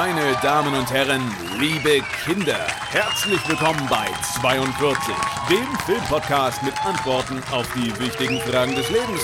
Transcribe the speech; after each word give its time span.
Meine 0.00 0.32
Damen 0.42 0.74
und 0.76 0.92
Herren, 0.92 1.20
liebe 1.58 2.00
Kinder, 2.24 2.68
herzlich 2.92 3.40
willkommen 3.48 3.84
bei 3.90 4.06
42, 4.40 5.12
dem 5.50 5.66
Filmpodcast 5.86 6.62
mit 6.62 6.72
Antworten 6.86 7.42
auf 7.50 7.66
die 7.74 7.98
wichtigen 7.98 8.40
Fragen 8.42 8.76
des 8.76 8.88
Lebens. 8.90 9.22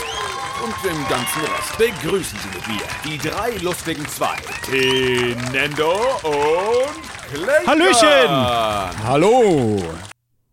Und 0.65 0.75
dem 0.85 0.99
ganzen 1.09 1.43
Rest 1.43 1.79
begrüßen 1.79 2.37
Sie 2.41 2.49
mit 2.59 2.67
mir 2.67 2.83
die 3.05 3.19
drei 3.19 3.53
lustigen 3.63 4.05
zwei, 4.09 4.35
Tenendo 4.67 5.93
und 6.25 7.33
Clayton. 7.33 7.67
Hallöchen! 7.69 9.07
Hallo! 9.07 9.81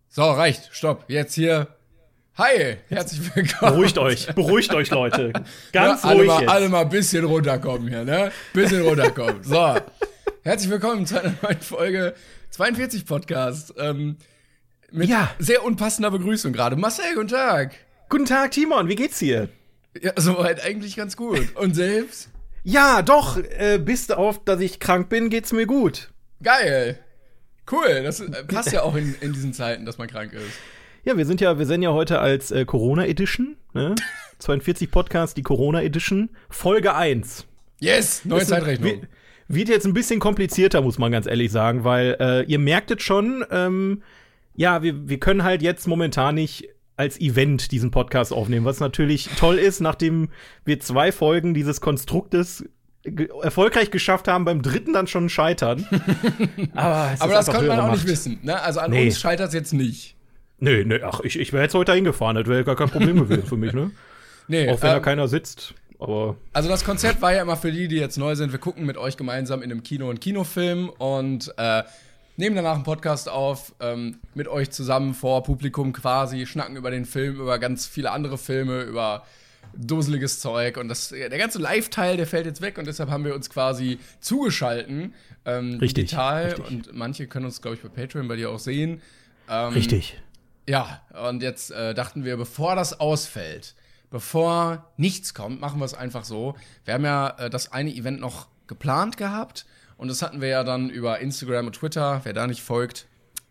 So, 0.07 0.21
reicht. 0.33 0.69
Stopp. 0.71 1.03
Jetzt 1.07 1.33
hier. 1.33 1.67
Hi, 2.37 2.77
herzlich 2.89 3.35
willkommen. 3.35 3.73
Beruhigt 3.73 3.97
euch, 3.97 4.27
beruhigt 4.33 4.73
euch, 4.73 4.89
Leute. 4.91 5.33
Ganz 5.73 6.03
ja, 6.03 6.09
alle 6.09 6.19
ruhig 6.19 6.27
mal, 6.27 6.41
jetzt. 6.41 6.49
alle 6.51 6.69
mal 6.69 6.81
ein 6.81 6.89
bisschen 6.89 7.25
runterkommen 7.25 7.87
hier, 7.87 8.05
ne? 8.05 8.31
Bisschen 8.53 8.83
runterkommen. 8.83 9.43
so. 9.43 9.75
Herzlich 10.43 10.71
willkommen 10.71 11.05
zu 11.05 11.19
einer 11.21 11.33
neuen 11.41 11.61
Folge 11.61 12.15
42 12.49 13.05
Podcast. 13.05 13.73
Ähm, 13.77 14.17
mit 14.91 15.09
Ja. 15.09 15.31
sehr 15.39 15.63
unpassender 15.63 16.11
Begrüßung 16.11 16.51
gerade. 16.53 16.75
Marcel, 16.75 17.13
guten 17.15 17.27
Tag. 17.29 17.75
Guten 18.09 18.25
Tag, 18.25 18.51
Timon, 18.51 18.87
wie 18.89 18.95
geht's 18.95 19.19
dir? 19.19 19.49
Ja, 20.01 20.13
soweit 20.15 20.63
eigentlich 20.63 20.95
ganz 20.95 21.15
gut. 21.15 21.55
Und 21.55 21.75
selbst? 21.75 22.29
Ja, 22.63 23.01
doch, 23.01 23.37
äh, 23.37 23.77
bis 23.77 24.09
auf, 24.11 24.43
dass 24.43 24.59
ich 24.61 24.79
krank 24.79 25.09
bin, 25.09 25.29
geht's 25.29 25.51
mir 25.53 25.65
gut. 25.65 26.09
Geil. 26.43 26.99
Cool. 27.71 28.03
Das 28.03 28.19
äh, 28.19 28.43
passt 28.43 28.71
ja 28.71 28.81
auch 28.83 28.95
in, 28.95 29.15
in 29.21 29.33
diesen 29.33 29.53
Zeiten, 29.53 29.85
dass 29.85 29.97
man 29.97 30.07
krank 30.07 30.33
ist. 30.33 30.43
Ja, 31.03 31.17
wir 31.17 31.25
sind 31.25 31.41
ja, 31.41 31.57
wir 31.57 31.65
sind 31.65 31.81
ja 31.81 31.91
heute 31.91 32.19
als 32.19 32.51
äh, 32.51 32.65
Corona 32.65 33.05
Edition, 33.05 33.57
ne? 33.73 33.95
42 34.39 34.89
Podcast, 34.89 35.37
die 35.37 35.43
Corona 35.43 35.81
Edition, 35.83 36.29
Folge 36.49 36.95
1. 36.95 37.45
Yes, 37.79 38.25
neue 38.25 38.45
Zeitrechnung. 38.45 39.01
Wird, 39.01 39.07
wird 39.53 39.69
jetzt 39.69 39.85
ein 39.85 39.93
bisschen 39.93 40.19
komplizierter, 40.19 40.81
muss 40.81 40.97
man 40.97 41.11
ganz 41.11 41.25
ehrlich 41.27 41.51
sagen, 41.51 41.83
weil 41.83 42.17
äh, 42.19 42.43
ihr 42.43 42.59
merktet 42.59 43.01
schon, 43.01 43.43
ähm, 43.51 44.01
ja, 44.55 44.83
wir, 44.83 45.07
wir 45.09 45.19
können 45.19 45.43
halt 45.43 45.61
jetzt 45.61 45.87
momentan 45.87 46.35
nicht 46.35 46.67
als 46.97 47.19
Event 47.19 47.71
diesen 47.71 47.89
Podcast 47.91 48.31
aufnehmen, 48.33 48.65
was 48.65 48.79
natürlich 48.79 49.29
toll 49.37 49.57
ist, 49.57 49.79
nachdem 49.79 50.29
wir 50.65 50.79
zwei 50.79 51.11
Folgen 51.11 51.53
dieses 51.53 51.81
Konstruktes 51.81 52.65
ge 53.03 53.29
erfolgreich 53.41 53.89
geschafft 53.89 54.27
haben, 54.27 54.45
beim 54.45 54.61
dritten 54.61 54.93
dann 54.93 55.07
schon 55.07 55.27
scheitern. 55.29 55.87
Aber, 56.75 57.11
Aber 57.19 57.33
das 57.33 57.47
könnte 57.49 57.67
man 57.67 57.79
auch 57.79 57.91
nicht 57.91 58.01
Macht. 58.03 58.07
wissen. 58.07 58.39
Ne? 58.43 58.61
Also 58.61 58.79
an 58.81 58.91
Nee. 58.91 59.05
uns 59.05 59.19
scheitert 59.19 59.47
es 59.47 59.53
jetzt 59.55 59.73
nicht. 59.73 60.15
Nö, 60.59 60.83
nö, 60.85 60.99
ach, 61.03 61.21
ich, 61.21 61.39
ich 61.39 61.53
wäre 61.53 61.63
jetzt 61.63 61.73
heute 61.73 61.93
hingefahren, 61.93 62.35
das 62.35 62.45
wäre 62.45 62.63
gar 62.63 62.75
kein 62.75 62.89
Problem 62.89 63.15
gewesen 63.19 63.43
für 63.47 63.57
mich, 63.57 63.73
ne? 63.73 63.89
Nee, 64.47 64.69
Auch 64.69 64.81
wenn 64.81 64.89
da 64.89 64.97
ähm, 64.97 65.01
keiner 65.01 65.27
sitzt. 65.29 65.75
Aber 66.01 66.35
Also 66.51 66.67
das 66.67 66.83
Konzept 66.83 67.21
war 67.21 67.31
ja 67.31 67.43
immer 67.43 67.55
für 67.55 67.71
die, 67.71 67.87
die 67.87 67.97
jetzt 67.97 68.17
neu 68.17 68.35
sind, 68.35 68.51
wir 68.51 68.59
gucken 68.59 68.85
mit 68.87 68.97
euch 68.97 69.17
gemeinsam 69.17 69.61
in 69.61 69.71
einem 69.71 69.83
Kino 69.83 70.09
einen 70.09 70.19
Kinofilm 70.19 70.89
und 70.89 71.53
äh, 71.57 71.83
nehmen 72.37 72.55
danach 72.55 72.73
einen 72.73 72.83
Podcast 72.83 73.29
auf, 73.29 73.75
ähm, 73.79 74.17
mit 74.33 74.47
euch 74.47 74.71
zusammen 74.71 75.13
vor 75.13 75.43
Publikum 75.43 75.93
quasi, 75.93 76.47
schnacken 76.47 76.75
über 76.75 76.89
den 76.89 77.05
Film, 77.05 77.35
über 77.39 77.59
ganz 77.59 77.85
viele 77.85 78.09
andere 78.09 78.39
Filme, 78.39 78.81
über 78.81 79.23
duseliges 79.75 80.39
Zeug 80.39 80.77
und 80.77 80.87
das, 80.87 81.09
der 81.09 81.29
ganze 81.29 81.59
Live-Teil, 81.59 82.17
der 82.17 82.25
fällt 82.25 82.47
jetzt 82.47 82.61
weg 82.61 82.79
und 82.79 82.87
deshalb 82.87 83.11
haben 83.11 83.23
wir 83.23 83.35
uns 83.35 83.51
quasi 83.51 83.99
zugeschalten, 84.21 85.13
ähm, 85.45 85.77
Richtig, 85.79 86.05
digital 86.05 86.45
richtig. 86.45 86.67
und 86.67 86.93
manche 86.95 87.27
können 87.27 87.45
uns, 87.45 87.61
glaube 87.61 87.75
ich, 87.77 87.83
bei 87.83 87.89
Patreon 87.89 88.27
bei 88.27 88.37
dir 88.37 88.49
auch 88.49 88.59
sehen. 88.59 89.03
Ähm, 89.47 89.73
richtig. 89.73 90.19
ja, 90.67 91.01
und 91.29 91.43
jetzt 91.43 91.69
äh, 91.69 91.93
dachten 91.93 92.25
wir, 92.25 92.37
bevor 92.37 92.75
das 92.75 92.99
ausfällt, 92.99 93.75
bevor 94.11 94.91
nichts 94.97 95.33
kommt, 95.33 95.59
machen 95.59 95.79
wir 95.79 95.85
es 95.85 95.95
einfach 95.95 96.23
so. 96.25 96.55
Wir 96.85 96.93
haben 96.93 97.05
ja 97.05 97.29
äh, 97.39 97.49
das 97.49 97.71
eine 97.71 97.91
Event 97.91 98.19
noch 98.19 98.47
geplant 98.67 99.17
gehabt 99.17 99.65
und 99.97 100.07
das 100.07 100.21
hatten 100.21 100.39
wir 100.41 100.49
ja 100.49 100.63
dann 100.63 100.89
über 100.91 101.17
Instagram 101.19 101.65
und 101.67 101.73
Twitter. 101.73 102.21
Wer 102.23 102.33
da 102.33 102.45
nicht 102.45 102.61
folgt, 102.61 103.07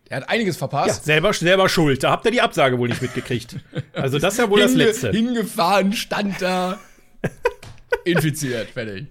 der 0.09 0.17
hat 0.17 0.29
einiges 0.29 0.55
Ja, 0.55 0.59
verpasst. 0.59 1.03
selber, 1.05 1.33
selber 1.33 1.67
schuld. 1.69 2.03
Da 2.03 2.11
habt 2.11 2.25
ihr 2.25 2.31
die 2.31 2.41
Absage 2.41 2.77
wohl 2.79 2.87
nicht 2.89 3.01
mitgekriegt. 3.01 3.57
Also 3.93 4.17
das 4.19 4.33
ist 4.35 4.39
ja 4.39 4.49
wohl 4.49 4.59
das 4.61 4.71
Hinge- 4.71 4.85
Letzte. 4.85 5.11
Hingefahren, 5.11 5.91
stand 5.93 6.41
da, 6.41 6.79
infiziert, 8.05 8.69
fertig. 8.69 9.07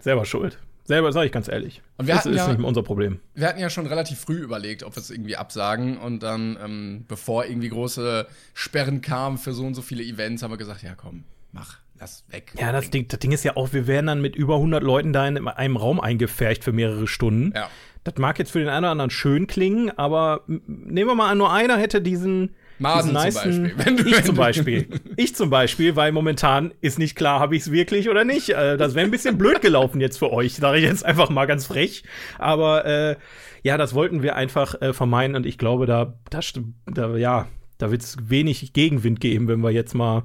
Selber 0.00 0.24
schuld. 0.24 0.58
Selber, 0.86 1.12
sage 1.12 1.26
ich 1.26 1.32
ganz 1.32 1.48
ehrlich. 1.48 1.82
Und 1.98 2.06
wir 2.06 2.14
das 2.14 2.24
hatten 2.24 2.34
ist 2.34 2.46
ja- 2.46 2.52
nicht 2.52 2.64
unser 2.64 2.82
Problem. 2.82 3.20
Wir 3.34 3.48
hatten 3.48 3.60
ja 3.60 3.68
schon 3.70 3.86
relativ 3.86 4.18
früh 4.20 4.36
überlegt, 4.38 4.82
ob 4.84 4.96
wir 4.96 5.00
es 5.00 5.10
irgendwie 5.10 5.36
absagen. 5.36 5.98
Und 5.98 6.22
dann, 6.22 6.56
ähm, 6.64 7.04
bevor 7.08 7.44
irgendwie 7.44 7.68
große 7.68 8.26
Sperren 8.54 9.00
kamen 9.02 9.36
für 9.38 9.52
so 9.52 9.64
und 9.64 9.74
so 9.74 9.82
viele 9.82 10.02
Events, 10.02 10.42
haben 10.42 10.52
wir 10.52 10.56
gesagt, 10.58 10.82
ja 10.82 10.94
komm, 10.96 11.24
mach, 11.52 11.78
lass 11.98 12.24
weg. 12.30 12.52
Ja, 12.58 12.72
das 12.72 12.90
Ding, 12.90 13.08
das 13.08 13.18
Ding 13.18 13.32
ist 13.32 13.44
ja 13.44 13.56
auch, 13.56 13.72
wir 13.72 13.86
wären 13.86 14.06
dann 14.06 14.20
mit 14.22 14.36
über 14.36 14.56
100 14.56 14.82
Leuten 14.82 15.12
da 15.12 15.26
in 15.26 15.48
einem 15.48 15.76
Raum 15.76 16.00
eingepfercht 16.00 16.62
für 16.64 16.72
mehrere 16.72 17.06
Stunden. 17.06 17.52
Ja. 17.54 17.68
Das 18.04 18.14
mag 18.18 18.38
jetzt 18.38 18.52
für 18.52 18.60
den 18.60 18.68
einen 18.68 18.84
oder 18.84 18.92
anderen 18.92 19.10
schön 19.10 19.48
klingen, 19.48 19.90
aber 19.98 20.42
nehmen 20.46 21.10
wir 21.10 21.14
mal 21.16 21.30
an, 21.30 21.38
nur 21.38 21.52
einer 21.52 21.76
hätte 21.76 22.00
diesen. 22.00 22.54
Masen 22.78 23.14
diesen 23.14 23.74
zum 23.74 23.74
Beispiel. 23.74 24.06
Ich 24.06 24.24
zum 24.24 24.34
Beispiel. 24.36 24.88
Ich 25.16 25.34
zum 25.34 25.50
Beispiel, 25.50 25.96
weil 25.96 26.12
momentan 26.12 26.72
ist 26.80 26.98
nicht 26.98 27.16
klar, 27.16 27.40
habe 27.40 27.56
ich 27.56 27.62
es 27.62 27.72
wirklich 27.72 28.08
oder 28.08 28.24
nicht. 28.24 28.50
Äh, 28.50 28.76
das 28.76 28.94
wäre 28.94 29.06
ein 29.06 29.10
bisschen 29.10 29.38
blöd 29.38 29.62
gelaufen 29.62 30.00
jetzt 30.00 30.18
für 30.18 30.32
euch, 30.32 30.54
sage 30.54 30.78
ich 30.78 30.84
jetzt 30.84 31.04
einfach 31.04 31.30
mal 31.30 31.46
ganz 31.46 31.66
frech. 31.66 32.04
Aber 32.38 32.84
äh, 32.84 33.16
ja, 33.62 33.76
das 33.78 33.94
wollten 33.94 34.22
wir 34.22 34.36
einfach 34.36 34.80
äh, 34.80 34.92
vermeiden 34.92 35.36
und 35.36 35.46
ich 35.46 35.58
glaube, 35.58 35.86
da, 35.86 36.14
da, 36.30 36.40
da 36.86 37.16
ja, 37.16 37.48
da 37.78 37.90
wird 37.90 38.02
es 38.02 38.16
wenig 38.28 38.72
Gegenwind 38.72 39.20
geben, 39.20 39.48
wenn 39.48 39.60
wir 39.60 39.70
jetzt 39.70 39.94
mal 39.94 40.24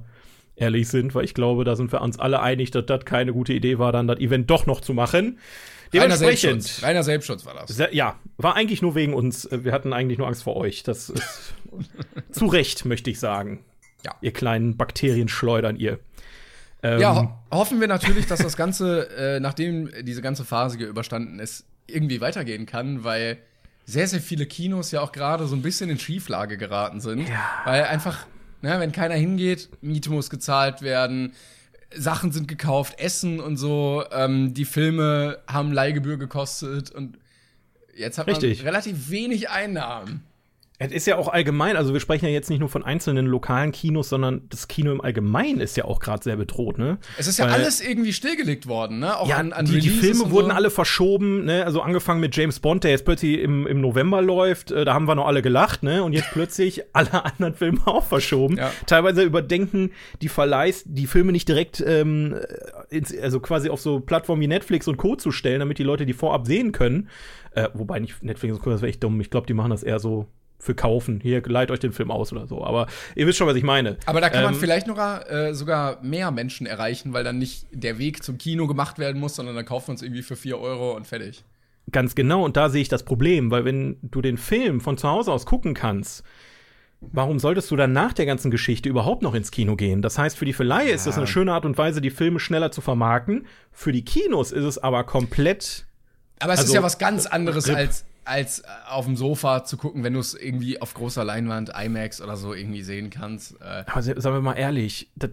ehrlich 0.56 0.90
sind, 0.90 1.16
weil 1.16 1.26
ich 1.26 1.34
glaube, 1.34 1.64
da 1.64 1.76
sind 1.76 1.92
wir 1.92 2.02
uns 2.02 2.20
alle 2.20 2.42
einig, 2.42 2.72
dass 2.72 2.86
das 2.86 3.06
keine 3.06 3.34
gute 3.34 3.54
Idee 3.54 3.80
war, 3.80 3.92
dann 3.92 4.08
das 4.08 4.20
Event 4.20 4.50
doch 4.50 4.66
noch 4.66 4.82
zu 4.82 4.94
machen. 4.94 5.40
Reiner. 5.94 6.16
Selbstschutz. 6.16 6.84
Reiner 6.84 7.04
Selbstschutz 7.04 7.46
war 7.46 7.54
das. 7.54 7.78
Ja, 7.92 8.18
war 8.38 8.56
eigentlich 8.56 8.82
nur 8.82 8.96
wegen 8.96 9.14
uns. 9.14 9.46
Äh, 9.46 9.64
Wir 9.66 9.72
hatten 9.74 9.92
eigentlich 9.94 10.18
nur 10.18 10.28
Angst 10.28 10.44
vor 10.44 10.56
euch. 10.56 10.84
Das 10.84 11.10
ist 11.10 11.54
zu 12.32 12.48
Recht, 12.48 12.86
möchte 12.86 13.10
ich 13.10 13.20
sagen. 13.20 13.64
Ja. 14.04 14.16
Ihr 14.22 14.34
kleinen 14.34 14.78
Bakterienschleudern, 14.78 15.76
ihr. 15.76 16.00
Ähm, 16.84 17.00
Ja, 17.00 17.16
ho 17.16 17.30
hoffen 17.52 17.80
wir 17.80 17.88
natürlich, 17.88 18.26
dass 18.26 18.40
das 18.40 18.58
Ganze, 18.58 19.10
äh, 19.16 19.40
nachdem 19.40 19.90
diese 20.04 20.22
ganze 20.22 20.44
Phase 20.44 20.78
hier 20.78 20.88
überstanden 20.88 21.40
ist, 21.40 21.66
irgendwie 21.88 22.22
weitergehen 22.22 22.66
kann, 22.66 23.04
weil 23.04 23.38
sehr, 23.86 24.08
sehr 24.08 24.22
viele 24.22 24.46
Kinos 24.46 24.92
ja 24.92 25.02
auch 25.02 25.12
gerade 25.12 25.48
so 25.48 25.56
ein 25.56 25.62
bisschen 25.62 25.90
in 25.90 26.00
Schieflage 26.00 26.58
geraten 26.58 27.00
sind. 27.02 27.28
Ja. 27.28 27.62
Weil 27.66 27.84
einfach, 27.84 28.26
ne, 28.62 28.80
wenn 28.80 28.92
keiner 28.92 29.16
hingeht, 29.16 29.70
Miete 29.82 30.10
muss 30.10 30.30
gezahlt 30.30 30.82
werden, 30.82 31.34
Sachen 31.94 32.32
sind 32.32 32.48
gekauft, 32.48 33.00
Essen 33.00 33.40
und 33.40 33.58
so, 33.58 34.04
ähm, 34.12 34.54
die 34.54 34.66
Filme 34.66 35.40
haben 35.48 35.72
Leihgebühr 35.74 36.18
gekostet 36.18 36.92
und 36.92 37.18
jetzt 37.96 38.18
hat 38.18 38.28
Richtig. 38.28 38.60
man 38.60 38.68
relativ 38.68 39.10
wenig 39.10 39.50
Einnahmen. 39.50 40.24
Es 40.84 40.92
ist 40.92 41.06
ja 41.06 41.18
auch 41.18 41.28
allgemein, 41.28 41.76
also 41.78 41.94
wir 41.94 42.00
sprechen 42.00 42.26
ja 42.26 42.32
jetzt 42.32 42.50
nicht 42.50 42.60
nur 42.60 42.70
von 42.70 42.84
einzelnen 42.84 43.28
lokalen 43.28 43.72
Kinos, 43.72 44.10
sondern 44.10 44.42
das 44.50 44.68
Kino 44.68 44.92
im 44.92 45.00
Allgemeinen 45.02 45.60
ist 45.60 45.78
ja 45.78 45.86
auch 45.86 46.00
gerade 46.00 46.24
sehr 46.24 46.36
bedroht, 46.38 46.78
ne? 46.80 46.98
Es 47.18 47.28
ist 47.28 47.38
ja 47.40 47.46
Weil- 47.46 47.54
alles 47.54 47.82
irgendwie 47.82 48.14
stillgelegt 48.14 48.68
worden, 48.68 49.00
ne? 49.00 49.18
Auch 49.18 49.28
Ja, 49.30 49.38
an, 49.38 49.54
an 49.54 49.66
die, 49.66 49.80
die 49.80 49.90
Filme 49.90 50.32
wurden 50.32 50.48
so. 50.50 50.54
alle 50.56 50.70
verschoben, 50.72 51.46
ne? 51.46 51.64
Also 51.66 51.82
angefangen 51.82 52.20
mit 52.20 52.36
James 52.36 52.60
Bond, 52.60 52.84
der 52.84 52.92
jetzt 52.92 53.06
plötzlich 53.06 53.40
im, 53.40 53.68
im 53.68 53.80
November 53.80 54.22
läuft, 54.22 54.72
äh, 54.72 54.84
da 54.84 54.94
haben 54.96 55.06
wir 55.08 55.16
noch 55.16 55.28
alle 55.28 55.42
gelacht, 55.42 55.84
ne? 55.84 56.04
Und 56.04 56.14
jetzt 56.14 56.30
plötzlich 56.34 56.84
alle 56.94 57.26
anderen 57.26 57.54
Filme 57.54 57.80
auch 57.86 58.04
verschoben. 58.06 58.58
Ja. 58.58 58.72
Teilweise 58.88 59.22
überdenken 59.24 59.92
die 60.22 60.30
Verleihs, 60.30 60.84
die 60.88 61.06
Filme 61.06 61.32
nicht 61.32 61.48
direkt, 61.48 61.84
ähm, 61.86 62.36
ins, 62.90 63.16
also 63.18 63.40
quasi 63.40 63.70
auf 63.70 63.80
so 63.82 64.00
Plattformen 64.00 64.42
wie 64.42 64.48
Netflix 64.48 64.88
und 64.88 64.98
Co. 64.98 65.16
zu 65.16 65.32
stellen, 65.32 65.60
damit 65.60 65.78
die 65.78 65.84
Leute 65.84 66.06
die 66.06 66.14
vorab 66.14 66.48
sehen 66.48 66.72
können. 66.72 67.08
Äh, 67.54 67.68
wobei 67.74 68.00
nicht 68.00 68.24
Netflix 68.24 68.56
und 68.56 68.62
Co. 68.64 68.70
das 68.72 68.82
wäre 68.82 68.90
echt 68.90 69.04
dumm. 69.04 69.20
Ich 69.22 69.30
glaube, 69.30 69.46
die 69.46 69.54
machen 69.54 69.70
das 69.72 69.84
eher 69.84 70.00
so 70.00 70.26
für 70.62 70.76
kaufen. 70.76 71.20
Hier, 71.22 71.42
leiht 71.46 71.72
euch 71.72 71.80
den 71.80 71.92
Film 71.92 72.12
aus 72.12 72.32
oder 72.32 72.48
so. 72.48 72.64
Aber 72.64 72.88
ihr 73.16 73.28
wisst 73.28 73.38
schon, 73.38 73.48
was 73.48 73.56
ich 73.56 73.64
meine. 73.64 73.98
Aber 74.06 74.22
da 74.22 74.30
kann 74.30 74.44
man 74.44 74.54
Ähm, 74.54 74.60
vielleicht 74.60 74.88
noch 74.88 74.98
äh, 74.98 75.54
sogar 75.54 76.02
mehr 76.02 76.32
Menschen 76.32 76.68
erreichen, 76.68 77.14
weil 77.14 77.24
dann 77.24 77.40
nicht 77.40 77.66
der 77.72 77.98
Weg 77.98 78.24
zum 78.24 78.38
Kino 78.38 78.68
gemacht 78.68 79.00
werden 79.00 79.20
muss, 79.20 79.36
sondern 79.36 79.56
dann 79.56 79.66
kaufen 79.66 79.88
wir 79.88 79.92
uns 79.94 80.02
irgendwie 80.04 80.22
für 80.22 80.36
4 80.36 80.60
Euro 80.60 80.96
und 80.96 81.08
fertig. 81.08 81.44
Ganz 81.92 82.16
genau, 82.16 82.46
und 82.46 82.56
da 82.58 82.70
sehe 82.70 82.82
ich 82.82 82.90
das 82.90 83.04
Problem, 83.04 83.50
weil 83.52 83.66
wenn 83.66 83.98
du 84.04 84.22
den 84.22 84.38
Film 84.38 84.80
von 84.82 84.98
zu 84.98 85.10
Hause 85.10 85.32
aus 85.32 85.46
gucken 85.48 85.74
kannst, 85.74 86.24
warum 87.02 87.40
solltest 87.40 87.72
du 87.72 87.76
dann 87.76 87.92
nach 87.92 88.14
der 88.14 88.28
ganzen 88.28 88.52
Geschichte 88.52 88.88
überhaupt 88.88 89.24
noch 89.24 89.34
ins 89.34 89.50
Kino 89.50 89.76
gehen? 89.76 90.04
Das 90.04 90.18
heißt, 90.18 90.38
für 90.38 90.46
die 90.46 90.54
Verleihe 90.54 90.92
ist 90.92 91.08
das 91.08 91.18
eine 91.18 91.26
schöne 91.28 91.54
Art 91.54 91.66
und 91.66 91.78
Weise, 91.78 92.00
die 92.00 92.12
Filme 92.12 92.40
schneller 92.40 92.72
zu 92.72 92.82
vermarkten. 92.82 93.48
Für 93.72 93.92
die 93.92 94.06
Kinos 94.06 94.52
ist 94.52 94.64
es 94.64 94.78
aber 94.78 95.04
komplett. 95.04 95.86
Aber 96.40 96.54
es 96.54 96.60
ist 96.60 96.66
Also, 96.66 96.76
ja 96.76 96.84
was 96.84 97.00
ganz 97.00 97.26
anderes 97.26 97.68
als, 97.70 98.06
als 98.26 98.60
äh, 98.60 98.64
auf 98.90 99.06
dem 99.06 99.16
Sofa 99.16 99.64
zu 99.64 99.78
gucken, 99.78 100.04
wenn 100.04 100.14
du 100.14 100.20
es 100.20 100.34
irgendwie 100.34 100.82
auf 100.82 100.94
großer 100.94 101.24
Leinwand, 101.24 101.72
IMAX 101.76 102.22
oder 102.22 102.38
so 102.38 102.54
irgendwie 102.54 102.84
sehen 102.84 103.10
kannst. 103.10 103.60
Äh, 103.62 103.84
Aber 103.88 104.02
sagen 104.02 104.22
wir 104.36 104.42
mal 104.42 104.54
ehrlich, 104.54 105.10
das, 105.16 105.32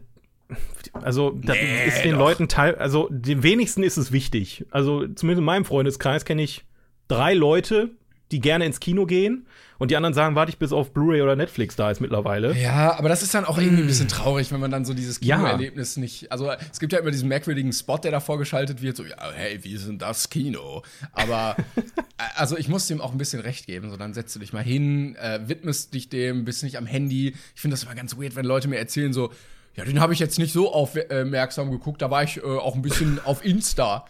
also 0.93 1.31
das 1.43 1.56
Nee, 1.56 1.87
ist 1.87 2.02
den 2.05 2.12
doch. 2.12 2.19
Leuten 2.20 2.49
teil, 2.49 2.75
also 2.76 3.08
den 3.11 3.43
wenigsten 3.43 3.82
ist 3.82 3.96
es 3.96 4.12
wichtig. 4.12 4.64
Also 4.70 5.06
zumindest 5.08 5.40
in 5.40 5.44
meinem 5.44 5.64
Freundeskreis 5.64 6.25
kenne 6.25 6.43
ich 6.43 6.64
drei 7.08 7.35
Leute, 7.35 7.90
die 8.32 8.40
gerne 8.40 8.64
ins 8.67 8.81
Kino 8.81 9.06
gehen 9.06 9.46
und 9.78 9.92
die 9.92 9.96
anderen 9.96 10.12
sagen, 10.12 10.34
warte 10.34 10.50
ich 10.50 10.58
bis 10.58 10.72
auf 10.72 10.92
Blu-ray 10.92 11.22
oder 11.22 11.36
Netflix 11.36 11.76
da 11.76 11.90
ist 11.90 12.00
mittlerweile. 12.00 12.52
Ja, 12.54 12.98
aber 12.98 13.08
das 13.08 13.22
ist 13.22 13.32
dann 13.32 13.44
auch 13.44 13.58
irgendwie 13.58 13.82
ein 13.82 13.86
bisschen 13.86 14.08
traurig, 14.08 14.50
wenn 14.50 14.58
man 14.58 14.72
dann 14.72 14.84
so 14.84 14.92
dieses 14.92 15.20
Kinoerlebnis 15.20 15.94
ja. 15.94 16.00
nicht. 16.00 16.32
Also 16.32 16.50
es 16.50 16.80
gibt 16.80 16.92
ja 16.92 16.98
immer 16.98 17.12
diesen 17.12 17.28
merkwürdigen 17.28 17.72
Spot, 17.72 17.98
der 17.98 18.10
da 18.10 18.19
vorgeschaltet 18.19 18.82
wird, 18.82 18.96
so, 18.96 19.04
ja, 19.04 19.16
hey, 19.32 19.62
wie 19.62 19.72
ist 19.72 19.86
denn 19.86 19.98
das 19.98 20.30
Kino? 20.30 20.82
Aber 21.12 21.56
also 22.34 22.58
ich 22.58 22.69
muss 22.69 22.88
dem 22.88 23.00
auch 23.00 23.12
ein 23.12 23.19
bisschen 23.19 23.40
recht 23.40 23.66
geben. 23.66 23.90
So, 23.90 23.96
dann 23.96 24.14
setzt 24.14 24.34
du 24.34 24.40
dich 24.40 24.52
mal 24.52 24.64
hin, 24.64 25.14
äh, 25.16 25.40
widmest 25.46 25.94
dich 25.94 26.08
dem, 26.08 26.44
bist 26.44 26.64
nicht 26.64 26.76
am 26.76 26.86
Handy. 26.86 27.36
Ich 27.54 27.60
finde 27.60 27.75
das 27.75 27.84
immer 27.84 27.94
ganz 27.94 28.19
weird, 28.19 28.34
wenn 28.34 28.44
Leute 28.44 28.66
mir 28.66 28.78
erzählen, 28.78 29.12
so, 29.12 29.30
ja, 29.76 29.84
den 29.84 30.00
habe 30.00 30.12
ich 30.12 30.19
jetzt 30.19 30.40
nicht 30.40 30.52
so 30.52 30.72
aufmerksam 30.72 31.70
geguckt, 31.70 32.02
da 32.02 32.10
war 32.10 32.25
ich 32.25 32.38
äh, 32.38 32.40
auch 32.42 32.75
ein 32.75 32.82
bisschen 32.82 33.20
auf 33.25 33.44
Insta. 33.44 34.06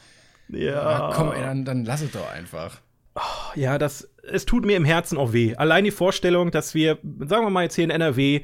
Ja. 0.49 0.61
ja 0.61 1.13
komm, 1.15 1.31
ey, 1.33 1.43
dann, 1.43 1.67
dann 1.67 1.85
lass 1.85 2.01
es 2.01 2.13
doch 2.13 2.33
einfach. 2.33 2.81
Oh, 3.19 3.53
ja, 3.57 3.79
das, 3.79 4.09
es 4.23 4.47
tut 4.47 4.65
mir 4.65 4.77
im 4.77 4.85
Herzen 4.85 5.19
auch 5.19 5.33
weh. 5.33 5.57
Allein 5.57 5.85
die 5.85 5.91
Vorstellung, 5.91 6.51
dass 6.51 6.75
wir, 6.75 6.99
sagen 7.21 7.45
wir 7.45 7.51
mal 7.51 7.65
jetzt 7.65 7.75
hier 7.75 7.85
in 7.85 7.91
NRW, 7.91 8.43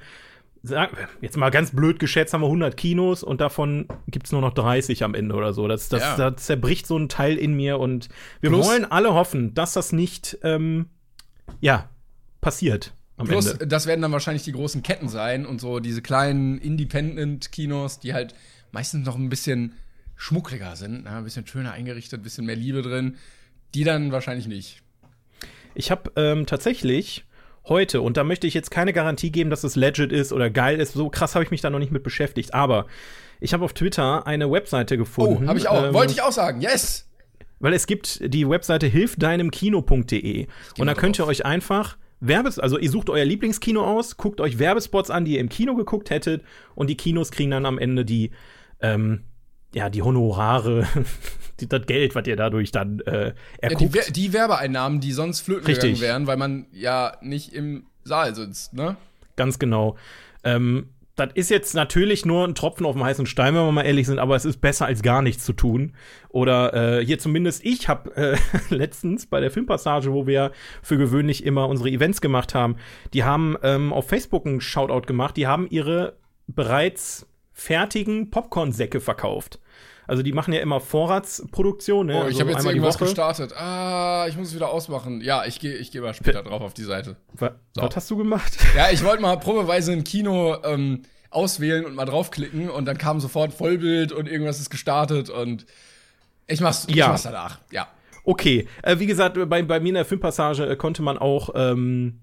jetzt 1.20 1.36
mal 1.36 1.50
ganz 1.50 1.72
blöd 1.72 1.98
geschätzt, 1.98 2.32
haben 2.32 2.40
wir 2.40 2.46
100 2.46 2.76
Kinos 2.76 3.22
und 3.22 3.40
davon 3.40 3.86
gibt 4.08 4.26
es 4.26 4.32
nur 4.32 4.40
noch 4.40 4.54
30 4.54 5.04
am 5.04 5.14
Ende 5.14 5.34
oder 5.34 5.52
so. 5.52 5.68
Das, 5.68 5.88
das, 5.88 6.02
ja. 6.02 6.30
das 6.30 6.44
zerbricht 6.44 6.86
so 6.86 6.98
ein 6.98 7.08
Teil 7.08 7.36
in 7.36 7.54
mir 7.54 7.78
und 7.78 8.08
wir 8.40 8.50
Plus, 8.50 8.66
wollen 8.66 8.84
alle 8.84 9.14
hoffen, 9.14 9.54
dass 9.54 9.74
das 9.74 9.92
nicht, 9.92 10.38
ähm, 10.42 10.86
ja, 11.60 11.90
passiert. 12.40 12.94
Plus, 13.16 13.46
Ende. 13.46 13.66
das 13.66 13.86
werden 13.86 14.02
dann 14.02 14.12
wahrscheinlich 14.12 14.42
die 14.42 14.52
großen 14.52 14.82
Ketten 14.82 15.08
sein 15.08 15.46
und 15.46 15.60
so 15.60 15.78
diese 15.80 16.02
kleinen 16.02 16.58
Independent-Kinos, 16.58 18.00
die 18.00 18.12
halt 18.12 18.34
meistens 18.72 19.06
noch 19.06 19.16
ein 19.16 19.28
bisschen 19.28 19.74
schmuckliger 20.16 20.76
sind, 20.76 21.04
ne? 21.04 21.10
ein 21.10 21.24
bisschen 21.24 21.46
schöner 21.46 21.72
eingerichtet, 21.72 22.20
ein 22.20 22.22
bisschen 22.22 22.46
mehr 22.46 22.56
Liebe 22.56 22.82
drin. 22.82 23.16
Die 23.74 23.84
dann 23.84 24.12
wahrscheinlich 24.12 24.46
nicht. 24.46 24.82
Ich 25.74 25.90
habe 25.90 26.12
ähm, 26.16 26.46
tatsächlich 26.46 27.24
heute, 27.66 28.00
und 28.00 28.16
da 28.16 28.24
möchte 28.24 28.46
ich 28.46 28.54
jetzt 28.54 28.70
keine 28.70 28.92
Garantie 28.92 29.30
geben, 29.30 29.50
dass 29.50 29.64
es 29.64 29.76
legit 29.76 30.12
ist 30.12 30.32
oder 30.32 30.50
geil 30.50 30.80
ist, 30.80 30.92
so 30.92 31.08
krass 31.08 31.34
habe 31.34 31.44
ich 31.44 31.50
mich 31.50 31.60
da 31.60 31.70
noch 31.70 31.78
nicht 31.78 31.92
mit 31.92 32.02
beschäftigt, 32.02 32.54
aber 32.54 32.86
ich 33.40 33.52
habe 33.52 33.64
auf 33.64 33.72
Twitter 33.72 34.26
eine 34.26 34.50
Webseite 34.50 34.96
gefunden. 34.96 35.44
Oh, 35.44 35.48
habe 35.48 35.58
ich 35.58 35.68
auch. 35.68 35.84
Ähm, 35.84 35.94
Wollte 35.94 36.12
ich 36.12 36.22
auch 36.22 36.32
sagen. 36.32 36.60
Yes! 36.60 37.08
Weil 37.58 37.72
es 37.72 37.86
gibt 37.86 38.20
die 38.22 38.48
Webseite 38.48 38.86
hilfdeinemkino.de 38.86 40.46
und 40.78 40.86
da 40.86 40.94
könnt 40.94 41.18
ihr 41.18 41.26
euch 41.26 41.46
einfach 41.46 41.96
Werbes, 42.20 42.58
also 42.58 42.78
ihr 42.78 42.90
sucht 42.90 43.10
euer 43.10 43.24
Lieblingskino 43.24 43.82
aus, 43.82 44.16
guckt 44.16 44.40
euch 44.40 44.58
Werbespots 44.58 45.10
an, 45.10 45.24
die 45.24 45.34
ihr 45.34 45.40
im 45.40 45.48
Kino 45.48 45.74
geguckt 45.74 46.10
hättet 46.10 46.42
und 46.74 46.90
die 46.90 46.96
Kinos 46.96 47.30
kriegen 47.30 47.50
dann 47.50 47.66
am 47.66 47.78
Ende 47.78 48.04
die 48.04 48.30
ähm, 48.80 49.24
ja, 49.74 49.90
die 49.90 50.02
Honorare, 50.02 50.86
die, 51.60 51.68
das 51.68 51.86
Geld, 51.86 52.14
was 52.14 52.26
ihr 52.26 52.36
dadurch 52.36 52.70
dann 52.70 53.00
äh, 53.00 53.34
erguckt. 53.60 53.94
Ja, 53.94 54.02
die, 54.06 54.12
die, 54.12 54.32
Werbeeinnahmen, 54.32 55.00
die 55.00 55.12
sonst 55.12 55.40
flöten 55.40 55.66
Richtig. 55.66 55.94
gegangen 55.94 56.00
wären, 56.00 56.26
weil 56.26 56.36
man 56.36 56.66
ja 56.72 57.16
nicht 57.20 57.52
im 57.52 57.86
Saal 58.04 58.34
sitzt, 58.34 58.74
ne? 58.74 58.96
Ganz 59.36 59.58
genau. 59.58 59.96
Ähm, 60.44 60.90
das 61.16 61.30
ist 61.34 61.50
jetzt 61.50 61.74
natürlich 61.74 62.24
nur 62.24 62.46
ein 62.46 62.56
Tropfen 62.56 62.84
auf 62.86 62.94
dem 62.94 63.04
heißen 63.04 63.26
Stein, 63.26 63.54
wenn 63.54 63.62
wir 63.62 63.72
mal 63.72 63.82
ehrlich 63.82 64.06
sind, 64.06 64.18
aber 64.18 64.34
es 64.34 64.44
ist 64.44 64.60
besser 64.60 64.86
als 64.86 65.02
gar 65.02 65.22
nichts 65.22 65.44
zu 65.44 65.52
tun. 65.52 65.92
Oder 66.28 66.98
äh, 66.98 67.04
hier 67.04 67.18
zumindest 67.18 67.64
ich 67.64 67.88
habe 67.88 68.16
äh, 68.16 68.36
letztens 68.74 69.26
bei 69.26 69.40
der 69.40 69.50
Filmpassage, 69.50 70.12
wo 70.12 70.26
wir 70.26 70.52
für 70.82 70.98
gewöhnlich 70.98 71.44
immer 71.44 71.68
unsere 71.68 71.88
Events 71.88 72.20
gemacht 72.20 72.54
haben, 72.54 72.76
die 73.12 73.24
haben 73.24 73.56
ähm, 73.62 73.92
auf 73.92 74.08
Facebook 74.08 74.46
einen 74.46 74.60
Shoutout 74.60 75.06
gemacht, 75.06 75.36
die 75.36 75.46
haben 75.46 75.68
ihre 75.68 76.16
bereits 76.46 77.26
fertigen 77.52 78.30
Popcorn-Säcke 78.30 79.00
verkauft. 79.00 79.60
Also 80.06 80.22
die 80.22 80.32
machen 80.32 80.52
ja 80.52 80.60
immer 80.60 80.80
Vorratsproduktion. 80.80 82.06
Ne? 82.06 82.14
Oh, 82.14 82.18
ich 82.22 82.26
also 82.26 82.40
habe 82.40 82.50
jetzt 82.52 82.64
irgendwas 82.64 82.98
gestartet. 82.98 83.52
Ah, 83.56 84.26
ich 84.28 84.36
muss 84.36 84.48
es 84.48 84.54
wieder 84.54 84.70
ausmachen. 84.70 85.20
Ja, 85.20 85.44
ich 85.44 85.60
gehe 85.60 85.76
ich 85.76 85.90
geh 85.90 86.00
mal 86.00 86.14
später 86.14 86.42
drauf 86.42 86.62
auf 86.62 86.74
die 86.74 86.84
Seite. 86.84 87.16
Was, 87.32 87.52
so. 87.72 87.82
was 87.82 87.96
hast 87.96 88.10
du 88.10 88.16
gemacht? 88.16 88.56
Ja, 88.76 88.90
ich 88.90 89.04
wollte 89.04 89.22
mal 89.22 89.36
probeweise 89.36 89.92
ein 89.92 90.02
Kino 90.04 90.56
ähm, 90.64 91.02
auswählen 91.30 91.84
und 91.84 91.94
mal 91.94 92.04
draufklicken 92.06 92.68
und 92.68 92.86
dann 92.86 92.98
kam 92.98 93.20
sofort 93.20 93.52
Vollbild 93.52 94.12
und 94.12 94.28
irgendwas 94.28 94.58
ist 94.58 94.70
gestartet 94.70 95.30
und 95.30 95.64
ich 96.46 96.60
mach's, 96.60 96.86
ich 96.88 96.96
mach's 96.96 97.22
danach. 97.22 97.58
Ja. 97.70 97.88
Okay, 98.24 98.66
äh, 98.82 98.98
wie 98.98 99.06
gesagt, 99.06 99.38
bei, 99.48 99.62
bei 99.62 99.80
mir 99.80 99.88
in 99.88 99.94
der 99.94 100.04
Filmpassage 100.04 100.66
äh, 100.66 100.76
konnte 100.76 101.02
man 101.02 101.18
auch 101.18 101.50
ähm, 101.54 102.20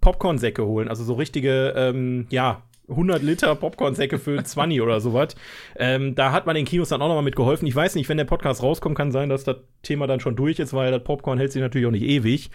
Popcorn-Säcke 0.00 0.64
holen, 0.64 0.88
also 0.88 1.04
so 1.04 1.14
richtige, 1.14 1.74
ähm, 1.76 2.26
ja, 2.30 2.62
100 2.90 3.22
Liter 3.22 3.54
Popcornsäcke 3.54 4.18
für 4.18 4.42
20 4.44 4.80
oder 4.80 5.00
sowas. 5.00 5.34
Ähm, 5.76 6.14
da 6.14 6.32
hat 6.32 6.46
man 6.46 6.54
den 6.54 6.64
Kinos 6.64 6.88
dann 6.90 7.00
auch 7.00 7.08
nochmal 7.08 7.24
mitgeholfen. 7.24 7.66
Ich 7.66 7.74
weiß 7.74 7.94
nicht, 7.94 8.08
wenn 8.08 8.16
der 8.16 8.24
Podcast 8.24 8.62
rauskommt, 8.62 8.96
kann 8.96 9.12
sein, 9.12 9.28
dass 9.28 9.44
das 9.44 9.56
Thema 9.82 10.06
dann 10.06 10.20
schon 10.20 10.36
durch 10.36 10.58
ist, 10.58 10.72
weil 10.72 10.90
das 10.90 11.02
Popcorn 11.02 11.38
hält 11.38 11.52
sich 11.52 11.62
natürlich 11.62 11.86
auch 11.86 11.92
nicht 11.92 12.04
ewig. 12.04 12.50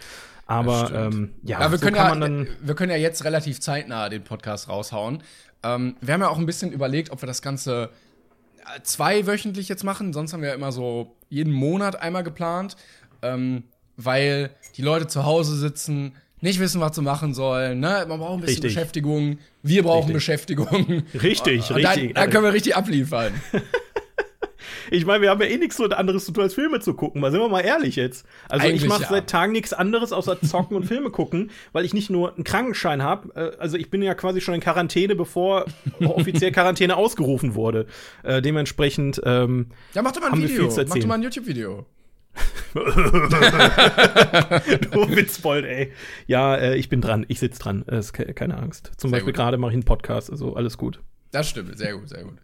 Aber 0.46 0.92
ähm, 0.94 1.34
ja, 1.42 1.60
ja, 1.60 1.70
wir, 1.72 1.78
so 1.78 1.84
können 1.84 1.96
ja 1.96 2.14
dann 2.14 2.46
wir 2.60 2.74
können 2.74 2.92
ja 2.92 2.96
jetzt 2.96 3.24
relativ 3.24 3.60
zeitnah 3.60 4.08
den 4.08 4.22
Podcast 4.22 4.68
raushauen. 4.68 5.22
Ähm, 5.64 5.96
wir 6.00 6.14
haben 6.14 6.20
ja 6.20 6.28
auch 6.28 6.38
ein 6.38 6.46
bisschen 6.46 6.70
überlegt, 6.72 7.10
ob 7.10 7.20
wir 7.20 7.26
das 7.26 7.42
Ganze 7.42 7.90
äh, 8.60 8.80
zweiwöchentlich 8.82 9.68
jetzt 9.68 9.82
machen. 9.82 10.12
Sonst 10.12 10.32
haben 10.32 10.42
wir 10.42 10.50
ja 10.50 10.54
immer 10.54 10.70
so 10.70 11.16
jeden 11.28 11.52
Monat 11.52 12.00
einmal 12.00 12.22
geplant, 12.22 12.76
ähm, 13.22 13.64
weil 13.96 14.50
die 14.76 14.82
Leute 14.82 15.08
zu 15.08 15.24
Hause 15.24 15.56
sitzen, 15.56 16.14
nicht 16.46 16.60
wissen, 16.60 16.80
was 16.80 16.94
sie 16.96 17.02
machen 17.02 17.34
sollen. 17.34 17.80
Ne? 17.80 18.06
Man 18.08 18.18
braucht 18.18 18.34
ein 18.34 18.40
bisschen 18.40 18.62
richtig. 18.62 18.74
Beschäftigung. 18.74 19.38
Wir 19.62 19.82
brauchen 19.82 20.12
richtig. 20.12 20.14
Beschäftigung. 20.14 21.02
Richtig, 21.22 21.70
und 21.70 21.76
richtig. 21.76 22.14
Dann, 22.14 22.30
können 22.30 22.44
wir 22.44 22.52
richtig 22.52 22.76
abliefern. 22.76 23.34
ich 24.90 25.04
meine, 25.04 25.22
wir 25.22 25.30
haben 25.30 25.40
ja 25.40 25.48
eh 25.48 25.56
nichts 25.56 25.80
anderes 25.80 26.24
zu 26.24 26.32
tun, 26.32 26.44
als 26.44 26.54
Filme 26.54 26.80
zu 26.80 26.94
gucken. 26.94 27.20
Mal 27.20 27.32
sind 27.32 27.40
wir 27.40 27.48
mal 27.48 27.60
ehrlich 27.60 27.96
jetzt. 27.96 28.24
Also 28.48 28.64
Eigentlich 28.64 28.84
ich 28.84 28.88
mache 28.88 29.02
ja. 29.02 29.08
seit 29.08 29.28
Tagen 29.28 29.52
nichts 29.52 29.72
anderes 29.72 30.12
außer 30.12 30.40
zocken 30.40 30.76
und 30.76 30.84
Filme 30.84 31.10
gucken, 31.10 31.50
weil 31.72 31.84
ich 31.84 31.92
nicht 31.92 32.10
nur 32.10 32.34
einen 32.34 32.44
Krankenschein 32.44 33.02
habe. 33.02 33.34
Äh, 33.34 33.60
also 33.60 33.76
ich 33.76 33.90
bin 33.90 34.02
ja 34.02 34.14
quasi 34.14 34.40
schon 34.40 34.54
in 34.54 34.60
Quarantäne, 34.60 35.16
bevor 35.16 35.66
offiziell 36.00 36.52
Quarantäne 36.52 36.96
ausgerufen 36.96 37.54
wurde. 37.54 37.86
Äh, 38.22 38.40
dementsprechend 38.40 39.20
ähm, 39.24 39.66
ja, 39.94 40.02
mach 40.02 40.12
doch 40.12 40.20
mal 40.20 40.32
ein 40.32 40.42
Video. 40.42 40.66
Mach 40.66 40.96
doch 40.96 41.06
mal 41.06 41.14
ein 41.14 41.22
YouTube-Video. 41.22 41.86
du 42.74 42.80
Witzbold, 45.16 45.64
ey. 45.64 45.92
Ja, 46.26 46.56
äh, 46.56 46.76
ich 46.76 46.88
bin 46.88 47.00
dran. 47.00 47.24
Ich 47.28 47.38
sitze 47.40 47.60
dran. 47.60 47.84
Äh, 47.88 47.98
ist 47.98 48.12
ke 48.12 48.34
keine 48.34 48.58
Angst. 48.58 48.92
Zum 48.96 49.10
sehr 49.10 49.18
Beispiel 49.18 49.32
gerade 49.32 49.56
mache 49.58 49.70
ich 49.70 49.76
einen 49.76 49.84
Podcast. 49.84 50.30
Also 50.30 50.54
alles 50.54 50.76
gut. 50.76 51.00
Das 51.30 51.48
stimmt. 51.48 51.78
Sehr 51.78 51.94
gut, 51.94 52.08
sehr 52.08 52.24
gut. 52.24 52.34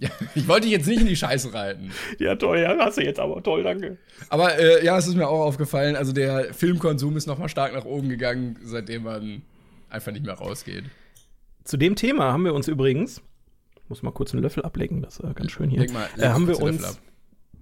ja, 0.00 0.08
ich 0.34 0.48
wollte 0.48 0.62
dich 0.62 0.72
jetzt 0.72 0.86
nicht 0.86 1.00
in 1.00 1.06
die 1.06 1.16
Scheiße 1.16 1.52
reiten. 1.52 1.90
Ja, 2.18 2.36
toll. 2.36 2.60
Ja, 2.60 2.76
hast 2.78 2.96
du 2.96 3.02
jetzt 3.04 3.20
aber. 3.20 3.42
Toll, 3.42 3.62
danke. 3.62 3.98
Aber 4.30 4.58
äh, 4.58 4.84
ja, 4.84 4.96
es 4.96 5.06
ist 5.06 5.16
mir 5.16 5.28
auch 5.28 5.44
aufgefallen. 5.44 5.96
Also 5.96 6.12
der 6.12 6.54
Filmkonsum 6.54 7.16
ist 7.16 7.26
nochmal 7.26 7.48
stark 7.48 7.74
nach 7.74 7.84
oben 7.84 8.08
gegangen, 8.08 8.58
seitdem 8.62 9.02
man 9.02 9.42
einfach 9.90 10.12
nicht 10.12 10.24
mehr 10.24 10.34
rausgeht. 10.34 10.84
Zu 11.64 11.76
dem 11.76 11.96
Thema 11.96 12.32
haben 12.32 12.44
wir 12.44 12.54
uns 12.54 12.68
übrigens, 12.68 13.22
muss 13.88 14.02
mal 14.02 14.10
kurz 14.12 14.32
einen 14.32 14.42
Löffel 14.42 14.62
ablegen, 14.62 15.02
das 15.02 15.18
ist 15.18 15.36
ganz 15.36 15.50
schön 15.50 15.70
hier. 15.70 15.80
Leg 15.80 15.92
mal, 15.92 16.08
äh, 16.18 16.28
haben 16.28 16.46
wir 16.46 16.60
uns 16.60 17.00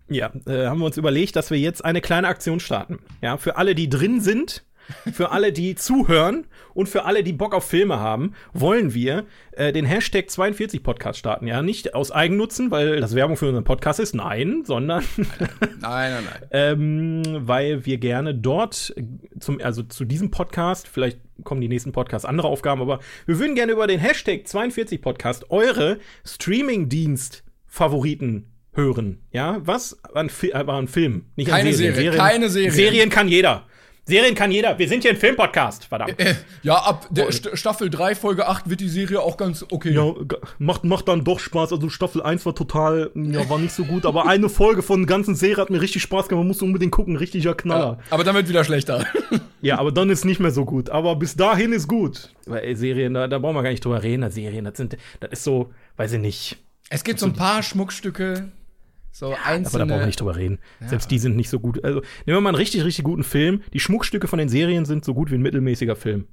ja, 0.09 0.33
äh, 0.47 0.67
haben 0.67 0.81
wir 0.81 0.87
uns 0.87 0.97
überlegt, 0.97 1.37
dass 1.37 1.51
wir 1.51 1.59
jetzt 1.59 1.85
eine 1.85 2.01
kleine 2.01 2.29
Aktion 2.29 2.61
starten. 2.61 2.99
Ja, 3.21 3.37
für 3.37 3.56
alle, 3.56 3.75
die 3.75 3.89
drin 3.89 4.21
sind, 4.21 4.65
für 5.13 5.31
alle, 5.31 5.53
die 5.53 5.75
zuhören 5.77 6.47
und 6.75 6.89
für 6.89 7.05
alle, 7.05 7.23
die 7.23 7.32
Bock 7.32 7.55
auf 7.55 7.65
Filme 7.65 7.99
haben, 7.99 8.35
wollen 8.53 8.94
wir 8.94 9.25
äh, 9.53 9.73
den 9.73 9.85
Hashtag 9.85 10.31
42 10.31 10.82
Podcast 10.82 11.19
starten. 11.19 11.47
Ja, 11.47 11.63
nicht 11.63 11.94
aus 11.94 12.11
Eigennutzen, 12.11 12.71
weil 12.71 13.01
das 13.01 13.15
Werbung 13.15 13.37
für 13.37 13.47
unseren 13.47 13.65
Podcast 13.65 14.01
ist, 14.01 14.15
nein, 14.15 14.63
sondern 14.65 15.05
nein, 15.17 16.13
nein, 16.13 16.25
nein. 16.25 16.43
ähm, 16.51 17.23
weil 17.47 17.87
wir 17.87 17.99
gerne 17.99 18.35
dort 18.35 18.94
zum, 19.39 19.61
also 19.61 19.82
zu 19.82 20.05
diesem 20.05 20.31
Podcast, 20.31 20.89
vielleicht 20.89 21.21
kommen 21.44 21.61
die 21.61 21.69
nächsten 21.69 21.93
Podcasts 21.93 22.25
andere 22.25 22.49
Aufgaben, 22.49 22.81
aber 22.81 23.01
wir 23.27 23.39
würden 23.39 23.55
gerne 23.55 23.73
über 23.73 23.87
den 23.87 24.01
Hashtag 24.01 24.47
42 24.47 25.01
Podcast 25.01 25.51
eure 25.51 25.99
Streaming-Dienst 26.25 27.44
Favoriten 27.67 28.52
hören. 28.72 29.22
Ja, 29.31 29.60
was 29.64 29.98
war 30.12 30.22
ein, 30.22 30.31
Fi 30.31 30.52
war 30.52 30.79
ein 30.79 30.88
Film, 30.88 31.26
nicht 31.36 31.50
keine 31.50 31.72
Serie. 31.72 31.94
Serien. 31.94 32.19
Keine 32.19 32.48
Serien. 32.48 32.72
Serien 32.72 33.10
kann 33.10 33.29
jeder. 33.29 33.67
Serien 34.05 34.34
kann 34.34 34.50
jeder. 34.50 34.76
Wir 34.81 34.88
sind 34.88 35.02
hier 35.02 35.12
ein 35.12 35.17
Filmpodcast, 35.17 35.84
verdammt. 35.84 36.19
Äh, 36.19 36.34
ja, 36.64 36.74
ab 36.74 37.06
der 37.10 37.31
St 37.31 37.50
Staffel 37.55 37.88
3, 37.88 38.17
Folge 38.17 38.48
8 38.48 38.69
wird 38.69 38.81
die 38.81 38.88
Serie 38.88 39.20
auch 39.20 39.36
ganz 39.36 39.64
okay. 39.70 39.93
Ja, 39.93 40.12
macht, 40.58 40.82
macht 40.82 41.06
dann 41.06 41.22
doch 41.22 41.38
Spaß. 41.38 41.72
Also 41.72 41.88
Staffel 41.88 42.20
1 42.20 42.44
war 42.44 42.55
total, 42.56 43.12
ja, 43.14 43.48
war 43.48 43.60
nicht 43.60 43.72
so 43.72 43.84
gut, 43.84 44.05
aber 44.05 44.26
eine 44.26 44.48
Folge 44.48 44.82
von 44.82 45.02
der 45.02 45.06
ganzen 45.06 45.36
Serie 45.36 45.58
hat 45.58 45.70
mir 45.70 45.81
richtig 45.81 46.02
Spaß 46.02 46.29
gemacht. 46.29 46.41
Man 46.41 46.48
muss 46.48 46.62
unbedingt 46.62 46.91
gucken, 46.91 47.14
richtiger 47.14 47.55
Knaller. 47.55 47.98
Ja, 48.00 48.05
aber 48.10 48.24
dann 48.24 48.34
wird 48.34 48.48
wieder 48.48 48.64
schlechter. 48.64 49.06
ja, 49.60 49.79
aber 49.79 49.93
dann 49.93 50.10
ist 50.10 50.24
nicht 50.24 50.41
mehr 50.41 50.50
so 50.50 50.64
gut. 50.64 50.91
Aber 50.91 51.14
bis 51.14 51.36
dahin 51.36 51.72
ist 51.72 51.86
gut. 51.86 52.31
Weil 52.46 52.64
ey, 52.64 52.74
Serien, 52.74 53.14
da, 53.14 53.29
da 53.29 53.38
brauchen 53.38 53.55
wir 53.55 53.62
gar 53.62 53.70
nicht 53.70 53.84
drüber 53.84 54.02
reden. 54.02 54.29
Serien, 54.32 54.64
das 54.64 54.79
sind, 54.79 54.96
das 55.20 55.31
ist 55.31 55.44
so, 55.44 55.70
weiß 55.96 56.14
ich 56.14 56.20
nicht. 56.20 56.56
Es 56.91 57.05
gibt 57.05 57.20
so 57.20 57.26
ein 57.26 57.34
paar 57.34 57.62
Schmuckstücke, 57.62 58.50
so 59.13 59.31
ja, 59.31 59.39
einzelne. 59.45 59.69
Aber 59.69 59.79
da 59.79 59.85
brauchen 59.85 60.01
wir 60.01 60.07
nicht 60.07 60.21
drüber 60.21 60.37
reden. 60.37 60.59
Ja. 60.81 60.89
Selbst 60.89 61.11
die 61.11 61.19
sind 61.19 61.37
nicht 61.37 61.51
so 61.51 61.61
gut. 61.61 61.85
Also 61.85 62.01
nehmen 62.27 62.37
wir 62.39 62.41
mal 62.41 62.49
einen 62.49 62.57
richtig, 62.57 62.85
richtig 62.85 63.05
guten 63.05 63.23
Film. 63.23 63.63
Die 63.73 63.81
Schmuckstücke 63.81 64.27
von 64.27 64.39
den 64.39 64.49
Serien 64.49 64.87
sind 64.87 65.05
so 65.05 65.15
gut 65.15 65.31
wie 65.31 65.35
ein 65.35 65.43
mittelmäßiger 65.43 65.97
Film. 65.97 66.27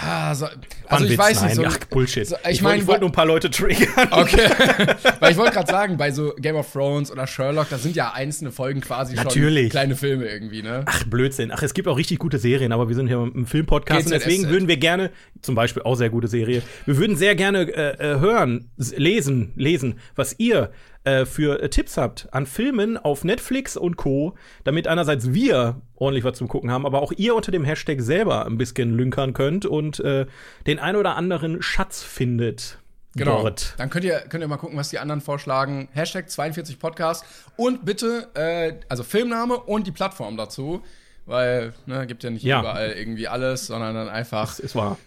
Also, 0.00 0.46
Also 0.86 1.04
ich 1.04 1.18
weiß 1.18 1.42
nicht 1.42 1.54
so. 1.56 1.64
Ach, 1.66 1.76
Bullshit. 1.90 2.26
So, 2.26 2.36
ich 2.36 2.40
ich 2.44 2.50
ich, 2.56 2.62
mein, 2.62 2.70
wollte- 2.70 2.80
ich 2.82 2.86
wollte 2.88 3.00
nur 3.02 3.10
ein 3.10 3.12
paar 3.12 3.26
Leute 3.26 3.50
triggern. 3.50 4.08
Okay. 4.10 4.48
Weil 5.20 5.32
ich 5.32 5.36
wollte 5.36 5.52
gerade 5.52 5.70
sagen, 5.70 5.96
bei 5.98 6.10
so 6.10 6.32
Game 6.38 6.56
of 6.56 6.72
Thrones 6.72 7.10
oder 7.12 7.26
Sherlock, 7.26 7.68
da 7.68 7.76
sind 7.76 7.94
ja 7.94 8.12
einzelne 8.12 8.52
Folgen 8.52 8.80
quasi 8.80 9.14
Natürlich. 9.14 9.64
schon 9.64 9.70
kleine 9.70 9.94
Filme 9.96 10.24
irgendwie, 10.26 10.62
ne? 10.62 10.84
Ach, 10.86 11.04
Blödsinn. 11.04 11.50
Ach, 11.52 11.62
es 11.62 11.74
gibt 11.74 11.88
auch 11.88 11.98
richtig 11.98 12.18
gute 12.20 12.38
Serien, 12.38 12.72
aber 12.72 12.88
wir 12.88 12.94
sind 12.94 13.06
hier 13.08 13.18
im 13.34 13.46
Filmpodcast 13.46 14.06
und 14.06 14.12
deswegen 14.12 14.48
würden 14.48 14.66
wir 14.66 14.78
gerne, 14.78 15.10
zum 15.42 15.54
Beispiel 15.54 15.82
auch 15.82 15.94
sehr 15.94 16.08
gute 16.10 16.28
Serie, 16.28 16.62
wir 16.86 16.96
würden 16.96 17.16
sehr 17.16 17.34
gerne 17.34 17.62
äh, 17.62 18.14
äh, 18.14 18.18
hören, 18.20 18.70
lesen, 18.76 19.52
lesen, 19.56 19.98
was 20.16 20.34
ihr 20.38 20.70
äh, 21.04 21.24
für 21.26 21.60
äh, 21.62 21.68
Tipps 21.68 21.96
habt 21.96 22.28
an 22.32 22.46
Filmen 22.46 22.96
auf 22.96 23.24
Netflix 23.24 23.76
und 23.76 23.96
Co., 23.96 24.34
damit 24.64 24.86
einerseits 24.86 25.32
wir 25.32 25.80
ordentlich 25.96 26.24
was 26.24 26.38
zum 26.38 26.48
Gucken 26.48 26.70
haben, 26.70 26.86
aber 26.86 27.02
auch 27.02 27.12
ihr 27.16 27.34
unter 27.34 27.50
dem 27.52 27.64
Hashtag 27.64 28.00
selber 28.00 28.46
ein 28.46 28.58
bisschen 28.58 28.94
lünkern 28.94 29.32
könnt 29.32 29.66
und 29.66 30.00
äh, 30.00 30.26
den 30.66 30.78
ein 30.78 30.96
oder 30.96 31.16
anderen 31.16 31.62
Schatz 31.62 32.02
findet. 32.02 32.78
Genau. 33.14 33.42
Dort. 33.42 33.74
Dann 33.76 33.90
könnt 33.90 34.04
ihr, 34.06 34.20
könnt 34.20 34.42
ihr 34.42 34.48
mal 34.48 34.56
gucken, 34.56 34.78
was 34.78 34.88
die 34.88 34.98
anderen 34.98 35.20
vorschlagen. 35.20 35.88
Hashtag 35.92 36.30
42 36.30 36.78
Podcast 36.78 37.24
und 37.56 37.84
bitte, 37.84 38.28
äh, 38.34 38.74
also 38.88 39.02
Filmname 39.02 39.58
und 39.58 39.86
die 39.86 39.92
Plattform 39.92 40.36
dazu. 40.36 40.82
Weil, 41.26 41.72
ne, 41.86 42.06
gibt 42.08 42.24
ja 42.24 42.30
nicht 42.30 42.42
Ja. 42.42 42.60
überall 42.60 42.90
irgendwie 42.92 43.28
alles, 43.28 43.66
sondern 43.68 43.94
dann 43.94 44.08
einfach, 44.08 44.46
Das 44.48 44.58
ist 44.60 44.74
wahr. 44.74 44.98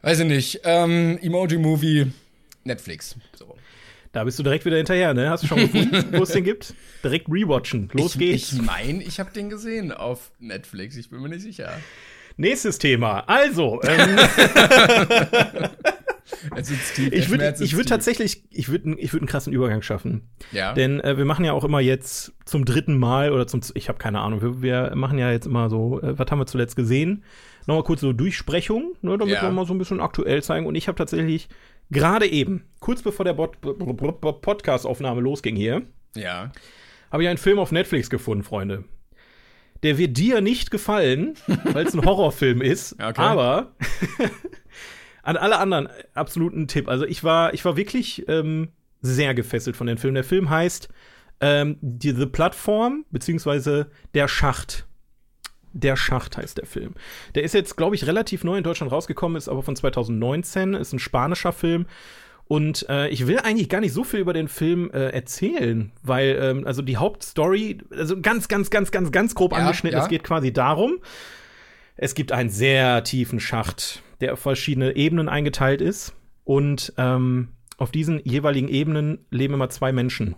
weiß 0.00 0.20
ich 0.20 0.26
nicht, 0.26 0.60
ähm, 0.64 1.18
Emoji-Movie, 1.20 2.10
Netflix. 2.64 3.16
So. 3.36 3.54
Da 4.18 4.24
bist 4.24 4.36
du 4.36 4.42
direkt 4.42 4.64
wieder 4.64 4.78
hinterher, 4.78 5.14
ne? 5.14 5.30
Hast 5.30 5.44
du 5.44 5.46
schon 5.46 5.58
gefunden, 5.58 6.06
wo 6.18 6.24
es 6.24 6.30
den 6.30 6.42
gibt? 6.42 6.74
Direkt 7.04 7.28
rewatchen. 7.28 7.88
Los 7.92 8.14
ich, 8.14 8.18
geht's. 8.18 8.52
Ich 8.52 8.62
meine, 8.62 9.00
ich 9.00 9.20
habe 9.20 9.30
den 9.30 9.48
gesehen 9.48 9.92
auf 9.92 10.32
Netflix, 10.40 10.96
ich 10.96 11.08
bin 11.08 11.22
mir 11.22 11.28
nicht 11.28 11.42
sicher. 11.42 11.70
Nächstes 12.36 12.78
Thema. 12.78 13.20
Also, 13.28 13.80
ähm, 13.84 14.16
tief, 16.96 16.98
ich 17.12 17.30
würde 17.30 17.54
ich 17.60 17.76
würd 17.76 17.88
tatsächlich, 17.88 18.42
ich 18.50 18.68
würde 18.68 18.96
ich 18.98 19.12
würd 19.12 19.22
einen 19.22 19.28
krassen 19.28 19.52
Übergang 19.52 19.82
schaffen. 19.82 20.22
Ja. 20.50 20.72
Denn 20.72 20.98
äh, 20.98 21.16
wir 21.16 21.24
machen 21.24 21.44
ja 21.44 21.52
auch 21.52 21.62
immer 21.62 21.78
jetzt 21.78 22.32
zum 22.44 22.64
dritten 22.64 22.98
Mal 22.98 23.30
oder 23.30 23.46
zum, 23.46 23.60
ich 23.74 23.88
habe 23.88 23.98
keine 23.98 24.18
Ahnung, 24.18 24.42
wir, 24.42 24.62
wir 24.62 24.96
machen 24.96 25.20
ja 25.20 25.30
jetzt 25.30 25.46
immer 25.46 25.70
so, 25.70 26.02
äh, 26.02 26.18
was 26.18 26.28
haben 26.28 26.40
wir 26.40 26.46
zuletzt 26.46 26.74
gesehen? 26.74 27.22
Nochmal 27.68 27.84
kurz 27.84 28.00
so 28.00 28.12
Durchsprechung, 28.12 28.96
ne, 29.00 29.16
damit 29.16 29.36
Ja. 29.36 29.42
wir 29.42 29.50
mal 29.50 29.64
so 29.64 29.74
ein 29.74 29.78
bisschen 29.78 30.00
aktuell 30.00 30.42
zeigen. 30.42 30.66
Und 30.66 30.74
ich 30.74 30.88
habe 30.88 30.98
tatsächlich 30.98 31.48
gerade 31.90 32.26
eben, 32.26 32.64
kurz 32.80 33.02
bevor 33.02 33.24
der 33.24 33.34
Podcast-Aufnahme 33.34 35.20
losging 35.20 35.56
hier, 35.56 35.82
ja. 36.14 36.50
habe 37.10 37.22
ich 37.22 37.28
einen 37.28 37.38
Film 37.38 37.58
auf 37.58 37.72
Netflix 37.72 38.10
gefunden, 38.10 38.44
Freunde. 38.44 38.84
Der 39.82 39.96
wird 39.96 40.16
dir 40.16 40.40
nicht 40.40 40.70
gefallen, 40.70 41.34
weil 41.64 41.86
es 41.86 41.94
ein 41.94 42.04
Horrorfilm 42.04 42.62
ist, 42.62 42.94
Okay. 42.94 43.20
aber 43.20 43.74
an 45.22 45.36
alle 45.36 45.58
anderen 45.58 45.88
absoluten 46.14 46.66
Tipp. 46.66 46.88
Also 46.88 47.04
ich 47.04 47.22
war, 47.22 47.54
ich 47.54 47.64
war 47.64 47.76
wirklich 47.76 48.24
ähm, 48.28 48.68
sehr 49.00 49.34
gefesselt 49.34 49.76
von 49.76 49.86
dem 49.86 49.98
Film. 49.98 50.14
Der 50.14 50.24
Film 50.24 50.50
heißt 50.50 50.88
ähm, 51.40 51.76
die, 51.80 52.10
The 52.10 52.26
Platform, 52.26 53.04
beziehungsweise 53.10 53.90
Der 54.14 54.26
Schacht. 54.26 54.87
Der 55.72 55.96
Schacht 55.96 56.36
heißt 56.36 56.58
der 56.58 56.66
Film. 56.66 56.94
Der 57.34 57.42
ist 57.42 57.54
jetzt, 57.54 57.76
glaube 57.76 57.94
ich, 57.94 58.06
relativ 58.06 58.44
neu 58.44 58.56
in 58.56 58.64
Deutschland 58.64 58.92
rausgekommen, 58.92 59.36
ist 59.36 59.48
aber 59.48 59.62
von 59.62 59.76
2019, 59.76 60.74
ist 60.74 60.92
ein 60.92 60.98
spanischer 60.98 61.52
Film. 61.52 61.86
Und 62.46 62.88
äh, 62.88 63.08
ich 63.08 63.26
will 63.26 63.38
eigentlich 63.38 63.68
gar 63.68 63.80
nicht 63.80 63.92
so 63.92 64.04
viel 64.04 64.20
über 64.20 64.32
den 64.32 64.48
Film 64.48 64.90
äh, 64.90 65.10
erzählen, 65.10 65.92
weil, 66.02 66.38
ähm, 66.40 66.66
also 66.66 66.80
die 66.80 66.96
Hauptstory, 66.96 67.78
also 67.90 68.18
ganz, 68.20 68.48
ganz, 68.48 68.70
ganz, 68.70 68.90
ganz, 68.90 69.12
ganz 69.12 69.34
grob 69.34 69.52
Ja, 69.52 69.58
angeschnitten, 69.58 69.98
ja. 69.98 70.02
es 70.02 70.08
geht 70.08 70.24
quasi 70.24 70.50
darum, 70.50 70.98
es 71.96 72.14
gibt 72.14 72.32
einen 72.32 72.48
sehr 72.48 73.04
tiefen 73.04 73.38
Schacht, 73.38 74.02
der 74.20 74.32
auf 74.32 74.38
verschiedene 74.38 74.96
Ebenen 74.96 75.28
eingeteilt 75.28 75.82
ist. 75.82 76.14
Und 76.44 76.94
ähm, 76.96 77.48
auf 77.76 77.90
diesen 77.90 78.20
jeweiligen 78.24 78.68
Ebenen 78.68 79.26
leben 79.30 79.54
immer 79.54 79.68
zwei 79.68 79.92
Menschen. 79.92 80.34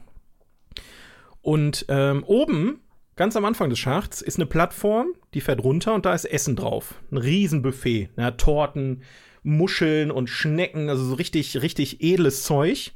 Und 1.42 1.86
ähm, 1.88 2.24
oben, 2.24 2.80
ganz 3.16 3.36
am 3.36 3.44
Anfang 3.44 3.70
des 3.70 3.78
Schachts, 3.78 4.22
ist 4.22 4.38
eine 4.38 4.46
Plattform, 4.46 5.08
die 5.34 5.40
fährt 5.40 5.62
runter 5.62 5.94
und 5.94 6.06
da 6.06 6.14
ist 6.14 6.24
Essen 6.24 6.56
drauf. 6.56 6.94
Ein 7.10 7.18
Riesenbuffet. 7.18 8.08
Ja, 8.16 8.30
Torten, 8.32 9.02
Muscheln 9.42 10.10
und 10.10 10.28
Schnecken, 10.28 10.88
also 10.88 11.04
so 11.04 11.14
richtig, 11.14 11.60
richtig 11.62 12.02
edles 12.02 12.42
Zeug. 12.44 12.92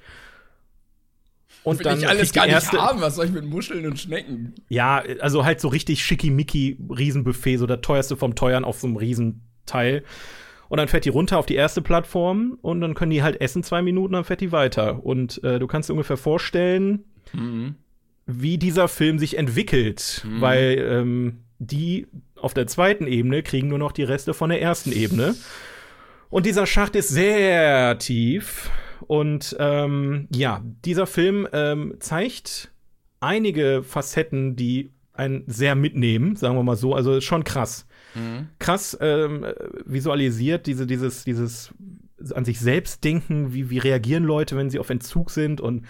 Und 1.62 1.78
Will 1.82 1.96
ich 1.98 2.06
alles 2.08 2.32
gar 2.32 2.44
nicht 2.44 2.54
erste- 2.54 2.80
haben. 2.80 3.00
Was 3.00 3.14
soll 3.16 3.26
ich 3.26 3.32
mit 3.32 3.44
Muscheln 3.46 3.86
und 3.86 3.98
Schnecken? 3.98 4.54
ja, 4.68 5.02
also 5.20 5.44
halt 5.46 5.60
so 5.60 5.68
richtig 5.68 6.04
schickimicki 6.04 6.76
Riesenbuffet, 6.90 7.56
so 7.56 7.66
der 7.66 7.80
teuerste 7.80 8.16
vom 8.16 8.34
Teuern 8.34 8.64
auf 8.64 8.80
so 8.80 8.86
einem 8.86 8.96
Riesenteil. 8.96 10.04
Und 10.68 10.78
dann 10.78 10.88
fährt 10.88 11.04
die 11.06 11.10
runter 11.10 11.38
auf 11.38 11.46
die 11.46 11.54
erste 11.54 11.80
Plattform 11.80 12.58
und 12.60 12.80
dann 12.80 12.94
können 12.94 13.10
die 13.12 13.22
halt 13.22 13.40
essen 13.40 13.62
zwei 13.62 13.80
Minuten, 13.80 14.12
dann 14.14 14.24
fährt 14.24 14.40
die 14.42 14.52
weiter. 14.52 15.04
Und 15.04 15.42
äh, 15.44 15.58
du 15.58 15.66
kannst 15.66 15.88
dir 15.88 15.94
ungefähr 15.94 16.16
vorstellen, 16.18 17.04
wie 18.26 18.58
dieser 18.58 18.88
Film 18.88 19.18
sich 19.18 19.36
entwickelt, 19.36 20.26
weil 20.40 20.78
ähm, 20.78 21.44
die 21.58 22.06
auf 22.36 22.54
der 22.54 22.66
zweiten 22.66 23.06
Ebene 23.06 23.42
kriegen 23.42 23.68
nur 23.68 23.78
noch 23.78 23.92
die 23.92 24.02
Reste 24.02 24.34
von 24.34 24.50
der 24.50 24.60
ersten 24.60 24.92
Ebene. 24.92 25.34
Und 26.30 26.46
dieser 26.46 26.66
Schacht 26.66 26.96
ist 26.96 27.08
sehr 27.08 27.98
tief. 27.98 28.70
Und 29.06 29.56
ähm, 29.58 30.28
ja, 30.34 30.62
dieser 30.84 31.06
Film 31.06 31.46
ähm, 31.52 31.94
zeigt 32.00 32.72
einige 33.20 33.82
Facetten, 33.82 34.56
die 34.56 34.90
einen 35.12 35.44
sehr 35.46 35.74
mitnehmen, 35.74 36.36
sagen 36.36 36.56
wir 36.56 36.62
mal 36.62 36.76
so. 36.76 36.94
Also 36.94 37.14
ist 37.16 37.24
schon 37.24 37.44
krass. 37.44 37.86
Krass 38.58 38.96
ähm, 39.00 39.46
visualisiert, 39.84 40.66
diese, 40.66 40.86
dieses, 40.86 41.24
dieses 41.24 41.72
an 42.34 42.44
sich 42.44 42.60
selbst 42.60 43.04
denken, 43.04 43.52
wie, 43.52 43.70
wie 43.70 43.78
reagieren 43.78 44.24
Leute, 44.24 44.56
wenn 44.56 44.70
sie 44.70 44.78
auf 44.78 44.90
Entzug 44.90 45.30
sind. 45.30 45.60
Und 45.60 45.86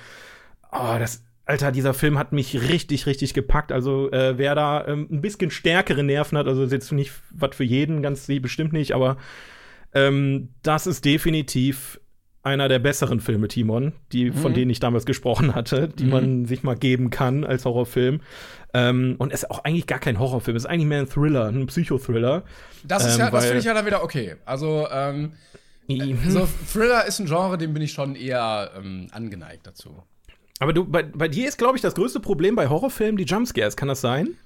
oh, 0.73 0.97
das, 0.99 1.23
Alter, 1.47 1.73
dieser 1.73 1.93
Film 1.93 2.19
hat 2.19 2.33
mich 2.33 2.69
richtig, 2.71 3.07
richtig 3.07 3.35
gepackt. 3.35 3.71
Also, 3.71 4.11
äh, 4.11 4.39
wer 4.39 4.55
da 4.55 4.87
ähm, 4.87 5.09
ein 5.11 5.21
bisschen 5.21 5.51
stärkere 5.51 6.03
Nerven 6.03 6.39
hat, 6.39 6.47
also 6.47 6.63
ist 6.63 6.73
jetzt 6.73 6.91
nicht 6.93 7.13
was 7.31 7.55
für 7.55 7.65
jeden, 7.65 8.03
ganz 8.03 8.27
bestimmt 8.27 8.73
nicht, 8.73 8.93
aber 8.93 9.19
ähm, 9.93 10.51
das 10.63 10.87
ist 10.87 11.05
definitiv 11.05 12.01
einer 12.43 12.69
der 12.69 12.79
besseren 12.79 13.21
Filme, 13.21 13.49
Timon, 13.49 13.95
die, 14.13 14.31
von 14.31 14.53
denen 14.53 14.71
ich 14.71 14.79
damals 14.79 15.07
gesprochen 15.07 15.55
hatte, 15.55 15.89
die 15.89 16.05
man 16.05 16.45
sich 16.45 16.63
mal 16.63 16.77
geben 16.77 17.09
kann 17.09 17.43
als 17.43 17.65
Horrorfilm. 17.65 18.21
Ähm, 18.75 19.17
und 19.19 19.33
es 19.33 19.45
ist 19.45 19.51
auch 19.51 19.65
eigentlich 19.65 19.87
gar 19.87 19.99
kein 19.99 20.19
Horrorfilm, 20.19 20.55
es 20.55 20.65
ist 20.65 20.71
eigentlich 20.71 20.87
mehr 20.87 21.01
ein 21.01 21.09
Thriller, 21.09 21.47
ein 21.47 21.67
Psychothriller. 21.67 22.45
Das 22.85 23.07
ist 23.07 23.15
Ähm, 23.15 23.21
ja, 23.21 23.31
das 23.31 23.47
finde 23.47 23.61
ich 23.61 23.65
ja 23.65 23.73
dann 23.73 23.87
wieder 23.87 24.05
okay. 24.05 24.37
Also, 24.45 24.87
ähm, 24.93 25.33
so 26.29 26.47
Thriller 26.71 27.07
ist 27.07 27.19
ein 27.19 27.27
Genre, 27.27 27.57
dem 27.57 27.73
bin 27.73 27.83
ich 27.83 27.93
schon 27.93 28.15
eher 28.15 28.73
ähm, 28.77 29.09
angeneigt 29.13 29.67
dazu. 29.67 30.03
Aber 30.61 30.73
du, 30.73 30.85
bei, 30.85 31.03
bei 31.03 31.29
dir 31.29 31.49
ist, 31.49 31.59
glaube 31.59 31.77
ich, 31.77 31.83
das 31.83 31.95
größte 31.95 32.21
Problem 32.21 32.55
bei 32.55 32.69
Horrorfilmen 32.69 33.17
die 33.17 33.25
Jumpscares, 33.25 33.77
kann 33.77 33.89
das 33.89 34.01
sein? 34.01 34.37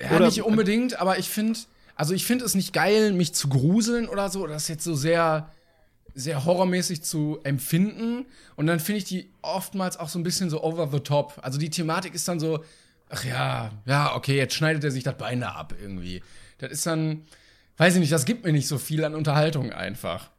Ja, 0.00 0.16
Oder- 0.16 0.26
nicht 0.26 0.42
unbedingt, 0.42 1.00
aber 1.00 1.18
ich 1.18 1.28
finde, 1.28 1.58
also 1.96 2.14
ich 2.14 2.24
finde 2.24 2.44
es 2.44 2.54
nicht 2.54 2.72
geil, 2.72 3.12
mich 3.12 3.34
zu 3.34 3.48
gruseln 3.48 4.08
oder 4.08 4.28
so, 4.28 4.42
oder 4.42 4.52
das 4.54 4.68
jetzt 4.68 4.84
so 4.84 4.94
sehr, 4.94 5.50
sehr 6.14 6.44
horrormäßig 6.44 7.02
zu 7.02 7.40
empfinden. 7.42 8.26
Und 8.56 8.66
dann 8.66 8.80
finde 8.80 8.98
ich 8.98 9.04
die 9.04 9.30
oftmals 9.42 9.96
auch 9.98 10.08
so 10.08 10.18
ein 10.18 10.22
bisschen 10.22 10.50
so 10.50 10.62
over 10.62 10.88
the 10.92 11.00
top. 11.00 11.38
Also 11.42 11.58
die 11.58 11.70
Thematik 11.70 12.14
ist 12.14 12.28
dann 12.28 12.38
so, 12.38 12.64
ach 13.08 13.24
ja, 13.24 13.70
ja, 13.86 14.14
okay, 14.14 14.36
jetzt 14.36 14.54
schneidet 14.54 14.84
er 14.84 14.90
sich 14.90 15.04
das 15.04 15.16
Bein 15.16 15.40
da 15.40 15.50
ab 15.52 15.74
irgendwie. 15.80 16.22
Das 16.58 16.70
ist 16.70 16.86
dann, 16.86 17.22
weiß 17.78 17.94
ich 17.94 18.00
nicht, 18.00 18.12
das 18.12 18.24
gibt 18.24 18.44
mir 18.44 18.52
nicht 18.52 18.68
so 18.68 18.78
viel 18.78 19.04
an 19.04 19.14
Unterhaltung 19.14 19.72
einfach. 19.72 20.30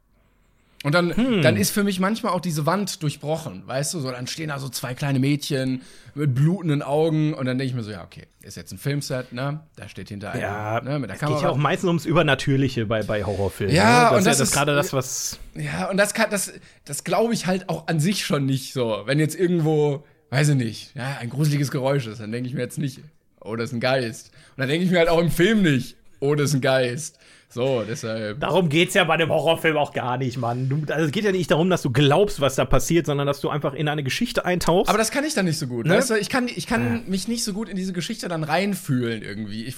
Und 0.84 0.94
dann, 0.94 1.16
Hm. 1.16 1.42
dann 1.42 1.56
ist 1.56 1.72
für 1.72 1.84
mich 1.86 2.00
manchmal 2.02 2.34
auch 2.34 2.42
diese 2.42 2.66
Wand 2.66 3.02
durchbrochen, 3.04 3.64
weißt 3.66 3.94
du? 3.94 4.00
So, 4.02 4.12
dann 4.12 4.28
stehen 4.28 4.50
da 4.50 4.60
so 4.60 4.68
zwei 4.68 4.94
kleine 4.94 5.18
Mädchen 5.18 5.82
mit 6.14 6.36
blutenden 6.36 6.82
Augen 6.82 7.34
und 7.34 7.46
dann 7.46 7.58
denke 7.58 7.70
ich 7.70 7.74
mir 7.74 7.84
so, 7.84 7.92
ja, 7.92 8.04
okay, 8.04 8.28
ist 8.42 8.58
jetzt 8.58 8.72
ein 8.74 8.78
Filmset, 8.78 9.32
ne? 9.32 9.62
Da 9.78 9.88
steht 9.88 10.10
hinter 10.10 10.38
Ja, 10.38 10.80
einer, 10.80 10.92
ne, 10.92 11.00
mit 11.00 11.10
der 11.10 11.16
es 11.16 11.22
geht 11.22 11.30
ja 11.30 11.36
Kamera. 11.36 11.52
auch 11.52 11.58
meistens 11.58 11.88
ums 11.88 12.06
Übernatürliche 12.06 12.86
bei, 12.86 13.02
bei 13.02 13.24
Horrorfilmen. 13.24 13.74
Ja, 13.74 14.12
ne? 14.12 14.18
und 14.18 14.26
das 14.26 14.26
das 14.26 14.34
ist 14.34 14.40
ja 14.40 14.44
ist- 14.44 14.50
das 14.50 14.52
gerade 14.52 14.76
das, 14.76 14.92
was. 14.94 15.40
Ja, 15.56 15.90
und 15.90 15.96
das 15.98 16.14
kann, 16.14 16.30
das, 16.30 16.52
das 16.84 17.04
glaube 17.06 17.34
ich 17.34 17.48
halt 17.48 17.70
auch 17.70 17.88
an 17.88 18.00
sich 18.02 18.26
schon 18.26 18.46
nicht 18.46 18.74
so. 18.74 19.04
Wenn 19.06 19.20
jetzt 19.20 19.40
irgendwo, 19.40 20.04
weiß 20.32 20.50
ich 20.50 20.56
nicht, 20.56 20.96
ja, 20.96 21.18
ein 21.22 21.30
gruseliges 21.30 21.72
Geräusch 21.72 22.08
ist, 22.08 22.20
dann 22.20 22.32
denke 22.34 22.50
ich 22.50 22.56
mir 22.56 22.62
jetzt 22.62 22.78
nicht, 22.78 23.00
oh, 23.40 23.56
das 23.56 23.70
ist 23.70 23.74
ein 23.74 23.80
Geist. 23.80 24.32
Und 24.58 24.60
dann 24.62 24.68
denke 24.68 24.86
ich 24.86 24.92
mir 24.92 25.00
halt 25.00 25.10
auch 25.10 25.20
im 25.22 25.32
Film 25.32 25.62
nicht, 25.62 25.96
oh, 26.20 26.36
das 26.36 26.50
ist 26.50 26.56
ein 26.56 26.62
Geist. 26.62 27.18
So, 27.54 27.84
deshalb. 27.88 28.40
Darum 28.40 28.68
geht's 28.68 28.96
ja 28.96 29.04
bei 29.04 29.16
dem 29.16 29.30
Horrorfilm 29.30 29.78
auch 29.78 29.94
gar 29.94 30.18
nicht, 30.18 30.38
Mann. 30.38 30.70
Du, 30.70 30.92
also 30.92 31.06
es 31.06 31.12
geht 31.12 31.24
ja 31.24 31.32
nicht 31.32 31.52
darum, 31.52 31.70
dass 31.70 31.84
du 31.84 31.92
glaubst, 31.92 32.42
was 32.42 32.56
da 32.56 32.66
passiert, 32.66 33.06
sondern 33.06 33.28
dass 33.28 33.42
du 33.42 33.50
einfach 33.50 33.76
in 33.76 33.88
eine 33.88 34.02
Geschichte 34.04 34.44
eintauchst. 34.44 34.90
Aber 34.90 34.98
das 34.98 35.12
kann 35.12 35.24
ich 35.24 35.36
dann 35.36 35.46
nicht 35.46 35.60
so 35.60 35.68
gut. 35.68 35.86
Ne? 35.86 35.94
Weißt 35.94 36.10
du, 36.10 36.16
ich 36.16 36.30
kann, 36.30 36.48
ich 36.48 36.66
kann 36.66 37.08
mich 37.08 37.28
nicht 37.28 37.44
so 37.44 37.54
gut 37.54 37.70
in 37.70 37.78
diese 37.78 37.94
Geschichte 37.94 38.28
dann 38.28 38.44
reinfühlen 38.44 39.22
irgendwie. 39.22 39.66
Ich, 39.66 39.76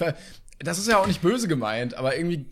das 0.60 0.78
ist 0.78 0.88
ja 0.88 1.00
auch 1.00 1.08
nicht 1.08 1.22
böse 1.22 1.50
gemeint, 1.50 1.96
aber 1.96 2.16
irgendwie, 2.16 2.46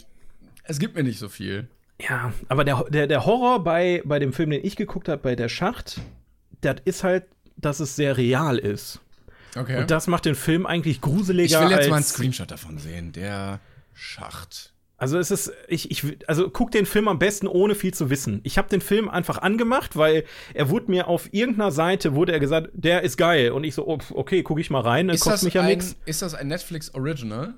es 0.66 0.78
gibt 0.78 0.96
mir 0.96 1.04
nicht 1.04 1.20
so 1.20 1.30
viel. 1.30 1.70
Ja, 2.02 2.34
aber 2.50 2.66
der, 2.66 2.84
der, 2.90 3.08
der 3.08 3.26
Horror 3.26 3.64
bei, 3.64 4.02
bei 4.04 4.20
dem 4.20 4.34
Film, 4.34 4.50
den 4.50 4.66
ich 4.66 4.76
geguckt 4.76 5.08
habe, 5.08 5.22
bei 5.22 5.38
der 5.38 5.48
Schacht, 5.48 6.02
das 6.60 6.82
ist 6.84 7.06
halt, 7.06 7.24
dass 7.56 7.80
es 7.80 7.96
sehr 7.96 8.18
real 8.18 8.58
ist. 8.58 9.00
Okay. 9.56 9.78
Und 9.80 9.90
das 9.90 10.08
macht 10.08 10.26
den 10.26 10.36
Film 10.36 10.66
eigentlich 10.66 10.98
ich 10.98 11.02
gruseliger 11.02 11.62
will 11.62 11.72
jetzt 11.72 11.90
mal 11.90 11.98
einen 11.98 12.04
Screenshot 12.04 12.52
davon 12.52 12.78
sehen. 12.78 13.14
Der 13.14 13.62
Schacht. 13.94 14.73
Also 15.04 15.18
es 15.18 15.32
ist, 15.32 15.52
ich, 15.68 15.92
ich, 15.92 16.18
also 16.30 16.50
guck 16.50 16.72
den 16.72 16.86
Film 16.86 17.10
am 17.10 17.20
besten 17.20 17.46
ohne 17.46 17.76
viel 17.76 17.94
zu 17.94 18.10
wissen. 18.10 18.40
Ich 18.44 18.58
habe 18.58 18.70
den 18.70 18.80
Film 18.80 19.10
einfach 19.10 19.38
angemacht, 19.38 19.98
weil 19.98 20.24
er 20.54 20.70
wurde 20.70 20.90
mir 20.90 21.10
auf 21.10 21.28
irgendeiner 21.34 21.74
Seite 21.74 22.14
wurde 22.16 22.32
er 22.32 22.40
gesagt, 22.40 22.70
der 22.72 23.02
ist 23.02 23.18
geil 23.18 23.52
und 23.52 23.66
ich 23.66 23.76
so, 23.76 23.86
oh, 23.86 23.98
okay, 24.14 24.44
guck 24.44 24.62
ich 24.62 24.70
mal 24.70 24.80
rein, 24.80 25.10
dann 25.10 25.16
Ist 25.16 25.24
kostet 25.24 25.40
das, 25.40 25.44
mich 25.44 25.54
ja 25.56 25.62
ein, 25.64 25.68
nix. 25.68 25.98
ist 26.06 26.22
das 26.22 26.36
ein 26.36 26.48
Netflix 26.48 26.94
Original? 26.94 27.54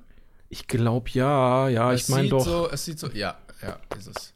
Ich 0.50 0.66
glaube 0.66 1.12
ja, 1.14 1.70
ja, 1.70 1.94
Es 1.94 2.02
ich 2.02 2.10
meine 2.10 2.30
doch. 2.30 2.44
So, 2.44 2.68
es 2.68 2.84
sieht 2.84 2.98
so, 2.98 3.10
ja, 3.14 3.38
ja, 3.62 3.78
ist 3.96 4.08
es. 4.08 4.34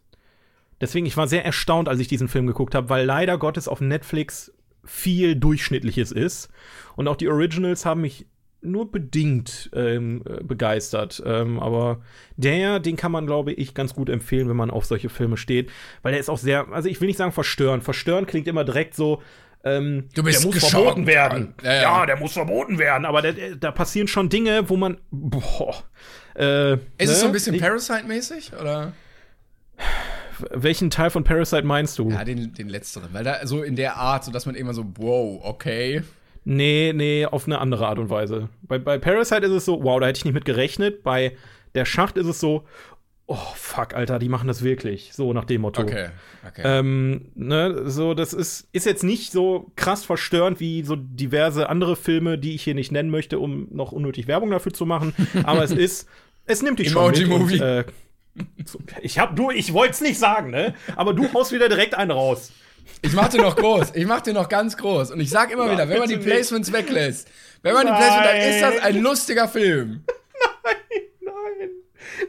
Deswegen, 0.79 1.07
ich 1.07 1.17
war 1.17 1.27
sehr 1.27 1.43
erstaunt, 1.43 1.89
als 1.89 1.99
ich 1.99 2.07
diesen 2.07 2.27
Film 2.27 2.45
geguckt 2.45 2.75
habe, 2.75 2.89
weil 2.89 3.07
leider 3.07 3.39
Gottes 3.39 3.67
auf 3.67 3.81
Netflix 3.81 4.51
viel 4.85 5.35
Durchschnittliches 5.35 6.11
ist. 6.11 6.49
Und 6.95 7.07
auch 7.07 7.15
die 7.15 7.27
Originals 7.27 7.87
haben 7.87 8.01
mich 8.01 8.27
nur 8.61 8.91
bedingt 8.91 9.69
ähm, 9.73 10.21
äh, 10.25 10.43
begeistert. 10.43 11.21
Ähm, 11.25 11.59
aber 11.59 12.01
der, 12.35 12.79
den 12.79 12.95
kann 12.97 13.11
man, 13.11 13.25
glaube 13.25 13.53
ich, 13.53 13.73
ganz 13.73 13.93
gut 13.93 14.09
empfehlen, 14.09 14.49
wenn 14.49 14.57
man 14.57 14.69
auf 14.71 14.85
solche 14.85 15.09
Filme 15.09 15.37
steht. 15.37 15.71
Weil 16.01 16.11
der 16.11 16.19
ist 16.19 16.29
auch 16.29 16.37
sehr, 16.37 16.67
also 16.71 16.89
ich 16.89 16.99
will 17.01 17.07
nicht 17.07 17.17
sagen 17.17 17.31
verstören. 17.31 17.81
Verstören 17.81 18.25
klingt 18.25 18.47
immer 18.47 18.63
direkt 18.65 18.95
so, 18.95 19.21
ähm, 19.63 20.09
Du 20.15 20.23
bist 20.23 20.41
der 20.43 20.47
muss 20.51 20.69
verboten 20.69 21.05
werden. 21.07 21.53
Ja, 21.63 21.73
Ja, 21.73 21.81
ja. 21.81 22.05
der 22.05 22.17
muss 22.17 22.33
verboten 22.33 22.79
werden. 22.79 23.05
Aber 23.05 23.21
da 23.21 23.71
passieren 23.71 24.07
schon 24.07 24.29
Dinge, 24.29 24.69
wo 24.69 24.77
man, 24.77 24.97
boah, 25.11 25.75
äh, 26.35 26.73
Ist 26.73 26.79
es 26.99 27.07
ne? 27.09 27.15
so 27.15 27.25
ein 27.27 27.31
bisschen 27.31 27.55
Ich- 27.55 27.61
Parasite-mäßig? 27.61 28.51
Oder? 28.59 28.93
Welchen 30.51 30.89
Teil 30.89 31.09
von 31.09 31.25
Parasite 31.25 31.63
meinst 31.63 31.99
du? 31.99 32.09
Ja, 32.09 32.23
den, 32.23 32.53
den 32.53 32.69
letzteren. 32.69 33.09
Weil 33.13 33.25
da 33.25 33.45
so 33.45 33.61
in 33.61 33.75
der 33.75 33.97
Art, 33.97 34.23
so 34.23 34.31
dass 34.31 34.45
man 34.45 34.55
immer 34.55 34.73
so, 34.73 34.85
wow, 34.95 35.41
okay. 35.43 36.03
Nee, 36.45 36.93
nee, 36.95 37.25
auf 37.25 37.45
eine 37.45 37.59
andere 37.59 37.87
Art 37.87 37.99
und 37.99 38.09
Weise. 38.09 38.49
Bei, 38.61 38.77
bei 38.77 38.97
Parasite 38.97 39.45
ist 39.45 39.51
es 39.51 39.65
so, 39.65 39.83
wow, 39.83 39.99
da 39.99 40.07
hätte 40.07 40.19
ich 40.19 40.25
nicht 40.25 40.33
mit 40.33 40.45
gerechnet. 40.45 41.03
Bei 41.03 41.35
der 41.75 41.85
Schacht 41.85 42.17
ist 42.17 42.27
es 42.27 42.39
so, 42.39 42.65
oh, 43.29 43.37
fuck, 43.55 43.93
Alter, 43.93 44.17
die 44.19 44.27
machen 44.27 44.47
das 44.47 44.63
wirklich. 44.63 45.11
So 45.13 45.33
nach 45.33 45.45
dem 45.45 45.61
Motto. 45.61 45.83
Okay, 45.83 46.09
okay. 46.47 46.61
Ähm, 46.65 47.31
ne, 47.35 47.83
so, 47.89 48.13
das 48.15 48.33
ist, 48.33 48.67
ist 48.71 48.85
jetzt 48.85 49.03
nicht 49.03 49.31
so 49.31 49.71
krass 49.75 50.03
verstörend 50.03 50.59
wie 50.59 50.83
so 50.83 50.95
diverse 50.95 51.69
andere 51.69 51.95
Filme, 51.95 52.37
die 52.39 52.55
ich 52.55 52.63
hier 52.63 52.73
nicht 52.75 52.91
nennen 52.91 53.11
möchte, 53.11 53.39
um 53.39 53.67
noch 53.71 53.91
unnötig 53.91 54.27
Werbung 54.27 54.49
dafür 54.49 54.73
zu 54.73 54.85
machen. 54.85 55.13
Aber 55.43 55.63
es 55.63 55.71
ist, 55.71 56.09
es 56.45 56.63
nimmt 56.63 56.79
dich 56.79 56.89
schon 56.89 57.11
mit. 57.11 57.19
Emoji-Movie. 57.19 57.61
Und, 57.61 57.61
äh, 57.61 57.83
ich 59.01 59.19
hab, 59.19 59.35
du, 59.35 59.51
ich 59.51 59.73
wollte 59.73 59.93
es 59.93 60.01
nicht 60.01 60.17
sagen, 60.17 60.49
ne? 60.49 60.73
Aber 60.95 61.13
du 61.13 61.31
haust 61.33 61.51
wieder 61.51 61.69
direkt 61.69 61.95
einen 61.95 62.11
raus. 62.11 62.51
Ich 63.01 63.13
mach 63.13 63.29
den 63.29 63.41
noch 63.41 63.55
groß. 63.55 63.91
Ich 63.95 64.05
mach 64.05 64.21
den 64.21 64.33
noch 64.35 64.49
ganz 64.49 64.75
groß. 64.77 65.11
Und 65.11 65.19
ich 65.19 65.29
sag 65.29 65.51
immer 65.51 65.65
Nein, 65.65 65.73
wieder, 65.75 65.89
wenn 65.89 65.99
man 65.99 66.09
die 66.09 66.15
bitte 66.15 66.27
nicht. 66.27 66.35
Placements 66.35 66.73
weglässt, 66.73 67.27
wenn 67.61 67.73
man 67.73 67.85
die 67.87 67.91
Placements, 67.93 68.23
dann 68.31 68.37
ist 68.37 68.61
das 68.61 68.83
ein 68.83 68.93
Nein. 68.95 69.03
lustiger 69.03 69.47
Film. 69.47 70.03
Nein, 71.21 71.69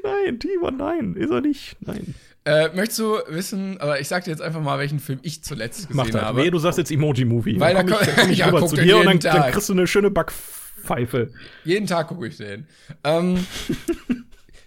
nein, 0.03 0.39
Timon, 0.39 0.77
nein, 0.77 1.15
ist 1.17 1.31
er 1.31 1.41
nicht. 1.41 1.77
Nein. 1.81 2.15
Äh, 2.45 2.69
möchtest 2.75 2.99
du 3.01 3.19
wissen, 3.29 3.79
aber 3.81 4.01
ich 4.01 4.09
sag 4.09 4.25
dir 4.25 4.31
jetzt 4.31 4.41
einfach 4.41 4.61
mal, 4.63 4.79
welchen 4.79 4.99
Film 4.99 5.19
ich 5.23 5.45
zuletzt 5.45 5.89
gesehen 5.89 5.97
Mach 5.97 6.09
das. 6.11 6.23
habe. 6.23 6.43
Wehe, 6.43 6.51
du 6.51 6.59
sagst 6.59 6.79
jetzt 6.79 6.91
Emoji-Movie. 6.91 7.61
Weil 7.61 7.75
Dann 7.75 7.87
da 7.87 7.97
komm 7.97 8.03
ich, 8.09 8.15
komm- 8.17 8.31
ich 8.31 8.39
Ja, 8.39 8.67
zu 8.67 8.77
dir 8.77 8.97
und 8.99 9.07
dann, 9.07 9.19
dann 9.21 9.53
kriegst 9.53 9.69
du 9.69 9.75
eine 9.75 9.87
schöne 9.87 10.11
Backpfeife. 10.11 11.31
Jeden 11.65 11.87
Tag 11.87 12.09
gucke 12.09 12.27
ich 12.27 12.39
den. 12.39 12.67
Ähm, 13.05 13.47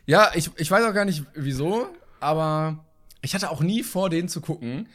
ja, 0.06 0.32
ich, 0.36 0.52
ich 0.58 0.70
weiß 0.70 0.84
auch 0.86 0.94
gar 0.94 1.06
nicht 1.06 1.24
wieso, 1.34 1.88
aber 2.20 2.84
ich 3.22 3.34
hatte 3.34 3.50
auch 3.50 3.62
nie 3.62 3.82
vor, 3.84 4.10
den 4.10 4.28
zu 4.28 4.40
gucken. 4.42 4.88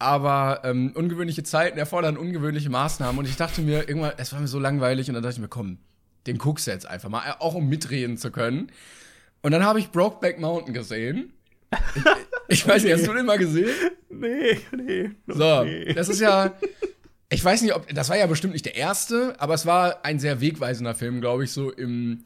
Aber 0.00 0.62
ähm, 0.64 0.92
ungewöhnliche 0.94 1.42
Zeiten 1.42 1.78
erfordern 1.78 2.16
ungewöhnliche 2.16 2.70
Maßnahmen. 2.70 3.18
Und 3.18 3.26
ich 3.26 3.36
dachte 3.36 3.60
mir, 3.60 3.88
irgendwann, 3.88 4.14
es 4.16 4.32
war 4.32 4.40
mir 4.40 4.48
so 4.48 4.58
langweilig. 4.58 5.08
Und 5.08 5.14
dann 5.14 5.22
dachte 5.22 5.34
ich 5.34 5.40
mir, 5.40 5.48
komm, 5.48 5.78
den 6.26 6.38
guckst 6.38 6.66
du 6.66 6.70
jetzt 6.70 6.86
einfach 6.86 7.10
mal, 7.10 7.36
auch 7.38 7.54
um 7.54 7.68
mitreden 7.68 8.16
zu 8.16 8.30
können. 8.30 8.72
Und 9.42 9.52
dann 9.52 9.62
habe 9.62 9.78
ich 9.78 9.90
Brokeback 9.90 10.40
Mountain 10.40 10.74
gesehen. 10.74 11.34
Ich, 11.94 12.02
ich 12.48 12.68
weiß 12.68 12.82
nicht, 12.82 12.92
hast 12.92 13.06
du 13.06 13.12
den 13.12 13.26
mal 13.26 13.38
gesehen? 13.38 13.70
Nee, 14.08 14.58
nee. 14.76 15.10
So, 15.26 15.62
nee. 15.62 15.92
das 15.94 16.08
ist 16.08 16.20
ja. 16.20 16.52
Ich 17.28 17.44
weiß 17.44 17.62
nicht, 17.62 17.74
ob. 17.74 17.86
Das 17.94 18.08
war 18.08 18.16
ja 18.16 18.26
bestimmt 18.26 18.54
nicht 18.54 18.66
der 18.66 18.74
erste, 18.74 19.34
aber 19.38 19.54
es 19.54 19.66
war 19.66 20.04
ein 20.04 20.18
sehr 20.18 20.40
wegweisender 20.40 20.94
Film, 20.94 21.20
glaube 21.20 21.44
ich, 21.44 21.52
so 21.52 21.70
im 21.70 22.24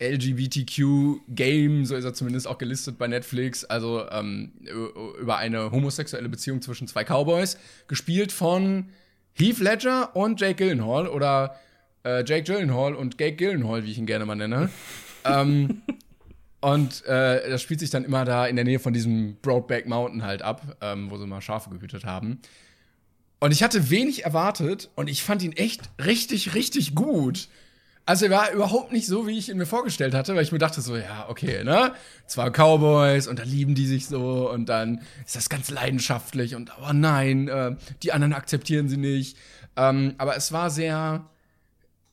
LGBTQ-Game, 0.00 1.84
so 1.84 1.94
ist 1.94 2.04
er 2.04 2.14
zumindest 2.14 2.46
auch 2.46 2.58
gelistet 2.58 2.98
bei 2.98 3.06
Netflix. 3.06 3.64
Also 3.64 4.08
ähm, 4.10 4.52
über 5.20 5.36
eine 5.38 5.70
homosexuelle 5.70 6.28
Beziehung 6.28 6.62
zwischen 6.62 6.88
zwei 6.88 7.04
Cowboys, 7.04 7.58
gespielt 7.88 8.32
von 8.32 8.90
Heath 9.34 9.58
Ledger 9.58 10.14
und 10.14 10.40
Jake 10.40 10.56
Gyllenhaal 10.56 11.08
oder 11.08 11.56
äh, 12.04 12.24
Jake 12.24 12.44
Gyllenhaal 12.44 12.94
und 12.94 13.20
Jake 13.20 13.36
Gyllenhaal, 13.36 13.84
wie 13.84 13.90
ich 13.90 13.98
ihn 13.98 14.06
gerne 14.06 14.26
mal 14.26 14.34
nenne. 14.34 14.70
ähm, 15.24 15.82
und 16.60 17.04
äh, 17.04 17.50
das 17.50 17.62
spielt 17.62 17.80
sich 17.80 17.90
dann 17.90 18.04
immer 18.04 18.24
da 18.24 18.46
in 18.46 18.56
der 18.56 18.64
Nähe 18.64 18.78
von 18.78 18.92
diesem 18.92 19.36
Broadback 19.42 19.86
Mountain 19.86 20.22
halt 20.22 20.42
ab, 20.42 20.78
ähm, 20.80 21.10
wo 21.10 21.18
sie 21.18 21.26
mal 21.26 21.40
Schafe 21.40 21.70
gehütet 21.70 22.04
haben. 22.04 22.40
Und 23.40 23.52
ich 23.52 23.62
hatte 23.62 23.90
wenig 23.90 24.24
erwartet 24.24 24.90
und 24.94 25.10
ich 25.10 25.22
fand 25.22 25.42
ihn 25.42 25.52
echt 25.52 25.90
richtig, 26.02 26.54
richtig 26.54 26.94
gut. 26.94 27.48
Also 28.06 28.26
er 28.26 28.30
war 28.32 28.50
überhaupt 28.52 28.92
nicht 28.92 29.06
so, 29.06 29.26
wie 29.26 29.38
ich 29.38 29.48
ihn 29.48 29.56
mir 29.56 29.66
vorgestellt 29.66 30.14
hatte, 30.14 30.34
weil 30.34 30.42
ich 30.42 30.52
mir 30.52 30.58
dachte 30.58 30.82
so, 30.82 30.94
ja, 30.96 31.26
okay, 31.28 31.64
ne? 31.64 31.94
Zwei 32.26 32.50
Cowboys 32.50 33.26
und 33.26 33.38
da 33.38 33.44
lieben 33.44 33.74
die 33.74 33.86
sich 33.86 34.06
so 34.06 34.50
und 34.50 34.68
dann 34.68 35.00
ist 35.24 35.36
das 35.36 35.48
ganz 35.48 35.70
leidenschaftlich 35.70 36.54
und 36.54 36.70
oh 36.82 36.92
nein, 36.92 37.48
äh, 37.48 37.76
die 38.02 38.12
anderen 38.12 38.34
akzeptieren 38.34 38.88
sie 38.88 38.98
nicht. 38.98 39.38
Ähm, 39.76 40.14
aber 40.18 40.36
es 40.36 40.52
war 40.52 40.68
sehr 40.70 41.30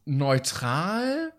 neutral 0.06 1.34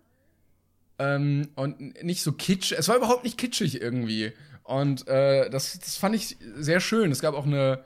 ähm, 0.98 1.48
und 1.54 2.02
nicht 2.04 2.22
so 2.22 2.32
kitsch. 2.32 2.72
Es 2.72 2.88
war 2.88 2.96
überhaupt 2.96 3.24
nicht 3.24 3.38
kitschig 3.38 3.80
irgendwie. 3.80 4.32
Und 4.64 5.08
äh, 5.08 5.50
das, 5.50 5.78
das 5.78 5.96
fand 5.96 6.14
ich 6.14 6.36
sehr 6.56 6.80
schön. 6.80 7.10
Es 7.10 7.20
gab 7.20 7.34
auch 7.34 7.46
eine 7.46 7.84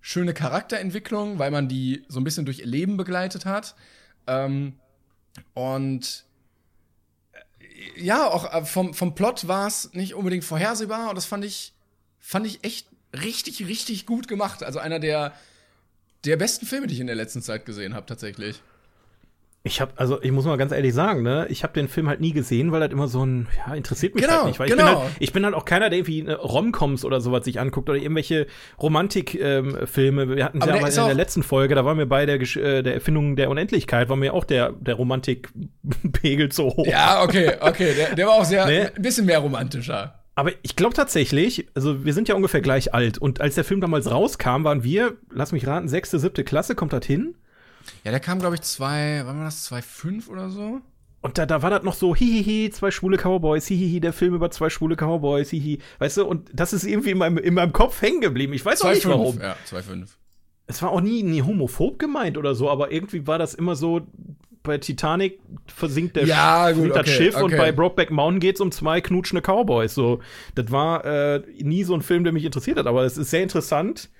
schöne 0.00 0.34
Charakterentwicklung, 0.34 1.38
weil 1.38 1.50
man 1.50 1.68
die 1.68 2.04
so 2.08 2.20
ein 2.20 2.24
bisschen 2.24 2.46
durch 2.46 2.60
ihr 2.60 2.66
Leben 2.66 2.96
begleitet 2.96 3.44
hat. 3.44 3.74
Ähm, 4.26 4.74
und 5.54 6.24
äh, 7.32 8.02
ja, 8.02 8.28
auch 8.28 8.52
äh, 8.52 8.64
vom, 8.64 8.94
vom 8.94 9.14
Plot 9.14 9.48
war 9.48 9.66
es 9.66 9.92
nicht 9.92 10.14
unbedingt 10.14 10.44
vorhersehbar 10.44 11.08
und 11.08 11.14
das 11.16 11.26
fand 11.26 11.44
ich, 11.44 11.72
fand 12.18 12.46
ich 12.46 12.64
echt 12.64 12.88
richtig, 13.12 13.66
richtig 13.66 14.06
gut 14.06 14.28
gemacht. 14.28 14.62
Also 14.62 14.78
einer 14.78 14.98
der, 14.98 15.32
der 16.24 16.36
besten 16.36 16.66
Filme, 16.66 16.86
die 16.86 16.94
ich 16.94 17.00
in 17.00 17.06
der 17.06 17.16
letzten 17.16 17.42
Zeit 17.42 17.66
gesehen 17.66 17.94
habe, 17.94 18.06
tatsächlich. 18.06 18.62
Ich 19.66 19.80
habe, 19.80 19.92
also 19.96 20.22
ich 20.22 20.30
muss 20.30 20.44
mal 20.44 20.56
ganz 20.56 20.70
ehrlich 20.72 20.94
sagen, 20.94 21.22
ne, 21.22 21.46
ich 21.50 21.62
habe 21.64 21.72
den 21.74 21.88
Film 21.88 22.08
halt 22.08 22.20
nie 22.20 22.32
gesehen, 22.32 22.70
weil 22.70 22.80
das 22.80 22.90
immer 22.92 23.08
so 23.08 23.24
ein, 23.26 23.48
ja, 23.66 23.74
interessiert 23.74 24.14
mich 24.14 24.22
Genau, 24.24 24.36
halt 24.36 24.46
nicht. 24.46 24.58
Weil 24.60 24.68
genau. 24.68 24.82
ich, 24.84 24.88
bin 24.92 24.98
halt, 25.02 25.10
ich 25.18 25.32
bin 25.32 25.44
halt 25.44 25.54
auch 25.54 25.64
keiner, 25.64 25.90
der 25.90 25.98
irgendwie 25.98 26.20
äh, 26.26 26.32
Romcoms 26.32 27.04
oder 27.04 27.20
sowas 27.20 27.44
sich 27.44 27.58
anguckt 27.58 27.88
oder 27.90 27.98
irgendwelche 27.98 28.46
Romantikfilme. 28.80 30.36
wir 30.36 30.44
hatten 30.44 30.60
ja 30.60 30.66
mal 30.66 30.88
in 30.88 30.94
der 30.94 31.14
letzten 31.14 31.42
Folge, 31.42 31.74
da 31.74 31.84
waren 31.84 31.98
wir 31.98 32.06
bei 32.06 32.26
der, 32.26 32.40
äh, 32.40 32.82
der 32.82 32.94
Erfindung 32.94 33.36
der 33.36 33.50
Unendlichkeit, 33.50 34.08
war 34.08 34.16
mir 34.16 34.34
auch 34.34 34.44
der, 34.44 34.72
der 34.72 34.94
Romantikpegel 34.94 36.48
zu 36.50 36.64
hoch. 36.64 36.86
Ja, 36.86 37.22
okay, 37.22 37.54
okay. 37.60 37.92
Der, 37.96 38.14
der 38.14 38.26
war 38.26 38.34
auch 38.34 38.44
sehr, 38.44 38.66
Nee. 38.66 38.80
ein 38.94 39.02
bisschen 39.02 39.26
mehr 39.26 39.38
romantischer. 39.38 40.20
Aber 40.34 40.50
ich 40.62 40.76
glaube 40.76 40.94
tatsächlich, 40.94 41.66
also 41.74 42.04
wir 42.04 42.12
sind 42.12 42.28
ja 42.28 42.34
ungefähr 42.34 42.60
gleich 42.60 42.92
alt 42.92 43.16
und 43.16 43.40
als 43.40 43.54
der 43.54 43.64
Film 43.64 43.80
damals 43.80 44.10
rauskam, 44.10 44.64
waren 44.64 44.84
wir, 44.84 45.14
lass 45.32 45.52
mich 45.52 45.66
raten, 45.66 45.88
sechste, 45.88 46.18
siebte 46.18 46.44
Klasse, 46.44 46.74
kommt 46.74 46.92
das 46.92 47.06
hin? 47.06 47.36
Ja, 48.04 48.10
der 48.10 48.20
kam, 48.20 48.38
glaube 48.38 48.56
ich, 48.56 48.62
zwei, 48.62 49.22
wann 49.24 49.38
war 49.38 49.44
das, 49.44 49.70
2,5 49.70 50.28
oder 50.28 50.50
so? 50.50 50.80
Und 51.22 51.38
da, 51.38 51.46
da 51.46 51.62
war 51.62 51.70
das 51.70 51.82
noch 51.82 51.94
so, 51.94 52.14
hihihi, 52.14 52.70
zwei 52.70 52.90
schwule 52.90 53.16
Cowboys, 53.16 53.66
hihihi, 53.66 54.00
der 54.00 54.12
Film 54.12 54.34
über 54.34 54.50
zwei 54.50 54.70
schwule 54.70 54.96
Cowboys, 54.96 55.50
hihi. 55.50 55.80
Weißt 55.98 56.18
du, 56.18 56.24
und 56.24 56.48
das 56.52 56.72
ist 56.72 56.84
irgendwie 56.84 57.10
in 57.10 57.18
meinem, 57.18 57.38
in 57.38 57.54
meinem 57.54 57.72
Kopf 57.72 58.00
hängen 58.00 58.20
geblieben. 58.20 58.52
Ich 58.52 58.64
weiß 58.64 58.82
auch 58.82 58.90
nicht 58.90 59.04
2,5. 59.04 59.08
warum. 59.08 59.40
Ja, 59.40 59.56
2,5. 59.68 60.08
Es 60.68 60.82
war 60.82 60.90
auch 60.90 61.00
nie, 61.00 61.22
nie 61.22 61.42
homophob 61.42 61.98
gemeint 61.98 62.38
oder 62.38 62.54
so, 62.54 62.70
aber 62.70 62.92
irgendwie 62.92 63.26
war 63.26 63.38
das 63.38 63.54
immer 63.54 63.76
so, 63.76 64.06
bei 64.66 64.78
Titanic 64.78 65.40
versinkt, 65.66 66.16
der 66.16 66.26
Ja, 66.26 66.70
gut, 66.70 66.74
versinkt 66.74 66.96
das 66.96 67.06
okay, 67.06 67.16
Schiff 67.16 67.36
und 67.36 67.44
okay. 67.44 67.56
bei 67.56 67.72
Brokeback 67.72 68.10
Mountain 68.10 68.40
geht's 68.40 68.60
um 68.60 68.70
zwei 68.72 69.00
knutschende 69.00 69.40
Cowboys. 69.40 69.94
So, 69.94 70.20
das 70.54 70.70
war 70.70 71.04
äh, 71.04 71.42
nie 71.60 71.84
so 71.84 71.94
ein 71.94 72.02
Film, 72.02 72.24
der 72.24 72.32
mich 72.32 72.44
interessiert 72.44 72.78
hat, 72.78 72.86
aber 72.86 73.04
es 73.04 73.16
ist 73.16 73.30
sehr 73.30 73.42
interessant. 73.42 74.10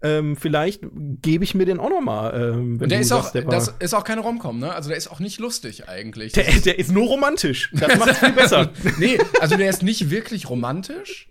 Ähm, 0.00 0.36
vielleicht 0.36 0.82
gebe 1.22 1.42
ich 1.42 1.54
mir 1.54 1.64
den 1.66 1.80
auch 1.80 1.90
noch 1.90 2.00
mal. 2.00 2.32
Ähm, 2.34 2.78
wenn 2.78 2.84
Und 2.84 2.92
der 2.92 3.00
ist 3.00 3.08
sagst, 3.08 3.28
auch, 3.28 3.32
der 3.32 3.42
das 3.42 3.74
ist 3.80 3.94
auch 3.94 4.04
keine 4.04 4.20
Romcom, 4.20 4.58
ne? 4.60 4.72
Also 4.72 4.88
der 4.88 4.96
ist 4.96 5.08
auch 5.08 5.18
nicht 5.18 5.40
lustig 5.40 5.88
eigentlich. 5.88 6.32
der, 6.32 6.44
der 6.44 6.78
ist 6.78 6.92
nur 6.92 7.08
romantisch. 7.08 7.70
Das 7.72 7.98
macht's 7.98 8.18
viel 8.18 8.32
besser. 8.32 8.70
nee, 8.98 9.18
also 9.40 9.56
der 9.56 9.68
ist 9.68 9.82
nicht 9.82 10.10
wirklich 10.10 10.48
romantisch, 10.48 11.28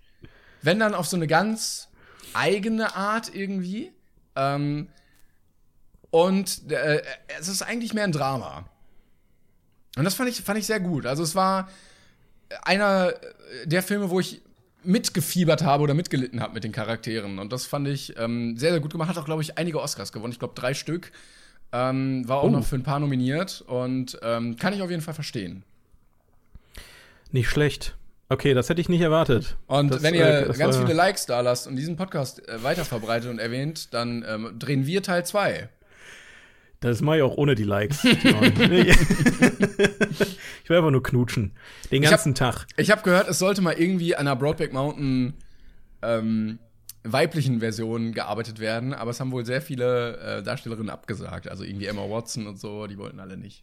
wenn 0.60 0.78
dann 0.78 0.94
auf 0.94 1.06
so 1.06 1.16
eine 1.16 1.26
ganz 1.26 1.88
eigene 2.34 2.94
Art 2.94 3.34
irgendwie. 3.34 3.92
Ähm, 4.36 4.88
und 6.10 6.70
äh, 6.70 7.02
es 7.40 7.48
ist 7.48 7.62
eigentlich 7.62 7.94
mehr 7.94 8.04
ein 8.04 8.12
Drama. 8.12 8.68
Und 9.96 10.04
das 10.04 10.14
fand 10.14 10.28
ich, 10.28 10.42
fand 10.42 10.58
ich 10.58 10.66
sehr 10.66 10.80
gut. 10.80 11.06
Also 11.06 11.22
es 11.22 11.34
war 11.34 11.68
einer 12.62 13.14
der 13.64 13.82
Filme, 13.82 14.10
wo 14.10 14.20
ich 14.20 14.42
mitgefiebert 14.84 15.62
habe 15.62 15.82
oder 15.82 15.94
mitgelitten 15.94 16.40
habe 16.40 16.54
mit 16.54 16.64
den 16.64 16.72
Charakteren. 16.72 17.38
Und 17.38 17.52
das 17.52 17.66
fand 17.66 17.88
ich 17.88 18.16
ähm, 18.18 18.56
sehr, 18.56 18.70
sehr 18.70 18.80
gut 18.80 18.92
gemacht. 18.92 19.08
Hat 19.08 19.18
auch, 19.18 19.24
glaube 19.24 19.42
ich, 19.42 19.58
einige 19.58 19.80
Oscars 19.80 20.12
gewonnen. 20.12 20.32
Ich 20.32 20.38
glaube, 20.38 20.54
drei 20.54 20.74
Stück. 20.74 21.12
Ähm, 21.72 22.26
war 22.28 22.38
auch 22.38 22.44
Oh. 22.44 22.50
noch 22.50 22.64
für 22.64 22.76
ein 22.76 22.82
paar 22.82 22.98
nominiert. 23.00 23.62
Und 23.66 24.18
ähm, 24.22 24.56
kann 24.56 24.72
ich 24.72 24.80
auf 24.82 24.90
jeden 24.90 25.02
Fall 25.02 25.14
verstehen. 25.14 25.64
Nicht 27.30 27.50
schlecht. 27.50 27.94
Okay, 28.30 28.52
das 28.54 28.68
hätte 28.68 28.80
ich 28.80 28.88
nicht 28.88 29.00
erwartet. 29.00 29.56
Und 29.66 29.90
das, 29.90 30.02
wenn 30.02 30.14
ihr 30.14 30.50
äh, 30.50 30.52
ganz 30.56 30.76
viele 30.76 30.92
Likes 30.92 31.26
da 31.26 31.40
lasst 31.40 31.66
und 31.66 31.76
diesen 31.76 31.96
Podcast 31.96 32.46
äh, 32.48 32.62
weiterverbreitet 32.62 33.30
und 33.30 33.38
erwähnt, 33.38 33.92
dann 33.94 34.24
ähm, 34.28 34.54
drehen 34.58 34.86
wir 34.86 35.02
Teil 35.02 35.24
2. 35.24 35.68
Das 36.80 37.00
mache 37.00 37.16
ich 37.18 37.22
auch 37.22 37.36
ohne 37.36 37.54
die 37.54 37.64
Likes. 37.64 38.02
Ich 40.64 40.70
will 40.70 40.76
einfach 40.76 40.90
nur 40.90 41.02
knutschen. 41.02 41.52
Den 41.90 42.04
hab- 42.04 42.10
ganzen 42.10 42.34
Tag. 42.34 42.66
Ich 42.76 42.90
habe 42.90 43.00
gehört, 43.02 43.26
es 43.28 43.38
sollte 43.38 43.62
mal 43.62 43.72
irgendwie 43.72 44.14
an 44.14 44.26
einer 44.26 44.36
Broadback 44.36 44.72
Mountain 44.74 45.32
ähm, 46.02 46.58
weiblichen 47.04 47.60
Version 47.60 48.12
gearbeitet 48.12 48.60
werden, 48.60 48.92
aber 48.92 49.10
es 49.12 49.18
haben 49.20 49.32
wohl 49.32 49.46
sehr 49.46 49.62
viele 49.62 50.18
äh, 50.18 50.42
Darstellerinnen 50.42 50.90
abgesagt. 50.90 51.48
Also 51.48 51.64
irgendwie 51.64 51.86
Emma 51.86 52.02
Watson 52.02 52.46
und 52.46 52.60
so, 52.60 52.86
die 52.86 52.98
wollten 52.98 53.18
alle 53.18 53.38
nicht. 53.38 53.62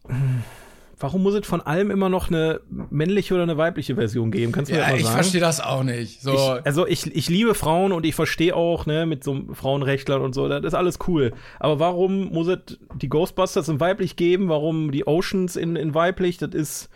Warum 0.98 1.22
muss 1.22 1.34
es 1.34 1.46
von 1.46 1.60
allem 1.60 1.90
immer 1.90 2.08
noch 2.08 2.28
eine 2.28 2.60
männliche 2.70 3.34
oder 3.34 3.42
eine 3.42 3.58
weibliche 3.58 3.96
Version 3.96 4.30
geben? 4.30 4.50
Kannst 4.52 4.70
du 4.70 4.74
mir 4.76 4.80
Ja, 4.80 4.84
das 4.86 4.92
mal 4.92 4.98
ich 4.98 5.04
sagen? 5.04 5.16
verstehe 5.16 5.40
das 5.42 5.60
auch 5.60 5.82
nicht. 5.82 6.22
So, 6.22 6.32
Ich, 6.32 6.64
also 6.66 6.86
ich, 6.86 7.14
ich 7.14 7.28
liebe 7.28 7.54
Frauen 7.54 7.92
und 7.92 8.06
ich 8.06 8.14
verstehe 8.14 8.56
auch, 8.56 8.86
ne, 8.86 9.04
mit 9.04 9.22
so 9.22 9.42
Frauenrechtlern 9.52 10.22
und 10.22 10.34
so, 10.34 10.48
das 10.48 10.64
ist 10.64 10.72
alles 10.74 10.98
cool. 11.06 11.34
Aber 11.60 11.78
warum 11.80 12.32
muss 12.32 12.46
es 12.48 12.78
die 12.94 13.10
Ghostbusters 13.10 13.68
in 13.68 13.78
weiblich 13.78 14.16
geben? 14.16 14.48
Warum 14.48 14.90
die 14.90 15.06
Oceans 15.06 15.56
in, 15.56 15.76
in 15.76 15.94
weiblich? 15.94 16.38
Das 16.38 16.54
ist, 16.54 16.88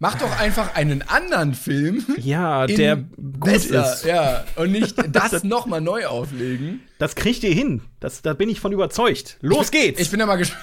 mach 0.00 0.16
doch 0.18 0.40
einfach 0.40 0.74
einen 0.74 1.02
anderen 1.02 1.54
Film. 1.54 2.04
ja, 2.16 2.66
der 2.66 2.96
gut 2.96 3.40
besser, 3.40 3.92
ist. 3.92 4.04
Ja, 4.04 4.44
und 4.56 4.72
nicht 4.72 4.96
das 5.14 5.44
nochmal 5.44 5.80
neu 5.80 6.06
auflegen. 6.06 6.80
Das 6.98 7.14
kriegt 7.14 7.44
ihr 7.44 7.54
hin. 7.54 7.82
Das, 8.00 8.20
da 8.22 8.34
bin 8.34 8.48
ich 8.48 8.58
von 8.58 8.72
überzeugt. 8.72 9.38
Los 9.42 9.70
geht's! 9.70 10.00
Ich 10.00 10.10
bin 10.10 10.18
da 10.18 10.26
mal 10.26 10.36
gespannt. 10.36 10.60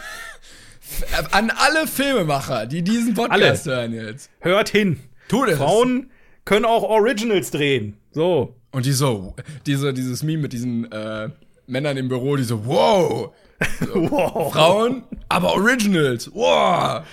An 1.32 1.52
alle 1.52 1.88
Filmemacher, 1.88 2.66
die 2.66 2.82
diesen 2.82 3.14
Podcast 3.14 3.66
hören 3.66 3.94
jetzt. 3.94 4.30
Hört 4.40 4.70
hin. 4.70 5.00
Tut 5.28 5.50
es. 5.50 5.58
Frauen 5.58 6.12
können 6.46 6.66
auch 6.66 6.84
Originals 6.84 7.52
drehen. 7.52 7.98
So. 8.12 8.56
Und 8.72 8.86
die 8.86 8.92
so, 8.94 9.36
diese, 9.66 9.94
dieses 9.94 10.24
Meme 10.24 10.44
mit 10.44 10.54
diesen 10.54 10.92
äh, 10.92 11.30
Männern 11.66 11.98
im 11.98 12.08
Büro, 12.10 12.36
die 12.36 12.44
so, 12.44 12.66
wow, 12.66 13.34
Wow. 13.94 14.54
Frauen, 14.54 15.04
aber 15.30 15.54
Originals, 15.54 16.32
wow. 16.34 17.04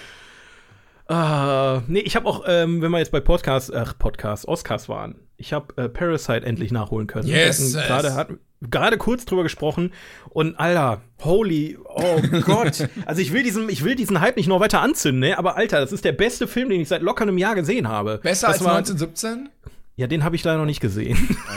Ah, 1.06 1.82
nee, 1.87 2.00
ich 2.00 2.16
habe 2.16 2.26
auch, 2.26 2.44
ähm, 2.46 2.80
wenn 2.82 2.90
wir 2.90 2.98
jetzt 2.98 3.12
bei 3.12 3.20
Podcast, 3.20 3.74
ach, 3.74 3.98
Podcast, 3.98 4.46
Oscars 4.48 4.88
waren, 4.88 5.16
ich 5.37 5.52
habe 5.52 5.82
äh, 5.82 5.88
Parasite 5.88 6.46
endlich 6.46 6.72
nachholen 6.72 7.06
können. 7.06 7.28
Yes, 7.28 7.60
yes. 7.60 7.87
Gerade 7.87 8.14
hat 8.14 8.28
gerade 8.70 8.98
kurz 8.98 9.24
drüber 9.24 9.42
gesprochen 9.42 9.92
und 10.31 10.59
Alter, 10.59 11.03
holy, 11.22 11.79
oh 11.85 12.20
Gott. 12.44 12.88
Also 13.07 13.20
ich 13.20 13.33
will 13.33 13.42
diesen, 13.42 13.68
ich 13.68 13.85
will 13.85 13.94
diesen 13.94 14.20
Hype 14.20 14.37
nicht 14.37 14.48
noch 14.48 14.61
weiter 14.61 14.81
anzünden, 14.81 15.20
ne? 15.20 15.38
Aber 15.38 15.57
Alter, 15.57 15.81
das 15.81 15.92
ist 15.92 16.05
der 16.05 16.12
beste 16.12 16.46
Film, 16.46 16.68
den 16.68 16.81
ich 16.81 16.88
seit 16.88 17.03
locker 17.03 17.22
einem 17.22 17.38
Jahr 17.38 17.55
gesehen 17.55 17.88
habe. 17.88 18.18
Besser 18.22 18.48
das 18.48 18.57
als 18.57 18.64
war, 18.64 18.77
1917? 18.77 19.48
Ja, 19.96 20.09
den 20.09 20.24
habe 20.24 20.35
ich 20.35 20.42
leider 20.42 20.59
noch 20.59 20.66
nicht 20.66 20.81
gesehen. 20.81 21.16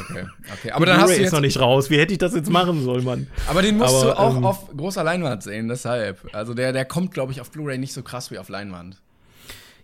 Okay, 0.10 0.26
okay. 0.54 0.72
Aber 0.72 0.86
dann 0.86 0.98
hast 0.98 1.06
du 1.06 1.08
Blu-ray 1.08 1.18
ist 1.18 1.24
jetzt, 1.24 1.32
noch 1.34 1.42
nicht 1.42 1.60
raus. 1.60 1.90
Wie 1.90 1.98
hätte 1.98 2.14
ich 2.14 2.20
das 2.20 2.36
jetzt 2.36 2.52
machen 2.52 2.84
sollen, 2.84 3.04
Mann? 3.04 3.28
aber 3.48 3.64
den 3.64 3.78
musst 3.78 3.96
Aber, 3.96 4.06
du 4.06 4.20
auch 4.20 4.38
ähm, 4.38 4.46
auf 4.46 4.70
großer 4.78 5.04
Leinwand 5.04 5.42
sehen, 5.42 5.68
deshalb. 5.68 6.20
Also 6.34 6.54
der, 6.54 6.72
der 6.72 6.86
kommt, 6.86 7.14
glaube 7.14 7.32
ich, 7.32 7.42
auf 7.42 7.50
Blu-ray 7.50 7.80
nicht 7.80 7.94
so 7.94 8.04
krass 8.04 8.30
wie 8.30 8.38
auf 8.38 8.50
Leinwand. 8.50 9.02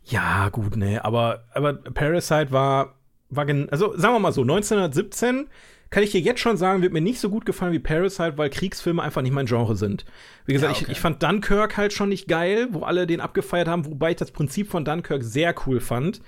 Ja, 0.06 0.50
gut, 0.50 0.76
ne, 0.76 1.04
aber, 1.04 1.46
aber 1.54 1.74
Parasite 1.74 2.52
war, 2.52 2.96
war 3.30 3.48
also 3.72 3.98
sagen 3.98 4.14
wir 4.14 4.20
mal 4.20 4.34
so, 4.34 4.42
1917 4.42 5.48
kann 5.94 6.02
ich 6.02 6.10
dir 6.10 6.22
jetzt 6.22 6.40
schon 6.40 6.58
sagen, 6.58 6.82
wird 6.82 6.92
mir 6.92 7.02
nicht 7.02 7.20
so 7.20 7.30
gut 7.30 7.46
gefallen 7.46 7.72
wie 7.72 7.78
Parasite, 7.78 8.36
weil 8.40 8.50
Kriegsfilme 8.50 9.04
einfach 9.04 9.22
nicht 9.22 9.32
mein 9.32 9.46
Genre 9.46 9.76
sind. 9.76 10.06
Wie 10.48 10.54
gesagt, 10.54 10.74
Ja, 10.74 10.76
okay. 10.76 10.86
ich, 10.88 10.98
ich 10.98 11.00
fand 11.00 11.22
Dunkirk 11.22 11.78
halt 11.78 11.94
schon 11.94 12.10
nicht 12.10 12.28
geil, 12.28 12.68
wo 12.72 12.80
alle 12.80 13.06
den 13.06 13.22
abgefeiert 13.22 13.68
haben, 13.68 13.86
wobei 13.86 14.10
ich 14.10 14.18
das 14.18 14.32
Prinzip 14.32 14.72
von 14.72 14.86
Dunkirk 14.86 15.22
sehr 15.22 15.54
cool 15.68 15.80
fand. 15.80 16.20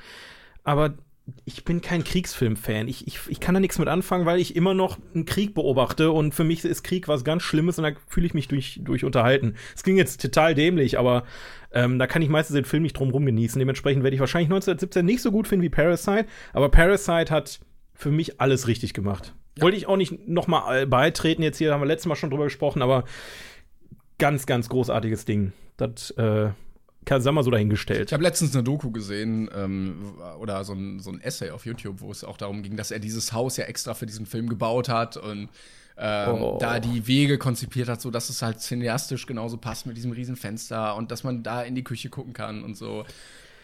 Aber 0.63 0.93
ich 1.45 1.65
bin 1.65 1.81
kein 1.81 2.03
Kriegsfilm-Fan. 2.03 2.87
Ich, 2.87 3.07
ich, 3.07 3.21
ich 3.27 3.39
kann 3.39 3.55
da 3.55 3.59
nichts 3.59 3.79
mit 3.79 3.87
anfangen, 3.87 4.27
weil 4.27 4.39
ich 4.39 4.55
immer 4.55 4.75
noch 4.75 4.99
einen 5.15 5.25
Krieg 5.25 5.55
beobachte 5.55 6.11
und 6.11 6.35
für 6.35 6.43
mich 6.43 6.63
ist 6.63 6.83
Krieg 6.83 7.07
was 7.07 7.23
ganz 7.23 7.41
Schlimmes 7.41 7.79
und 7.79 7.85
da 7.85 7.91
fühle 8.07 8.27
ich 8.27 8.35
mich 8.35 8.47
durch, 8.47 8.79
durch 8.83 9.03
unterhalten. 9.03 9.55
Es 9.75 9.81
klingt 9.81 9.97
jetzt 9.97 10.21
total 10.21 10.53
dämlich, 10.53 10.99
aber 10.99 11.23
ähm, 11.71 11.97
da 11.97 12.05
kann 12.05 12.21
ich 12.21 12.29
meistens 12.29 12.53
den 12.53 12.65
Film 12.65 12.83
nicht 12.83 12.99
drum 12.99 13.09
rum 13.09 13.25
genießen. 13.25 13.57
Dementsprechend 13.57 14.03
werde 14.03 14.13
ich 14.13 14.19
wahrscheinlich 14.19 14.49
1917 14.49 15.03
nicht 15.03 15.23
so 15.23 15.31
gut 15.31 15.47
finden 15.47 15.63
wie 15.63 15.69
Parasite, 15.69 16.27
aber 16.53 16.69
Parasite 16.69 17.33
hat 17.33 17.61
für 17.95 18.11
mich 18.11 18.39
alles 18.39 18.67
richtig 18.67 18.93
gemacht. 18.93 19.33
Wollte 19.59 19.77
ich 19.77 19.87
auch 19.87 19.97
nicht 19.97 20.27
noch 20.27 20.47
mal 20.47 20.81
äh, 20.81 20.85
beitreten 20.85 21.41
jetzt 21.43 21.57
hier, 21.57 21.73
haben 21.73 21.81
wir 21.81 21.87
letztes 21.87 22.07
Mal 22.07 22.15
schon 22.15 22.29
drüber 22.29 22.45
gesprochen, 22.45 22.81
aber 22.81 23.05
ganz, 24.17 24.45
ganz 24.45 24.69
großartiges 24.69 25.25
Ding. 25.25 25.53
Das, 25.77 26.11
äh, 26.11 26.49
kann, 27.05 27.21
sagen 27.21 27.35
wir 27.35 27.43
so 27.43 27.51
dahingestellt. 27.51 28.09
Ich 28.09 28.13
habe 28.13 28.23
letztens 28.23 28.53
eine 28.55 28.63
Doku 28.63 28.91
gesehen 28.91 29.49
ähm, 29.55 30.15
oder 30.39 30.63
so 30.63 30.73
ein, 30.73 30.99
so 30.99 31.11
ein 31.11 31.21
Essay 31.21 31.51
auf 31.51 31.65
YouTube, 31.65 32.01
wo 32.01 32.11
es 32.11 32.23
auch 32.23 32.37
darum 32.37 32.63
ging, 32.63 32.75
dass 32.75 32.91
er 32.91 32.99
dieses 32.99 33.31
Haus 33.31 33.57
ja 33.57 33.65
extra 33.65 33.93
für 33.93 34.05
diesen 34.07 34.25
Film 34.25 34.49
gebaut 34.49 34.89
hat 34.89 35.15
und 35.15 35.49
ähm, 35.97 36.41
Oh. 36.41 36.57
da 36.59 36.79
die 36.79 37.07
Wege 37.07 37.37
konzipiert 37.37 37.87
hat, 37.87 38.01
so 38.01 38.11
dass 38.11 38.29
es 38.29 38.41
halt 38.41 38.59
cineastisch 38.59 39.27
genauso 39.27 39.57
passt 39.57 39.85
mit 39.85 39.95
diesem 39.95 40.11
riesen 40.11 40.35
Fenster 40.35 40.95
und 40.95 41.11
dass 41.11 41.23
man 41.23 41.43
da 41.43 41.61
in 41.61 41.75
die 41.75 41.83
Küche 41.83 42.09
gucken 42.09 42.33
kann 42.33 42.63
und 42.63 42.75
so. 42.75 43.05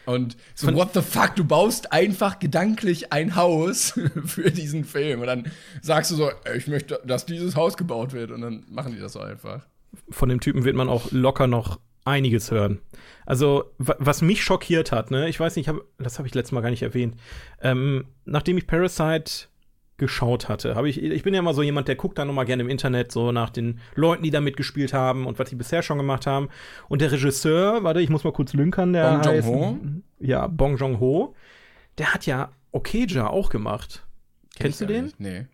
Und 0.05 0.35
so, 0.55 0.67
Von- 0.67 0.75
what 0.75 0.93
the 0.93 1.01
fuck, 1.01 1.35
du 1.35 1.43
baust 1.43 1.91
einfach 1.93 2.39
gedanklich 2.39 3.11
ein 3.13 3.35
Haus 3.35 3.93
für 4.25 4.49
diesen 4.51 4.83
Film. 4.83 5.21
Und 5.21 5.27
dann 5.27 5.51
sagst 5.81 6.11
du 6.11 6.15
so, 6.15 6.31
ich 6.55 6.67
möchte, 6.67 6.99
dass 7.05 7.25
dieses 7.25 7.55
Haus 7.55 7.77
gebaut 7.77 8.13
wird. 8.13 8.31
Und 8.31 8.41
dann 8.41 8.63
machen 8.69 8.93
die 8.93 8.99
das 8.99 9.13
so 9.13 9.19
einfach. 9.19 9.67
von 10.09 10.29
dem 10.29 10.39
Typen 10.39 10.63
wird 10.65 10.75
man 10.75 10.89
auch 10.89 11.11
locker 11.11 11.47
noch 11.47 11.79
einiges 12.03 12.49
hören. 12.49 12.79
Also, 13.27 13.65
wa- 13.77 13.95
was 13.99 14.21
mich 14.23 14.43
schockiert 14.43 14.91
hat, 14.91 15.11
ne, 15.11 15.29
ich 15.29 15.39
weiß 15.39 15.55
nicht, 15.55 15.67
ich 15.67 15.69
hab, 15.69 15.81
das 15.99 16.17
habe 16.17 16.27
ich 16.27 16.33
letztes 16.33 16.51
Mal 16.51 16.61
gar 16.61 16.71
nicht 16.71 16.81
erwähnt. 16.81 17.15
Ähm, 17.61 18.05
nachdem 18.25 18.57
ich 18.57 18.65
Parasite 18.65 19.47
geschaut 20.01 20.49
hatte, 20.49 20.73
habe 20.73 20.89
ich, 20.89 21.01
ich 21.01 21.21
bin 21.21 21.35
ja 21.35 21.39
immer 21.39 21.53
so 21.53 21.61
jemand, 21.61 21.87
der 21.87 21.95
guckt 21.95 22.17
dann 22.17 22.27
noch 22.27 22.33
mal 22.33 22.43
gerne 22.43 22.63
im 22.63 22.69
Internet 22.69 23.11
so 23.11 23.31
nach 23.31 23.51
den 23.51 23.79
Leuten, 23.93 24.23
die 24.23 24.31
da 24.31 24.41
mitgespielt 24.41 24.93
haben 24.93 25.27
und 25.27 25.37
was 25.37 25.49
die 25.49 25.55
bisher 25.55 25.83
schon 25.83 25.99
gemacht 25.99 26.25
haben. 26.25 26.49
Und 26.89 27.01
der 27.01 27.11
Regisseur, 27.11 27.83
warte, 27.83 28.01
ich 28.01 28.09
muss 28.09 28.23
mal 28.23 28.33
kurz 28.33 28.53
lünkern, 28.53 28.93
der 28.93 29.11
Bong 29.11 29.25
heißt, 29.25 29.47
Joon-ho? 29.47 29.79
ja, 30.19 30.47
Bong 30.47 30.77
Joon-ho, 30.77 31.35
der 31.99 32.15
hat 32.15 32.25
ja 32.25 32.51
Okja 32.71 33.27
auch 33.27 33.49
gemacht. 33.49 34.03
Kenn 34.55 34.65
Kennst 34.65 34.81
du 34.81 34.87
den? 34.87 35.05
nicht. 35.05 35.19
Nee. 35.19 35.45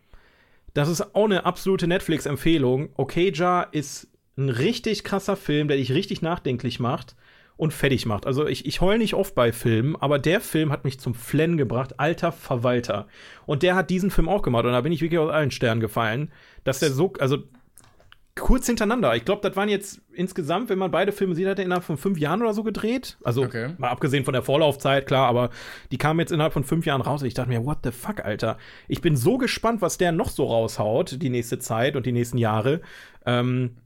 Das 0.73 0.87
ist 0.87 1.13
auch 1.13 1.25
eine 1.25 1.45
absolute 1.45 1.87
Netflix-Empfehlung. 1.87 2.89
Okja 2.95 3.63
ist 3.63 4.07
ein 4.37 4.47
richtig 4.47 5.03
krasser 5.03 5.35
Film, 5.35 5.67
der 5.67 5.75
dich 5.75 5.91
richtig 5.91 6.21
nachdenklich 6.21 6.79
macht 6.79 7.17
und 7.57 7.73
fertig 7.73 8.05
macht. 8.05 8.25
Also 8.25 8.47
ich, 8.47 8.65
ich 8.65 8.81
heul 8.81 8.97
nicht 8.99 9.15
oft 9.15 9.35
bei 9.35 9.51
Filmen, 9.51 9.95
aber 9.95 10.19
der 10.19 10.39
Film 10.41 10.71
hat 10.71 10.85
mich 10.85 10.99
zum 10.99 11.13
Flennen 11.15 11.57
gebracht. 11.57 11.99
Alter 11.99 12.31
Verwalter. 12.31 13.07
Und 13.45 13.63
der 13.63 13.75
hat 13.75 13.89
diesen 13.89 14.11
Film 14.11 14.29
auch 14.29 14.43
gemacht 14.43 14.65
und 14.65 14.71
da 14.71 14.81
bin 14.81 14.91
ich 14.91 15.01
wirklich 15.01 15.19
aus 15.19 15.31
allen 15.31 15.51
Sternen 15.51 15.81
gefallen, 15.81 16.31
dass 16.63 16.79
der 16.79 16.91
so, 16.91 17.13
also 17.19 17.39
kurz 18.35 18.67
hintereinander. 18.67 19.15
Ich 19.15 19.25
glaube, 19.25 19.41
das 19.41 19.55
waren 19.57 19.67
jetzt 19.67 19.99
insgesamt, 20.13 20.69
wenn 20.69 20.77
man 20.77 20.91
beide 20.91 21.11
Filme 21.11 21.33
sieht, 21.33 21.47
hat 21.47 21.57
er 21.57 21.65
innerhalb 21.65 21.83
von 21.83 21.97
fünf 21.97 22.19
Jahren 22.19 22.43
oder 22.43 22.53
so 22.53 22.63
gedreht. 22.63 23.17
Also 23.23 23.43
Okay. 23.43 23.73
mal 23.79 23.89
abgesehen 23.89 24.23
von 24.25 24.33
der 24.33 24.43
Vorlaufzeit, 24.43 25.07
klar, 25.07 25.27
aber 25.27 25.49
die 25.91 25.97
kamen 25.97 26.19
jetzt 26.19 26.31
innerhalb 26.31 26.53
von 26.53 26.63
fünf 26.63 26.85
Jahren 26.85 27.01
raus. 27.01 27.21
Und 27.21 27.27
ich 27.27 27.33
dachte 27.33 27.49
mir, 27.49 27.65
what 27.65 27.79
the 27.83 27.91
fuck, 27.91 28.23
Alter. 28.23 28.59
Ich 28.87 29.01
bin 29.01 29.15
so 29.15 29.39
gespannt, 29.39 29.81
was 29.81 29.97
der 29.97 30.11
noch 30.11 30.29
so 30.29 30.45
raushaut, 30.45 31.19
die 31.21 31.29
nächste 31.29 31.57
Zeit 31.57 31.95
und 31.95 32.05
die 32.05 32.11
nächsten 32.11 32.37
Jahre. 32.37 32.81
Ähm, 33.25 33.77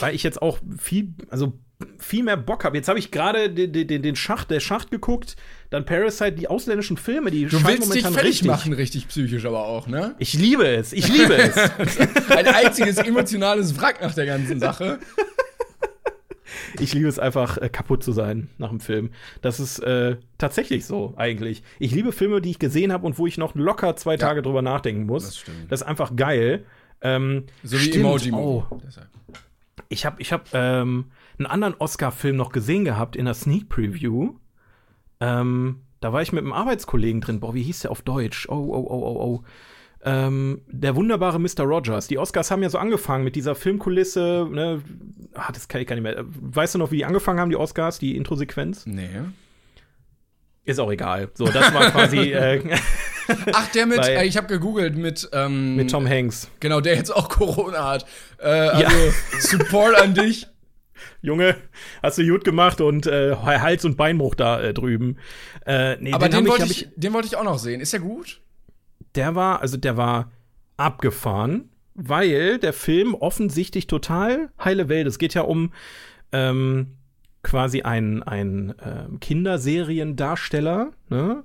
weil 0.00 0.14
ich 0.14 0.24
jetzt 0.24 0.42
auch 0.42 0.58
viel, 0.78 1.14
also 1.30 1.52
viel 1.98 2.22
mehr 2.22 2.36
Bock 2.36 2.64
habe. 2.64 2.76
Jetzt 2.76 2.88
habe 2.88 2.98
ich 2.98 3.10
gerade 3.10 3.50
den, 3.50 3.72
den, 3.72 4.02
den 4.02 4.16
Schacht, 4.16 4.50
der 4.50 4.60
Schacht 4.60 4.90
geguckt, 4.90 5.36
dann 5.70 5.84
Parasite, 5.84 6.32
die 6.32 6.48
ausländischen 6.48 6.96
Filme, 6.96 7.30
die 7.30 7.44
Du 7.46 7.58
scheinen 7.58 7.66
willst 7.78 7.82
dich 7.82 7.88
momentan 7.88 8.12
fertig 8.14 8.30
richtig. 8.30 8.48
machen, 8.48 8.72
richtig 8.72 9.08
psychisch 9.08 9.44
aber 9.44 9.66
auch, 9.66 9.86
ne? 9.86 10.14
Ich 10.18 10.34
liebe 10.34 10.66
es, 10.66 10.92
ich 10.92 11.08
liebe 11.08 11.34
es. 11.34 11.56
Ein 12.30 12.46
einziges 12.46 12.98
emotionales 12.98 13.80
Wrack 13.80 14.00
nach 14.02 14.14
der 14.14 14.26
ganzen 14.26 14.58
Sache. 14.60 14.98
Ich 16.80 16.92
liebe 16.94 17.08
es 17.08 17.18
einfach, 17.18 17.58
äh, 17.58 17.68
kaputt 17.68 18.02
zu 18.02 18.12
sein 18.12 18.48
nach 18.58 18.70
dem 18.70 18.80
Film. 18.80 19.10
Das 19.40 19.60
ist 19.60 19.78
äh, 19.80 20.16
tatsächlich 20.38 20.84
so, 20.84 21.14
eigentlich. 21.16 21.62
Ich 21.78 21.92
liebe 21.92 22.12
Filme, 22.12 22.40
die 22.40 22.50
ich 22.50 22.58
gesehen 22.58 22.92
habe 22.92 23.06
und 23.06 23.18
wo 23.18 23.26
ich 23.26 23.38
noch 23.38 23.54
locker 23.54 23.96
zwei 23.96 24.16
Tage 24.16 24.42
drüber 24.42 24.62
nachdenken 24.62 25.04
muss. 25.06 25.24
Das 25.24 25.38
stimmt. 25.38 25.70
Das 25.70 25.82
ist 25.82 25.86
einfach 25.86 26.14
geil. 26.16 26.64
Ähm, 27.02 27.44
So 27.62 27.76
wie 27.76 27.82
stimmt. 27.82 27.96
Emoji 28.04 28.32
Oh, 28.32 28.64
ich 29.88 30.04
habe 30.06 30.20
ich 30.20 30.32
hab, 30.32 30.48
ähm, 30.52 31.06
einen 31.40 31.46
anderen 31.46 31.74
Oscar-Film 31.78 32.36
noch 32.36 32.52
gesehen 32.52 32.84
gehabt 32.84 33.16
in 33.16 33.24
der 33.24 33.34
Sneak 33.34 33.68
Preview. 33.68 34.34
Ähm, 35.20 35.80
da 36.00 36.12
war 36.12 36.22
ich 36.22 36.32
mit 36.32 36.44
einem 36.44 36.52
Arbeitskollegen 36.52 37.20
drin. 37.20 37.40
Boah, 37.40 37.54
wie 37.54 37.62
hieß 37.62 37.80
der 37.80 37.90
auf 37.90 38.02
Deutsch? 38.02 38.46
Oh, 38.48 38.54
oh, 38.54 38.86
oh, 38.88 39.02
oh, 39.02 39.24
oh. 39.24 39.44
Ähm, 40.02 40.62
der 40.66 40.96
wunderbare 40.96 41.38
Mr. 41.38 41.62
Rogers. 41.64 42.06
Die 42.08 42.18
Oscars 42.18 42.50
haben 42.50 42.62
ja 42.62 42.70
so 42.70 42.78
angefangen 42.78 43.24
mit 43.24 43.36
dieser 43.36 43.54
Filmkulisse. 43.54 44.48
Ne? 44.50 44.82
Ah, 45.34 45.52
das 45.52 45.68
kann 45.68 45.80
ich 45.80 45.86
gar 45.86 45.94
nicht 45.96 46.04
mehr. 46.04 46.24
Weißt 46.24 46.74
du 46.74 46.78
noch, 46.78 46.90
wie 46.90 46.98
die 46.98 47.04
angefangen 47.04 47.38
haben, 47.38 47.50
die 47.50 47.56
Oscars, 47.56 47.98
die 47.98 48.16
Introsequenz? 48.16 48.86
Nee. 48.86 49.08
Ist 50.64 50.78
auch 50.78 50.90
egal. 50.90 51.30
So, 51.34 51.46
das 51.46 51.74
war 51.74 51.90
quasi 51.90 52.18
äh, 52.32 52.62
Ach, 53.52 53.70
der 53.72 53.86
mit, 53.86 53.98
Bei- 53.98 54.14
äh, 54.14 54.26
ich 54.26 54.36
habe 54.36 54.46
gegoogelt 54.46 54.96
mit, 54.96 55.28
ähm, 55.32 55.76
mit 55.76 55.90
Tom 55.90 56.08
Hanks. 56.08 56.50
Genau, 56.60 56.80
der 56.80 56.96
jetzt 56.96 57.14
auch 57.14 57.28
Corona 57.28 57.86
hat. 57.88 58.06
Äh, 58.38 58.48
also, 58.48 58.96
Support 59.38 59.96
an 59.96 60.14
dich. 60.14 60.46
Junge, 61.22 61.56
hast 62.02 62.18
du 62.18 62.26
gut 62.26 62.44
gemacht 62.44 62.80
und 62.80 63.06
äh, 63.06 63.34
Hals- 63.36 63.84
und 63.84 63.96
Beinbruch 63.96 64.34
da 64.34 64.60
äh, 64.60 64.74
drüben. 64.74 65.16
Äh, 65.66 65.96
nee, 65.96 66.12
Aber 66.12 66.28
den, 66.28 66.44
den 66.44 66.50
wollte 66.50 66.64
ich, 66.64 66.82
ich, 66.82 66.88
den 66.96 67.12
wollte 67.12 67.28
ich 67.28 67.36
auch 67.36 67.44
noch 67.44 67.58
sehen. 67.58 67.80
Ist 67.80 67.92
der 67.92 68.00
gut? 68.00 68.40
Der 69.14 69.34
war, 69.34 69.60
also 69.60 69.76
der 69.76 69.96
war 69.96 70.30
abgefahren, 70.76 71.68
weil 71.94 72.58
der 72.58 72.72
Film 72.72 73.14
offensichtlich 73.14 73.86
total 73.86 74.50
heile 74.62 74.88
Welt. 74.88 75.06
Es 75.06 75.18
geht 75.18 75.34
ja 75.34 75.42
um 75.42 75.72
ähm, 76.32 76.96
quasi 77.42 77.82
einen, 77.82 78.22
einen 78.22 78.70
äh, 78.78 79.06
Kinderseriendarsteller, 79.20 80.92
ne? 81.08 81.44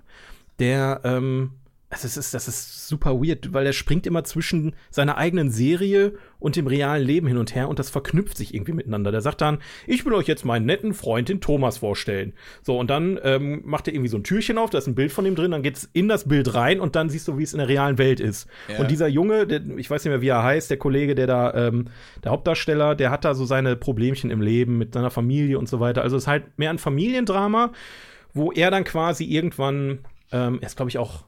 der 0.59 1.01
ähm, 1.03 1.51
also 1.95 2.07
es 2.07 2.17
ist, 2.17 2.33
das 2.33 2.49
ist 2.49 2.89
super 2.89 3.21
weird, 3.21 3.53
weil 3.53 3.65
er 3.65 3.71
springt 3.71 4.05
immer 4.05 4.25
zwischen 4.25 4.75
seiner 4.89 5.17
eigenen 5.17 5.49
Serie 5.49 6.15
und 6.39 6.57
dem 6.57 6.67
realen 6.67 7.01
Leben 7.01 7.25
hin 7.25 7.37
und 7.37 7.55
her 7.55 7.69
und 7.69 7.79
das 7.79 7.89
verknüpft 7.89 8.35
sich 8.35 8.53
irgendwie 8.53 8.73
miteinander. 8.73 9.13
Der 9.13 9.21
sagt 9.21 9.39
dann, 9.39 9.59
ich 9.87 10.05
will 10.05 10.13
euch 10.13 10.27
jetzt 10.27 10.43
meinen 10.43 10.65
netten 10.65 10.93
Freund, 10.93 11.29
den 11.29 11.39
Thomas, 11.39 11.77
vorstellen. 11.77 12.33
So, 12.63 12.77
und 12.77 12.89
dann 12.89 13.17
ähm, 13.23 13.61
macht 13.63 13.87
er 13.87 13.93
irgendwie 13.93 14.09
so 14.09 14.17
ein 14.17 14.25
Türchen 14.25 14.57
auf, 14.57 14.71
da 14.71 14.77
ist 14.77 14.87
ein 14.87 14.95
Bild 14.95 15.13
von 15.13 15.25
ihm 15.25 15.35
drin, 15.35 15.51
dann 15.51 15.63
geht's 15.63 15.89
in 15.93 16.09
das 16.09 16.27
Bild 16.27 16.53
rein 16.53 16.81
und 16.81 16.97
dann 16.97 17.09
siehst 17.09 17.29
du, 17.29 17.37
wie 17.37 17.43
es 17.43 17.53
in 17.53 17.59
der 17.59 17.69
realen 17.69 17.97
Welt 17.97 18.19
ist. 18.19 18.49
Ja. 18.67 18.79
Und 18.79 18.91
dieser 18.91 19.07
Junge, 19.07 19.47
der, 19.47 19.61
ich 19.77 19.89
weiß 19.89 20.03
nicht 20.03 20.11
mehr, 20.11 20.21
wie 20.21 20.27
er 20.27 20.43
heißt, 20.43 20.69
der 20.69 20.77
Kollege, 20.77 21.15
der 21.15 21.27
da, 21.27 21.53
ähm, 21.53 21.85
der 22.25 22.33
Hauptdarsteller, 22.33 22.95
der 22.95 23.09
hat 23.09 23.23
da 23.23 23.35
so 23.35 23.45
seine 23.45 23.77
Problemchen 23.77 24.31
im 24.31 24.41
Leben 24.41 24.77
mit 24.77 24.93
seiner 24.93 25.11
Familie 25.11 25.57
und 25.57 25.69
so 25.69 25.79
weiter. 25.79 26.01
Also 26.01 26.17
es 26.17 26.23
ist 26.23 26.27
halt 26.27 26.59
mehr 26.59 26.71
ein 26.71 26.77
Familiendrama, 26.77 27.71
wo 28.33 28.51
er 28.51 28.69
dann 28.69 28.83
quasi 28.83 29.23
irgendwann, 29.23 29.99
ähm, 30.33 30.59
er 30.59 30.67
ist, 30.67 30.75
glaube 30.75 30.89
ich, 30.89 30.97
auch 30.97 31.23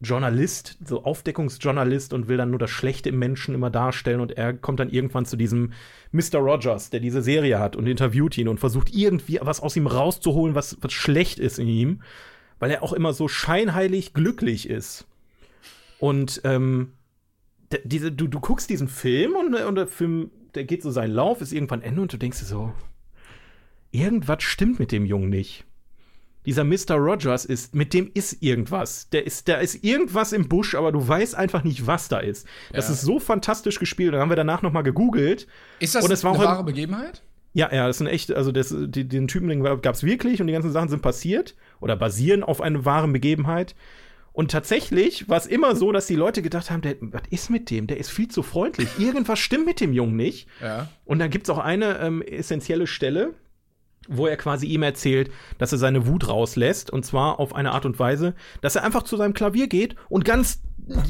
Journalist, 0.00 0.78
so 0.84 1.02
Aufdeckungsjournalist 1.02 2.12
und 2.12 2.28
will 2.28 2.36
dann 2.36 2.50
nur 2.50 2.60
das 2.60 2.70
Schlechte 2.70 3.08
im 3.08 3.18
Menschen 3.18 3.54
immer 3.54 3.70
darstellen 3.70 4.20
und 4.20 4.32
er 4.32 4.54
kommt 4.54 4.78
dann 4.78 4.90
irgendwann 4.90 5.26
zu 5.26 5.36
diesem 5.36 5.72
Mr. 6.12 6.38
Rogers, 6.38 6.90
der 6.90 7.00
diese 7.00 7.20
Serie 7.20 7.58
hat 7.58 7.74
und 7.74 7.86
interviewt 7.86 8.38
ihn 8.38 8.48
und 8.48 8.60
versucht 8.60 8.94
irgendwie 8.94 9.40
was 9.42 9.60
aus 9.60 9.74
ihm 9.74 9.88
rauszuholen, 9.88 10.54
was, 10.54 10.78
was 10.80 10.92
schlecht 10.92 11.40
ist 11.40 11.58
in 11.58 11.66
ihm, 11.66 12.02
weil 12.60 12.70
er 12.70 12.84
auch 12.84 12.92
immer 12.92 13.12
so 13.12 13.26
scheinheilig 13.26 14.14
glücklich 14.14 14.70
ist. 14.70 15.06
Und 15.98 16.42
ähm, 16.44 16.92
diese, 17.82 18.12
du, 18.12 18.28
du 18.28 18.38
guckst 18.38 18.70
diesen 18.70 18.88
Film 18.88 19.34
und, 19.34 19.54
und 19.54 19.74
der 19.74 19.88
Film, 19.88 20.30
der 20.54 20.62
geht 20.62 20.82
so 20.82 20.92
seinen 20.92 21.12
Lauf, 21.12 21.40
ist 21.40 21.52
irgendwann 21.52 21.82
Ende 21.82 22.02
und 22.02 22.12
du 22.12 22.18
denkst 22.18 22.38
dir 22.38 22.44
so, 22.44 22.72
irgendwas 23.90 24.44
stimmt 24.44 24.78
mit 24.78 24.92
dem 24.92 25.04
Jungen 25.06 25.28
nicht 25.28 25.64
dieser 26.46 26.64
Mr. 26.64 26.94
Rogers 26.94 27.44
ist, 27.44 27.74
mit 27.74 27.92
dem 27.92 28.10
ist 28.14 28.42
irgendwas. 28.42 29.10
Der 29.10 29.26
ist, 29.26 29.48
da 29.48 29.56
ist 29.56 29.84
irgendwas 29.84 30.32
im 30.32 30.48
Busch, 30.48 30.74
aber 30.74 30.92
du 30.92 31.06
weißt 31.06 31.34
einfach 31.34 31.64
nicht, 31.64 31.86
was 31.86 32.08
da 32.08 32.18
ist. 32.18 32.46
Das 32.72 32.88
ja. 32.88 32.94
ist 32.94 33.02
so 33.02 33.18
fantastisch 33.18 33.78
gespielt. 33.78 34.14
Dann 34.14 34.20
haben 34.20 34.30
wir 34.30 34.36
danach 34.36 34.62
noch 34.62 34.72
mal 34.72 34.82
gegoogelt. 34.82 35.46
Ist 35.78 35.94
das 35.94 36.24
war 36.24 36.34
eine 36.34 36.44
wahre 36.44 36.64
Begebenheit? 36.64 37.22
Ja, 37.52 37.72
ja, 37.72 37.86
das 37.86 37.96
ist 37.96 38.02
ein 38.02 38.06
echt, 38.06 38.32
also 38.32 38.52
das, 38.52 38.74
die, 38.78 39.08
den 39.08 39.26
Typen 39.26 39.62
gab 39.62 39.94
es 39.94 40.04
wirklich 40.04 40.40
und 40.40 40.46
die 40.46 40.52
ganzen 40.52 40.70
Sachen 40.70 40.88
sind 40.88 41.02
passiert 41.02 41.56
oder 41.80 41.96
basieren 41.96 42.42
auf 42.42 42.60
einer 42.60 42.84
wahren 42.84 43.12
Begebenheit. 43.12 43.74
Und 44.32 44.52
tatsächlich 44.52 45.28
war 45.28 45.38
es 45.38 45.46
immer 45.46 45.74
so, 45.74 45.90
dass 45.90 46.06
die 46.06 46.14
Leute 46.14 46.42
gedacht 46.42 46.70
haben, 46.70 46.82
der, 46.82 46.94
was 47.00 47.22
ist 47.30 47.50
mit 47.50 47.70
dem? 47.70 47.88
Der 47.88 47.96
ist 47.96 48.10
viel 48.10 48.28
zu 48.28 48.44
freundlich. 48.44 48.88
Irgendwas 48.98 49.40
stimmt 49.40 49.66
mit 49.66 49.80
dem 49.80 49.92
Jungen 49.92 50.14
nicht. 50.14 50.46
Ja. 50.62 50.88
Und 51.04 51.18
dann 51.18 51.30
gibt 51.30 51.48
es 51.48 51.50
auch 51.50 51.58
eine 51.58 51.98
ähm, 51.98 52.22
essentielle 52.22 52.86
Stelle, 52.86 53.34
wo 54.08 54.26
er 54.26 54.36
quasi 54.36 54.66
ihm 54.66 54.82
erzählt, 54.82 55.30
dass 55.58 55.72
er 55.72 55.78
seine 55.78 56.06
Wut 56.06 56.28
rauslässt 56.28 56.90
und 56.90 57.04
zwar 57.04 57.38
auf 57.38 57.54
eine 57.54 57.72
Art 57.72 57.86
und 57.86 57.98
Weise, 57.98 58.34
dass 58.60 58.74
er 58.74 58.84
einfach 58.84 59.02
zu 59.02 59.16
seinem 59.16 59.34
Klavier 59.34 59.68
geht 59.68 59.94
und 60.08 60.24
ganz 60.24 60.60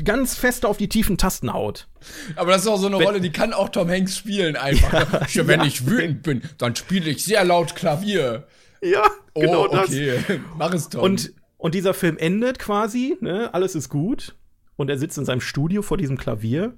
ganz 0.04 0.34
fest 0.34 0.66
auf 0.66 0.76
die 0.76 0.88
tiefen 0.88 1.18
Tasten 1.18 1.52
haut. 1.52 1.88
Aber 2.36 2.50
das 2.50 2.62
ist 2.62 2.68
auch 2.68 2.78
so 2.78 2.88
eine 2.88 2.98
wenn, 2.98 3.06
Rolle, 3.06 3.20
die 3.20 3.30
kann 3.30 3.52
auch 3.52 3.68
Tom 3.68 3.88
Hanks 3.88 4.16
spielen 4.16 4.56
einfach. 4.56 5.28
Ja, 5.32 5.46
wenn 5.46 5.60
ja. 5.60 5.66
ich 5.66 5.86
wütend 5.86 6.22
bin, 6.22 6.42
dann 6.58 6.74
spiele 6.74 7.10
ich 7.10 7.24
sehr 7.24 7.44
laut 7.44 7.76
Klavier. 7.76 8.46
Ja, 8.82 9.04
oh, 9.34 9.40
genau 9.40 9.64
okay. 9.66 10.18
das. 10.26 10.36
Mach 10.56 10.72
es, 10.74 10.88
Tom. 10.88 11.02
Und, 11.02 11.32
und 11.56 11.74
dieser 11.74 11.94
Film 11.94 12.16
endet 12.16 12.58
quasi, 12.58 13.16
ne? 13.20 13.52
alles 13.52 13.74
ist 13.74 13.88
gut 13.88 14.36
und 14.76 14.90
er 14.90 14.98
sitzt 14.98 15.18
in 15.18 15.24
seinem 15.24 15.40
Studio 15.40 15.82
vor 15.82 15.96
diesem 15.96 16.16
Klavier 16.16 16.74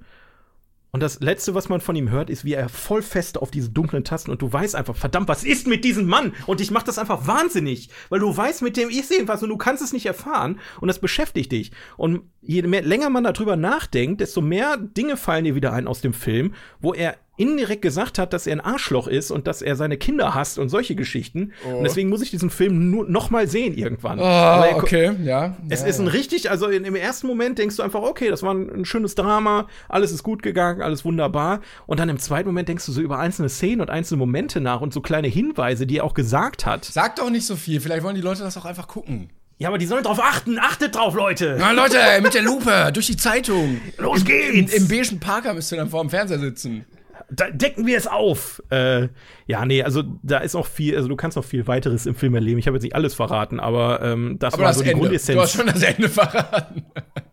und 0.93 1.01
das 1.01 1.21
Letzte, 1.21 1.55
was 1.55 1.69
man 1.69 1.79
von 1.79 1.95
ihm 1.95 2.09
hört, 2.09 2.29
ist, 2.29 2.43
wie 2.43 2.53
er 2.53 2.67
voll 2.67 3.01
fest 3.01 3.37
auf 3.37 3.49
diese 3.49 3.69
dunklen 3.69 4.03
Tasten 4.03 4.29
und 4.29 4.41
du 4.41 4.51
weißt 4.51 4.75
einfach, 4.75 4.95
verdammt, 4.95 5.29
was 5.29 5.45
ist 5.45 5.65
mit 5.65 5.85
diesem 5.85 6.05
Mann? 6.05 6.33
Und 6.47 6.59
ich 6.59 6.69
mach 6.69 6.83
das 6.83 6.97
einfach 6.97 7.27
wahnsinnig, 7.27 7.89
weil 8.09 8.19
du 8.19 8.35
weißt, 8.35 8.61
mit 8.61 8.75
dem 8.75 8.89
ist 8.89 9.09
irgendwas 9.09 9.41
und 9.41 9.49
du 9.49 9.57
kannst 9.57 9.81
es 9.81 9.93
nicht 9.93 10.05
erfahren 10.05 10.59
und 10.81 10.89
das 10.89 10.99
beschäftigt 10.99 11.53
dich. 11.53 11.71
Und 11.95 12.23
je 12.41 12.61
mehr, 12.63 12.81
länger 12.81 13.09
man 13.09 13.23
darüber 13.23 13.55
nachdenkt, 13.55 14.19
desto 14.19 14.41
mehr 14.41 14.75
Dinge 14.75 15.15
fallen 15.15 15.45
dir 15.45 15.55
wieder 15.55 15.71
ein 15.71 15.87
aus 15.87 16.01
dem 16.01 16.13
Film, 16.13 16.55
wo 16.81 16.93
er 16.93 17.15
indirekt 17.37 17.81
gesagt 17.81 18.19
hat, 18.19 18.33
dass 18.33 18.45
er 18.45 18.53
ein 18.53 18.61
Arschloch 18.61 19.07
ist 19.07 19.31
und 19.31 19.47
dass 19.47 19.61
er 19.61 19.75
seine 19.75 19.97
Kinder 19.97 20.35
hasst 20.35 20.59
und 20.59 20.69
solche 20.69 20.95
Geschichten. 20.95 21.53
Oh. 21.65 21.77
Und 21.77 21.83
deswegen 21.83 22.09
muss 22.09 22.21
ich 22.21 22.29
diesen 22.29 22.49
Film 22.49 22.91
nur 22.91 23.07
noch 23.07 23.29
mal 23.29 23.47
sehen 23.47 23.73
irgendwann. 23.73 24.19
Oh, 24.19 24.23
er, 24.23 24.75
okay, 24.75 25.11
ja. 25.23 25.55
Es 25.69 25.81
ja, 25.81 25.87
ist 25.87 25.99
ein 25.99 26.07
richtig, 26.07 26.51
also 26.51 26.67
in, 26.67 26.83
im 26.83 26.95
ersten 26.95 27.27
Moment 27.27 27.57
denkst 27.57 27.77
du 27.77 27.83
einfach, 27.83 28.01
okay, 28.01 28.29
das 28.29 28.43
war 28.43 28.53
ein, 28.53 28.69
ein, 28.69 28.85
schönes 28.85 29.15
Drama, 29.15 29.67
alles 29.87 30.11
ist 30.11 30.23
gut 30.23 30.43
gegangen, 30.43 30.81
alles 30.81 31.05
wunderbar. 31.05 31.61
Und 31.87 31.99
dann 31.99 32.09
im 32.09 32.19
zweiten 32.19 32.47
Moment 32.47 32.67
denkst 32.67 32.85
du 32.85 32.91
so 32.91 33.01
über 33.01 33.17
einzelne 33.17 33.49
Szenen 33.49 33.81
und 33.81 33.89
einzelne 33.89 34.19
Momente 34.19 34.59
nach 34.59 34.81
und 34.81 34.93
so 34.93 35.01
kleine 35.01 35.27
Hinweise, 35.27 35.87
die 35.87 35.97
er 35.97 36.03
auch 36.03 36.13
gesagt 36.13 36.65
hat. 36.65 36.85
Sag 36.85 37.15
doch 37.15 37.29
nicht 37.29 37.45
so 37.45 37.55
viel, 37.55 37.79
vielleicht 37.79 38.03
wollen 38.03 38.15
die 38.15 38.21
Leute 38.21 38.43
das 38.43 38.57
auch 38.57 38.65
einfach 38.65 38.87
gucken. 38.87 39.29
Ja, 39.57 39.67
aber 39.67 39.77
die 39.77 39.85
sollen 39.85 40.03
drauf 40.03 40.19
achten. 40.19 40.57
Achtet 40.57 40.95
drauf, 40.95 41.13
Leute. 41.13 41.55
Na, 41.59 41.71
Leute, 41.71 41.97
mit 42.23 42.33
der 42.33 42.41
Lupe, 42.41 42.89
durch 42.93 43.05
die 43.05 43.15
Zeitung. 43.15 43.79
Los 43.99 44.25
geht's. 44.25 44.73
Im, 44.73 44.83
im 44.83 44.87
beigen 44.87 45.19
Parker 45.19 45.53
müsst 45.53 45.71
ihr 45.71 45.77
dann 45.77 45.89
vor 45.89 46.01
dem 46.01 46.09
Fernseher 46.09 46.39
sitzen 46.39 46.83
da 47.31 47.49
decken 47.49 47.87
wir 47.87 47.97
es 47.97 48.07
auf. 48.07 48.61
Äh, 48.69 49.07
ja, 49.47 49.65
nee, 49.65 49.81
also 49.83 50.03
da 50.21 50.39
ist 50.39 50.55
auch 50.55 50.67
viel, 50.67 50.95
also 50.95 51.07
du 51.07 51.15
kannst 51.15 51.37
noch 51.37 51.45
viel 51.45 51.65
weiteres 51.65 52.05
im 52.05 52.15
Film 52.15 52.35
erleben. 52.35 52.59
Ich 52.59 52.67
habe 52.67 52.75
jetzt 52.75 52.83
nicht 52.83 52.95
alles 52.95 53.13
verraten, 53.13 53.59
aber 53.59 54.01
ähm, 54.01 54.37
das 54.37 54.53
aber 54.53 54.63
war 54.63 54.69
das 54.69 54.77
so 54.77 54.83
die 54.83 54.89
Ende. 54.89 55.01
Grundessenz. 55.01 55.35
Du 55.35 55.41
hast 55.41 55.53
schon 55.53 55.67
das 55.67 55.81
Ende 55.81 56.09
verraten. 56.09 56.85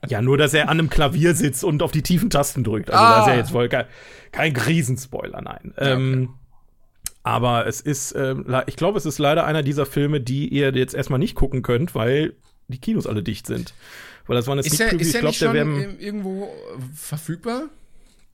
ja, 0.08 0.22
nur, 0.22 0.38
dass 0.38 0.54
er 0.54 0.64
an 0.64 0.78
einem 0.78 0.88
Klavier 0.88 1.34
sitzt 1.34 1.64
und 1.64 1.82
auf 1.82 1.90
die 1.90 2.02
tiefen 2.02 2.30
Tasten 2.30 2.62
drückt. 2.62 2.90
Also 2.90 3.04
ah. 3.04 3.10
da 3.10 3.20
ist 3.22 3.26
ja 3.26 3.34
jetzt 3.34 3.52
wohl 3.52 3.68
kein, 3.68 3.86
kein 4.30 4.56
Riesenspoiler, 4.56 5.42
nein. 5.42 5.74
Ja, 5.76 5.82
okay. 5.82 5.92
ähm, 5.92 6.28
aber 7.24 7.66
es 7.66 7.80
ist, 7.80 8.12
äh, 8.12 8.36
ich 8.66 8.76
glaube, 8.76 8.98
es 8.98 9.04
ist 9.04 9.18
leider 9.18 9.44
einer 9.44 9.62
dieser 9.62 9.84
Filme, 9.84 10.20
die 10.20 10.48
ihr 10.48 10.72
jetzt 10.74 10.94
erstmal 10.94 11.18
nicht 11.18 11.34
gucken 11.34 11.62
könnt, 11.62 11.94
weil 11.94 12.34
die 12.68 12.78
Kinos 12.78 13.06
alle 13.06 13.22
dicht 13.22 13.46
sind. 13.46 13.74
Weil 14.26 14.36
das 14.36 14.46
war 14.46 14.52
eine 14.52 14.62
Sneak 14.62 14.90
Preview. 14.90 15.06
Ich 15.06 15.38
glaube, 15.38 15.38
der 15.38 15.52
wäre 15.54 15.92
irgendwo 15.98 16.48
verfügbar 16.94 17.64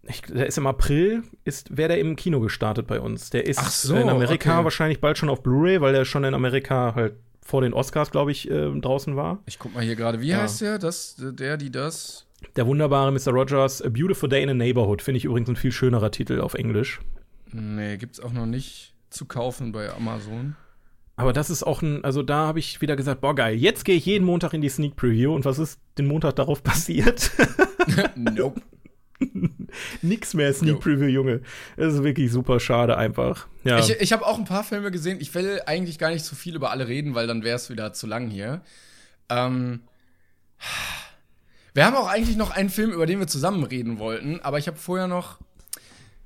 ich, 0.08 0.22
der 0.22 0.46
ist 0.46 0.58
im 0.58 0.66
April, 0.66 1.22
ist, 1.44 1.76
wäre 1.76 1.88
der 1.88 1.98
im 1.98 2.16
Kino 2.16 2.40
gestartet 2.40 2.86
bei 2.86 3.00
uns. 3.00 3.30
Der 3.30 3.46
ist 3.46 3.82
so, 3.82 3.94
in 3.96 4.08
Amerika 4.08 4.56
okay. 4.56 4.64
wahrscheinlich 4.64 5.00
bald 5.00 5.18
schon 5.18 5.28
auf 5.28 5.42
Blu-ray, 5.42 5.80
weil 5.80 5.92
der 5.92 6.04
schon 6.04 6.24
in 6.24 6.34
Amerika 6.34 6.94
halt 6.94 7.14
vor 7.44 7.60
den 7.60 7.74
Oscars, 7.74 8.10
glaube 8.10 8.32
ich, 8.32 8.50
äh, 8.50 8.70
draußen 8.80 9.16
war. 9.16 9.38
Ich 9.46 9.58
guck 9.58 9.74
mal 9.74 9.84
hier 9.84 9.96
gerade, 9.96 10.20
wie 10.20 10.28
ja. 10.28 10.38
heißt 10.38 10.62
der? 10.62 10.78
Das, 10.78 11.16
der, 11.18 11.56
die, 11.56 11.70
das? 11.70 12.26
Der 12.56 12.66
wunderbare 12.66 13.12
Mr. 13.12 13.32
Rogers, 13.32 13.82
A 13.82 13.88
Beautiful 13.88 14.28
Day 14.28 14.42
in 14.42 14.50
a 14.50 14.54
Neighborhood, 14.54 15.02
finde 15.02 15.18
ich 15.18 15.24
übrigens 15.24 15.48
ein 15.48 15.56
viel 15.56 15.72
schönerer 15.72 16.10
Titel 16.10 16.40
auf 16.40 16.54
Englisch. 16.54 17.00
Nee, 17.52 17.96
gibt's 17.98 18.20
auch 18.20 18.32
noch 18.32 18.46
nicht 18.46 18.94
zu 19.10 19.26
kaufen 19.26 19.72
bei 19.72 19.92
Amazon. 19.92 20.56
Aber 21.16 21.32
das 21.32 21.48
ist 21.48 21.62
auch 21.62 21.82
ein, 21.82 22.02
also 22.04 22.22
da 22.22 22.46
habe 22.46 22.58
ich 22.58 22.80
wieder 22.80 22.96
gesagt, 22.96 23.20
boah 23.20 23.34
geil, 23.34 23.54
jetzt 23.54 23.84
gehe 23.84 23.94
ich 23.94 24.06
jeden 24.06 24.24
Montag 24.24 24.52
in 24.52 24.60
die 24.60 24.68
Sneak 24.68 24.96
Preview 24.96 25.32
und 25.32 25.44
was 25.44 25.58
ist 25.58 25.78
den 25.96 26.06
Montag 26.06 26.34
darauf 26.36 26.62
passiert? 26.64 27.30
nope. 28.16 28.60
Nix 30.02 30.34
mehr 30.34 30.52
Sneak 30.52 30.80
Preview, 30.80 31.06
Junge. 31.06 31.40
Das 31.76 31.94
ist 31.94 32.02
wirklich 32.02 32.30
super 32.30 32.60
schade 32.60 32.96
einfach. 32.96 33.46
Ja. 33.64 33.78
Ich, 33.78 33.90
ich 33.90 34.12
habe 34.12 34.26
auch 34.26 34.38
ein 34.38 34.44
paar 34.44 34.64
Filme 34.64 34.90
gesehen. 34.90 35.18
Ich 35.20 35.34
will 35.34 35.60
eigentlich 35.66 35.98
gar 35.98 36.10
nicht 36.10 36.24
so 36.24 36.36
viel 36.36 36.54
über 36.54 36.70
alle 36.70 36.88
reden, 36.88 37.14
weil 37.14 37.26
dann 37.26 37.42
wäre 37.42 37.56
es 37.56 37.70
wieder 37.70 37.92
zu 37.92 38.06
lang 38.06 38.28
hier. 38.28 38.62
Ähm, 39.28 39.80
wir 41.74 41.86
haben 41.86 41.96
auch 41.96 42.08
eigentlich 42.08 42.36
noch 42.36 42.50
einen 42.50 42.70
Film, 42.70 42.92
über 42.92 43.06
den 43.06 43.18
wir 43.18 43.26
zusammen 43.26 43.64
reden 43.64 43.98
wollten, 43.98 44.40
aber 44.40 44.58
ich 44.58 44.68
habe 44.68 44.76
vorher 44.76 45.08
noch. 45.08 45.38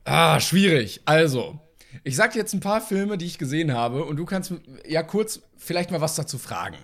Ah, 0.05 0.41
schwierig. 0.41 1.03
Also, 1.05 1.59
ich 2.05 2.17
sag 2.17 2.33
dir 2.33 2.39
jetzt 2.39 2.55
ein 2.55 2.61
paar 2.61 2.81
Filme, 2.81 3.19
die 3.19 3.27
ich 3.27 3.39
gesehen 3.39 3.73
habe, 3.73 4.05
und 4.05 4.17
du 4.17 4.25
kannst 4.25 4.53
ja 4.87 5.03
kurz 5.03 5.43
vielleicht 5.57 5.91
mal 5.91 6.01
was 6.01 6.15
dazu 6.15 6.39
fragen. 6.39 6.77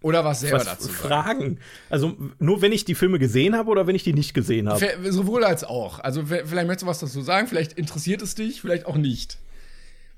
Oder 0.00 0.24
was 0.24 0.40
selber 0.40 0.58
was 0.58 0.64
dazu 0.64 0.88
fragen. 0.88 1.58
Also 1.90 2.16
nur 2.38 2.62
wenn 2.62 2.70
ich 2.70 2.84
die 2.84 2.94
Filme 2.94 3.18
gesehen 3.18 3.56
habe 3.56 3.68
oder 3.68 3.86
wenn 3.86 3.96
ich 3.96 4.04
die 4.04 4.12
nicht 4.12 4.32
gesehen 4.32 4.68
habe? 4.68 4.88
Sowohl 5.10 5.44
als 5.44 5.64
auch. 5.64 5.98
Also 5.98 6.24
vielleicht 6.24 6.52
möchtest 6.66 6.82
du 6.82 6.86
was 6.86 7.00
dazu 7.00 7.20
sagen, 7.20 7.48
vielleicht 7.48 7.72
interessiert 7.72 8.22
es 8.22 8.34
dich, 8.36 8.60
vielleicht 8.60 8.86
auch 8.86 8.96
nicht. 8.96 9.38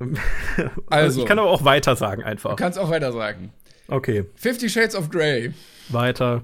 also, 0.89 1.21
ich 1.21 1.27
kann 1.27 1.39
aber 1.39 1.51
auch 1.51 1.65
weiter 1.65 1.95
sagen 1.97 2.23
einfach. 2.23 2.51
Du 2.51 2.57
kannst 2.57 2.79
auch 2.79 2.91
weiter 2.91 3.13
sagen. 3.13 3.53
Okay. 3.89 4.25
Fifty 4.35 4.69
Shades 4.69 4.95
of 4.95 5.11
Grey. 5.11 5.53
Weiter. 5.89 6.43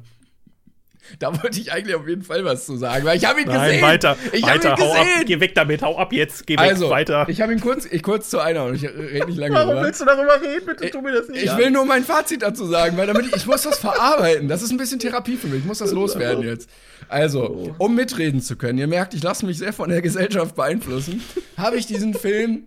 Da 1.18 1.42
wollte 1.42 1.60
ich 1.60 1.72
eigentlich 1.72 1.94
auf 1.94 2.06
jeden 2.06 2.22
Fall 2.22 2.44
was 2.44 2.66
zu 2.66 2.76
sagen, 2.76 3.04
weil 3.04 3.16
ich 3.16 3.24
habe 3.24 3.40
ihn 3.40 3.48
Nein, 3.48 3.68
gesehen. 3.68 3.82
weiter. 3.82 4.16
Ich 4.32 4.42
weiter, 4.42 4.70
ihn 4.70 4.76
gesehen. 4.76 4.94
hau 4.94 5.00
ab, 5.00 5.06
geh 5.26 5.40
weg 5.40 5.54
damit, 5.54 5.82
hau 5.82 5.98
ab 5.98 6.12
jetzt, 6.12 6.46
geh 6.46 6.54
weg, 6.54 6.60
also, 6.60 6.90
weiter. 6.90 7.26
Ich 7.28 7.40
habe 7.40 7.52
ihn 7.52 7.60
kurz, 7.60 7.86
ich 7.86 8.02
kurz 8.02 8.30
zu 8.30 8.38
einer 8.40 8.64
und 8.64 8.74
ich 8.74 8.84
rede 8.84 9.26
nicht 9.26 9.38
lange 9.38 9.54
Warum 9.54 9.70
drüber. 9.70 9.82
willst 9.84 10.00
du 10.00 10.04
darüber 10.04 10.40
reden? 10.40 10.66
Bitte 10.66 10.90
tu 10.90 11.00
mir 11.00 11.12
das 11.12 11.28
nicht. 11.28 11.44
Ich 11.44 11.50
an. 11.50 11.58
will 11.58 11.70
nur 11.70 11.84
mein 11.86 12.04
Fazit 12.04 12.42
dazu 12.42 12.66
sagen, 12.66 12.96
weil 12.96 13.06
damit 13.06 13.26
ich, 13.26 13.36
ich 13.36 13.46
muss 13.46 13.62
das 13.62 13.78
verarbeiten. 13.78 14.48
Das 14.48 14.62
ist 14.62 14.70
ein 14.70 14.76
bisschen 14.76 14.98
Therapie 14.98 15.36
für 15.36 15.46
mich. 15.46 15.60
Ich 15.60 15.64
muss 15.64 15.78
das 15.78 15.92
loswerden 15.92 16.44
jetzt. 16.44 16.68
Also, 17.08 17.74
um 17.78 17.94
mitreden 17.94 18.40
zu 18.40 18.56
können, 18.56 18.78
ihr 18.78 18.86
merkt, 18.88 19.14
ich 19.14 19.22
lasse 19.22 19.46
mich 19.46 19.58
sehr 19.58 19.72
von 19.72 19.88
der 19.88 20.02
Gesellschaft 20.02 20.56
beeinflussen, 20.56 21.22
habe 21.56 21.76
ich 21.76 21.86
diesen 21.86 22.14
Film 22.14 22.64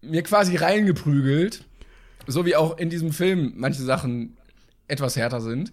mir 0.00 0.22
quasi 0.22 0.56
reingeprügelt. 0.56 1.64
So 2.26 2.46
wie 2.46 2.56
auch 2.56 2.78
in 2.78 2.88
diesem 2.88 3.12
Film 3.12 3.52
manche 3.56 3.82
Sachen 3.82 4.36
etwas 4.88 5.16
härter 5.16 5.40
sind. 5.40 5.72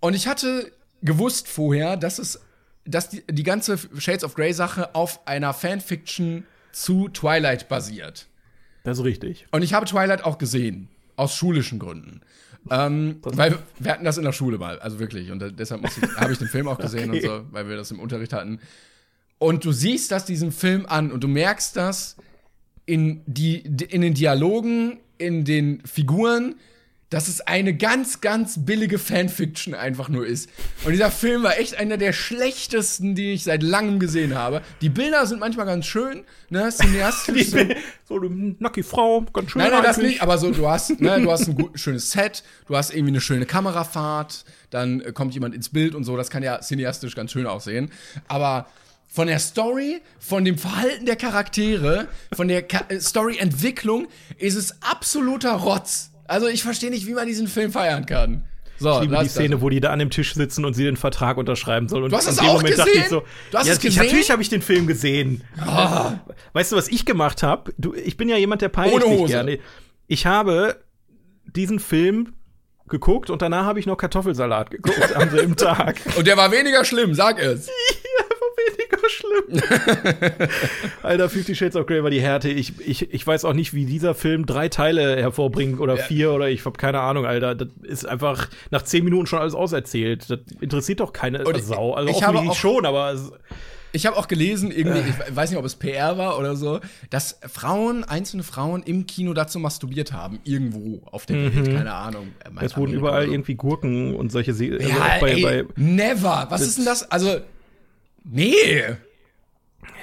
Und 0.00 0.14
ich 0.14 0.26
hatte 0.26 0.70
gewusst 1.02 1.48
vorher, 1.48 1.96
dass 1.96 2.18
es, 2.18 2.40
dass 2.84 3.08
die, 3.08 3.22
die 3.28 3.42
ganze 3.42 3.78
Shades 3.98 4.24
of 4.24 4.34
Grey 4.34 4.52
Sache 4.52 4.94
auf 4.94 5.26
einer 5.26 5.52
Fanfiction 5.52 6.44
zu 6.72 7.08
Twilight 7.08 7.68
basiert. 7.68 8.26
Das 8.84 8.98
ist 8.98 9.04
richtig. 9.04 9.46
Und 9.50 9.62
ich 9.62 9.74
habe 9.74 9.86
Twilight 9.86 10.24
auch 10.24 10.38
gesehen. 10.38 10.88
Aus 11.16 11.36
schulischen 11.36 11.78
Gründen. 11.78 12.22
Ähm, 12.70 13.18
weil 13.22 13.58
wir 13.78 13.92
hatten 13.92 14.04
das 14.04 14.18
in 14.18 14.24
der 14.24 14.32
Schule 14.32 14.56
mal, 14.56 14.78
also 14.78 14.98
wirklich. 14.98 15.30
Und 15.30 15.58
deshalb 15.58 15.82
habe 16.16 16.32
ich 16.32 16.38
den 16.38 16.48
Film 16.48 16.68
auch 16.68 16.78
gesehen 16.80 17.10
okay. 17.10 17.28
und 17.28 17.28
so, 17.28 17.44
weil 17.50 17.68
wir 17.68 17.76
das 17.76 17.90
im 17.90 18.00
Unterricht 18.00 18.32
hatten. 18.32 18.60
Und 19.38 19.64
du 19.64 19.72
siehst 19.72 20.10
das 20.12 20.24
diesem 20.24 20.52
Film 20.52 20.86
an 20.86 21.10
und 21.10 21.24
du 21.24 21.28
merkst 21.28 21.76
das 21.76 22.16
in, 22.86 23.22
die, 23.26 23.58
in 23.58 24.00
den 24.00 24.14
Dialogen, 24.14 25.00
in 25.18 25.44
den 25.44 25.84
Figuren, 25.84 26.54
dass 27.12 27.28
es 27.28 27.42
eine 27.42 27.74
ganz, 27.76 28.22
ganz 28.22 28.64
billige 28.64 28.98
Fanfiction 28.98 29.74
einfach 29.74 30.08
nur 30.08 30.26
ist. 30.26 30.48
Und 30.84 30.92
dieser 30.92 31.10
Film 31.10 31.42
war 31.42 31.58
echt 31.58 31.76
einer 31.76 31.98
der 31.98 32.14
schlechtesten, 32.14 33.14
die 33.14 33.34
ich 33.34 33.44
seit 33.44 33.62
langem 33.62 33.98
gesehen 33.98 34.34
habe. 34.34 34.62
Die 34.80 34.88
Bilder 34.88 35.26
sind 35.26 35.38
manchmal 35.38 35.66
ganz 35.66 35.84
schön, 35.84 36.24
ne, 36.48 36.68
cineastisch. 36.72 37.48
so, 37.48 37.58
so 38.08 38.16
eine 38.16 38.54
nackige 38.58 38.86
Frau, 38.86 39.20
ganz 39.30 39.50
schön. 39.50 39.60
Nein, 39.60 39.72
nein, 39.72 39.82
das 39.82 39.98
nicht, 39.98 40.22
aber 40.22 40.38
so, 40.38 40.52
du 40.52 40.66
hast, 40.66 41.00
ne, 41.00 41.20
du 41.20 41.30
hast 41.30 41.48
ein 41.48 41.54
gut, 41.54 41.78
schönes 41.78 42.10
Set, 42.10 42.42
du 42.66 42.76
hast 42.76 42.94
irgendwie 42.94 43.12
eine 43.12 43.20
schöne 43.20 43.44
Kamerafahrt, 43.44 44.46
dann 44.70 45.02
äh, 45.02 45.12
kommt 45.12 45.34
jemand 45.34 45.54
ins 45.54 45.68
Bild 45.68 45.94
und 45.94 46.04
so, 46.04 46.16
das 46.16 46.30
kann 46.30 46.42
ja 46.42 46.60
cineastisch 46.62 47.14
ganz 47.14 47.32
schön 47.32 47.46
aussehen. 47.46 47.90
Aber 48.26 48.68
von 49.06 49.26
der 49.26 49.38
Story, 49.38 50.00
von 50.18 50.46
dem 50.46 50.56
Verhalten 50.56 51.04
der 51.04 51.16
Charaktere, 51.16 52.08
von 52.34 52.48
der 52.48 52.64
äh, 52.90 52.98
Storyentwicklung 52.98 54.08
ist 54.38 54.56
es 54.56 54.80
absoluter 54.80 55.52
Rotz. 55.52 56.11
Also 56.32 56.46
ich 56.46 56.62
verstehe 56.62 56.88
nicht, 56.88 57.06
wie 57.06 57.12
man 57.12 57.26
diesen 57.26 57.46
Film 57.46 57.70
feiern 57.70 58.06
kann. 58.06 58.46
So, 58.78 58.94
ich 58.94 59.00
liebe 59.02 59.22
die 59.22 59.28
Szene, 59.28 59.60
wo 59.60 59.68
die 59.68 59.80
da 59.80 59.90
an 59.90 59.98
dem 59.98 60.08
Tisch 60.08 60.32
sitzen 60.32 60.64
und 60.64 60.72
sie 60.72 60.82
den 60.82 60.96
Vertrag 60.96 61.36
unterschreiben 61.36 61.90
soll. 61.90 62.04
Und 62.04 62.10
du 62.10 62.16
hast 62.16 62.26
das 62.26 62.38
auch 62.38 62.54
Moment 62.54 62.74
gesehen? 62.74 63.04
So, 63.10 63.22
du 63.50 63.58
hast 63.58 63.66
ja, 63.66 63.74
es 63.74 63.80
gesehen? 63.80 63.90
Ich, 63.90 64.08
natürlich 64.08 64.30
habe 64.30 64.40
ich 64.40 64.48
den 64.48 64.62
Film 64.62 64.86
gesehen. 64.86 65.44
Oh. 65.60 66.12
Weißt 66.54 66.72
du, 66.72 66.76
was 66.76 66.88
ich 66.88 67.04
gemacht 67.04 67.42
habe? 67.42 67.74
Ich 68.02 68.16
bin 68.16 68.30
ja 68.30 68.38
jemand, 68.38 68.62
der 68.62 68.70
peinlich 68.70 69.06
nicht 69.06 69.26
gerne. 69.26 69.58
Ich 70.06 70.24
habe 70.24 70.80
diesen 71.44 71.78
Film 71.78 72.32
geguckt 72.88 73.28
und 73.28 73.42
danach 73.42 73.66
habe 73.66 73.78
ich 73.78 73.84
noch 73.84 73.98
Kartoffelsalat 73.98 74.70
geguckt 74.70 75.14
am 75.14 75.28
selben 75.28 75.56
Tag. 75.56 76.00
Und 76.16 76.26
der 76.26 76.38
war 76.38 76.50
weniger 76.50 76.86
schlimm, 76.86 77.12
sag 77.12 77.38
es. 77.40 77.68
Schlimm. 79.12 79.62
Alter, 81.02 81.28
Fifty 81.28 81.54
Shades 81.54 81.76
of 81.76 81.86
Grey 81.86 82.02
war 82.02 82.10
die 82.10 82.20
Härte. 82.20 82.48
Ich, 82.48 82.80
ich, 82.80 83.12
ich 83.12 83.26
weiß 83.26 83.44
auch 83.44 83.52
nicht, 83.52 83.74
wie 83.74 83.86
dieser 83.86 84.14
Film 84.14 84.46
drei 84.46 84.68
Teile 84.68 85.16
hervorbringt 85.16 85.80
oder 85.80 85.96
ja. 85.96 86.02
vier 86.02 86.32
oder 86.32 86.48
ich 86.48 86.64
habe 86.64 86.76
keine 86.76 87.00
Ahnung, 87.00 87.26
Alter. 87.26 87.54
Das 87.54 87.68
ist 87.82 88.06
einfach 88.06 88.48
nach 88.70 88.82
zehn 88.82 89.04
Minuten 89.04 89.26
schon 89.26 89.38
alles 89.38 89.54
auserzählt. 89.54 90.28
Das 90.28 90.38
interessiert 90.60 91.00
doch 91.00 91.12
keine 91.12 91.44
Und 91.44 91.62
Sau. 91.62 91.92
Also 91.92 92.10
ich 92.10 92.22
habe 92.22 92.38
auch 92.38 92.54
schon, 92.54 92.86
aber 92.86 93.14
ich 93.94 94.06
habe 94.06 94.16
auch 94.16 94.26
gelesen, 94.26 94.70
irgendwie, 94.70 95.00
ich 95.00 95.36
weiß 95.36 95.50
nicht, 95.50 95.58
ob 95.58 95.66
es 95.66 95.74
PR 95.74 96.16
war 96.16 96.38
oder 96.38 96.56
so, 96.56 96.80
dass 97.10 97.38
Frauen, 97.46 98.04
einzelne 98.04 98.42
Frauen 98.42 98.82
im 98.82 99.06
Kino 99.06 99.34
dazu 99.34 99.58
masturbiert 99.58 100.12
haben, 100.14 100.38
irgendwo 100.44 101.02
auf 101.10 101.26
der 101.26 101.36
Welt, 101.36 101.54
mhm. 101.54 101.76
keine 101.76 101.92
Ahnung. 101.92 102.28
Es 102.60 102.76
wurden 102.76 102.94
überall 102.94 103.28
irgendwie 103.28 103.54
Gurken 103.54 104.14
und 104.14 104.32
solche 104.32 104.52
also 104.52 104.64
ja, 104.64 105.18
bei, 105.20 105.32
ey, 105.32 105.42
bei, 105.42 105.64
never. 105.76 106.46
Was 106.48 106.62
ist 106.62 106.78
denn 106.78 106.86
das? 106.86 107.10
Also, 107.10 107.40
nee. 108.24 108.82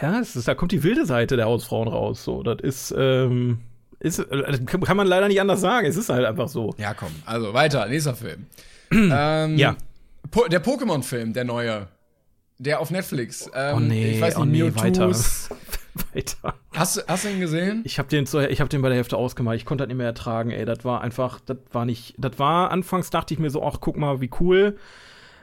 Ja, 0.02 0.20
ist, 0.20 0.48
da 0.48 0.56
kommt 0.56 0.72
die 0.72 0.84
wilde 0.84 1.06
Seite 1.06 1.36
der 1.36 1.46
Hausfrauen 1.46 1.88
raus. 1.88 2.24
So, 2.24 2.44
das 2.44 2.60
ist, 2.62 2.94
ähm, 2.98 3.60
ist, 4.00 4.20
äh, 4.20 4.60
kann 4.66 4.98
man 4.98 5.08
leider 5.08 5.28
nicht 5.28 5.42
anders 5.42 5.62
sagen. 5.62 5.88
Es 5.88 5.98
ist 5.98 6.10
halt 6.10 6.26
einfach 6.26 6.48
so. 6.48 6.74
Ja, 6.78 6.94
komm. 6.94 7.12
Also 7.26 7.54
weiter, 7.54 7.88
nächster 7.88 8.16
Film. 8.16 8.46
ähm, 8.92 9.58
ja. 9.58 9.76
Po 10.32 10.48
der 10.48 10.64
Pokémon-Film, 10.64 11.34
der 11.34 11.44
neue. 11.44 11.88
Der 12.58 12.82
auf 12.82 12.92
Netflix. 12.92 13.50
Ähm, 13.54 13.76
oh 13.76 13.80
nee, 13.80 14.12
ich 14.12 14.22
weiß 14.22 14.38
nicht, 14.38 14.42
oh 14.42 14.46
nee, 14.46 14.76
weiter. 14.76 15.10
weiter. 16.14 16.56
Hast, 16.72 17.06
hast 17.08 17.24
du 17.24 17.30
ihn 17.30 17.40
gesehen? 17.40 17.82
Ich 17.86 18.00
habe 18.00 18.10
den, 18.10 18.26
hab 18.26 18.70
den 18.70 18.82
bei 18.82 18.90
der 18.90 18.98
Hälfte 18.98 19.16
ausgemacht. 19.16 19.56
Ich 19.56 19.66
konnte 19.66 19.84
das 19.84 19.88
nicht 19.88 19.98
mehr 19.98 20.08
ertragen, 20.08 20.52
ey. 20.52 20.66
Das 20.66 20.84
war 20.84 21.02
einfach, 21.02 21.40
das 21.40 21.58
war 21.72 21.86
nicht, 21.86 22.16
das 22.18 22.38
war, 22.38 22.72
anfangs 22.72 23.10
dachte 23.10 23.34
ich 23.34 23.40
mir 23.40 23.50
so, 23.50 23.64
ach, 23.64 23.78
guck 23.80 23.98
mal, 23.98 24.20
wie 24.20 24.30
cool. 24.42 24.78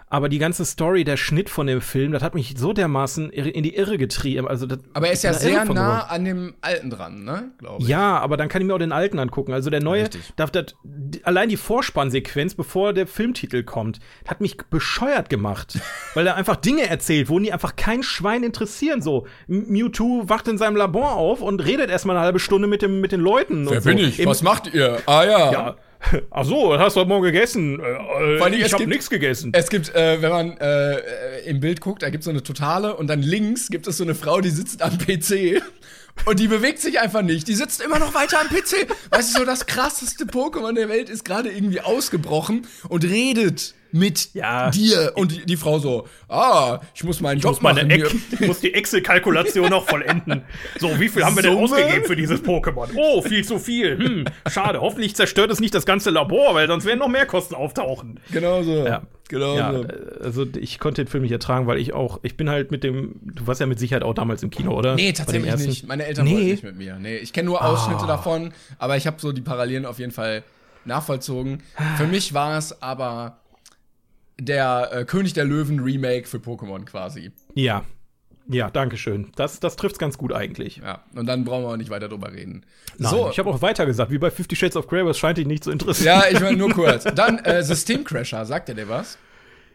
Aber 0.08 0.28
die 0.28 0.38
ganze 0.38 0.64
Story, 0.64 1.02
der 1.02 1.16
Schnitt 1.16 1.50
von 1.50 1.66
dem 1.66 1.80
Film, 1.80 2.12
das 2.12 2.22
hat 2.22 2.36
mich 2.36 2.54
so 2.56 2.72
dermaßen 2.72 3.28
in 3.30 3.64
die 3.64 3.74
Irre 3.74 3.98
getrieben. 3.98 4.46
Also 4.46 4.66
das, 4.66 4.78
aber 4.94 5.08
er 5.08 5.12
ist 5.12 5.24
ja 5.24 5.32
sehr 5.32 5.64
nah 5.64 6.02
an 6.02 6.24
dem 6.24 6.54
alten 6.60 6.90
dran, 6.90 7.24
ne? 7.24 7.50
Glaube 7.58 7.82
ich. 7.82 7.88
Ja, 7.88 8.18
aber 8.18 8.36
dann 8.36 8.48
kann 8.48 8.62
ich 8.62 8.68
mir 8.68 8.74
auch 8.74 8.78
den 8.78 8.92
alten 8.92 9.18
angucken. 9.18 9.52
Also 9.52 9.68
der 9.68 9.82
neue, 9.82 10.08
darf 10.36 10.52
das, 10.52 10.76
allein 11.24 11.48
die 11.48 11.56
Vorspannsequenz, 11.56 12.54
bevor 12.54 12.92
der 12.92 13.08
Filmtitel 13.08 13.64
kommt, 13.64 13.98
hat 14.28 14.40
mich 14.40 14.56
bescheuert 14.70 15.28
gemacht. 15.28 15.80
weil 16.14 16.24
er 16.24 16.36
einfach 16.36 16.54
Dinge 16.54 16.88
erzählt, 16.88 17.28
wo 17.28 17.40
die 17.40 17.52
einfach 17.52 17.74
kein 17.74 18.04
Schwein 18.04 18.44
interessieren. 18.44 19.02
So, 19.02 19.26
Mewtwo 19.48 20.28
wacht 20.28 20.46
in 20.46 20.56
seinem 20.56 20.76
Labor 20.76 21.16
auf 21.16 21.42
und 21.42 21.64
redet 21.64 21.90
erstmal 21.90 22.16
eine 22.16 22.24
halbe 22.24 22.38
Stunde 22.38 22.68
mit, 22.68 22.80
dem, 22.80 23.00
mit 23.00 23.10
den 23.10 23.20
Leuten. 23.20 23.68
Wer 23.68 23.80
so. 23.80 23.88
bin 23.88 23.98
ich? 23.98 24.20
Eben, 24.20 24.30
Was 24.30 24.42
macht 24.42 24.72
ihr? 24.72 25.00
Ah 25.06 25.24
ja. 25.24 25.52
Ja 25.52 25.76
Ach 26.30 26.44
so, 26.44 26.78
hast 26.78 26.96
du 26.96 27.00
heute 27.00 27.08
Morgen 27.08 27.24
gegessen? 27.24 27.80
Äh, 27.80 28.40
Weil 28.40 28.54
ich 28.54 28.72
habe 28.72 28.86
nichts 28.86 29.10
gegessen. 29.10 29.52
Es 29.54 29.68
gibt, 29.68 29.94
äh, 29.94 30.20
wenn 30.22 30.30
man 30.30 30.56
äh, 30.58 31.40
im 31.46 31.60
Bild 31.60 31.80
guckt, 31.80 32.02
da 32.02 32.10
gibt 32.10 32.20
es 32.22 32.26
so 32.26 32.30
eine 32.30 32.42
Totale 32.42 32.96
und 32.96 33.08
dann 33.08 33.22
links 33.22 33.68
gibt 33.68 33.86
es 33.86 33.96
so 33.96 34.04
eine 34.04 34.14
Frau, 34.14 34.40
die 34.40 34.50
sitzt 34.50 34.82
am 34.82 34.98
PC 34.98 35.62
und 36.26 36.40
die 36.40 36.48
bewegt 36.48 36.80
sich 36.80 37.00
einfach 37.00 37.22
nicht. 37.22 37.48
Die 37.48 37.54
sitzt 37.54 37.80
immer 37.82 37.98
noch 37.98 38.14
weiter 38.14 38.40
am 38.40 38.48
PC. 38.48 38.88
Weißt 39.10 39.34
du, 39.34 39.40
so 39.40 39.44
das 39.44 39.66
krasseste 39.66 40.24
Pokémon 40.24 40.74
der 40.74 40.88
Welt 40.88 41.08
ist 41.08 41.24
gerade 41.24 41.50
irgendwie 41.50 41.80
ausgebrochen 41.80 42.66
und 42.88 43.04
redet 43.04 43.74
mit 43.96 44.34
ja. 44.34 44.70
dir. 44.70 45.12
Und 45.14 45.32
die, 45.32 45.46
die, 45.46 45.56
Frau 45.56 45.78
so, 45.78 46.06
ah, 46.28 46.80
ich 46.94 47.04
muss 47.04 47.20
meinen 47.20 47.38
ich 47.38 47.44
Job 47.44 47.54
muss 47.54 47.62
meine 47.62 47.84
machen. 47.84 48.22
ich 48.32 48.46
muss 48.46 48.60
die 48.60 48.74
Excel-Kalkulation 48.74 49.70
noch 49.70 49.88
vollenden. 49.88 50.42
So, 50.78 51.00
wie 51.00 51.08
viel 51.08 51.24
haben 51.24 51.36
wir 51.36 51.42
denn 51.42 51.56
ausgegeben 51.56 52.04
für 52.04 52.16
dieses 52.16 52.42
Pokémon? 52.42 52.88
Oh, 52.94 53.22
viel 53.22 53.44
zu 53.44 53.58
viel. 53.58 53.98
Hm, 53.98 54.24
schade. 54.50 54.80
Hoffentlich 54.80 55.16
zerstört 55.16 55.50
es 55.50 55.60
nicht 55.60 55.74
das 55.74 55.86
ganze 55.86 56.10
Labor, 56.10 56.54
weil 56.54 56.66
sonst 56.66 56.84
werden 56.84 56.98
noch 56.98 57.08
mehr 57.08 57.26
Kosten 57.26 57.54
auftauchen. 57.54 58.20
Genau 58.30 58.62
so. 58.62 58.86
Ja. 58.86 59.02
Genau 59.28 59.56
ja, 59.56 59.72
so. 59.72 59.86
Also 60.22 60.46
ich 60.56 60.78
konnte 60.78 61.02
den 61.02 61.08
Film 61.08 61.24
nicht 61.24 61.32
ertragen, 61.32 61.66
weil 61.66 61.78
ich 61.78 61.92
auch, 61.92 62.20
ich 62.22 62.36
bin 62.36 62.48
halt 62.48 62.70
mit 62.70 62.84
dem, 62.84 63.16
du 63.22 63.46
warst 63.48 63.60
ja 63.60 63.66
mit 63.66 63.80
Sicherheit 63.80 64.04
auch 64.04 64.14
damals 64.14 64.44
im 64.44 64.50
Kino, 64.50 64.72
oder? 64.72 64.94
Nee, 64.94 65.12
tatsächlich 65.12 65.66
nicht. 65.66 65.88
Meine 65.88 66.06
Eltern 66.06 66.26
nee. 66.26 66.34
wollten 66.34 66.46
nicht 66.46 66.62
mit 66.62 66.76
mir. 66.76 66.96
Nee, 67.00 67.16
ich 67.16 67.32
kenne 67.32 67.46
nur 67.46 67.64
Ausschnitte 67.64 68.04
oh. 68.04 68.06
davon, 68.06 68.52
aber 68.78 68.96
ich 68.96 69.06
habe 69.08 69.16
so 69.18 69.32
die 69.32 69.40
Parallelen 69.40 69.84
auf 69.84 69.98
jeden 69.98 70.12
Fall 70.12 70.44
nachvollzogen. 70.84 71.62
Für 71.96 72.06
mich 72.06 72.34
war 72.34 72.56
es 72.56 72.80
aber 72.80 73.38
der 74.38 74.90
äh, 74.92 75.04
König 75.04 75.32
der 75.32 75.44
Löwen 75.44 75.80
Remake 75.80 76.26
für 76.26 76.38
Pokémon 76.38 76.84
quasi. 76.84 77.32
Ja. 77.54 77.84
Ja, 78.48 78.70
danke 78.70 78.96
schön. 78.96 79.32
Das, 79.34 79.58
das 79.58 79.74
trifft 79.74 79.98
ganz 79.98 80.18
gut 80.18 80.32
eigentlich. 80.32 80.76
Ja, 80.76 81.04
und 81.16 81.26
dann 81.26 81.44
brauchen 81.44 81.64
wir 81.64 81.70
auch 81.70 81.76
nicht 81.76 81.90
weiter 81.90 82.08
drüber 82.08 82.32
reden. 82.32 82.64
Nein, 82.96 83.10
so. 83.10 83.28
Ich 83.28 83.40
habe 83.40 83.50
auch 83.50 83.60
weiter 83.60 83.86
gesagt, 83.86 84.12
wie 84.12 84.18
bei 84.18 84.30
Fifty 84.30 84.54
Shades 84.54 84.76
of 84.76 84.86
Grey, 84.86 85.04
es 85.08 85.18
scheint 85.18 85.38
dich 85.38 85.46
nicht 85.46 85.64
zu 85.64 85.72
interessieren. 85.72 86.20
Ja, 86.20 86.24
ich 86.30 86.40
meine 86.40 86.56
nur 86.56 86.70
kurz. 86.74 87.04
Dann 87.04 87.38
äh, 87.40 87.64
Systemcrasher, 87.64 88.44
sagt 88.46 88.68
der 88.68 88.76
dir 88.76 88.88
was? 88.88 89.18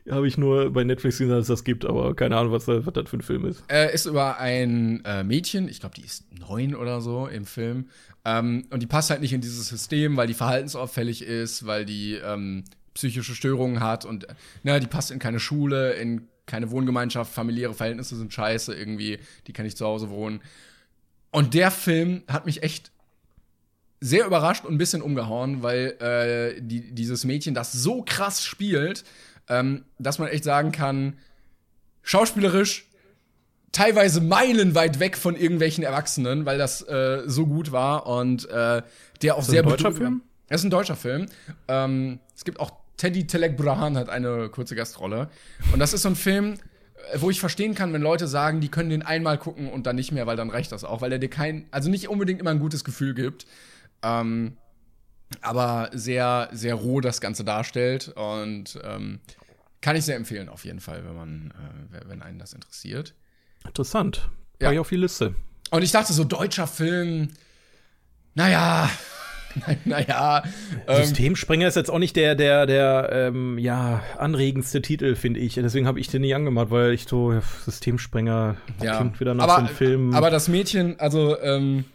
Habe 0.10 0.28
ich 0.28 0.38
nur 0.38 0.71
bei 0.71 0.84
Netflix 0.84 1.17
gesehen, 1.17 1.30
dass 1.30 1.41
es 1.41 1.47
das 1.47 1.63
gibt, 1.63 1.86
aber 1.86 2.15
keine 2.15 2.38
Ahnung, 2.38 2.54
was, 2.54 2.67
was 2.67 2.93
das 2.93 3.10
für 3.10 3.17
ein 3.17 3.21
Film 3.21 3.45
ist. 3.45 3.63
Äh, 3.67 3.93
ist 3.93 4.06
über 4.06 4.39
ein 4.39 5.04
äh, 5.06 5.24
Mädchen, 5.24 5.67
ich 5.67 5.80
glaube, 5.80 5.95
die 5.95 6.06
ist 6.06 6.26
neun 6.39 6.74
oder 6.74 7.02
so 7.02 7.28
im 7.28 7.45
Film. 7.45 7.89
Ähm, 8.24 8.65
und 8.71 8.82
die 8.82 8.88
passt 8.88 9.10
halt 9.10 9.21
nicht 9.21 9.34
in 9.34 9.41
dieses 9.41 9.67
System, 9.67 10.17
weil 10.17 10.28
die 10.28 10.34
verhaltensauffällig 10.34 11.24
ist, 11.24 11.65
weil 11.65 11.86
die 11.86 12.15
ähm, 12.15 12.63
psychische 12.93 13.36
Störungen 13.36 13.80
hat 13.80 14.06
und 14.06 14.27
ne, 14.63 14.80
die 14.80 14.88
passt 14.88 15.12
in 15.12 15.19
keine 15.19 15.39
Schule, 15.39 15.93
in 15.93 16.27
keine 16.45 16.71
Wohngemeinschaft, 16.71 17.34
familiäre 17.34 17.73
Verhältnisse 17.73 18.15
sind 18.17 18.34
scheiße 18.34 18.73
irgendwie, 18.73 19.19
die 19.47 19.54
kann 19.54 19.65
nicht 19.65 19.77
zu 19.77 19.86
Hause 19.86 20.10
wohnen. 20.10 20.41
Und 21.32 21.54
der 21.54 21.71
Film 21.71 22.23
hat 22.27 22.45
mich 22.45 22.63
echt 22.63 22.91
sehr 24.01 24.25
überrascht 24.25 24.65
und 24.65 24.73
ein 24.73 24.77
bisschen 24.77 25.01
umgehauen, 25.01 25.63
weil 25.63 25.95
äh, 26.01 26.62
die, 26.62 26.91
dieses 26.91 27.23
Mädchen 27.23 27.54
das 27.54 27.71
so 27.71 28.04
krass 28.04 28.43
spielt, 28.43 29.06
ähm, 29.47 29.86
dass 29.99 30.19
man 30.19 30.27
echt 30.27 30.43
sagen 30.43 30.71
kann, 30.71 31.17
schauspielerisch 32.01 32.88
teilweise 33.71 34.19
meilenweit 34.19 34.99
weg 34.99 35.15
von 35.15 35.36
irgendwelchen 35.36 35.84
Erwachsenen, 35.84 36.45
weil 36.45 36.58
das 36.58 36.82
äh, 36.82 37.23
so 37.27 37.47
gut 37.47 37.71
war 37.71 38.08
und 38.08 38.49
äh, 38.49 38.82
der 39.21 39.36
auch 39.36 39.41
ist 39.41 39.51
sehr 39.51 39.63
ein 39.63 39.69
deutscher 39.69 39.93
Film. 39.93 40.21
Es 40.49 40.62
ist 40.62 40.65
ein 40.65 40.71
deutscher 40.71 40.97
Film. 40.97 41.27
Ähm, 41.69 42.19
es 42.36 42.43
gibt 42.43 42.60
auch 42.60 42.71
Teddy 43.02 43.26
Telek 43.26 43.58
Brahan 43.58 43.98
hat 43.98 44.10
eine 44.10 44.50
kurze 44.50 44.76
Gastrolle. 44.76 45.28
Und 45.74 45.80
das 45.80 45.92
ist 45.92 46.04
so 46.04 46.10
ein 46.10 46.16
Film, 46.16 46.60
äh, 47.12 47.20
wo 47.20 47.32
ich 47.32 47.40
verstehen 47.40 47.74
kann, 47.74 47.92
wenn 47.94 48.02
Leute 48.04 48.28
sagen, 48.28 48.62
die 48.62 48.70
können 48.70 48.92
den 48.92 49.02
einmal 49.02 49.40
gucken 49.40 49.72
und 49.72 49.88
dann 49.88 49.96
nicht 49.96 50.12
mehr, 50.12 50.28
weil 50.28 50.38
dann 50.38 50.52
reicht 50.52 50.72
das 50.72 50.84
auch, 50.84 51.02
weil 51.02 51.10
der 51.10 51.18
dir 51.18 51.28
kein, 51.28 51.66
also 51.72 51.89
nicht 51.89 52.10
unbedingt 52.10 52.39
immer 52.39 52.52
ein 52.52 52.60
gutes 52.60 52.84
Gefühl 52.84 53.16
gibt. 53.16 53.47
Ähm, 54.04 54.56
aber 55.41 55.89
sehr, 55.93 56.49
sehr 56.52 56.76
roh 56.76 57.02
das 57.02 57.22
Ganze 57.22 57.43
darstellt 57.43 58.10
und 58.10 58.80
ähm, 58.84 59.20
kann 59.82 59.95
ich 59.95 60.06
sehr 60.06 60.16
empfehlen, 60.16 60.47
auf 60.47 60.64
jeden 60.64 60.80
Fall, 60.80 61.04
wenn 61.04 61.16
man, 61.16 61.54
äh, 61.91 62.08
wenn 62.08 62.22
einen 62.22 62.38
das 62.38 62.54
interessiert. 62.54 63.16
Interessant. 63.66 64.30
Ja. 64.60 64.68
War 64.68 64.74
ich 64.74 64.80
auf 64.80 64.89
die 64.89 64.97
Liste. 64.97 65.34
Und 65.72 65.82
ich 65.82 65.91
dachte, 65.91 66.14
so 66.14 66.24
deutscher 66.24 66.68
Film, 66.68 67.30
Naja, 68.36 68.91
naja. 69.86 70.43
Ähm, 70.88 71.04
Systemsprenger 71.04 71.68
ist 71.68 71.76
jetzt 71.76 71.89
auch 71.89 71.99
nicht 71.99 72.16
der, 72.16 72.36
der, 72.36 72.66
der, 72.66 73.10
ähm, 73.12 73.58
ja, 73.58 74.04
anregendste 74.18 74.82
Titel, 74.82 75.16
finde 75.16 75.39
ich. 75.39 75.56
Deswegen 75.56 75.88
habe 75.88 75.99
ich 75.99 76.08
den 76.08 76.22
nie 76.22 76.34
angemacht, 76.34 76.72
weil 76.72 76.93
ich 76.93 77.06
so, 77.08 77.39
Systemsprenger 77.66 78.56
ja. 78.82 78.97
klingt 78.97 79.20
wieder 79.20 79.34
nach 79.34 79.45
aber, 79.45 79.54
so 79.54 79.60
einem 79.60 79.76
Film. 79.76 80.14
Aber 80.14 80.30
das 80.30 80.47
Mädchen, 80.47 80.99
also, 80.99 81.39
ähm, 81.41 81.86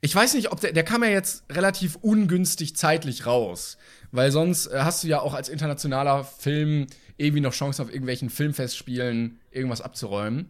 ich 0.00 0.14
weiß 0.14 0.34
nicht, 0.34 0.50
ob 0.52 0.60
der, 0.60 0.72
der 0.72 0.82
kam 0.82 1.02
ja 1.02 1.10
jetzt 1.10 1.44
relativ 1.50 1.96
ungünstig 1.96 2.76
zeitlich 2.76 3.26
raus. 3.26 3.76
Weil 4.12 4.30
sonst 4.30 4.66
äh, 4.66 4.80
hast 4.80 5.04
du 5.04 5.08
ja 5.08 5.20
auch 5.20 5.34
als 5.34 5.48
internationaler 5.48 6.24
Film 6.24 6.86
irgendwie 7.16 7.42
noch 7.42 7.52
Chance 7.52 7.82
auf 7.82 7.90
irgendwelchen 7.90 8.30
Filmfestspielen 8.30 9.40
irgendwas 9.50 9.82
abzuräumen. 9.82 10.48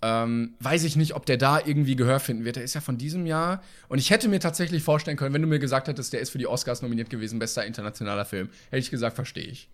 Ähm, 0.00 0.54
weiß 0.60 0.84
ich 0.84 0.94
nicht, 0.94 1.14
ob 1.16 1.26
der 1.26 1.36
da 1.36 1.60
irgendwie 1.64 1.96
Gehör 1.96 2.20
finden 2.20 2.44
wird. 2.44 2.56
Der 2.56 2.62
ist 2.62 2.74
ja 2.74 2.80
von 2.80 2.98
diesem 2.98 3.26
Jahr. 3.26 3.62
Und 3.88 3.98
ich 3.98 4.10
hätte 4.10 4.28
mir 4.28 4.38
tatsächlich 4.38 4.82
vorstellen 4.82 5.16
können, 5.16 5.34
wenn 5.34 5.42
du 5.42 5.48
mir 5.48 5.58
gesagt 5.58 5.88
hättest, 5.88 6.12
der 6.12 6.20
ist 6.20 6.30
für 6.30 6.38
die 6.38 6.46
Oscars 6.46 6.82
nominiert 6.82 7.10
gewesen, 7.10 7.38
bester 7.38 7.66
internationaler 7.66 8.24
Film, 8.24 8.48
hätte 8.70 8.78
ich 8.78 8.90
gesagt, 8.90 9.16
verstehe 9.16 9.46
ich. 9.46 9.68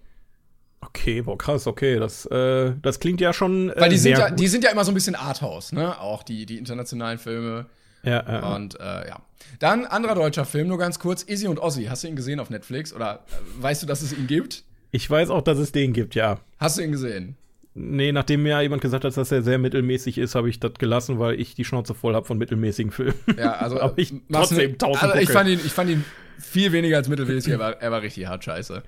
Okay, 0.80 1.22
boah, 1.22 1.36
krass, 1.36 1.66
okay. 1.66 1.98
Das, 1.98 2.26
äh, 2.26 2.72
das 2.82 3.00
klingt 3.00 3.20
ja 3.20 3.32
schon. 3.32 3.70
Äh, 3.70 3.80
Weil 3.80 3.90
die 3.90 3.98
sind, 3.98 4.12
ja, 4.12 4.28
gut. 4.28 4.38
die 4.38 4.48
sind 4.48 4.64
ja 4.64 4.70
immer 4.70 4.84
so 4.84 4.90
ein 4.90 4.94
bisschen 4.94 5.14
Arthouse, 5.14 5.72
ne? 5.72 5.98
Auch 6.00 6.22
die, 6.22 6.46
die 6.46 6.58
internationalen 6.58 7.18
Filme. 7.18 7.66
Ja, 8.02 8.22
ja. 8.26 8.54
Und 8.54 8.78
äh, 8.80 9.08
ja. 9.08 9.22
Dann 9.58 9.86
anderer 9.86 10.14
deutscher 10.14 10.44
Film, 10.44 10.68
nur 10.68 10.78
ganz 10.78 10.98
kurz. 10.98 11.22
Izzy 11.22 11.48
und 11.48 11.58
Ozzy. 11.58 11.84
Hast 11.84 12.04
du 12.04 12.08
ihn 12.08 12.16
gesehen 12.16 12.38
auf 12.40 12.50
Netflix? 12.50 12.92
Oder 12.92 13.24
äh, 13.28 13.62
weißt 13.62 13.82
du, 13.82 13.86
dass 13.86 14.02
es 14.02 14.12
ihn 14.12 14.26
gibt? 14.26 14.64
Ich 14.90 15.08
weiß 15.08 15.30
auch, 15.30 15.42
dass 15.42 15.58
es 15.58 15.72
den 15.72 15.92
gibt, 15.92 16.14
ja. 16.14 16.38
Hast 16.58 16.78
du 16.78 16.82
ihn 16.82 16.92
gesehen? 16.92 17.36
Nee, 17.76 18.12
nachdem 18.12 18.44
mir 18.44 18.60
jemand 18.62 18.82
gesagt 18.82 19.04
hat, 19.04 19.16
dass 19.16 19.32
er 19.32 19.42
sehr 19.42 19.58
mittelmäßig 19.58 20.18
ist, 20.18 20.36
habe 20.36 20.48
ich 20.48 20.60
das 20.60 20.74
gelassen, 20.74 21.18
weil 21.18 21.40
ich 21.40 21.56
die 21.56 21.64
Schnauze 21.64 21.92
voll 21.94 22.14
habe 22.14 22.24
von 22.24 22.38
mittelmäßigen 22.38 22.92
Filmen. 22.92 23.14
Ja, 23.36 23.54
also 23.54 23.80
Aber 23.80 23.98
ich 23.98 24.10
du- 24.10 24.20
trotzdem 24.32 24.78
tausend 24.78 25.02
also 25.02 25.18
ich 25.18 25.30
fand 25.30 25.48
ihn, 25.48 25.60
ich 25.64 25.72
fand 25.72 25.90
ihn 25.90 26.04
viel 26.38 26.70
weniger 26.72 26.96
als 26.98 27.08
mittelmäßig, 27.08 27.52
er 27.52 27.58
war, 27.58 27.80
er 27.82 27.90
war 27.90 28.02
richtig 28.02 28.26
hart 28.28 28.44
scheiße. 28.44 28.82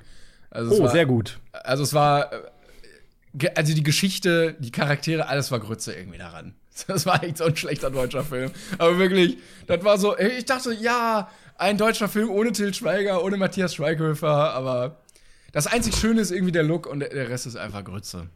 Also 0.50 0.72
es 0.72 0.78
Oh, 0.80 0.84
war, 0.84 0.90
sehr 0.90 1.04
gut. 1.06 1.40
Also 1.52 1.82
es 1.82 1.94
war, 1.94 2.32
äh, 2.32 3.48
also 3.56 3.74
die 3.74 3.82
Geschichte, 3.82 4.54
die 4.60 4.70
Charaktere, 4.70 5.28
alles 5.28 5.50
war 5.50 5.58
Grütze 5.60 5.92
irgendwie 5.92 6.18
daran. 6.18 6.54
Das 6.86 7.06
war 7.06 7.24
echt 7.24 7.38
so 7.38 7.44
ein 7.44 7.56
schlechter 7.56 7.90
deutscher 7.90 8.22
Film. 8.22 8.50
Aber 8.76 8.98
wirklich, 8.98 9.38
das 9.66 9.82
war 9.82 9.96
so, 9.98 10.16
ich 10.18 10.44
dachte, 10.44 10.74
ja, 10.74 11.28
ein 11.56 11.78
deutscher 11.78 12.06
Film 12.06 12.28
ohne 12.30 12.52
Till 12.52 12.74
Schweiger, 12.74 13.24
ohne 13.24 13.38
Matthias 13.38 13.74
Schweighöfer, 13.74 14.52
aber 14.52 15.00
das 15.52 15.66
einzig 15.66 15.96
Schöne 15.96 16.20
ist 16.20 16.30
irgendwie 16.30 16.52
der 16.52 16.64
Look 16.64 16.86
und 16.86 17.00
der 17.00 17.30
Rest 17.30 17.46
ist 17.46 17.56
einfach 17.56 17.82
Grütze. 17.82 18.28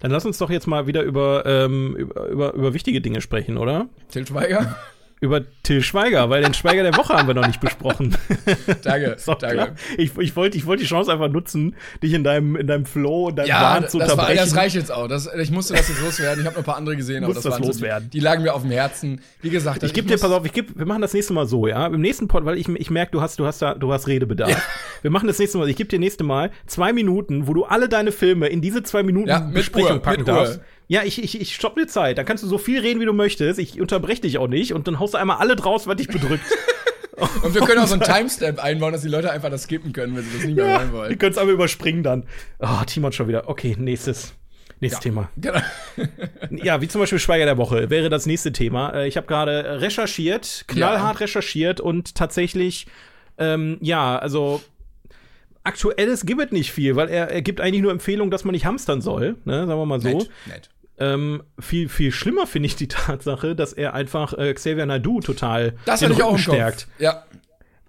Dann 0.00 0.10
lass 0.10 0.24
uns 0.24 0.38
doch 0.38 0.50
jetzt 0.50 0.66
mal 0.66 0.86
wieder 0.86 1.02
über, 1.02 1.44
ähm, 1.46 1.94
über, 1.96 2.26
über, 2.28 2.52
über 2.54 2.74
wichtige 2.74 3.00
Dinge 3.00 3.20
sprechen, 3.20 3.56
oder? 3.56 3.88
Till 4.10 4.26
Schweiger? 4.26 4.76
Über 5.18 5.40
Till 5.62 5.82
Schweiger, 5.82 6.28
weil 6.28 6.42
den 6.42 6.52
Schweiger 6.52 6.82
der 6.82 6.94
Woche 6.94 7.14
haben 7.14 7.26
wir 7.26 7.34
noch 7.34 7.46
nicht 7.46 7.58
besprochen. 7.60 8.14
danke, 8.82 9.16
danke. 9.40 9.74
Ich, 9.96 10.16
ich 10.18 10.36
wollte 10.36 10.58
ich 10.58 10.66
wollte 10.66 10.82
die 10.82 10.88
Chance 10.88 11.10
einfach 11.10 11.30
nutzen, 11.30 11.74
dich 12.02 12.12
in 12.12 12.22
deinem, 12.22 12.54
in 12.54 12.66
deinem 12.66 12.84
Flow, 12.84 13.30
in 13.30 13.36
deinem 13.36 13.48
Ja, 13.48 13.62
Wahn 13.62 13.82
das, 13.82 13.92
zu 13.92 13.98
war, 13.98 14.10
unterbrechen. 14.10 14.36
das 14.36 14.54
reicht 14.54 14.74
jetzt 14.74 14.92
auch. 14.92 15.08
Das, 15.08 15.26
ich 15.34 15.50
musste 15.50 15.72
das 15.72 15.88
jetzt 15.88 16.02
loswerden. 16.02 16.40
Ich 16.40 16.46
habe 16.46 16.54
noch 16.56 16.62
ein 16.62 16.66
paar 16.66 16.76
andere 16.76 16.96
gesehen, 16.96 17.24
aber 17.24 17.32
das 17.32 17.44
das 17.44 17.58
loswerden. 17.58 18.10
Die, 18.10 18.18
die 18.18 18.24
lagen 18.24 18.42
mir 18.42 18.52
auf 18.52 18.60
dem 18.60 18.70
Herzen. 18.70 19.22
Wie 19.40 19.48
gesagt, 19.48 19.82
Ich 19.82 19.94
gebe 19.94 20.06
dir, 20.06 20.18
pass 20.18 20.30
auf, 20.30 20.44
ich 20.44 20.52
geb, 20.52 20.76
wir 20.78 20.86
machen 20.86 21.00
das 21.00 21.14
nächste 21.14 21.32
Mal 21.32 21.46
so, 21.46 21.66
ja. 21.66 21.86
Im 21.86 22.02
nächsten 22.02 22.28
Pod, 22.28 22.44
weil 22.44 22.58
ich, 22.58 22.68
ich 22.68 22.90
merke, 22.90 23.12
du 23.12 23.22
hast, 23.22 23.38
du 23.38 23.46
hast 23.46 23.62
da, 23.62 23.74
du 23.74 23.92
hast 23.94 24.08
Redebedarf. 24.08 24.62
Wir 25.00 25.10
machen 25.10 25.28
das 25.28 25.38
nächste 25.38 25.56
Mal. 25.56 25.68
Ich 25.70 25.76
gebe 25.76 25.88
dir 25.88 25.98
nächste 25.98 26.24
Mal 26.24 26.50
zwei 26.66 26.92
Minuten, 26.92 27.46
wo 27.46 27.54
du 27.54 27.64
alle 27.64 27.88
deine 27.88 28.12
Filme 28.12 28.48
in 28.48 28.60
diese 28.60 28.82
zwei 28.82 29.02
Minuten 29.02 29.28
Ja, 29.28 29.38
Besprechung 29.38 29.92
Uhr, 29.92 30.02
packen 30.02 30.24
darfst. 30.26 30.58
Uhr. 30.58 30.64
Ja, 30.88 31.02
ich, 31.02 31.22
ich, 31.22 31.40
ich 31.40 31.54
stopp 31.54 31.76
dir 31.76 31.86
Zeit. 31.86 32.16
Da 32.18 32.24
kannst 32.24 32.44
du 32.44 32.48
so 32.48 32.58
viel 32.58 32.80
reden, 32.80 33.00
wie 33.00 33.04
du 33.06 33.12
möchtest. 33.12 33.58
Ich 33.58 33.80
unterbreche 33.80 34.20
dich 34.22 34.38
auch 34.38 34.46
nicht 34.48 34.72
und 34.72 34.86
dann 34.86 34.98
haust 35.00 35.14
du 35.14 35.18
einmal 35.18 35.38
alle 35.38 35.56
draus, 35.56 35.86
was 35.86 35.96
dich 35.96 36.08
bedrückt. 36.08 36.44
Und 37.42 37.54
wir 37.54 37.62
können 37.62 37.78
auch 37.80 37.86
so 37.86 37.94
einen 37.94 38.02
Timestamp 38.02 38.62
einbauen, 38.62 38.92
dass 38.92 39.00
die 39.00 39.08
Leute 39.08 39.30
einfach 39.30 39.48
das 39.48 39.62
skippen 39.62 39.94
können, 39.94 40.14
wenn 40.14 40.22
sie 40.22 40.36
das 40.36 40.44
nicht 40.44 40.54
mehr 40.56 40.66
hören 40.66 40.88
Die 40.88 40.92
wollen. 40.92 41.18
können 41.18 41.32
es 41.32 41.38
aber 41.38 41.50
überspringen 41.50 42.02
dann. 42.02 42.24
Oh, 42.58 42.84
Timon 42.86 43.10
schon 43.12 43.26
wieder. 43.26 43.48
Okay, 43.48 43.74
nächstes. 43.78 44.34
Nächstes 44.80 45.00
Thema. 45.02 45.30
Genau. 45.38 45.58
Ja, 46.50 46.82
wie 46.82 46.88
zum 46.88 47.00
Beispiel 47.00 47.18
Schweiger 47.18 47.46
der 47.46 47.56
Woche 47.56 47.88
wäre 47.88 48.10
das 48.10 48.26
nächste 48.26 48.52
Thema. 48.52 48.90
Äh, 48.92 49.08
Ich 49.08 49.16
habe 49.16 49.26
gerade 49.26 49.80
recherchiert, 49.80 50.64
knallhart 50.68 51.20
recherchiert 51.20 51.80
und 51.80 52.14
tatsächlich, 52.14 52.86
ähm, 53.38 53.78
ja, 53.80 54.18
also 54.18 54.60
aktuelles 55.64 56.26
gibt 56.26 56.42
es 56.42 56.52
nicht 56.52 56.70
viel, 56.72 56.96
weil 56.96 57.08
er, 57.08 57.30
er 57.30 57.40
gibt 57.42 57.60
eigentlich 57.62 57.82
nur 57.82 57.90
Empfehlungen, 57.92 58.30
dass 58.30 58.44
man 58.44 58.52
nicht 58.52 58.66
hamstern 58.66 59.00
soll, 59.00 59.36
ne, 59.44 59.66
sagen 59.66 59.80
wir 59.80 59.86
mal 59.86 60.00
so. 60.00 60.08
Nett, 60.08 60.30
nett. 60.46 60.68
Ähm, 60.98 61.42
viel, 61.58 61.88
viel 61.88 62.10
schlimmer 62.10 62.46
finde 62.46 62.66
ich 62.68 62.76
die 62.76 62.88
Tatsache, 62.88 63.54
dass 63.54 63.72
er 63.72 63.94
einfach 63.94 64.32
äh, 64.32 64.52
Xavier 64.54 64.86
Naidu 64.86 65.20
total 65.20 65.74
Das 65.84 66.00
den 66.00 66.12
auch 66.12 66.32
Rücken 66.32 66.38
stärkt. 66.38 66.88
Ja. 66.98 67.24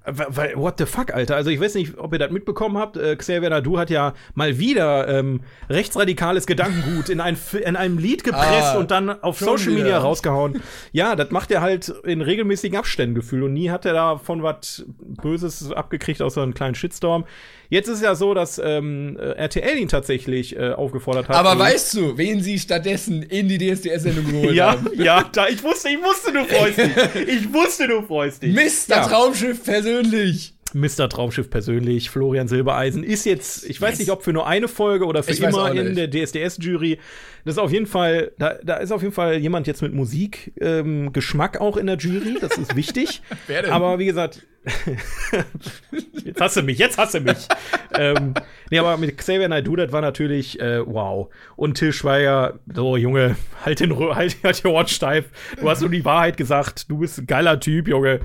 Weil, 0.10 0.56
what 0.56 0.76
the 0.78 0.86
fuck, 0.86 1.14
Alter? 1.14 1.36
Also 1.36 1.50
ich 1.50 1.60
weiß 1.60 1.76
nicht, 1.76 1.98
ob 1.98 2.14
ihr 2.14 2.20
das 2.20 2.32
mitbekommen 2.32 2.78
habt. 2.78 2.96
Äh, 2.96 3.16
Xavier 3.18 3.50
Nadu 3.50 3.78
hat 3.78 3.90
ja 3.90 4.14
mal 4.36 4.58
wieder 4.58 5.08
ähm, 5.08 5.42
rechtsradikales 5.70 6.48
Gedankengut 6.48 7.10
in, 7.10 7.20
ein, 7.20 7.38
in 7.64 7.76
einem 7.76 7.98
Lied 7.98 8.24
gepresst 8.24 8.48
Ah, 8.48 8.78
und 8.78 8.90
dann 8.92 9.10
auf 9.22 9.40
Social 9.40 9.72
Media 9.72 9.86
wieder. 9.86 9.98
rausgehauen. 10.00 10.62
Ja, 10.94 11.16
das 11.16 11.32
macht 11.32 11.52
er 11.52 11.62
halt 11.62 11.90
in 12.06 12.22
regelmäßigen 12.22 12.78
Abständen 12.78 13.16
gefühlt 13.16 13.44
und 13.44 13.54
nie 13.54 13.70
hat 13.70 13.86
er 13.86 13.94
davon 13.94 14.44
was 14.44 14.86
Böses 15.22 15.72
abgekriegt, 15.74 16.22
außer 16.22 16.42
einen 16.42 16.54
kleinen 16.54 16.76
Shitstorm. 16.76 17.26
Jetzt 17.70 17.90
ist 17.90 17.96
es 17.96 18.02
ja 18.02 18.16
so, 18.16 18.34
dass 18.34 18.62
ähm, 18.64 19.18
äh, 19.20 19.32
RTL 19.32 19.78
ihn 19.78 19.90
tatsächlich 19.90 20.56
äh, 20.56 20.72
aufgefordert 20.72 21.28
hat. 21.28 21.36
Aber 21.36 21.60
weißt 21.60 21.96
du, 21.96 22.18
wen 22.18 22.42
sie 22.42 22.60
stattdessen 22.60 23.24
in 23.24 23.50
die 23.50 23.58
DSDS-Sendung 23.58 24.26
geholt 24.26 24.56
ja, 24.56 24.72
haben? 24.72 24.88
ja, 24.96 25.26
da, 25.34 25.50
ich 25.50 25.62
wusste, 25.64 25.90
ich 25.90 26.02
wusste, 26.02 26.32
du 26.32 26.46
freust 26.46 26.78
dich. 26.78 26.88
Ich 27.28 27.54
wusste, 27.54 27.88
du 27.90 28.02
freust 28.04 28.42
dich. 28.44 28.56
Mr. 28.56 28.96
Ja. 28.96 29.08
Traumschiff 29.08 29.64
persönlich. 29.66 29.97
Mr. 30.74 31.08
Traumschiff 31.10 31.50
persönlich, 31.50 32.10
Florian 32.10 32.48
Silbereisen, 32.48 33.04
ist 33.04 33.26
jetzt, 33.26 33.70
ich 33.70 33.80
weiß 33.80 33.92
Yes. 33.92 34.00
nicht, 34.00 34.12
ob 34.12 34.24
für 34.24 34.34
nur 34.34 34.48
eine 34.48 34.68
Folge 34.68 35.06
oder 35.06 35.24
für 35.24 35.32
Ich 35.32 35.42
immer 35.42 35.72
in 35.72 35.96
der 35.96 36.10
DSDS-Jury. 36.10 37.00
Das 37.46 37.56
ist 37.56 37.60
auf 37.60 37.72
jeden 37.72 37.86
Fall, 37.86 38.32
da, 38.38 38.56
da 38.62 38.76
ist 38.76 38.92
auf 38.92 39.02
jeden 39.02 39.14
Fall 39.14 39.38
jemand 39.38 39.68
jetzt 39.68 39.82
mit 39.82 39.94
Musik, 39.94 40.52
ähm, 40.60 41.14
Geschmack 41.14 41.62
auch 41.62 41.78
in 41.78 41.88
der 41.88 41.98
Jury, 41.98 42.38
das 42.42 42.58
ist 42.58 42.76
wichtig. 42.76 43.22
Wer 43.48 43.62
denn? 43.64 43.72
Aber 43.72 43.98
wie 44.00 44.06
gesagt, 44.06 44.46
jetzt 46.26 46.42
hast 46.42 46.58
du 46.58 46.62
mich, 46.62 46.78
jetzt 46.78 46.98
hast 46.98 47.14
du 47.14 47.22
mich. 47.22 47.48
ähm, 47.98 48.34
nee, 48.70 48.80
aber 48.80 48.98
mit 48.98 49.18
Xavier 49.18 49.48
Naidoo, 49.48 49.78
das 49.78 49.94
war 49.94 50.02
natürlich 50.02 50.60
äh, 50.60 50.86
wow. 50.86 51.30
Und 51.56 51.76
Till 51.76 51.94
Schweiger, 51.94 52.60
so 52.74 52.98
Junge, 52.98 53.38
halt 53.64 53.80
den, 53.80 53.98
halt, 53.98 54.36
halt 54.44 54.64
die 54.64 54.68
Ohren 54.68 54.88
steif. 54.88 55.26
Du 55.60 55.70
hast 55.70 55.82
nur 55.82 55.90
die 55.90 56.04
Wahrheit 56.04 56.36
gesagt. 56.36 56.90
Du 56.92 56.98
bist 56.98 57.20
ein 57.20 57.28
geiler 57.28 57.60
Typ, 57.62 57.88
Junge. 57.88 58.20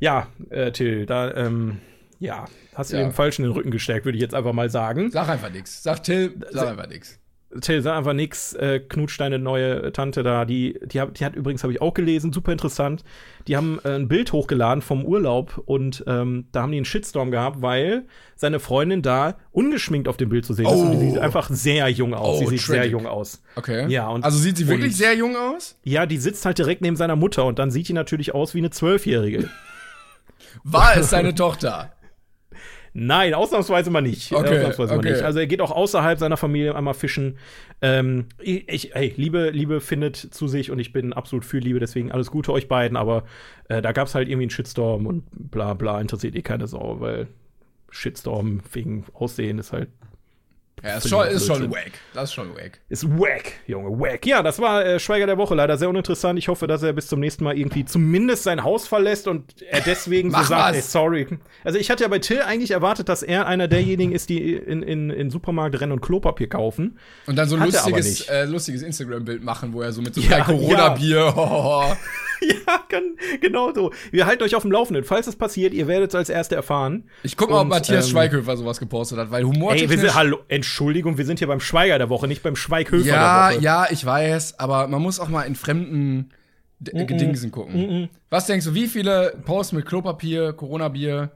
Ja, 0.00 0.28
äh, 0.50 0.70
Till, 0.72 1.06
da, 1.06 1.34
ähm, 1.34 1.78
ja, 2.20 2.44
hast 2.74 2.92
du 2.92 2.96
Ja. 2.96 3.02
dem 3.02 3.12
Falschen 3.12 3.42
den 3.42 3.52
Rücken 3.52 3.70
gestärkt, 3.70 4.04
würde 4.04 4.16
ich 4.16 4.22
jetzt 4.22 4.34
einfach 4.34 4.52
mal 4.52 4.70
sagen. 4.70 5.10
Sag 5.10 5.28
einfach 5.28 5.50
nix. 5.50 5.82
Sag 5.82 6.02
Till, 6.04 6.34
sag 6.50 6.68
einfach 6.68 6.88
nix. 6.88 7.18
Till, 7.62 7.80
sag 7.80 7.96
einfach 7.96 8.12
nix. 8.12 8.52
Äh, 8.52 8.80
Knutsch, 8.80 9.18
deine 9.18 9.38
neue 9.38 9.90
Tante 9.92 10.22
da, 10.22 10.44
die, 10.44 10.78
die, 10.84 11.00
hat, 11.00 11.18
die 11.18 11.24
hat 11.24 11.34
übrigens, 11.34 11.62
habe 11.62 11.72
ich 11.72 11.80
auch 11.80 11.94
gelesen, 11.94 12.30
super 12.32 12.52
interessant. 12.52 13.04
Die 13.46 13.56
haben 13.56 13.80
äh, 13.84 13.94
ein 13.94 14.06
Bild 14.06 14.32
hochgeladen 14.32 14.82
vom 14.82 15.02
Urlaub 15.04 15.62
und 15.64 16.04
ähm, 16.06 16.46
da 16.52 16.60
haben 16.62 16.72
die 16.72 16.76
einen 16.76 16.84
Shitstorm 16.84 17.30
gehabt, 17.30 17.62
weil 17.62 18.04
seine 18.36 18.60
Freundin 18.60 19.00
da 19.00 19.38
ungeschminkt 19.50 20.08
auf 20.08 20.18
dem 20.18 20.28
Bild 20.28 20.44
zu 20.44 20.52
sehen 20.52 20.66
ist. 20.66 20.72
Und 20.72 20.90
die 20.92 20.96
Oh. 20.98 21.10
sieht 21.12 21.18
einfach 21.18 21.48
sehr 21.48 21.88
jung 21.88 22.12
aus. 22.12 22.36
Oh, 22.36 22.44
sie 22.44 22.56
sieht 22.58 22.60
sehr 22.66 22.76
tragic. 22.76 22.92
jung 22.92 23.06
aus. 23.06 23.42
Okay. 23.56 23.86
Ja, 23.88 24.08
und- 24.08 24.24
also 24.24 24.36
sieht 24.38 24.58
sie 24.58 24.68
wirklich 24.68 24.92
und- 24.92 24.96
sehr 24.98 25.14
jung 25.14 25.34
aus? 25.34 25.78
Ja, 25.84 26.04
die 26.04 26.18
sitzt 26.18 26.44
halt 26.44 26.58
direkt 26.58 26.82
neben 26.82 26.96
seiner 26.96 27.16
Mutter 27.16 27.46
und 27.46 27.58
dann 27.58 27.70
sieht 27.70 27.88
die 27.88 27.94
natürlich 27.94 28.34
aus 28.34 28.54
wie 28.54 28.58
eine 28.58 28.70
Zwölfjährige. 28.70 29.48
War 30.64 30.96
es 30.96 31.10
seine 31.10 31.34
Tochter? 31.34 31.92
Nein, 32.94 33.34
ausnahmsweise 33.34 33.90
mal 33.90 34.00
nicht. 34.00 34.32
Okay, 34.32 34.56
ausnahmsweise 34.56 34.94
okay. 34.94 35.04
mal 35.04 35.12
nicht. 35.12 35.22
Also 35.22 35.38
er 35.38 35.46
geht 35.46 35.60
auch 35.60 35.70
außerhalb 35.70 36.18
seiner 36.18 36.36
Familie 36.36 36.74
einmal 36.74 36.94
fischen. 36.94 37.38
Ähm, 37.80 38.26
ich, 38.40 38.90
hey, 38.94 39.12
Liebe, 39.16 39.50
Liebe 39.50 39.80
findet 39.80 40.16
zu 40.16 40.48
sich 40.48 40.70
und 40.70 40.78
ich 40.78 40.92
bin 40.92 41.12
absolut 41.12 41.44
für 41.44 41.58
Liebe, 41.58 41.78
deswegen 41.78 42.10
alles 42.10 42.30
Gute 42.30 42.52
euch 42.52 42.66
beiden, 42.66 42.96
aber 42.96 43.24
äh, 43.68 43.82
da 43.82 43.92
gab 43.92 44.08
es 44.08 44.14
halt 44.14 44.28
irgendwie 44.28 44.44
einen 44.44 44.50
Shitstorm 44.50 45.06
und 45.06 45.24
bla 45.30 45.74
bla, 45.74 46.00
interessiert 46.00 46.34
eh 46.34 46.42
keine 46.42 46.66
Sau, 46.66 47.00
weil 47.00 47.28
Shitstorm 47.90 48.62
wegen 48.72 49.04
Aussehen 49.14 49.58
ist 49.58 49.72
halt 49.72 49.90
Ja, 50.82 50.96
ist 50.96 51.08
schon, 51.08 51.26
ist 51.26 51.46
schon 51.46 51.70
wack. 51.70 51.92
Das 52.14 52.30
ist 52.30 52.34
schon 52.34 52.54
wack. 52.54 52.78
ist 52.88 53.08
wack, 53.18 53.52
Junge, 53.66 53.90
wack. 53.98 54.26
Ja, 54.26 54.42
das 54.42 54.58
war 54.58 54.84
äh, 54.84 55.00
Schweiger 55.00 55.26
der 55.26 55.38
Woche, 55.38 55.54
leider 55.54 55.76
sehr 55.76 55.88
uninteressant. 55.88 56.38
Ich 56.38 56.48
hoffe, 56.48 56.66
dass 56.66 56.82
er 56.82 56.92
bis 56.92 57.08
zum 57.08 57.20
nächsten 57.20 57.44
Mal 57.44 57.56
irgendwie 57.58 57.84
zumindest 57.84 58.44
sein 58.44 58.62
Haus 58.62 58.86
verlässt 58.86 59.28
und 59.28 59.62
er 59.62 59.80
deswegen 59.80 60.30
so 60.34 60.42
sagt, 60.42 60.76
ey, 60.76 60.82
sorry. 60.82 61.26
Also 61.64 61.78
ich 61.78 61.90
hatte 61.90 62.04
ja 62.04 62.08
bei 62.08 62.18
Till 62.18 62.42
eigentlich 62.42 62.70
erwartet, 62.70 63.08
dass 63.08 63.22
er 63.22 63.46
einer 63.46 63.68
derjenigen 63.68 64.12
ist, 64.12 64.28
die 64.28 64.54
in, 64.54 64.82
in, 64.82 65.10
in 65.10 65.30
Supermarkt 65.30 65.80
rennen 65.80 65.92
und 65.92 66.00
Klopapier 66.00 66.48
kaufen. 66.48 66.98
Und 67.26 67.36
dann 67.36 67.48
so 67.48 67.56
ein 67.56 67.64
lustiges, 67.64 68.28
äh, 68.28 68.44
lustiges 68.44 68.82
Instagram-Bild 68.82 69.42
machen, 69.42 69.72
wo 69.72 69.82
er 69.82 69.92
so 69.92 70.02
mit 70.02 70.14
so 70.14 70.20
Ja, 70.20 70.38
drei 70.38 70.40
Corona-Bier. 70.42 71.16
ja, 71.36 71.96
kann, 72.88 73.16
genau 73.40 73.72
so. 73.72 73.92
Wir 74.10 74.26
halten 74.26 74.42
euch 74.42 74.54
auf 74.54 74.62
dem 74.62 74.72
Laufenden. 74.72 75.04
Falls 75.04 75.26
es 75.26 75.36
passiert, 75.36 75.74
ihr 75.74 75.86
werdet 75.86 76.10
es 76.10 76.14
als 76.14 76.28
Erste 76.28 76.54
erfahren. 76.54 77.04
Ich 77.22 77.36
guck 77.36 77.50
mal, 77.50 77.60
ob 77.60 77.68
Matthias 77.68 78.06
ähm, 78.06 78.12
Schweighöfer 78.12 78.56
sowas 78.56 78.78
gepostet 78.78 79.18
hat, 79.18 79.30
weil 79.30 79.44
Ey, 79.44 79.90
wir 79.90 79.98
sind, 79.98 80.14
hallo, 80.14 80.40
Entschuldigung, 80.48 81.18
wir 81.18 81.24
sind 81.24 81.38
hier 81.38 81.48
beim 81.48 81.60
Schweiger 81.60 81.98
der 81.98 82.08
Woche, 82.08 82.26
nicht 82.28 82.42
beim 82.42 82.56
Schweighöfer 82.56 83.06
ja, 83.06 83.48
der 83.48 83.56
Woche. 83.56 83.64
ja, 83.64 83.86
ich 83.90 84.04
weiß, 84.04 84.58
aber 84.58 84.88
man 84.88 85.02
muss 85.02 85.20
auch 85.20 85.28
mal 85.28 85.42
in 85.42 85.54
fremden 85.54 86.30
D 86.80 86.92
mm 86.92 86.96
-mm. 86.96 87.06
Gedingsen 87.06 87.50
gucken. 87.50 88.08
Was 88.30 88.46
denkst 88.46 88.66
du, 88.66 88.74
wie 88.74 88.86
viele 88.86 89.34
Posts 89.44 89.72
mit 89.72 89.86
Klopapier, 89.86 90.52
Corona-Bier? 90.52 91.30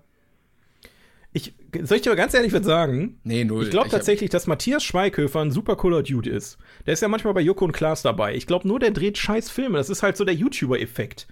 Soll 1.82 1.96
ich 1.96 2.02
dir 2.02 2.10
aber 2.10 2.16
ganz 2.16 2.34
ehrlich 2.34 2.52
was 2.52 2.66
sagen? 2.66 3.18
Nee, 3.24 3.44
null. 3.44 3.64
Ich 3.64 3.70
glaube 3.70 3.88
tatsächlich, 3.88 4.28
dass 4.28 4.46
Matthias 4.46 4.84
Schweighöfer 4.84 5.40
ein 5.40 5.50
super 5.50 5.76
cooler 5.76 6.02
Dude 6.02 6.28
ist. 6.28 6.58
Der 6.86 6.92
ist 6.92 7.00
ja 7.00 7.08
manchmal 7.08 7.32
bei 7.32 7.40
Joko 7.40 7.64
und 7.64 7.72
Klaas 7.72 8.02
dabei. 8.02 8.34
Ich 8.34 8.46
glaube 8.46 8.68
nur, 8.68 8.78
der 8.78 8.90
dreht 8.90 9.16
scheiß 9.16 9.50
Filme. 9.50 9.78
Das 9.78 9.88
ist 9.88 10.02
halt 10.02 10.16
so 10.16 10.24
der 10.24 10.34
YouTuber-Effekt. 10.34 11.26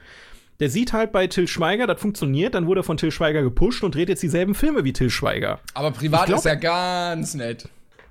Der 0.61 0.69
sieht 0.69 0.93
halt 0.93 1.13
bei 1.13 1.27
Till 1.27 1.49
Schweiger, 1.49 1.87
das 1.87 2.01
funktioniert, 2.01 2.55
dann 2.55 2.67
wurde 2.67 2.81
er 2.81 2.85
von 2.85 2.99
Till 2.99 3.11
Schweiger 3.11 3.43
gepusht 3.43 3.83
und 3.83 3.95
dreht 3.95 4.11
jetzt 4.11 4.23
dieselben 4.23 4.55
Filme 4.55 4.85
wie 4.85 4.93
Till 4.93 5.09
Schweiger. 5.09 5.61
Aber 5.73 5.91
privat 5.91 6.27
glaub, 6.27 6.39
ist 6.39 6.47
er 6.47 6.57
ganz 6.57 7.35
nett. 7.35 7.69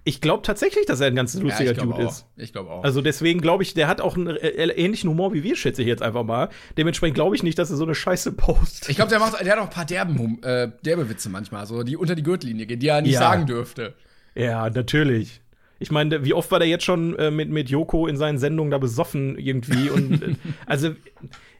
Ich 0.09 0.21
glaube 0.21 0.41
tatsächlich, 0.41 0.87
dass 0.87 1.01
er 1.01 1.07
ein 1.07 1.15
ganz 1.15 1.35
lustiger 1.35 1.73
ja, 1.75 1.83
Dude 1.83 1.93
auch. 1.93 2.09
ist. 2.09 2.25
Ich 2.35 2.51
glaube 2.51 2.71
auch. 2.71 2.83
Also 2.83 2.99
deswegen 2.99 3.41
glaube 3.41 3.61
ich, 3.61 3.75
der 3.75 3.87
hat 3.87 4.01
auch 4.01 4.17
einen 4.17 4.37
äh, 4.37 4.47
ähnlichen 4.47 5.07
Humor 5.07 5.33
wie 5.35 5.43
wir, 5.43 5.55
schätze 5.55 5.83
ich 5.83 5.87
jetzt 5.87 6.01
einfach 6.01 6.23
mal. 6.23 6.49
Dementsprechend 6.79 7.13
glaube 7.13 7.35
ich 7.35 7.43
nicht, 7.43 7.59
dass 7.59 7.69
er 7.69 7.75
so 7.75 7.83
eine 7.83 7.93
Scheiße 7.93 8.31
post. 8.31 8.89
Ich 8.89 8.95
glaube, 8.95 9.11
der 9.11 9.19
macht, 9.19 9.39
der 9.39 9.51
hat 9.51 9.59
auch 9.59 9.65
ein 9.65 9.69
paar 9.69 9.85
derben, 9.85 10.41
äh, 10.41 10.71
derbe 10.83 11.11
Witze 11.11 11.29
manchmal, 11.29 11.67
so 11.67 11.83
die 11.83 11.95
unter 11.95 12.15
die 12.15 12.23
Gürtellinie 12.23 12.65
gehen, 12.65 12.79
die 12.79 12.87
er 12.87 13.03
nicht 13.03 13.13
ja. 13.13 13.19
sagen 13.19 13.45
dürfte. 13.45 13.93
Ja, 14.33 14.67
natürlich. 14.67 15.41
Ich 15.77 15.91
meine, 15.91 16.25
wie 16.25 16.33
oft 16.33 16.49
war 16.49 16.57
der 16.57 16.67
jetzt 16.67 16.85
schon 16.85 17.15
äh, 17.19 17.29
mit, 17.29 17.51
mit 17.51 17.69
Joko 17.69 18.07
in 18.07 18.17
seinen 18.17 18.39
Sendungen 18.39 18.71
da 18.71 18.79
besoffen 18.79 19.37
irgendwie? 19.37 19.91
Und 19.91 20.23
äh, 20.23 20.35
also 20.65 20.89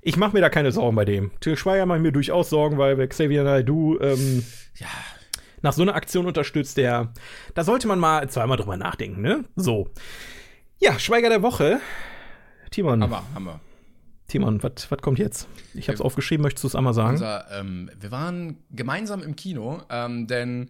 ich 0.01 0.17
mache 0.17 0.33
mir 0.33 0.41
da 0.41 0.49
keine 0.49 0.71
Sorgen 0.71 0.95
bei 0.95 1.05
dem. 1.05 1.29
Till 1.39 1.55
Schweiger 1.55 1.85
mache 1.85 1.99
ich 1.99 2.03
mir 2.03 2.11
durchaus 2.11 2.49
Sorgen, 2.49 2.79
weil 2.79 3.07
Xavier 3.07 3.43
Naidoo 3.43 3.99
ähm, 4.01 4.43
ja 4.77 4.87
nach 5.61 5.73
so 5.73 5.81
einer 5.81 5.95
Aktion 5.95 6.25
unterstützt, 6.25 6.77
der, 6.77 7.13
da 7.53 7.63
sollte 7.63 7.87
man 7.87 7.99
mal 7.99 8.29
zweimal 8.29 8.57
drüber 8.57 8.77
nachdenken, 8.77 9.21
ne? 9.21 9.45
So. 9.55 9.89
Ja, 10.79 10.97
Schweiger 10.99 11.29
der 11.29 11.41
Woche. 11.41 11.79
Timon. 12.71 13.03
Hammer, 13.03 13.23
Hammer. 13.33 13.59
Timon, 14.27 14.61
was 14.61 14.87
kommt 15.01 15.19
jetzt? 15.19 15.47
Ich 15.73 15.87
habe 15.87 15.95
es 15.95 16.01
aufgeschrieben, 16.01 16.43
möchtest 16.43 16.63
du 16.63 16.67
es 16.67 16.75
einmal 16.75 16.93
sagen? 16.93 17.15
Unser, 17.15 17.45
ähm, 17.51 17.89
wir 17.99 18.11
waren 18.11 18.57
gemeinsam 18.69 19.23
im 19.23 19.35
Kino, 19.35 19.81
ähm, 19.89 20.27
denn 20.27 20.69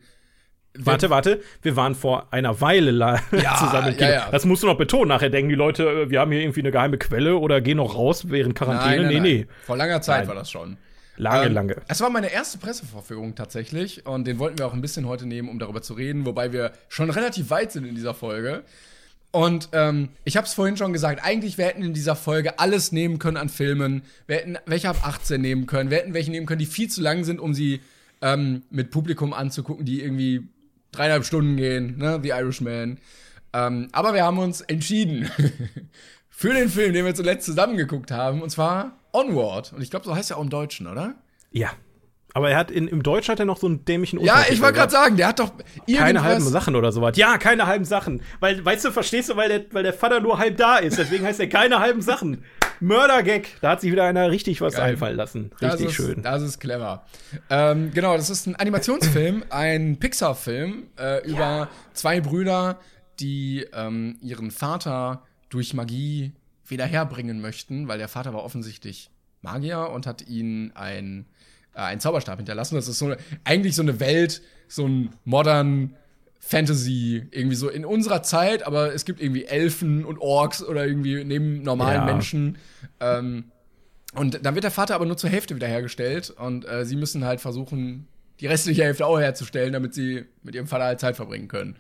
Warte, 0.78 1.10
warte, 1.10 1.42
wir 1.64 1.76
waren 1.76 1.96
vor 1.96 2.32
einer 2.32 2.62
Weile 2.62 2.92
ja, 3.32 3.56
zusammen 3.56 3.90
im 3.90 3.98
Kino. 3.98 4.08
Ja, 4.08 4.16
ja. 4.16 4.28
Das 4.32 4.46
musst 4.46 4.64
du 4.64 4.68
noch 4.68 4.78
betonen. 4.78 5.10
Nachher 5.10 5.30
denken 5.30 5.50
die 5.50 5.56
Leute, 5.56 5.84
äh, 5.84 6.10
wir 6.10 6.20
haben 6.20 6.32
hier 6.32 6.42
irgendwie 6.42 6.62
eine 6.62 6.72
geheime 6.72 6.98
Quelle 6.98 7.38
oder 7.38 7.60
gehen 7.60 7.78
noch 7.78 7.96
raus 7.96 8.30
während 8.30 8.56
Quarantäne. 8.56 9.04
Nein, 9.04 9.14
nein, 9.14 9.24
nee, 9.24 9.38
nee. 9.40 9.48
Vor 9.66 9.78
langer 9.78 10.02
Zeit 10.02 10.20
nein. 10.20 10.28
war 10.30 10.36
das 10.36 10.50
schon. 10.52 10.78
Lange, 11.20 11.48
ähm, 11.48 11.54
lange. 11.54 11.76
Es 11.90 12.00
war 12.00 12.10
meine 12.10 12.32
erste 12.32 12.58
Pressevorführung 12.58 13.36
tatsächlich 13.36 14.06
und 14.06 14.26
den 14.26 14.40
wollten 14.40 14.58
wir 14.58 14.66
auch 14.66 14.74
ein 14.74 14.82
bisschen 14.82 15.06
heute 15.06 15.26
nehmen, 15.26 15.50
um 15.50 15.60
darüber 15.60 15.82
zu 15.82 15.94
reden, 15.94 16.26
wobei 16.26 16.54
wir 16.54 16.72
schon 16.88 17.10
relativ 17.10 17.50
weit 17.50 17.74
sind 17.74 17.86
in 17.86 17.94
dieser 17.94 18.14
Folge. 18.14 18.64
Und 19.32 19.68
ähm, 19.74 20.10
ich 20.24 20.38
habe 20.38 20.48
es 20.48 20.54
vorhin 20.54 20.78
schon 20.78 20.94
gesagt, 20.94 21.24
eigentlich 21.24 21.58
wir 21.58 21.66
hätten 21.66 21.84
in 21.84 21.94
dieser 21.94 22.16
Folge 22.16 22.58
alles 22.58 22.94
nehmen 22.94 23.20
können 23.20 23.36
an 23.36 23.50
Filmen. 23.50 24.04
Wir 24.28 24.38
hätten 24.38 24.58
welche 24.66 24.90
ab 24.90 25.06
18 25.06 25.42
nehmen 25.42 25.66
können. 25.68 25.92
Wir 25.92 25.98
hätten 25.98 26.14
welche 26.14 26.32
nehmen 26.32 26.46
können, 26.46 26.60
die 26.60 26.66
viel 26.66 26.90
zu 26.90 27.02
lang 27.02 27.26
sind, 27.26 27.42
um 27.42 27.54
sie 27.54 27.82
ähm, 28.22 28.64
mit 28.70 28.90
Publikum 28.90 29.34
anzugucken, 29.34 29.86
die 29.86 30.02
irgendwie 30.02 30.48
dreieinhalb 30.94 31.26
Stunden 31.26 31.58
gehen, 31.58 31.98
ne? 31.98 32.20
The 32.24 32.30
Irishman. 32.30 32.98
Ähm, 33.52 33.90
aber 33.92 34.14
wir 34.14 34.24
haben 34.24 34.40
uns 34.40 34.62
entschieden 34.62 35.30
für 36.30 36.54
den 36.54 36.70
Film, 36.70 36.94
den 36.94 37.06
wir 37.06 37.14
zuletzt 37.14 37.46
zusammengeguckt 37.46 38.10
haben, 38.10 38.42
und 38.42 38.50
zwar 38.50 38.99
Onward. 39.12 39.74
Und 39.74 39.82
ich 39.82 39.90
glaube, 39.90 40.06
so 40.06 40.16
heißt 40.16 40.32
er 40.32 40.38
auch 40.38 40.44
im 40.44 40.50
Deutschen, 40.50 40.88
oder? 40.88 41.16
Ja. 41.52 41.72
Aber 42.34 42.52
er 42.52 42.58
hat 42.58 42.70
in, 42.70 42.88
im 42.88 43.02
Deutsch 43.02 43.28
hat 43.28 43.40
er 43.40 43.46
noch 43.46 43.58
so 43.58 43.68
einen 43.68 43.86
dämlichen 43.86 44.20
Ja, 44.20 44.46
ich 44.50 44.62
wollte 44.62 44.78
gerade 44.78 44.92
sagen, 44.92 45.18
der 45.18 45.30
hat 45.30 45.40
doch 45.40 45.52
keine 45.92 46.24
halben 46.24 46.46
Sachen 46.46 46.76
oder 46.76 46.92
sowas. 46.92 47.18
Ja, 47.18 47.38
keine 47.38 47.66
halben 47.66 47.86
Sachen. 47.86 48.22
Weil, 48.40 48.64
weißt 48.64 48.86
du, 48.86 48.92
verstehst 48.92 49.30
du, 49.30 49.36
weil 49.36 49.50
der, 49.50 49.66
weil 49.72 49.84
der 49.84 49.94
Vater 49.94 50.20
nur 50.20 50.38
halb 50.38 50.58
da 50.58 50.78
ist. 50.78 50.98
Deswegen 51.00 51.26
heißt 51.26 51.40
er 51.40 51.50
keine 51.50 51.80
halben 51.80 52.02
Sachen. 52.02 52.44
Mördergag. 52.80 53.48
Da 53.62 53.72
hat 53.72 53.82
sich 53.82 53.92
wieder 53.92 54.06
einer 54.06 54.30
richtig 54.30 54.62
was 54.62 54.76
Geil. 54.76 54.92
einfallen 54.92 55.18
lassen. 55.18 55.52
Richtig 55.60 55.70
das 55.70 55.82
ist, 55.82 55.94
schön. 55.94 56.22
Das 56.22 56.42
ist 56.42 56.60
clever. 56.60 57.04
Ähm, 57.50 57.92
genau, 57.94 58.16
das 58.16 58.30
ist 58.30 58.46
ein 58.46 58.56
Animationsfilm, 58.56 59.44
ein 59.50 59.98
Pixar-Film 60.00 60.84
äh, 60.98 61.28
über 61.28 61.40
ja. 61.40 61.70
zwei 61.94 62.22
Brüder, 62.22 62.80
die 63.20 63.66
ähm, 63.74 64.18
ihren 64.22 64.52
Vater 64.52 65.24
durch 65.50 65.74
Magie 65.74 66.32
wieder 66.70 66.86
herbringen 66.86 67.42
möchten, 67.42 67.88
weil 67.88 67.98
der 67.98 68.08
Vater 68.08 68.34
war 68.34 68.44
offensichtlich 68.44 69.12
Magier 69.42 69.90
und 69.90 70.06
hat 70.06 70.28
ihnen 70.28 70.72
ein, 70.76 71.26
äh, 71.74 71.80
einen 71.80 72.02
Zauberstab 72.02 72.38
hinterlassen. 72.38 72.76
Das 72.76 72.88
ist 72.88 73.00
so 73.00 73.06
eine, 73.06 73.18
eigentlich 73.44 73.76
so 73.76 73.82
eine 73.82 74.00
Welt, 74.00 74.42
so 74.68 74.88
ein 74.88 75.10
modern 75.24 75.96
Fantasy, 76.40 77.28
irgendwie 77.32 77.56
so 77.56 77.70
in 77.70 77.86
unserer 77.86 78.24
Zeit, 78.24 78.64
aber 78.66 78.94
es 78.94 79.06
gibt 79.06 79.22
irgendwie 79.22 79.46
Elfen 79.46 80.06
und 80.06 80.20
Orks 80.20 80.64
oder 80.64 80.86
irgendwie 80.86 81.24
neben 81.24 81.62
normalen 81.62 82.02
ja. 82.02 82.06
Menschen. 82.06 82.58
Ähm, 83.00 83.52
und 84.16 84.44
dann 84.44 84.56
wird 84.56 84.64
der 84.64 84.72
Vater 84.72 84.96
aber 84.96 85.06
nur 85.06 85.18
zur 85.18 85.30
Hälfte 85.30 85.56
wiederhergestellt 85.56 86.32
und 86.32 86.68
äh, 86.68 86.86
sie 86.86 86.96
müssen 86.96 87.26
halt 87.26 87.42
versuchen, 87.42 88.08
die 88.40 88.48
restliche 88.48 88.84
Hälfte 88.84 89.06
auch 89.06 89.20
herzustellen, 89.20 89.74
damit 89.74 89.94
sie 89.94 90.26
mit 90.42 90.56
ihrem 90.56 90.68
Vater 90.68 90.86
halt 90.86 91.00
Zeit 91.00 91.16
verbringen 91.16 91.48
können. 91.50 91.76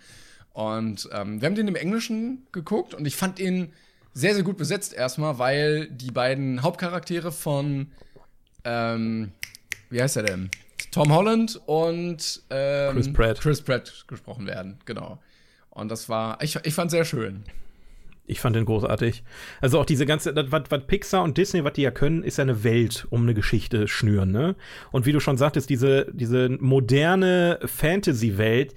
Und 0.51 1.09
ähm, 1.13 1.41
wir 1.41 1.47
haben 1.47 1.55
den 1.55 1.67
im 1.67 1.75
Englischen 1.75 2.45
geguckt 2.51 2.93
und 2.93 3.05
ich 3.05 3.15
fand 3.15 3.39
ihn 3.39 3.71
sehr, 4.13 4.33
sehr 4.33 4.43
gut 4.43 4.57
besetzt 4.57 4.93
erstmal, 4.93 5.39
weil 5.39 5.87
die 5.87 6.11
beiden 6.11 6.61
Hauptcharaktere 6.61 7.31
von, 7.31 7.87
ähm, 8.63 9.31
wie 9.89 10.01
heißt 10.01 10.17
er 10.17 10.23
denn? 10.23 10.49
Tom 10.91 11.13
Holland 11.13 11.59
und 11.65 12.41
ähm, 12.49 12.93
Chris 12.93 13.13
Pratt. 13.13 13.39
Chris 13.41 13.61
Pratt 13.61 14.05
gesprochen 14.07 14.47
werden, 14.47 14.79
genau. 14.85 15.19
Und 15.69 15.89
das 15.89 16.09
war, 16.09 16.41
ich, 16.41 16.57
ich 16.63 16.73
fand 16.73 16.91
sehr 16.91 17.05
schön. 17.05 17.43
Ich 18.25 18.41
fand 18.41 18.55
den 18.55 18.65
großartig. 18.65 19.23
Also 19.59 19.79
auch 19.79 19.85
diese 19.85 20.05
ganze, 20.05 20.35
was, 20.51 20.85
Pixar 20.85 21.23
und 21.23 21.37
Disney, 21.37 21.63
was 21.63 21.73
die 21.73 21.81
ja 21.81 21.89
können, 21.89 22.23
ist 22.23 22.37
ja 22.37 22.43
eine 22.43 22.63
Welt 22.63 23.07
um 23.09 23.23
eine 23.23 23.33
Geschichte 23.33 23.87
schnüren, 23.87 24.31
ne? 24.31 24.55
Und 24.91 25.07
wie 25.07 25.11
du 25.11 25.19
schon 25.19 25.37
sagtest, 25.37 25.67
diese, 25.69 26.07
diese 26.13 26.49
moderne 26.59 27.59
Fantasy-Welt, 27.65 28.75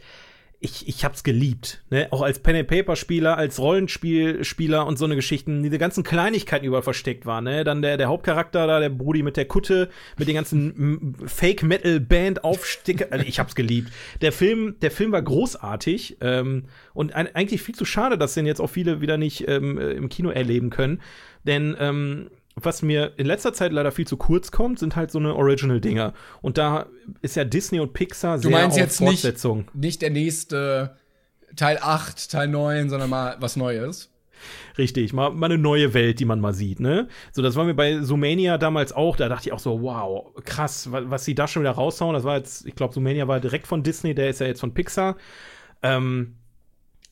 ich, 0.62 0.86
ich 0.88 1.04
hab's 1.04 1.24
geliebt. 1.24 1.82
Ne? 1.90 2.06
Auch 2.12 2.22
als 2.22 2.38
Pen-and-Paper-Spieler, 2.38 3.36
als 3.36 3.58
Rollenspielspieler 3.58 4.86
und 4.86 4.96
so 4.96 5.04
eine 5.04 5.16
Geschichten, 5.16 5.62
diese 5.62 5.76
ganzen 5.76 6.04
Kleinigkeiten 6.04 6.64
überall 6.64 6.84
versteckt 6.84 7.26
waren. 7.26 7.44
Ne? 7.44 7.64
Dann 7.64 7.82
der, 7.82 7.96
der 7.96 8.06
Hauptcharakter 8.06 8.68
da, 8.68 8.78
der 8.78 8.88
Brudi 8.88 9.24
mit 9.24 9.36
der 9.36 9.46
Kutte, 9.46 9.90
mit 10.16 10.28
den 10.28 10.36
ganzen 10.36 11.16
Fake-Metal-Band-Aufsticker. 11.26 13.06
Also 13.10 13.26
ich 13.26 13.40
hab's 13.40 13.56
geliebt. 13.56 13.92
Der 14.20 14.30
Film, 14.30 14.76
der 14.80 14.92
Film 14.92 15.10
war 15.10 15.22
großartig 15.22 16.18
ähm, 16.20 16.64
und 16.94 17.14
ein, 17.14 17.34
eigentlich 17.34 17.60
viel 17.60 17.74
zu 17.74 17.84
schade, 17.84 18.16
dass 18.16 18.34
den 18.34 18.46
jetzt 18.46 18.60
auch 18.60 18.70
viele 18.70 19.00
wieder 19.00 19.18
nicht 19.18 19.48
ähm, 19.48 19.78
im 19.78 20.08
Kino 20.08 20.30
erleben 20.30 20.70
können. 20.70 21.00
Denn 21.44 21.76
ähm, 21.80 22.30
was 22.54 22.82
mir 22.82 23.12
in 23.16 23.26
letzter 23.26 23.52
Zeit 23.52 23.72
leider 23.72 23.92
viel 23.92 24.06
zu 24.06 24.16
kurz 24.16 24.50
kommt, 24.50 24.78
sind 24.78 24.96
halt 24.96 25.10
so 25.10 25.18
eine 25.18 25.34
Original-Dinger. 25.34 26.12
Und 26.40 26.58
da 26.58 26.86
ist 27.22 27.36
ja 27.36 27.44
Disney 27.44 27.80
und 27.80 27.92
Pixar 27.92 28.38
sehr 28.38 28.50
du 28.50 28.56
meinst 28.56 28.76
jetzt 28.76 28.98
Fortsetzung. 28.98 29.58
Nicht, 29.58 29.74
nicht 29.74 30.02
der 30.02 30.10
nächste 30.10 30.96
Teil 31.56 31.78
8, 31.80 32.30
Teil 32.30 32.48
9, 32.48 32.90
sondern 32.90 33.10
mal 33.10 33.36
was 33.40 33.56
Neues. 33.56 34.10
Richtig, 34.76 35.12
mal, 35.12 35.30
mal 35.30 35.46
eine 35.46 35.58
neue 35.58 35.94
Welt, 35.94 36.18
die 36.18 36.24
man 36.24 36.40
mal 36.40 36.52
sieht, 36.52 36.80
ne? 36.80 37.08
So, 37.30 37.42
das 37.42 37.54
war 37.56 37.64
mir 37.64 37.74
bei 37.74 38.00
Sumania 38.00 38.58
damals 38.58 38.92
auch, 38.92 39.16
da 39.16 39.28
dachte 39.28 39.48
ich 39.48 39.52
auch 39.52 39.60
so, 39.60 39.82
wow, 39.82 40.34
krass, 40.44 40.90
was, 40.90 41.04
was 41.08 41.24
sie 41.24 41.34
da 41.34 41.46
schon 41.46 41.62
wieder 41.62 41.72
raushauen. 41.72 42.14
Das 42.14 42.24
war 42.24 42.36
jetzt, 42.36 42.66
ich 42.66 42.74
glaube, 42.74 42.94
Sumania 42.94 43.28
war 43.28 43.38
direkt 43.38 43.66
von 43.66 43.82
Disney, 43.82 44.14
der 44.14 44.30
ist 44.30 44.40
ja 44.40 44.46
jetzt 44.46 44.60
von 44.60 44.74
Pixar. 44.74 45.16
Ähm, 45.82 46.36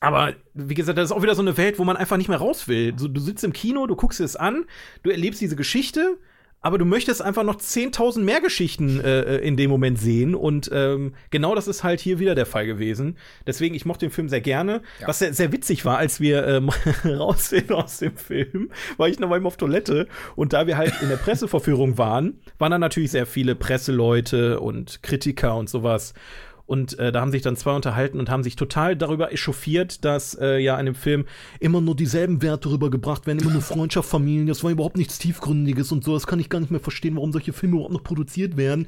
aber 0.01 0.33
wie 0.55 0.73
gesagt, 0.73 0.97
das 0.97 1.05
ist 1.05 1.11
auch 1.11 1.21
wieder 1.21 1.35
so 1.35 1.43
eine 1.43 1.55
Welt, 1.57 1.79
wo 1.79 1.83
man 1.85 1.95
einfach 1.95 2.17
nicht 2.17 2.27
mehr 2.27 2.39
raus 2.39 2.67
will. 2.67 2.91
Du, 2.91 3.07
du 3.07 3.21
sitzt 3.21 3.43
im 3.43 3.53
Kino, 3.53 3.85
du 3.85 3.95
guckst 3.95 4.19
es 4.19 4.35
an, 4.35 4.65
du 5.03 5.11
erlebst 5.11 5.39
diese 5.39 5.55
Geschichte, 5.55 6.17
aber 6.63 6.79
du 6.79 6.85
möchtest 6.85 7.21
einfach 7.21 7.43
noch 7.43 7.55
10.000 7.55 8.21
mehr 8.21 8.41
Geschichten 8.41 8.99
äh, 8.99 9.37
in 9.37 9.57
dem 9.57 9.69
Moment 9.69 9.99
sehen. 9.99 10.33
Und 10.33 10.69
ähm, 10.73 11.13
genau 11.29 11.53
das 11.53 11.67
ist 11.67 11.83
halt 11.83 11.99
hier 11.99 12.19
wieder 12.19 12.33
der 12.33 12.45
Fall 12.47 12.65
gewesen. 12.65 13.17
Deswegen, 13.45 13.75
ich 13.75 13.85
mochte 13.85 14.07
den 14.07 14.11
Film 14.11 14.27
sehr 14.27 14.41
gerne. 14.41 14.81
Ja. 14.99 15.07
Was 15.07 15.19
sehr, 15.19 15.33
sehr 15.33 15.51
witzig 15.51 15.85
war, 15.85 15.97
als 15.97 16.19
wir 16.19 16.47
ähm, 16.47 16.69
raus 17.05 17.49
sind 17.49 17.71
aus 17.71 17.97
dem 17.97 18.15
Film, 18.15 18.71
war 18.97 19.07
ich 19.07 19.19
noch 19.19 19.29
mal 19.29 19.43
auf 19.45 19.57
Toilette. 19.57 20.07
Und 20.35 20.53
da 20.53 20.65
wir 20.67 20.77
halt 20.77 20.93
in 21.01 21.09
der 21.09 21.17
Presseverführung 21.17 21.97
waren, 21.97 22.39
waren 22.59 22.71
da 22.71 22.79
natürlich 22.79 23.11
sehr 23.11 23.25
viele 23.25 23.55
Presseleute 23.55 24.59
und 24.59 25.01
Kritiker 25.01 25.55
und 25.55 25.69
sowas. 25.69 26.13
Und 26.71 26.97
äh, 26.99 27.11
da 27.11 27.19
haben 27.19 27.31
sich 27.31 27.41
dann 27.41 27.57
zwei 27.57 27.73
unterhalten 27.73 28.17
und 28.17 28.29
haben 28.29 28.43
sich 28.43 28.55
total 28.55 28.95
darüber 28.95 29.33
echauffiert, 29.33 30.05
dass 30.05 30.39
äh, 30.39 30.57
ja 30.57 30.79
in 30.79 30.85
dem 30.85 30.95
Film 30.95 31.25
immer 31.59 31.81
nur 31.81 31.97
dieselben 31.97 32.41
Werte 32.41 32.71
rübergebracht 32.71 33.27
werden, 33.27 33.39
immer 33.39 33.51
nur 33.51 33.61
Freundschaft, 33.61 34.07
Familie, 34.07 34.45
das 34.45 34.63
war 34.63 34.71
überhaupt 34.71 34.95
nichts 34.95 35.19
Tiefgründiges 35.19 35.91
und 35.91 36.05
so. 36.05 36.13
Das 36.13 36.27
kann 36.27 36.39
ich 36.39 36.47
gar 36.47 36.61
nicht 36.61 36.71
mehr 36.71 36.79
verstehen, 36.79 37.17
warum 37.17 37.33
solche 37.33 37.51
Filme 37.51 37.75
überhaupt 37.75 37.91
noch 37.91 38.05
produziert 38.05 38.55
werden. 38.55 38.87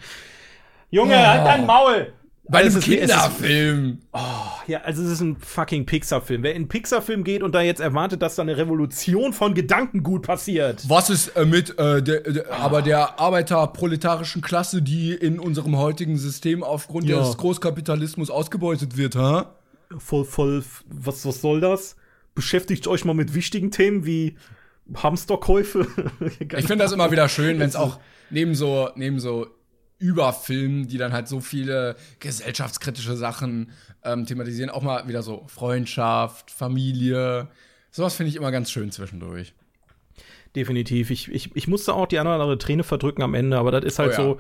Junge, 0.92 1.14
oh. 1.14 1.28
halt 1.28 1.46
dein 1.46 1.66
Maul! 1.66 2.14
Bei 2.50 2.60
einem 2.60 2.78
Kinderfilm. 2.78 4.00
oh, 4.12 4.20
ja, 4.68 4.82
also 4.82 5.02
es 5.02 5.12
ist 5.12 5.22
ein 5.22 5.38
fucking 5.38 5.86
Pixar-Film. 5.86 6.44
Wer 6.44 6.52
in 6.52 6.58
einen 6.58 6.68
Pixar-Film 6.68 7.24
geht 7.24 7.42
und 7.42 7.56
da 7.56 7.62
jetzt 7.62 7.80
erwartet, 7.80 8.22
dass 8.22 8.36
da 8.36 8.42
eine 8.42 8.58
Revolution 8.58 9.32
von 9.32 9.54
Gedankengut 9.54 10.24
passiert. 10.24 10.84
Was 10.90 11.10
ist 11.10 11.30
äh, 11.38 11.46
mit 11.46 11.80
äh, 11.80 12.04
der, 12.04 12.20
der, 12.20 12.46
oh. 12.50 12.54
aber 12.54 12.82
der 12.82 13.18
arbeiterproletarischen 13.18 14.42
Klasse, 14.42 14.82
die 14.82 15.14
in 15.14 15.40
unserem 15.40 15.78
heutigen 15.78 16.18
System 16.18 16.64
aufgrund 16.64 17.08
ja. 17.08 17.20
des 17.20 17.38
Großkapitalismus 17.38 18.30
ausgebeutet 18.30 18.98
wird, 18.98 19.16
ha? 19.16 19.56
Voll, 19.98 20.26
voll, 20.26 20.64
was, 20.88 21.26
was 21.26 21.40
soll 21.40 21.62
das? 21.62 21.96
Beschäftigt 22.36 22.88
euch 22.88 23.06
mal 23.06 23.14
mit 23.14 23.34
wichtigen 23.36 23.72
Themen 23.72 24.06
wie 24.06 24.36
Hamsterkäufe. 24.96 25.88
ich 26.40 26.66
finde 26.66 26.84
das 26.84 26.92
immer 26.92 27.10
wieder 27.10 27.30
schön, 27.30 27.60
wenn 27.60 27.70
es 27.70 27.78
auch 27.78 28.00
neben 28.30 28.54
so, 28.54 28.90
neben 28.96 29.22
so 29.22 29.48
Überfilmen, 30.04 30.90
die 30.90 30.98
dann 30.98 31.14
halt 31.14 31.30
so 31.30 31.40
viele 31.40 31.96
gesellschaftskritische 32.20 33.16
Sachen 33.16 33.72
ähm, 34.04 34.26
thematisieren, 34.26 34.70
auch 34.70 34.82
mal 34.82 35.08
wieder 35.08 35.24
so 35.24 35.46
Freundschaft, 35.48 36.52
Familie. 36.52 37.48
Sowas 37.90 38.16
finde 38.16 38.30
ich 38.30 38.36
immer 38.36 38.52
ganz 38.52 38.70
schön 38.70 38.92
zwischendurch. 38.92 39.54
Definitiv. 40.56 41.10
Ich, 41.10 41.32
ich, 41.32 41.50
ich 41.56 41.68
musste 41.68 41.96
auch 41.96 42.06
die 42.06 42.20
eine 42.20 42.30
oder 42.30 42.40
andere 42.40 42.58
Träne 42.60 42.84
verdrücken 42.84 43.24
am 43.24 43.34
Ende, 43.34 43.58
aber 43.58 43.72
das 43.72 43.84
ist 43.84 43.98
halt 43.98 44.10
oh 44.10 44.12
ja. 44.12 44.18
so, 44.18 44.40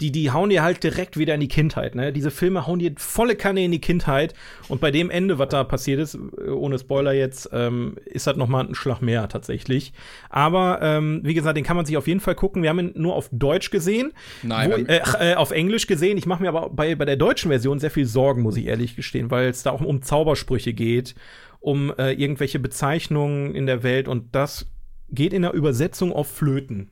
die, 0.00 0.10
die 0.10 0.32
hauen 0.32 0.50
dir 0.50 0.64
halt 0.64 0.82
direkt 0.82 1.16
wieder 1.18 1.34
in 1.34 1.40
die 1.40 1.48
Kindheit, 1.48 1.94
ne? 1.94 2.12
Diese 2.12 2.32
Filme 2.32 2.66
hauen 2.66 2.80
dir 2.80 2.92
volle 2.96 3.36
Kanne 3.36 3.62
in 3.64 3.70
die 3.70 3.80
Kindheit 3.80 4.34
und 4.68 4.80
bei 4.80 4.90
dem 4.90 5.08
Ende, 5.08 5.38
was 5.38 5.50
da 5.50 5.62
passiert 5.62 6.00
ist, 6.00 6.18
ohne 6.48 6.80
Spoiler 6.80 7.12
jetzt, 7.12 7.48
ähm, 7.52 7.94
ist 8.06 8.26
halt 8.26 8.38
noch 8.38 8.48
mal 8.48 8.66
ein 8.66 8.74
Schlag 8.74 9.02
mehr 9.02 9.28
tatsächlich. 9.28 9.92
Aber 10.30 10.80
ähm, 10.82 11.20
wie 11.22 11.34
gesagt, 11.34 11.56
den 11.56 11.64
kann 11.64 11.76
man 11.76 11.86
sich 11.86 11.96
auf 11.96 12.08
jeden 12.08 12.20
Fall 12.20 12.34
gucken. 12.34 12.64
Wir 12.64 12.70
haben 12.70 12.80
ihn 12.80 12.92
nur 12.96 13.14
auf 13.14 13.28
Deutsch 13.30 13.70
gesehen. 13.70 14.12
Nein. 14.42 14.72
Wo, 14.72 14.74
äh, 14.74 15.02
äh, 15.20 15.34
auf 15.34 15.52
Englisch 15.52 15.86
gesehen. 15.86 16.18
Ich 16.18 16.26
mache 16.26 16.42
mir 16.42 16.48
aber 16.48 16.70
bei, 16.70 16.96
bei 16.96 17.04
der 17.04 17.16
deutschen 17.16 17.50
Version 17.50 17.78
sehr 17.78 17.92
viel 17.92 18.06
Sorgen, 18.06 18.42
muss 18.42 18.56
ich 18.56 18.66
ehrlich 18.66 18.96
gestehen, 18.96 19.30
weil 19.30 19.48
es 19.48 19.62
da 19.62 19.70
auch 19.70 19.80
um 19.80 20.02
Zaubersprüche 20.02 20.72
geht 20.72 21.14
um 21.60 21.94
äh, 21.96 22.10
irgendwelche 22.12 22.58
Bezeichnungen 22.58 23.54
in 23.54 23.66
der 23.66 23.84
Welt 23.84 24.08
und 24.08 24.34
das 24.34 24.66
geht 25.12 25.32
in 25.32 25.42
der 25.42 25.52
Übersetzung 25.52 26.12
auf 26.12 26.28
Flöten. 26.28 26.90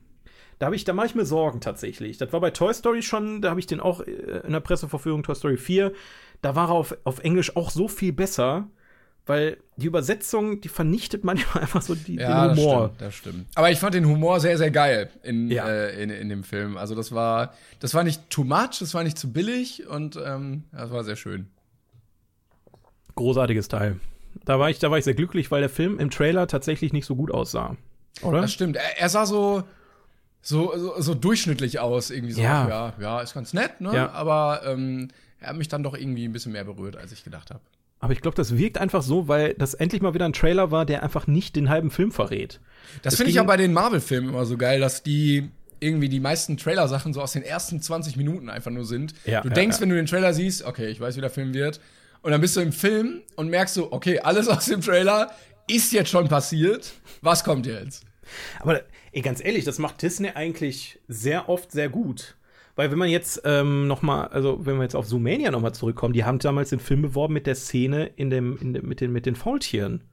Da 0.59 0.67
habe 0.67 0.75
ich, 0.75 0.83
da 0.83 0.93
mache 0.93 1.07
ich 1.07 1.15
mir 1.15 1.25
Sorgen 1.25 1.59
tatsächlich. 1.59 2.19
Das 2.19 2.31
war 2.33 2.39
bei 2.39 2.51
Toy 2.51 2.71
Story 2.73 3.01
schon, 3.01 3.41
da 3.41 3.49
habe 3.49 3.59
ich 3.59 3.65
den 3.65 3.79
auch 3.79 4.01
äh, 4.01 4.11
in 4.45 4.53
der 4.53 4.59
Presseverführung 4.59 5.23
Toy 5.23 5.33
Story 5.33 5.57
4. 5.57 5.91
Da 6.43 6.55
war 6.55 6.69
er 6.69 6.73
auf, 6.73 6.95
auf 7.03 7.19
Englisch 7.23 7.55
auch 7.55 7.71
so 7.71 7.87
viel 7.87 8.13
besser, 8.13 8.67
weil 9.25 9.57
die 9.77 9.87
Übersetzung, 9.87 10.61
die 10.61 10.67
vernichtet 10.67 11.23
manchmal 11.23 11.63
einfach 11.63 11.81
so 11.81 11.95
die, 11.95 12.17
ja, 12.17 12.47
den 12.47 12.57
Humor. 12.57 12.79
Das 12.79 12.91
stimmt, 12.91 13.01
das 13.01 13.15
stimmt. 13.15 13.47
Aber 13.55 13.71
ich 13.71 13.79
fand 13.79 13.95
den 13.95 14.05
Humor 14.05 14.39
sehr, 14.39 14.55
sehr 14.59 14.69
geil 14.69 15.09
in, 15.23 15.49
ja. 15.49 15.67
äh, 15.67 16.03
in, 16.03 16.11
in 16.11 16.29
dem 16.29 16.43
Film. 16.43 16.77
Also 16.77 16.93
das 16.93 17.11
war, 17.11 17.55
das 17.79 17.95
war 17.95 18.03
nicht 18.03 18.29
too 18.29 18.43
much, 18.43 18.77
das 18.79 18.93
war 18.93 19.03
nicht 19.03 19.17
zu 19.17 19.33
billig 19.33 19.87
und 19.87 20.15
ähm, 20.23 20.65
das 20.71 20.91
war 20.91 21.03
sehr 21.03 21.15
schön. 21.15 21.47
Großartiges 23.15 23.67
Teil. 23.67 23.99
Da 24.45 24.59
war 24.59 24.69
ich, 24.69 24.77
da 24.77 24.91
war 24.91 24.99
ich 24.99 25.05
sehr 25.05 25.15
glücklich, 25.15 25.49
weil 25.49 25.61
der 25.61 25.69
Film 25.69 25.99
im 25.99 26.11
Trailer 26.11 26.45
tatsächlich 26.45 26.93
nicht 26.93 27.05
so 27.05 27.15
gut 27.15 27.31
aussah. 27.31 27.77
Oder? 28.21 28.41
Das 28.41 28.53
stimmt. 28.53 28.75
Er, 28.75 28.99
er 28.99 29.09
sah 29.09 29.25
so, 29.25 29.63
so, 30.41 30.73
so, 30.77 31.01
so, 31.01 31.13
durchschnittlich 31.13 31.79
aus, 31.79 32.09
irgendwie 32.11 32.33
so. 32.33 32.41
Ja, 32.41 32.67
ja, 32.67 32.93
ja 32.99 33.21
ist 33.21 33.33
ganz 33.33 33.53
nett, 33.53 33.81
ne? 33.81 33.93
Ja. 33.93 34.11
Aber 34.11 34.61
ähm, 34.65 35.09
er 35.39 35.49
hat 35.49 35.57
mich 35.57 35.67
dann 35.67 35.83
doch 35.83 35.95
irgendwie 35.95 36.25
ein 36.25 36.31
bisschen 36.31 36.51
mehr 36.51 36.63
berührt, 36.63 36.97
als 36.97 37.11
ich 37.11 37.23
gedacht 37.23 37.49
habe. 37.49 37.61
Aber 37.99 38.13
ich 38.13 38.21
glaube, 38.21 38.35
das 38.35 38.57
wirkt 38.57 38.79
einfach 38.79 39.03
so, 39.03 39.27
weil 39.27 39.53
das 39.53 39.75
endlich 39.75 40.01
mal 40.01 40.15
wieder 40.15 40.25
ein 40.25 40.33
Trailer 40.33 40.71
war, 40.71 40.85
der 40.85 41.03
einfach 41.03 41.27
nicht 41.27 41.55
den 41.55 41.69
halben 41.69 41.91
Film 41.91 42.11
verrät. 42.11 42.59
Das 43.03 43.15
finde 43.15 43.29
ich 43.29 43.35
ja 43.35 43.43
bei 43.43 43.57
den 43.57 43.73
Marvel-Filmen 43.73 44.29
immer 44.29 44.45
so 44.45 44.57
geil, 44.57 44.79
dass 44.79 45.03
die 45.03 45.51
irgendwie 45.79 46.09
die 46.09 46.19
meisten 46.19 46.57
Trailer-Sachen 46.57 47.13
so 47.13 47.21
aus 47.21 47.33
den 47.33 47.43
ersten 47.43 47.81
20 47.81 48.17
Minuten 48.17 48.49
einfach 48.49 48.71
nur 48.71 48.85
sind. 48.85 49.13
Ja, 49.25 49.41
du 49.41 49.49
ja, 49.49 49.53
denkst, 49.53 49.77
ja. 49.77 49.81
wenn 49.81 49.89
du 49.89 49.95
den 49.95 50.07
Trailer 50.07 50.33
siehst, 50.33 50.63
okay, 50.63 50.87
ich 50.87 50.99
weiß, 50.99 51.15
wie 51.15 51.21
der 51.21 51.29
Film 51.29 51.53
wird. 51.53 51.79
Und 52.23 52.31
dann 52.31 52.41
bist 52.41 52.55
du 52.55 52.61
im 52.61 52.71
Film 52.71 53.21
und 53.35 53.49
merkst 53.49 53.75
so, 53.75 53.91
okay, 53.91 54.19
alles 54.19 54.47
aus 54.47 54.65
dem 54.65 54.81
Trailer 54.81 55.31
ist 55.75 55.93
jetzt 55.93 56.09
schon 56.09 56.27
passiert. 56.27 56.93
Was 57.21 57.43
kommt 57.43 57.65
jetzt? 57.65 58.05
Aber 58.59 58.81
ey, 59.11 59.21
ganz 59.21 59.43
ehrlich, 59.43 59.65
das 59.65 59.79
macht 59.79 60.01
Disney 60.01 60.29
eigentlich 60.29 60.99
sehr 61.07 61.49
oft 61.49 61.71
sehr 61.71 61.89
gut. 61.89 62.35
Weil 62.75 62.89
wenn 62.91 62.97
man 62.97 63.09
jetzt 63.09 63.41
ähm, 63.43 63.87
noch 63.87 64.01
mal, 64.01 64.27
also 64.27 64.65
wenn 64.65 64.77
wir 64.77 64.83
jetzt 64.83 64.95
auf 64.95 65.05
Zoomania 65.05 65.51
noch 65.51 65.61
mal 65.61 65.73
zurückkommen, 65.73 66.13
die 66.13 66.23
haben 66.23 66.39
damals 66.39 66.69
den 66.69 66.79
Film 66.79 67.01
beworben 67.01 67.33
mit 67.33 67.45
der 67.45 67.55
Szene 67.55 68.07
in 68.15 68.29
dem, 68.29 68.57
in 68.61 68.73
dem 68.73 68.87
mit 68.87 69.01
den 69.01 69.11
mit 69.11 69.25
den 69.25 69.35
Faultieren. 69.35 70.03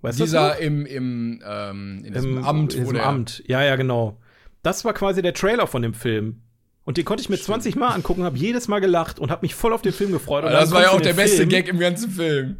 Weißt 0.00 0.20
Dieser 0.20 0.58
im, 0.58 0.84
im, 0.84 1.42
ähm, 1.46 2.02
in 2.04 2.14
Im, 2.14 2.44
Amt. 2.44 2.74
In 2.74 2.80
diesem 2.80 3.00
Amt, 3.00 3.42
ja, 3.46 3.62
ja, 3.62 3.76
genau. 3.76 4.18
Das 4.62 4.84
war 4.84 4.92
quasi 4.94 5.22
der 5.22 5.34
Trailer 5.34 5.66
von 5.66 5.82
dem 5.82 5.94
Film. 5.94 6.42
Und 6.84 6.98
den 6.98 7.04
konnte 7.04 7.22
ich 7.22 7.28
mir 7.30 7.36
Stimmt. 7.36 7.62
20 7.62 7.76
Mal 7.76 7.88
angucken, 7.88 8.24
habe 8.24 8.36
jedes 8.36 8.68
Mal 8.68 8.80
gelacht 8.80 9.18
und 9.18 9.30
habe 9.30 9.42
mich 9.42 9.54
voll 9.54 9.72
auf 9.72 9.80
den 9.80 9.92
Film 9.92 10.12
gefreut. 10.12 10.44
das 10.44 10.70
war 10.72 10.82
ja 10.82 10.90
auch 10.90 11.00
der 11.00 11.14
beste 11.14 11.38
Film. 11.38 11.48
Gag 11.48 11.68
im 11.68 11.78
ganzen 11.78 12.10
Film. 12.10 12.56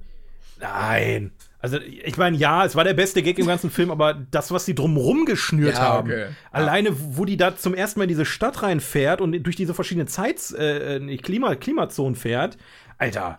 Nein. 0.59 1.33
Also, 1.65 1.79
ich 1.79 2.19
meine, 2.19 2.37
ja, 2.37 2.67
es 2.67 2.77
war 2.77 2.85
der 2.85 2.93
beste 2.93 3.23
Gag 3.23 3.39
im 3.39 3.47
ganzen 3.47 3.71
Film, 3.71 3.91
aber 3.91 4.13
das, 4.13 4.51
was 4.51 4.67
die 4.67 4.75
drumrum 4.75 5.25
geschnürt 5.25 5.77
ja, 5.77 5.81
haben, 5.81 6.11
okay. 6.11 6.27
alleine, 6.53 6.91
wo 7.17 7.25
die 7.25 7.39
da 7.39 7.57
zum 7.57 7.73
ersten 7.73 8.01
Mal 8.01 8.05
in 8.05 8.11
diese 8.11 8.27
Stadt 8.27 8.63
reinfährt 8.63 9.23
und 9.23 9.33
durch 9.45 9.57
diese 9.57 9.73
verschiedenen 9.73 10.07
Zeits, 10.07 10.53
äh, 10.53 10.97
äh 10.97 11.17
Klima, 11.17 11.55
Klimazonen 11.55 12.17
fährt, 12.17 12.59
Alter. 12.99 13.39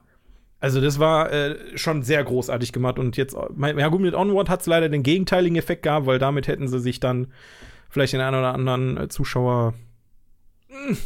Also, 0.60 0.82
das 0.82 0.98
war 0.98 1.32
äh, 1.32 1.78
schon 1.78 2.02
sehr 2.02 2.24
großartig 2.24 2.74
gemacht 2.74 2.98
und 2.98 3.16
jetzt, 3.16 3.36
ja 3.36 3.88
gut, 3.90 4.02
mit 4.02 4.16
Onward 4.16 4.50
hat 4.50 4.62
es 4.62 4.66
leider 4.66 4.90
den 4.90 5.04
gegenteiligen 5.04 5.56
Effekt 5.56 5.84
gehabt, 5.84 6.08
weil 6.08 6.18
damit 6.18 6.48
hätten 6.48 6.68
sie 6.68 6.80
sich 6.80 7.00
dann 7.00 7.32
vielleicht 7.92 8.14
den 8.14 8.22
einen 8.22 8.40
oder 8.40 8.56
anderen 8.56 8.98
äh, 8.98 9.08
Zuschauer 9.08 9.76
mh, 10.70 10.78
hm, 10.88 10.98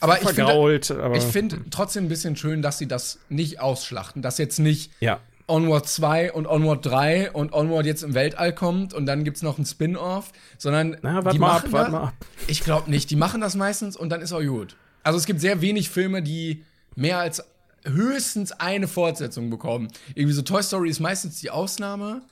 aber. 0.00 0.22
Ich 0.22 0.30
finde, 0.30 1.12
ich 1.18 1.24
finde 1.24 1.58
trotzdem 1.68 2.06
ein 2.06 2.08
bisschen 2.08 2.34
schön, 2.34 2.62
dass 2.62 2.78
sie 2.78 2.88
das 2.88 3.18
nicht 3.28 3.60
ausschlachten, 3.60 4.22
dass 4.22 4.38
jetzt 4.38 4.58
nicht 4.58 4.90
ja 5.00 5.20
Onward 5.48 5.88
2 5.88 6.32
und 6.32 6.46
Onward 6.46 6.84
3 6.84 7.30
und 7.30 7.52
Onward 7.52 7.86
jetzt 7.86 8.02
im 8.02 8.14
Weltall 8.14 8.52
kommt 8.54 8.94
und 8.94 9.06
dann 9.06 9.22
gibt's 9.22 9.42
noch 9.42 9.58
ein 9.58 9.64
Spin-off, 9.64 10.32
sondern 10.58 10.96
Na, 11.02 11.22
die 11.22 11.38
mal 11.38 11.60
machen 11.60 11.74
ab, 11.74 11.94
ab. 11.94 12.14
Ich 12.48 12.64
glaube 12.64 12.90
nicht, 12.90 13.10
die 13.10 13.16
machen 13.16 13.40
das 13.40 13.54
meistens 13.54 13.96
und 13.96 14.08
dann 14.08 14.20
ist 14.20 14.32
auch 14.32 14.42
gut. 14.42 14.76
Also 15.04 15.18
es 15.18 15.26
gibt 15.26 15.40
sehr 15.40 15.60
wenig 15.60 15.88
Filme, 15.90 16.22
die 16.22 16.64
mehr 16.96 17.18
als 17.18 17.44
höchstens 17.84 18.50
eine 18.52 18.88
Fortsetzung 18.88 19.50
bekommen. 19.50 19.88
Irgendwie 20.14 20.34
so 20.34 20.42
Toy 20.42 20.62
Story 20.62 20.90
ist 20.90 20.98
meistens 20.98 21.40
die 21.40 21.50
Ausnahme. 21.50 22.22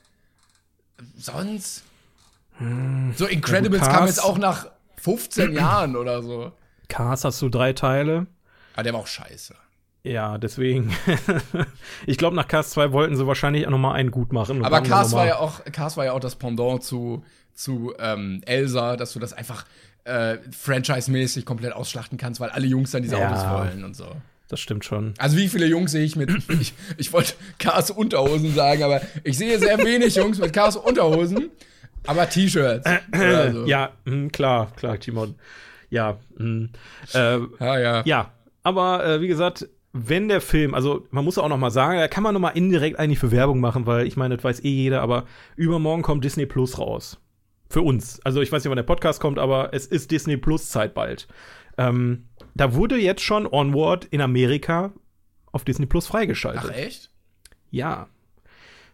Sonst 1.17 1.83
hm, 2.57 3.13
so 3.15 3.25
Incredibles 3.25 3.81
ja, 3.81 3.91
kam 3.93 4.07
jetzt 4.07 4.23
auch 4.23 4.37
nach 4.37 4.67
15 4.97 5.53
Jahren 5.53 5.95
oder 5.95 6.21
so. 6.21 6.51
Cars 6.89 7.23
hast 7.23 7.41
du 7.41 7.49
drei 7.49 7.73
Teile. 7.73 8.27
Aber 8.73 8.83
der 8.83 8.93
war 8.93 9.01
auch 9.01 9.07
scheiße. 9.07 9.55
Ja, 10.05 10.37
deswegen. 10.37 10.95
ich 12.05 12.17
glaube, 12.17 12.35
nach 12.35 12.47
Cars 12.47 12.69
2 12.69 12.91
wollten 12.91 13.17
sie 13.17 13.25
wahrscheinlich 13.25 13.65
auch 13.65 13.71
noch 13.71 13.79
mal 13.79 13.93
einen 13.93 14.11
gut 14.11 14.31
machen. 14.31 14.63
Aber 14.63 14.81
Cars 14.81 15.13
war 15.13 15.25
ja 15.25 15.37
auch, 15.37 15.65
Cars 15.65 15.97
war 15.97 16.05
ja 16.05 16.11
auch 16.11 16.19
das 16.19 16.35
Pendant 16.35 16.83
zu, 16.83 17.23
zu 17.55 17.91
ähm, 17.97 18.41
Elsa, 18.45 18.97
dass 18.97 19.13
du 19.13 19.19
das 19.19 19.33
einfach 19.33 19.65
äh, 20.03 20.37
franchise-mäßig 20.51 21.43
komplett 21.43 21.73
ausschlachten 21.73 22.19
kannst, 22.19 22.39
weil 22.39 22.51
alle 22.51 22.67
Jungs 22.67 22.91
dann 22.91 23.01
diese 23.01 23.17
ja, 23.17 23.27
Autos 23.27 23.49
wollen 23.49 23.83
und 23.83 23.95
so. 23.95 24.05
Das 24.47 24.59
stimmt 24.59 24.85
schon. 24.85 25.15
Also 25.17 25.37
wie 25.37 25.47
viele 25.47 25.65
Jungs 25.65 25.91
sehe 25.91 26.03
ich 26.03 26.15
mit, 26.15 26.29
ich, 26.61 26.73
ich 26.97 27.11
wollte 27.11 27.33
Cars 27.57 27.89
Unterhosen 27.89 28.53
sagen, 28.53 28.83
aber 28.83 29.01
ich 29.23 29.39
sehe 29.39 29.57
sehr 29.57 29.79
wenig 29.79 30.15
Jungs 30.15 30.37
mit 30.37 30.53
Cars 30.53 30.75
Unterhosen, 30.75 31.49
aber 32.05 32.29
T-Shirts. 32.29 32.87
so. 33.53 33.65
Ja, 33.65 33.93
mh, 34.05 34.29
klar, 34.29 34.71
klar, 34.75 34.99
Timon. 34.99 35.33
Ja, 35.89 36.19
mh, 36.37 36.67
äh, 37.15 37.39
ja, 37.59 37.79
ja. 37.79 38.01
Ja, 38.05 38.31
aber 38.61 39.03
äh, 39.03 39.21
wie 39.21 39.27
gesagt, 39.27 39.67
wenn 39.97 40.27
der 40.27 40.41
Film, 40.41 40.73
also 40.73 41.07
man 41.09 41.23
muss 41.23 41.37
auch 41.37 41.47
noch 41.47 41.57
mal 41.57 41.71
sagen, 41.71 41.97
da 41.97 42.09
kann 42.09 42.21
man 42.21 42.33
noch 42.33 42.41
mal 42.41 42.49
indirekt 42.49 42.99
eigentlich 42.99 43.17
für 43.17 43.31
Werbung 43.31 43.61
machen, 43.61 43.85
weil 43.85 44.05
ich 44.05 44.17
meine, 44.17 44.35
das 44.35 44.43
weiß 44.43 44.63
eh 44.65 44.69
jeder, 44.69 45.01
aber 45.01 45.23
übermorgen 45.55 46.01
kommt 46.01 46.25
Disney 46.25 46.45
Plus 46.45 46.77
raus. 46.77 47.17
Für 47.69 47.81
uns. 47.81 48.19
Also 48.25 48.41
ich 48.41 48.51
weiß 48.51 48.61
nicht, 48.61 48.69
wann 48.69 48.75
der 48.75 48.83
Podcast 48.83 49.21
kommt, 49.21 49.39
aber 49.39 49.73
es 49.73 49.85
ist 49.87 50.11
Disney 50.11 50.35
Plus 50.35 50.69
Zeit 50.69 50.93
bald. 50.93 51.29
Ähm, 51.77 52.27
da 52.55 52.73
wurde 52.73 52.97
jetzt 52.97 53.21
schon 53.21 53.47
Onward 53.47 54.03
in 54.05 54.19
Amerika 54.19 54.91
auf 55.53 55.63
Disney 55.63 55.85
Plus 55.85 56.07
freigeschaltet. 56.07 56.71
Ach 56.73 56.75
echt? 56.75 57.09
Ja. 57.71 58.09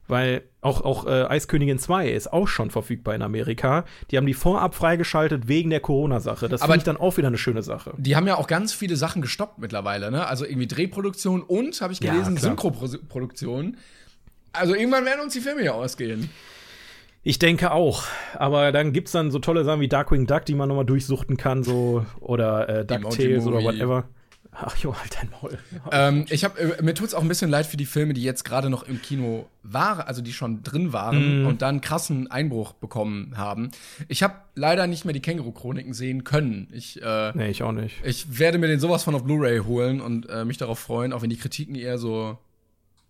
Weil 0.07 0.43
auch, 0.61 0.81
auch 0.81 1.05
äh, 1.05 1.23
Eiskönigin 1.23 1.79
2 1.79 2.09
ist 2.09 2.33
auch 2.33 2.47
schon 2.47 2.69
verfügbar 2.69 3.15
in 3.15 3.21
Amerika. 3.21 3.85
Die 4.09 4.17
haben 4.17 4.25
die 4.25 4.33
vorab 4.33 4.75
freigeschaltet 4.75 5.47
wegen 5.47 5.69
der 5.69 5.79
Corona-Sache. 5.79 6.49
Das 6.49 6.61
finde 6.61 6.77
ich 6.77 6.83
dann 6.83 6.97
auch 6.97 7.17
wieder 7.17 7.27
eine 7.27 7.37
schöne 7.37 7.63
Sache. 7.63 7.93
Die 7.97 8.15
haben 8.15 8.27
ja 8.27 8.35
auch 8.35 8.47
ganz 8.47 8.73
viele 8.73 8.95
Sachen 8.95 9.21
gestoppt 9.21 9.59
mittlerweile, 9.59 10.11
ne? 10.11 10.27
Also 10.27 10.45
irgendwie 10.45 10.67
Drehproduktion 10.67 11.41
und, 11.41 11.79
habe 11.81 11.93
ich 11.93 11.99
gelesen, 11.99 12.35
ja, 12.35 12.41
Synchroproduktion. 12.41 13.77
Also 14.53 14.75
irgendwann 14.75 15.05
werden 15.05 15.21
uns 15.21 15.33
die 15.33 15.39
Filme 15.39 15.63
ja 15.63 15.71
ausgehen. 15.71 16.29
Ich 17.23 17.39
denke 17.39 17.71
auch. 17.71 18.03
Aber 18.33 18.71
dann 18.71 18.93
gibt 18.93 19.07
es 19.07 19.11
dann 19.13 19.31
so 19.31 19.39
tolle 19.39 19.63
Sachen 19.63 19.79
wie 19.79 19.87
Darkwing 19.87 20.25
Duck, 20.25 20.45
die 20.45 20.55
man 20.55 20.67
nochmal 20.67 20.85
durchsuchten 20.85 21.37
kann, 21.37 21.63
so 21.63 22.05
oder 22.19 22.67
äh, 22.67 22.85
DuckTales 22.85 23.45
oder 23.45 23.63
whatever. 23.63 24.05
Ach 24.53 24.75
jo, 24.77 24.93
halt 24.95 25.15
dein 25.17 25.29
Maul. 25.29 25.57
Ähm, 25.91 26.25
ich 26.29 26.43
hab, 26.43 26.59
äh, 26.59 26.81
mir 26.81 26.93
tut's 26.93 27.13
auch 27.13 27.21
ein 27.21 27.27
bisschen 27.27 27.49
leid 27.49 27.65
für 27.65 27.77
die 27.77 27.85
Filme, 27.85 28.13
die 28.13 28.21
jetzt 28.21 28.43
gerade 28.43 28.69
noch 28.69 28.83
im 28.83 29.01
Kino 29.01 29.47
waren, 29.63 30.01
also 30.01 30.21
die 30.21 30.33
schon 30.33 30.61
drin 30.61 30.91
waren 30.91 31.43
mm. 31.43 31.47
und 31.47 31.61
dann 31.61 31.79
krassen 31.79 32.29
Einbruch 32.29 32.73
bekommen 32.73 33.37
haben. 33.37 33.71
Ich 34.09 34.23
habe 34.23 34.35
leider 34.55 34.87
nicht 34.87 35.05
mehr 35.05 35.13
die 35.13 35.21
Känguru-Chroniken 35.21 35.93
sehen 35.93 36.25
können. 36.25 36.67
Ich, 36.73 37.01
äh, 37.01 37.31
nee, 37.33 37.49
ich 37.49 37.63
auch 37.63 37.71
nicht. 37.71 37.95
Ich 38.03 38.39
werde 38.39 38.57
mir 38.57 38.67
den 38.67 38.79
sowas 38.79 39.03
von 39.03 39.15
auf 39.15 39.23
Blu-ray 39.23 39.59
holen 39.59 40.01
und 40.01 40.29
äh, 40.29 40.43
mich 40.43 40.57
darauf 40.57 40.79
freuen, 40.79 41.13
auch 41.13 41.21
wenn 41.21 41.29
die 41.29 41.37
Kritiken 41.37 41.75
eher 41.75 41.97
so 41.97 42.37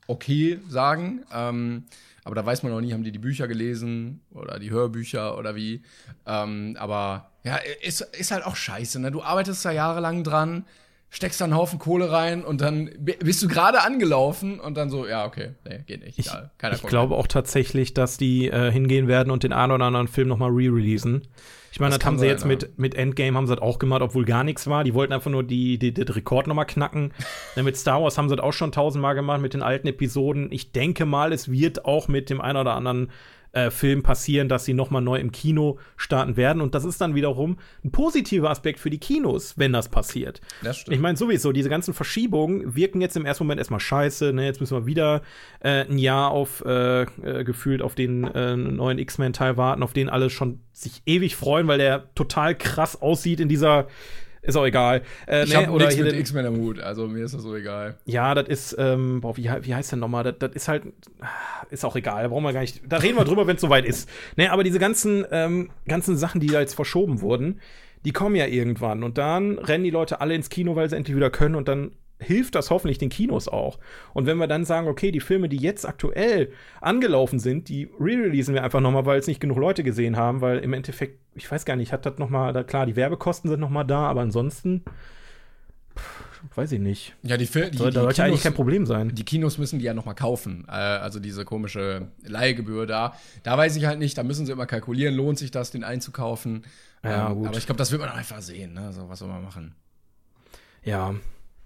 okay 0.08 0.60
sagen. 0.70 1.24
Ähm, 1.34 1.86
aber 2.24 2.36
da 2.36 2.46
weiß 2.46 2.62
man 2.62 2.72
noch 2.72 2.82
nie, 2.82 2.94
haben 2.94 3.04
die 3.04 3.12
die 3.12 3.20
Bücher 3.20 3.48
gelesen 3.48 4.22
oder 4.32 4.60
die 4.60 4.70
Hörbücher 4.70 5.38
oder 5.38 5.56
wie. 5.56 5.82
Ähm, 6.28 6.78
aber 6.80 7.32
ja, 7.44 7.60
ist, 7.82 8.02
ist 8.02 8.32
halt 8.32 8.46
auch 8.46 8.56
scheiße. 8.56 9.00
Ne? 9.00 9.12
Du 9.12 9.24
arbeitest 9.24 9.66
da 9.66 9.72
jahrelang 9.72 10.24
dran 10.24 10.66
steckst 11.14 11.40
da 11.42 11.46
einen 11.46 11.56
Haufen 11.56 11.78
Kohle 11.78 12.12
rein 12.12 12.44
und 12.44 12.62
dann 12.62 12.90
bi- 12.98 13.18
bist 13.20 13.44
du 13.44 13.48
gerade 13.48 13.84
angelaufen 13.84 14.60
und 14.60 14.76
dann 14.78 14.90
so, 14.90 15.06
ja, 15.06 15.26
okay, 15.26 15.50
nee, 15.68 15.84
geht 15.86 16.04
nicht. 16.04 16.18
Ich, 16.18 16.28
Egal, 16.28 16.52
keiner 16.58 16.76
ich 16.76 16.82
glaube 16.84 17.16
auch 17.16 17.28
tatsächlich, 17.28 17.94
dass 17.94 18.18
die 18.18 18.48
äh, 18.48 18.72
hingehen 18.72 19.08
werden 19.10 19.30
und 19.30 19.44
den 19.44 19.52
einen 19.54 19.74
oder 19.74 19.86
anderen 19.86 20.08
Film 20.08 20.30
noch 20.30 20.38
mal 20.38 20.50
re-releasen. 20.50 21.28
Ich 21.74 21.80
meine, 21.80 21.92
Das 21.92 22.00
das, 22.00 22.06
haben 22.06 22.18
sie 22.18 22.22
sein, 22.22 22.30
jetzt 22.30 22.42
ja. 22.42 22.48
mit, 22.48 22.80
mit 22.80 22.96
Endgame 22.96 23.38
haben 23.38 23.46
sie 23.46 23.56
das 23.56 23.62
auch 23.62 23.78
gemacht, 23.78 24.02
obwohl 24.02 24.26
gar 24.26 24.44
nichts 24.44 24.68
war. 24.68 24.84
Die 24.84 24.94
wollten 24.94 25.14
einfach 25.14 25.32
nur 25.32 25.44
die, 25.44 25.78
die, 25.78 25.94
den 25.94 26.08
Rekord 26.08 26.48
noch 26.48 26.56
mal 26.56 26.66
knacken. 26.66 27.14
Dann 27.56 27.66
mit 27.66 27.76
Star 27.78 28.02
Wars 28.02 28.18
haben 28.18 28.30
sie 28.30 28.36
das 28.36 28.44
auch 28.44 28.54
schon 28.54 28.72
tausendmal 28.72 29.16
gemacht 29.16 29.42
mit 29.42 29.54
den 29.54 29.62
alten 29.62 29.88
Episoden. 29.88 30.50
Ich 30.52 30.72
denke 30.72 31.06
mal, 31.06 31.32
es 31.34 31.52
wird 31.52 31.86
auch 31.86 32.08
mit 32.08 32.30
dem 32.30 32.42
einen 32.42 32.58
oder 32.58 32.74
anderen 32.74 33.10
äh, 33.54 33.70
Film 33.70 34.04
passieren, 34.04 34.48
dass 34.50 34.66
sie 34.66 34.74
noch 34.74 34.90
mal 34.90 35.02
neu 35.02 35.18
im 35.18 35.32
Kino 35.32 35.78
starten 35.98 36.38
werden. 36.38 36.62
Und 36.62 36.76
das 36.76 36.86
ist 36.86 37.02
dann 37.02 37.16
wiederum 37.16 37.58
ein 37.84 37.92
positiver 37.92 38.50
Aspekt 38.50 38.80
für 38.80 38.90
die 38.90 38.98
Kinos, 38.98 39.58
wenn 39.58 39.74
das 39.74 39.90
passiert. 39.90 40.42
Das 40.64 40.78
stimmt. 40.78 40.96
Ich 40.96 41.02
meine, 41.02 41.18
sowieso, 41.18 41.52
diese 41.52 41.70
ganzen 41.70 41.94
Verschiebungen 41.94 42.76
wirken 42.76 43.02
jetzt 43.02 43.18
im 43.18 43.26
ersten 43.26 43.44
Moment 43.44 43.60
erstmal 43.60 43.80
scheiße. 43.80 44.34
Ne? 44.34 44.46
Jetzt 44.46 44.62
müssen 44.62 44.78
wir 44.78 44.86
wieder 44.86 45.22
äh, 45.60 45.86
ein 45.86 45.98
Jahr 45.98 46.32
auf 46.32 46.64
äh, 46.66 47.02
äh, 47.02 47.44
gefühlt 47.44 47.82
auf 47.82 47.96
den 47.96 48.24
äh, 48.24 48.56
neuen 48.56 49.00
X-Men-Teil 49.00 49.58
warten, 49.58 49.84
auf 49.84 49.94
den 49.94 50.10
alle 50.10 50.30
schon 50.30 50.62
sich 50.72 51.02
ewig 51.06 51.36
freuen, 51.36 51.68
weil 51.68 51.78
der 51.78 52.14
total 52.16 52.56
krass 52.56 53.02
aussieht 53.02 53.40
in 53.40 53.50
dieser. 53.50 53.88
Ist 54.44 54.56
auch 54.56 54.66
egal. 54.66 55.02
Äh, 55.28 55.44
Ich 55.44 55.50
ne, 55.54 55.58
habe 55.68 55.78
nichts 55.78 55.94
hier 55.96 56.04
mit 56.04 56.14
den- 56.14 56.20
X-Men 56.22 56.46
am 56.48 56.58
Hut, 56.58 56.80
also 56.80 57.08
mir 57.08 57.24
ist 57.26 57.34
das 57.36 57.44
so 57.44 57.56
egal. 57.56 57.98
ja, 58.06 58.34
das 58.34 58.48
ist, 58.50 58.76
ähm, 58.80 59.22
boah, 59.22 59.38
wie, 59.38 59.44
wie 59.62 59.76
heißt 59.76 59.92
der 59.92 60.00
nochmal? 60.00 60.24
Das, 60.24 60.36
das 60.40 60.52
ist 60.54 60.68
halt, 60.68 60.84
ist 61.70 61.86
auch 61.86 61.96
egal, 61.96 62.24
da 62.24 62.30
brauchen 62.30 62.44
wir 62.44 62.54
gar 62.54 62.62
nicht, 62.62 62.82
da 62.88 62.98
reden 62.98 63.18
wir 63.18 63.24
drüber, 63.26 63.46
wenn 63.48 63.56
es 63.56 63.62
soweit 63.62 63.86
ist. 63.86 64.10
Ne, 64.38 64.52
aber 64.52 64.64
diese 64.64 64.80
ganzen, 64.80 65.26
ähm, 65.32 65.70
ganzen 65.88 66.18
Sachen, 66.18 66.42
die 66.42 66.48
da 66.48 66.60
jetzt 66.60 66.74
verschoben 66.74 67.22
wurden, 67.22 67.60
die 68.04 68.14
kommen 68.14 68.36
ja 68.36 68.48
irgendwann 68.48 69.04
und 69.04 69.20
dann 69.20 69.60
rennen 69.60 69.84
die 69.84 69.92
Leute 69.92 70.22
alle 70.22 70.34
ins 70.34 70.50
Kino, 70.50 70.76
weil 70.76 70.90
sie 70.90 70.96
endlich 70.96 71.16
wieder 71.16 71.30
können 71.30 71.54
und 71.56 71.68
dann 71.68 71.92
hilft 72.22 72.56
das 72.56 72.70
hoffentlich 72.70 72.98
den 72.98 73.10
Kinos 73.10 73.48
auch. 73.48 73.80
Und 74.14 74.26
wenn 74.26 74.38
wir 74.38 74.48
dann 74.48 74.66
sagen, 74.66 74.88
okay, 74.88 75.12
die 75.12 75.20
Filme, 75.20 75.50
die 75.50 75.58
jetzt 75.58 75.88
aktuell 75.88 76.52
angelaufen 76.80 77.40
sind, 77.40 77.70
die 77.70 77.90
re-releasen 78.00 78.54
wir 78.54 78.64
einfach 78.64 78.80
nochmal, 78.80 79.06
weil 79.06 79.20
es 79.20 79.28
nicht 79.28 79.40
genug 79.40 79.58
Leute 79.58 79.84
gesehen 79.84 80.18
haben, 80.18 80.42
weil 80.42 80.60
im 80.60 80.74
Endeffekt, 80.74 81.20
ich 81.36 81.52
weiß 81.52 81.66
gar 81.66 81.76
nicht, 81.76 81.92
hat 81.92 82.06
das 82.06 82.18
nochmal, 82.18 82.54
da, 82.54 82.64
klar, 82.64 82.86
die 82.86 82.96
Werbekosten 82.96 83.50
sind 83.50 83.60
nochmal 83.60 83.86
da, 83.86 84.08
aber 84.08 84.22
ansonsten, 84.22 84.84
pff, 85.98 86.24
weiß 86.56 86.72
ich 86.74 86.80
nicht. 86.80 87.16
Ja, 87.24 87.38
die, 87.38 87.46
Fil 87.46 87.70
die, 87.72 87.78
Soll, 87.78 87.90
die, 87.90 87.96
da 87.96 88.02
sollte 88.02 88.24
eigentlich 88.24 88.34
Kinos, 88.34 88.44
kein 88.44 88.54
Problem 88.54 88.86
sein. 88.86 89.14
die 89.14 89.26
Kinos 89.26 89.58
müssen 89.58 89.80
die 89.80 89.86
ja 89.86 89.94
noch 89.94 90.06
mal 90.06 90.14
kaufen. 90.14 90.66
Äh, 90.68 90.72
also 90.72 91.20
diese 91.20 91.46
komische 91.46 92.08
Leihgebühr 92.24 92.86
da. 92.86 93.16
Da 93.44 93.58
weiß 93.58 93.76
ich 93.76 93.86
halt 93.86 94.00
nicht, 94.00 94.18
da 94.18 94.24
müssen 94.24 94.46
sie 94.46 94.52
immer 94.52 94.66
kalkulieren, 94.66 95.16
lohnt 95.16 95.38
sich 95.38 95.52
das, 95.52 95.72
den 95.72 95.84
einzukaufen. 95.84 96.64
Ja, 97.04 97.30
ähm, 97.30 97.36
gut. 97.36 97.48
Aber 97.48 97.58
ich 97.58 97.66
glaube, 97.66 97.78
das 97.78 97.92
wird 97.92 98.02
man 98.02 98.12
einfach 98.12 98.42
sehen. 98.42 98.74
Ne? 98.74 98.92
So, 98.94 99.10
was 99.10 99.20
soll 99.20 99.28
man 99.28 99.44
machen? 99.44 99.76
Ja. 100.84 101.16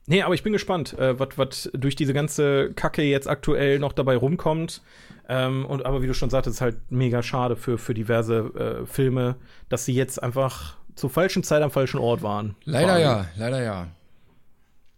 Nee, 0.08 0.22
aber 0.22 0.36
ich 0.36 0.44
bin 0.44 0.54
gespannt, 0.54 0.98
äh, 1.00 1.20
was 1.20 1.70
durch 1.74 1.96
diese 1.96 2.14
ganze 2.14 2.72
Kacke 2.74 3.02
jetzt 3.02 3.28
aktuell 3.28 3.80
noch 3.80 3.94
dabei 3.94 4.16
rumkommt. 4.16 4.82
Ähm, 5.28 5.66
und 5.66 5.86
aber 5.86 6.04
wie 6.04 6.08
du 6.08 6.14
schon 6.14 6.30
sagtest, 6.30 6.58
ist 6.58 6.62
halt 6.62 6.78
mega 6.92 7.24
schade 7.24 7.56
für, 7.56 7.78
für 7.78 7.96
diverse 7.96 8.84
äh, 8.84 8.86
Filme, 8.86 9.36
dass 9.70 9.86
sie 9.86 9.94
jetzt 9.94 10.22
einfach 10.22 10.78
zur 10.96 11.10
falschen 11.10 11.44
Zeit 11.44 11.64
am 11.64 11.72
falschen 11.72 12.00
Ort 12.00 12.22
waren. 12.22 12.56
Leider 12.64 12.94
allem. 12.94 13.02
ja, 13.02 13.26
leider 13.36 13.64
ja. 13.64 13.88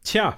Tja, 0.03 0.37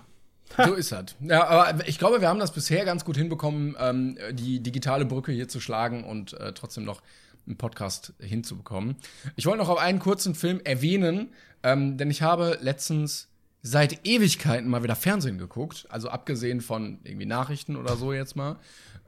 So 0.57 0.73
ist 0.73 0.91
das. 0.91 1.15
Ja, 1.19 1.47
aber 1.47 1.87
ich 1.87 1.99
glaube, 1.99 2.21
wir 2.21 2.27
haben 2.27 2.39
das 2.39 2.51
bisher 2.51 2.85
ganz 2.85 3.05
gut 3.05 3.17
hinbekommen, 3.17 3.75
ähm, 3.79 4.17
die 4.33 4.61
digitale 4.61 5.05
Brücke 5.05 5.31
hier 5.31 5.47
zu 5.47 5.59
schlagen 5.59 6.03
und 6.03 6.33
äh, 6.33 6.53
trotzdem 6.53 6.85
noch 6.85 7.01
einen 7.45 7.57
Podcast 7.57 8.13
hinzubekommen. 8.19 8.97
Ich 9.35 9.45
wollte 9.45 9.59
noch 9.59 9.69
auf 9.69 9.79
einen 9.79 9.99
kurzen 9.99 10.35
Film 10.35 10.59
erwähnen, 10.63 11.33
ähm, 11.63 11.97
denn 11.97 12.11
ich 12.11 12.21
habe 12.21 12.57
letztens 12.61 13.28
seit 13.61 14.07
Ewigkeiten 14.07 14.69
mal 14.69 14.83
wieder 14.83 14.95
Fernsehen 14.95 15.37
geguckt, 15.37 15.85
also 15.89 16.09
abgesehen 16.09 16.61
von 16.61 16.99
irgendwie 17.03 17.25
Nachrichten 17.25 17.75
oder 17.75 17.95
so 17.95 18.13
jetzt 18.13 18.35
mal, 18.35 18.57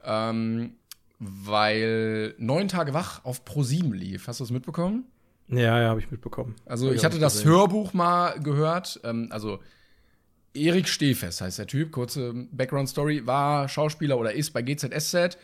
ähm, 0.04 0.74
weil 1.18 2.34
neun 2.38 2.68
Tage 2.68 2.94
wach 2.94 3.24
auf 3.24 3.44
Pro 3.44 3.62
7 3.62 3.92
lief. 3.92 4.26
Hast 4.26 4.40
du 4.40 4.44
das 4.44 4.50
mitbekommen? 4.50 5.04
ja, 5.48 5.80
ja, 5.80 5.88
habe 5.88 6.00
ich 6.00 6.10
mitbekommen. 6.10 6.56
Also 6.66 6.88
Hab 6.88 6.94
ich 6.94 7.04
hatte 7.04 7.18
das. 7.18 7.44
Hörbuch 7.44 7.92
mal 7.92 8.38
gehört. 8.40 9.00
Ähm, 9.04 9.28
also 9.30 9.60
Erik 10.54 10.88
Stehfest 10.88 11.40
heißt 11.40 11.58
der 11.58 11.66
Typ. 11.66 11.92
Kurze 11.92 12.32
Background-Story. 12.52 13.26
War 13.26 13.68
Schauspieler 13.68 14.18
oder 14.18 14.32
ist 14.32 14.52
bei 14.52 14.62
GZSZ. 14.62 15.36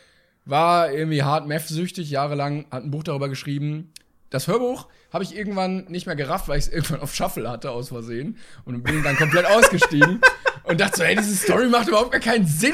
War 0.45 0.91
irgendwie 0.91 1.21
hart 1.23 1.47
Meth-süchtig, 1.47 2.09
jahrelang, 2.09 2.65
hat 2.71 2.83
ein 2.83 2.91
Buch 2.91 3.03
darüber 3.03 3.29
geschrieben. 3.29 3.91
Das 4.29 4.47
Hörbuch 4.47 4.87
habe 5.11 5.23
ich 5.23 5.35
irgendwann 5.35 5.85
nicht 5.85 6.05
mehr 6.05 6.15
gerafft, 6.15 6.47
weil 6.47 6.59
ich 6.59 6.65
es 6.67 6.71
irgendwann 6.71 7.01
auf 7.01 7.13
Shuffle 7.15 7.49
hatte, 7.49 7.71
aus 7.71 7.89
Versehen. 7.89 8.37
Und 8.65 8.83
bin 8.83 9.03
dann 9.03 9.15
komplett 9.17 9.45
ausgestiegen 9.47 10.21
und 10.63 10.79
dachte 10.79 10.97
so, 10.97 11.03
ey, 11.03 11.15
diese 11.15 11.35
Story 11.35 11.67
macht 11.67 11.87
überhaupt 11.87 12.11
gar 12.11 12.21
keinen 12.21 12.45
Sinn. 12.45 12.73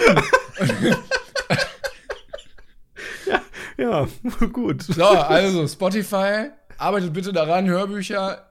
Ja, 3.78 4.08
gut. 4.54 4.84
So, 4.84 5.04
also 5.04 5.68
Spotify, 5.68 6.50
arbeitet 6.78 7.12
bitte 7.14 7.34
daran, 7.34 7.68
Hörbücher, 7.68 8.50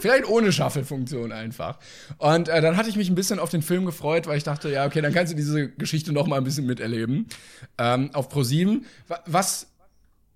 vielleicht 0.00 0.26
ohne 0.28 0.50
Shuffle-Funktion 0.52 1.30
einfach. 1.30 1.78
Und 2.18 2.48
äh, 2.48 2.60
dann 2.60 2.76
hatte 2.76 2.88
ich 2.88 2.96
mich 2.96 3.08
ein 3.08 3.14
bisschen 3.14 3.38
auf 3.38 3.50
den 3.50 3.62
Film 3.62 3.86
gefreut, 3.86 4.26
weil 4.26 4.36
ich 4.38 4.42
dachte, 4.44 4.68
ja, 4.70 4.86
okay, 4.86 5.02
dann 5.02 5.12
kannst 5.14 5.32
du 5.32 5.36
diese 5.36 5.68
Geschichte 5.70 6.12
noch 6.12 6.26
mal 6.26 6.36
ein 6.38 6.44
bisschen 6.44 6.66
miterleben. 6.66 7.28
Ähm, 7.78 8.10
auf 8.12 8.28
ProSieben, 8.28 8.86
Wa- 9.06 9.22
was 9.26 9.68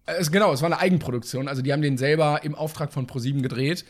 es, 0.06 0.30
genau, 0.30 0.52
es 0.52 0.60
war 0.62 0.66
eine 0.66 0.78
Eigenproduktion, 0.78 1.48
also 1.48 1.62
die 1.62 1.72
haben 1.72 1.82
den 1.82 1.96
selber 1.98 2.40
im 2.44 2.54
Auftrag 2.54 2.92
von 2.92 3.06
ProSieben 3.06 3.42
gedreht. 3.42 3.84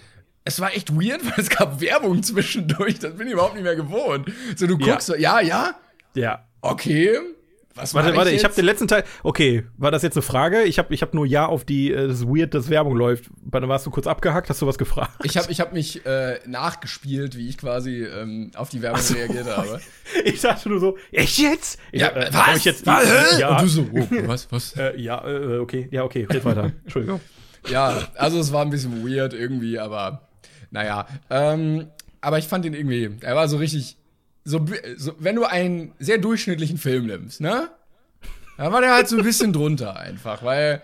Es 0.44 0.60
war 0.60 0.74
echt 0.74 0.94
weird, 0.94 1.24
weil 1.24 1.32
es 1.38 1.50
gab 1.50 1.80
Werbung 1.80 2.22
zwischendurch, 2.22 2.98
das 2.98 3.14
bin 3.16 3.26
ich 3.26 3.32
überhaupt 3.32 3.54
nicht 3.54 3.64
mehr 3.64 3.76
gewohnt. 3.76 4.30
So, 4.56 4.66
du 4.66 4.76
Ja. 4.78 4.92
guckst 4.92 5.06
so, 5.06 5.14
ja, 5.16 5.40
ja, 5.40 5.74
Ja. 6.14 6.44
okay. 6.60 7.18
Was 7.77 7.93
Warte, 7.93 8.11
mach 8.11 8.18
warte, 8.18 8.31
ich 8.31 8.37
jetzt? 8.37 8.45
habe 8.45 8.55
den 8.55 8.66
letzten 8.66 8.87
Teil. 8.87 9.03
Okay, 9.25 9.64
war 9.77 9.91
das 9.91 10.03
jetzt 10.03 10.16
eine 10.16 10.22
Frage? 10.22 10.62
Ich 10.62 10.79
habe 10.79 10.95
ich 10.95 11.03
hab 11.03 11.12
nur 11.12 11.27
ja 11.27 11.47
auf 11.47 11.64
die, 11.64 11.91
äh, 11.91 12.07
das 12.07 12.20
ist 12.20 12.27
weird, 12.29 12.55
dass 12.55 12.70
Werbung 12.70 12.95
läuft. 12.95 13.25
Dann 13.51 13.68
warst 13.68 13.85
du 13.85 13.91
kurz 13.91 14.07
abgehackt, 14.07 14.49
hast 14.49 14.62
du 14.62 14.66
was 14.68 14.79
gefragt? 14.79 15.11
Ich 15.25 15.37
habe 15.37 15.51
ich 15.51 15.61
hab 15.61 15.72
mich 15.72 16.07
äh, 16.07 16.39
nachgespielt, 16.47 17.37
wie 17.37 17.49
ich 17.49 17.59
quasi 17.59 18.05
ähm, 18.05 18.53
auf 18.55 18.68
die 18.68 18.81
Werbung 18.81 19.03
reagiert 19.14 19.47
habe. 19.47 19.81
Ich 20.25 20.41
dachte 20.43 20.68
nur 20.68 20.79
so, 20.79 20.97
echt 21.11 21.39
jetzt? 21.39 21.81
Ich, 21.91 22.03
Ja, 22.03 22.09
äh, 22.11 22.29
was? 22.33 22.59
Ich 22.59 22.64
jetzt, 22.66 22.87
Was? 22.87 23.39
Ja, 23.39 23.57
Und 23.57 23.62
du 23.62 23.66
so, 23.66 23.87
oh, 23.93 24.07
was, 24.27 24.53
was? 24.53 24.75
äh, 24.77 25.01
ja, 25.01 25.27
äh, 25.27 25.59
okay, 25.59 25.89
ja, 25.91 26.05
okay, 26.05 26.27
red 26.31 26.45
weiter. 26.45 26.72
Entschuldigung. 26.85 27.20
Ja, 27.68 28.03
also 28.16 28.39
es 28.39 28.53
war 28.53 28.62
ein 28.62 28.70
bisschen 28.70 29.05
weird 29.05 29.33
irgendwie, 29.33 29.79
aber 29.79 30.29
naja. 30.70 31.07
Ähm, 31.31 31.89
aber 32.20 32.39
ich 32.39 32.47
fand 32.47 32.64
ihn 32.66 32.75
irgendwie, 32.75 33.11
er 33.22 33.35
war 33.35 33.49
so 33.49 33.57
richtig, 33.57 33.97
so, 34.45 34.64
so 34.97 35.12
wenn 35.18 35.36
du 35.36 35.45
einen 35.45 35.92
sehr 35.99 36.18
durchschnittlichen 36.18 36.78
Film 36.78 37.07
nimmst, 37.07 37.40
ne? 37.40 37.70
Da 38.57 38.70
war 38.72 38.80
der 38.80 38.92
halt 38.92 39.09
so 39.09 39.16
ein 39.16 39.24
bisschen 39.24 39.53
drunter 39.53 39.97
einfach, 39.97 40.45
weil 40.45 40.80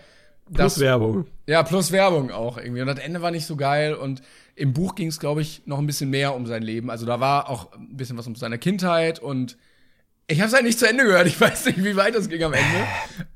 Plus 0.53 0.75
das, 0.75 0.81
Werbung. 0.81 1.27
Ja, 1.47 1.63
plus 1.63 1.93
Werbung 1.93 2.31
auch 2.33 2.59
irgendwie. 2.59 2.81
Und 2.81 2.89
das 2.89 2.99
Ende 2.99 3.23
war 3.23 3.31
nicht 3.31 3.47
so 3.47 3.57
geil. 3.57 3.95
Und 3.95 4.21
im 4.57 4.73
Buch 4.73 4.97
ging 4.97 5.07
es, 5.07 5.21
glaube 5.21 5.43
ich, 5.43 5.63
noch 5.67 5.79
ein 5.79 5.87
bisschen 5.87 6.11
mehr 6.11 6.35
um 6.35 6.47
sein 6.47 6.63
Leben. 6.63 6.91
Also 6.91 7.07
da 7.07 7.21
war 7.21 7.49
auch 7.49 7.73
ein 7.73 7.97
bisschen 7.97 8.19
was 8.19 8.27
um 8.27 8.35
seine 8.35 8.59
Kindheit 8.59 9.21
und 9.21 9.57
ich 10.31 10.41
habe 10.41 10.49
es 10.49 10.55
halt 10.55 10.65
nicht 10.65 10.79
zu 10.79 10.89
Ende 10.89 11.05
gehört. 11.05 11.27
Ich 11.27 11.41
weiß 11.41 11.67
nicht, 11.67 11.83
wie 11.83 11.97
weit 11.97 12.15
es 12.15 12.29
ging 12.29 12.43
am 12.43 12.53
Ende. 12.53 12.87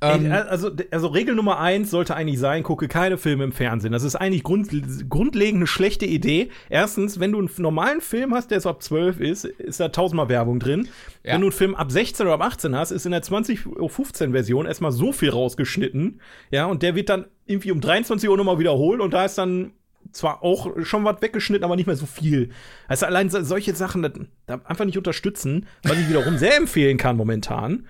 Ey, 0.00 0.16
ähm, 0.16 0.32
also, 0.32 0.70
also 0.90 1.08
Regel 1.08 1.34
Nummer 1.34 1.58
eins 1.58 1.90
sollte 1.90 2.14
eigentlich 2.14 2.38
sein, 2.38 2.62
gucke 2.62 2.88
keine 2.88 3.18
Filme 3.18 3.44
im 3.44 3.52
Fernsehen. 3.52 3.92
Das 3.92 4.04
ist 4.04 4.16
eigentlich 4.16 4.44
grund, 4.44 4.68
grundlegend 5.08 5.58
eine 5.58 5.66
schlechte 5.66 6.06
Idee. 6.06 6.50
Erstens, 6.68 7.18
wenn 7.20 7.32
du 7.32 7.38
einen 7.38 7.50
normalen 7.58 8.00
Film 8.00 8.34
hast, 8.34 8.50
der 8.50 8.60
so 8.60 8.70
ab 8.70 8.82
12 8.82 9.20
ist, 9.20 9.44
ist 9.44 9.80
da 9.80 9.88
tausendmal 9.88 10.28
Werbung 10.28 10.60
drin. 10.60 10.88
Ja. 11.24 11.34
Wenn 11.34 11.40
du 11.40 11.48
einen 11.48 11.52
Film 11.52 11.74
ab 11.74 11.90
16 11.90 12.26
oder 12.26 12.34
ab 12.34 12.42
18 12.42 12.76
hast, 12.76 12.90
ist 12.92 13.06
in 13.06 13.12
der 13.12 13.22
2015 13.22 14.32
Version 14.32 14.66
erstmal 14.66 14.92
so 14.92 15.12
viel 15.12 15.30
rausgeschnitten. 15.30 16.20
Ja, 16.50 16.66
und 16.66 16.82
der 16.82 16.94
wird 16.94 17.08
dann 17.08 17.26
irgendwie 17.46 17.72
um 17.72 17.80
23 17.80 18.28
Uhr 18.28 18.36
nochmal 18.36 18.58
wiederholt 18.58 19.00
und 19.00 19.12
da 19.12 19.24
ist 19.24 19.36
dann 19.36 19.72
zwar 20.14 20.42
auch 20.42 20.84
schon 20.84 21.04
was 21.04 21.20
weggeschnitten, 21.20 21.64
aber 21.64 21.76
nicht 21.76 21.86
mehr 21.86 21.96
so 21.96 22.06
viel. 22.06 22.50
Also 22.88 23.06
allein 23.06 23.28
so, 23.28 23.42
solche 23.42 23.74
Sachen 23.74 24.02
das, 24.02 24.12
da 24.46 24.60
einfach 24.64 24.84
nicht 24.84 24.98
unterstützen, 24.98 25.66
was 25.82 25.98
ich 25.98 26.08
wiederum 26.08 26.38
sehr 26.38 26.56
empfehlen 26.56 26.96
kann 26.96 27.16
momentan 27.16 27.86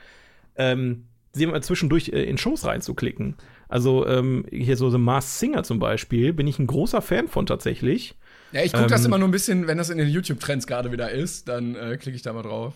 ähm, 0.57 1.05
sie 1.33 1.47
mal 1.47 1.63
zwischendurch 1.63 2.11
äh, 2.11 2.23
in 2.25 2.39
Shows 2.39 2.65
reinzuklicken. 2.65 3.37
Also 3.69 4.07
ähm, 4.07 4.47
hier 4.51 4.77
so 4.77 4.91
The 4.91 4.99
Mars 4.99 5.39
Singer 5.39 5.65
zum 5.65 5.79
Beispiel, 5.79 6.33
bin 6.33 6.47
ich 6.47 6.59
ein 6.59 6.67
großer 6.67 7.03
Fan 7.03 7.29
von 7.29 7.47
tatsächlich. 7.47 8.15
ja, 8.53 8.63
ich 8.63 8.73
gucke 8.73 8.87
das 8.87 9.01
ähm, 9.01 9.07
immer 9.07 9.19
nur 9.19 9.29
ein 9.29 9.33
bisschen, 9.33 9.67
wenn 9.67 9.79
das 9.79 9.91
in 9.91 9.99
den 9.99 10.09
YouTube-Trends 10.09 10.67
gerade 10.67 10.93
wieder 10.93 11.11
ist, 11.11 11.49
dann 11.49 11.75
äh, 11.75 11.97
klicke 11.97 12.17
ich 12.17 12.23
da 12.23 12.33
mal 12.33 12.43
drauf. 12.43 12.75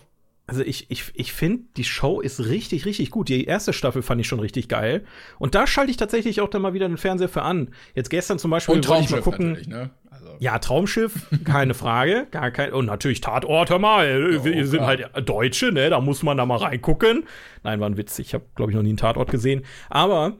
Also 0.49 0.63
ich, 0.63 0.89
ich, 0.89 1.11
ich 1.13 1.31
finde, 1.31 1.63
die 1.77 1.83
Show 1.83 2.21
ist 2.21 2.39
richtig, 2.47 2.85
richtig 2.85 3.11
gut. 3.11 3.29
Die 3.29 3.45
erste 3.45 3.71
Staffel 3.71 4.01
fand 4.01 4.19
ich 4.19 4.27
schon 4.27 4.39
richtig 4.39 4.67
geil. 4.67 5.05
Und 5.37 5.53
da 5.53 5.67
schalte 5.67 5.91
ich 5.91 5.97
tatsächlich 5.97 6.41
auch 6.41 6.49
dann 6.49 6.61
mal 6.63 6.73
wieder 6.73 6.87
den 6.87 6.97
Fernseher 6.97 7.29
für 7.29 7.43
an. 7.43 7.69
Jetzt 7.93 8.09
gestern 8.09 8.39
zum 8.39 8.49
Beispiel 8.51 8.75
Und 8.75 8.87
wollte 8.87 9.03
ich 9.03 9.09
mal 9.11 9.21
gucken. 9.21 9.57
ne? 9.67 9.91
Also, 10.09 10.27
Ja, 10.39 10.57
Traumschiff, 10.57 11.13
keine 11.43 11.73
Frage. 11.75 12.27
Gar 12.31 12.49
kein, 12.51 12.73
und 12.73 12.87
natürlich 12.87 13.21
Tatort, 13.21 13.69
hör 13.69 13.79
mal. 13.79 14.43
wir 14.43 14.65
sind 14.65 14.79
klar. 14.79 14.87
halt 14.87 15.29
Deutsche, 15.29 15.71
ne? 15.71 15.89
Da 15.91 16.01
muss 16.01 16.23
man 16.23 16.35
da 16.35 16.45
mal 16.47 16.57
reingucken. 16.57 17.25
Nein, 17.63 17.79
war 17.79 17.87
ein 17.89 17.97
Witz. 17.97 18.17
Ich 18.19 18.33
habe, 18.33 18.45
glaube 18.55 18.71
ich, 18.71 18.75
noch 18.75 18.83
nie 18.83 18.89
einen 18.89 18.97
Tatort 18.97 19.29
gesehen. 19.29 19.63
Aber 19.89 20.33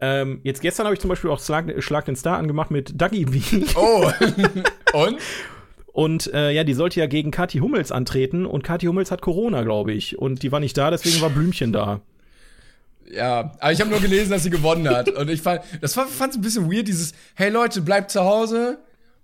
ähm, 0.00 0.40
jetzt 0.42 0.60
gestern 0.60 0.86
habe 0.86 0.94
ich 0.94 1.00
zum 1.00 1.08
Beispiel 1.10 1.30
auch 1.30 1.38
Schlag, 1.40 1.72
Schlag 1.82 2.04
den 2.06 2.16
Star 2.16 2.36
angemacht 2.36 2.72
mit 2.72 3.00
Dougie 3.00 3.24
B. 3.26 3.40
Oh, 3.76 4.10
und? 4.92 5.18
Und 5.92 6.32
äh, 6.32 6.50
ja, 6.52 6.64
die 6.64 6.72
sollte 6.74 7.00
ja 7.00 7.06
gegen 7.06 7.30
Kathi 7.30 7.58
Hummels 7.58 7.92
antreten 7.92 8.46
und 8.46 8.64
Kathi 8.64 8.86
Hummels 8.86 9.10
hat 9.10 9.20
Corona, 9.20 9.62
glaube 9.62 9.92
ich. 9.92 10.18
Und 10.18 10.42
die 10.42 10.50
war 10.50 10.58
nicht 10.60 10.76
da, 10.78 10.90
deswegen 10.90 11.20
war 11.20 11.28
Blümchen 11.30 11.72
da. 11.72 12.00
Ja, 13.12 13.52
aber 13.60 13.72
ich 13.72 13.80
habe 13.80 13.90
nur 13.90 14.00
gelesen, 14.00 14.30
dass 14.30 14.42
sie 14.42 14.50
gewonnen 14.50 14.88
hat. 14.88 15.10
Und 15.10 15.28
ich 15.28 15.42
fand, 15.42 15.60
das 15.82 15.92
fand 15.94 16.08
es 16.10 16.36
ein 16.36 16.40
bisschen 16.40 16.72
weird, 16.72 16.88
dieses, 16.88 17.12
hey 17.34 17.50
Leute, 17.50 17.82
bleibt 17.82 18.10
zu 18.10 18.22
Hause. 18.22 18.78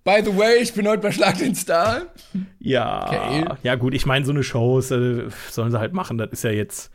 By 0.04 0.20
the 0.24 0.36
way, 0.36 0.56
ich 0.60 0.74
bin 0.74 0.86
heute 0.86 1.02
bei 1.02 1.10
Schlag 1.12 1.38
den 1.38 1.54
Star. 1.54 2.02
Ja, 2.60 3.06
Okay. 3.06 3.44
ja 3.62 3.74
gut, 3.76 3.94
ich 3.94 4.04
meine, 4.06 4.24
so 4.26 4.32
eine 4.32 4.42
Shows 4.42 4.90
äh, 4.90 5.24
sollen 5.50 5.70
sie 5.70 5.78
halt 5.78 5.92
machen. 5.94 6.18
Das 6.18 6.30
ist 6.32 6.44
ja 6.44 6.50
jetzt, 6.50 6.90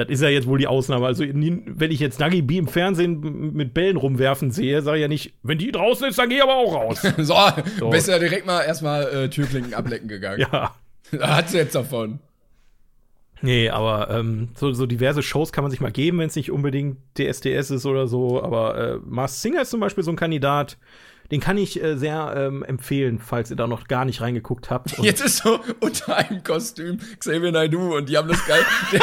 das 0.00 0.08
ist 0.08 0.22
ja 0.22 0.28
jetzt 0.28 0.46
wohl 0.46 0.58
die 0.58 0.66
Ausnahme. 0.66 1.06
Also 1.06 1.24
wenn 1.24 1.90
ich 1.90 2.00
jetzt 2.00 2.18
Nagi 2.18 2.42
B 2.42 2.58
im 2.58 2.68
Fernsehen 2.68 3.52
mit 3.52 3.74
Bällen 3.74 3.96
rumwerfen 3.96 4.50
sehe, 4.50 4.82
sage 4.82 4.98
ich 4.98 5.02
ja 5.02 5.08
nicht, 5.08 5.34
wenn 5.42 5.58
die 5.58 5.70
draußen 5.70 6.08
ist, 6.08 6.18
dann 6.18 6.28
geh 6.28 6.36
ich 6.36 6.42
aber 6.42 6.56
auch 6.56 6.74
raus. 6.74 7.06
So, 7.18 7.34
du 7.78 7.90
bist 7.90 8.08
ja 8.08 8.18
direkt 8.18 8.46
mal 8.46 8.62
erstmal 8.62 9.04
äh, 9.06 9.28
Türklinken 9.28 9.74
ablecken 9.74 10.08
gegangen. 10.08 10.40
ja. 10.40 10.74
Da 11.12 11.36
hat 11.36 11.50
sie 11.50 11.58
jetzt 11.58 11.74
davon. 11.74 12.20
Nee, 13.42 13.70
aber 13.70 14.10
ähm, 14.10 14.50
so, 14.54 14.72
so 14.72 14.86
diverse 14.86 15.22
Shows 15.22 15.52
kann 15.52 15.64
man 15.64 15.70
sich 15.70 15.80
mal 15.80 15.90
geben, 15.90 16.18
wenn 16.18 16.28
es 16.28 16.36
nicht 16.36 16.50
unbedingt 16.50 16.98
DSDS 17.18 17.70
ist 17.70 17.86
oder 17.86 18.06
so. 18.06 18.42
Aber 18.42 18.76
äh, 18.76 18.96
Mars 19.04 19.40
Singer 19.42 19.62
ist 19.62 19.70
zum 19.70 19.80
Beispiel 19.80 20.04
so 20.04 20.10
ein 20.10 20.16
Kandidat, 20.16 20.76
den 21.30 21.40
kann 21.40 21.56
ich 21.56 21.82
äh, 21.82 21.96
sehr 21.96 22.34
ähm, 22.36 22.64
empfehlen, 22.64 23.18
falls 23.18 23.50
ihr 23.50 23.56
da 23.56 23.66
noch 23.66 23.86
gar 23.86 24.04
nicht 24.04 24.20
reingeguckt 24.20 24.70
habt. 24.70 24.98
Und 24.98 25.04
Jetzt 25.04 25.20
ist 25.20 25.38
so 25.38 25.60
unter 25.80 26.16
einem 26.16 26.42
Kostüm 26.42 26.98
Xavier 27.18 27.52
Naidoo 27.52 27.96
und 27.96 28.08
die 28.08 28.16
haben 28.16 28.28
das 28.28 28.44
geil. 28.46 28.64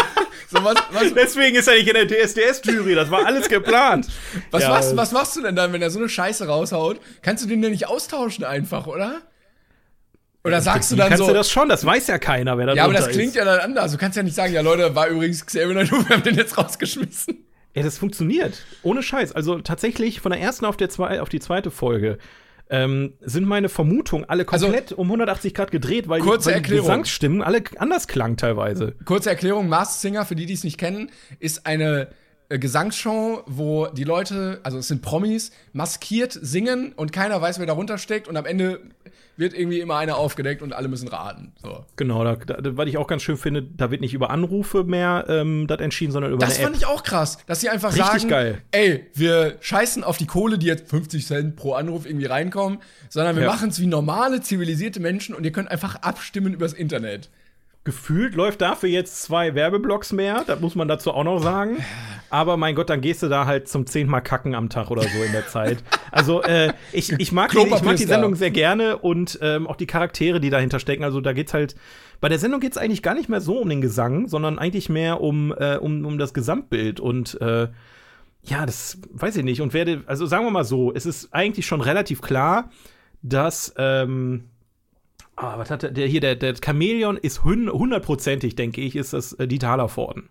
so 0.50 0.64
was, 0.64 0.76
was, 0.92 1.14
Deswegen 1.14 1.56
ist 1.56 1.68
er 1.68 1.76
nicht 1.76 1.88
in 1.88 1.94
der 1.94 2.06
DSDS-Jury, 2.06 2.96
das 2.96 3.10
war 3.10 3.26
alles 3.26 3.48
geplant. 3.48 4.08
was, 4.52 4.64
Ja, 4.64 4.70
machst, 4.70 4.98
was 4.98 5.12
machst 5.14 5.36
du 5.38 5.42
denn 5.42 5.56
dann, 5.56 5.72
wenn 5.72 5.82
er 5.82 5.90
so 5.90 6.00
eine 6.00 6.10
Scheiße 6.10 6.48
raushaut? 6.48 7.00
Kannst 7.22 7.44
du 7.44 7.48
den 7.48 7.62
denn 7.62 7.72
nicht 7.72 7.88
austauschen 7.88 8.44
einfach, 8.44 8.88
oder? 8.88 9.22
Oder 10.44 10.62
sagst 10.62 10.92
du 10.92 10.96
dann 10.96 11.10
kannst 11.10 11.24
so, 11.24 11.28
du 11.28 11.34
das 11.34 11.50
schon, 11.50 11.68
das 11.68 11.86
weiß 11.86 12.08
ja 12.08 12.20
keiner, 12.20 12.58
wer 12.58 12.68
da 12.68 12.74
ja, 12.74 12.86
aber 12.86 12.94
das 12.94 13.10
klingt 13.10 13.30
ist. 13.30 13.36
ja 13.36 13.44
dann 13.44 13.60
anders. 13.60 13.92
Du 13.92 13.98
kannst 13.98 14.16
ja 14.16 14.24
nicht 14.24 14.36
sagen, 14.36 14.54
ja 14.54 14.62
Leute, 14.62 14.96
war 14.96 15.08
übrigens 15.08 15.46
Xavier 15.46 15.74
Naidoo, 15.74 15.98
wir 16.08 16.16
haben 16.16 16.24
den 16.24 16.36
jetzt 16.36 16.58
rausgeschmissen. 16.58 17.47
Ja, 17.78 17.84
das 17.84 17.98
funktioniert. 17.98 18.64
Ohne 18.84 19.04
Scheiß. 19.04 19.32
Also 19.34 19.60
tatsächlich 19.60 20.22
von 20.22 20.32
der 20.32 20.42
ersten 20.42 20.66
auf, 20.66 20.78
der 20.78 20.90
zwei, 20.90 21.22
auf 21.22 21.30
die 21.30 21.40
zweite 21.40 21.72
Folge 21.72 22.18
ähm, 22.70 23.14
sind 23.22 23.48
meine 23.48 23.70
Vermutungen 23.70 24.26
alle 24.30 24.46
komplett 24.46 24.92
um 24.92 25.08
180 25.08 25.54
Grad 25.54 25.72
gedreht, 25.72 26.10
weil, 26.10 26.20
die, 26.22 26.28
Also 26.28 26.32
Kurze 26.32 26.46
weil 26.48 26.54
die 26.56 26.58
Erklärung. 26.60 26.88
Gesangsstimmen 26.88 27.42
alle 27.42 27.64
anders 27.78 28.08
klangen 28.08 28.38
teilweise. 28.38 28.96
Kurze 29.06 29.30
Erklärung: 29.30 29.70
Masked 29.70 30.02
Singer, 30.02 30.26
für 30.26 30.36
die, 30.36 30.46
die 30.46 30.54
es 30.54 30.64
nicht 30.64 30.78
kennen, 30.78 31.10
ist 31.40 31.66
eine 31.66 32.10
Gesangsshow, 32.50 33.44
wo 33.46 33.88
die 33.88 34.04
Leute, 34.06 34.60
also 34.64 34.78
es 34.78 34.88
sind 34.88 35.02
Promis, 35.02 35.52
maskiert 35.74 36.32
singen 36.42 36.94
und 36.96 37.12
keiner 37.12 37.42
weiß, 37.42 37.60
wer 37.60 37.66
darunter 37.66 37.98
steckt 37.98 38.28
und 38.28 38.38
am 38.38 38.46
Ende 38.46 38.80
wird 39.36 39.54
irgendwie 39.54 39.80
immer 39.80 39.98
einer 39.98 40.18
aufgedeckt 40.18 40.62
und 40.64 40.74
alle 40.74 40.88
müssen 40.88 41.08
raten. 41.08 41.52
So. 41.62 41.86
Genau, 41.96 42.24
da, 42.24 42.36
da, 42.36 42.76
was 42.76 42.88
ich 42.88 42.98
auch 42.98 43.06
ganz 43.06 43.22
schön 43.22 43.38
finde, 43.38 43.62
da 43.62 43.92
wird 43.92 44.02
nicht 44.02 44.14
über 44.16 44.32
Anrufe 44.32 44.84
mehr 44.84 45.26
ähm, 45.28 45.68
das 45.68 45.80
entschieden, 45.80 46.12
sondern 46.12 46.32
über 46.32 46.44
Das 46.46 46.58
fand 46.58 46.76
ich 46.76 46.86
auch 46.88 47.04
krass, 47.04 47.38
dass 47.46 47.60
sie 47.62 47.70
einfach 47.70 47.90
Richtig 47.90 48.06
sagen, 48.08 48.28
geil. 48.30 48.62
ey, 48.72 49.06
wir 49.14 49.58
scheißen 49.60 50.04
auf 50.04 50.18
die 50.18 50.26
Kohle, 50.26 50.58
die 50.58 50.66
jetzt 50.66 50.90
50 50.90 51.26
Cent 51.28 51.56
pro 51.56 51.74
Anruf 51.74 52.06
irgendwie 52.08 52.26
reinkommen, 52.26 52.80
sondern 53.10 53.36
wir 53.36 53.44
Ja. 53.44 53.50
machen 53.50 53.70
es 53.70 53.80
wie 53.80 53.86
normale, 53.88 54.42
zivilisierte 54.42 55.00
Menschen 55.00 55.36
und 55.36 55.44
ihr 55.44 55.52
könnt 55.52 55.70
einfach 55.70 55.98
abstimmen 55.98 56.54
übers 56.54 56.74
Internet. 56.74 57.30
Gefühlt 57.88 58.36
läuft 58.36 58.60
dafür 58.60 58.90
jetzt 58.90 59.22
zwei 59.22 59.56
Werbeblocks 59.56 60.12
mehr, 60.12 60.44
das 60.46 60.60
muss 60.60 60.76
man 60.76 60.90
dazu 60.90 61.14
auch 61.14 61.24
noch 61.24 61.40
sagen. 61.40 61.78
Aber 62.30 62.58
mein 62.58 62.76
Gott, 62.76 62.90
dann 62.90 63.00
gehst 63.00 63.24
du 63.24 63.30
da 63.30 63.46
halt 63.46 63.70
zum 63.70 63.86
zehnmal 63.86 64.22
kacken 64.22 64.56
am 64.56 64.68
Tag 64.68 64.92
oder 64.92 65.04
so 65.04 65.24
in 65.24 65.32
der 65.32 65.48
Zeit. 65.48 65.78
Also 66.12 66.44
äh, 66.44 66.74
ich, 66.92 67.14
ich, 67.14 67.32
mag 67.32 67.52
die, 67.52 67.60
ich 67.60 67.84
mag 67.84 67.96
die. 67.96 68.04
Sendung 68.04 68.36
sehr 68.36 68.52
gerne 68.52 68.98
und 68.98 69.40
ähm, 69.42 69.68
auch 69.68 69.78
die 69.78 69.86
Charaktere, 69.88 70.42
die 70.42 70.50
dahinter 70.50 70.82
stecken. 70.82 71.06
Also 71.06 71.22
da 71.22 71.32
geht's 71.32 71.54
halt, 71.54 71.76
bei 72.20 72.28
der 72.28 72.40
Sendung 72.40 72.60
geht's 72.60 72.78
eigentlich 72.78 73.04
gar 73.04 73.14
nicht 73.14 73.30
mehr 73.30 73.40
so 73.40 73.58
um 73.58 73.70
den 73.70 73.80
Gesang, 73.80 74.28
sondern 74.28 74.60
eigentlich 74.60 74.90
mehr 74.90 75.22
um, 75.22 75.54
äh, 75.58 75.78
um, 75.78 76.06
um 76.06 76.18
das 76.18 76.34
Gesamtbild 76.34 77.00
und 77.00 77.40
äh, 77.40 77.70
ja, 78.44 78.66
das 78.66 78.98
weiß 79.14 79.38
ich 79.38 79.46
nicht. 79.46 79.62
Und 79.62 79.74
werde, 79.74 80.04
also 80.08 80.26
sagen 80.26 80.44
wir 80.44 80.52
mal 80.52 80.66
so, 80.66 80.94
es 80.94 81.06
ist 81.06 81.34
eigentlich 81.34 81.66
schon 81.66 81.80
relativ 81.80 82.20
klar, 82.20 82.70
dass 83.22 83.74
ähm, 83.78 84.50
Ah, 85.40 85.58
was 85.58 85.70
hat 85.70 85.84
der, 85.84 85.92
der 85.92 86.08
hier, 86.08 86.20
der, 86.20 86.36
der 86.36 86.56
Chamäleon 86.64 87.16
ist 87.16 87.44
hun- 87.44 87.70
hundertprozentig, 87.72 88.56
denke 88.56 88.82
ich, 88.82 88.96
ist 88.96 89.14
das 89.14 89.34
äh, 89.34 89.48
Dieter 89.48 89.70
Hallervorden. 89.70 90.30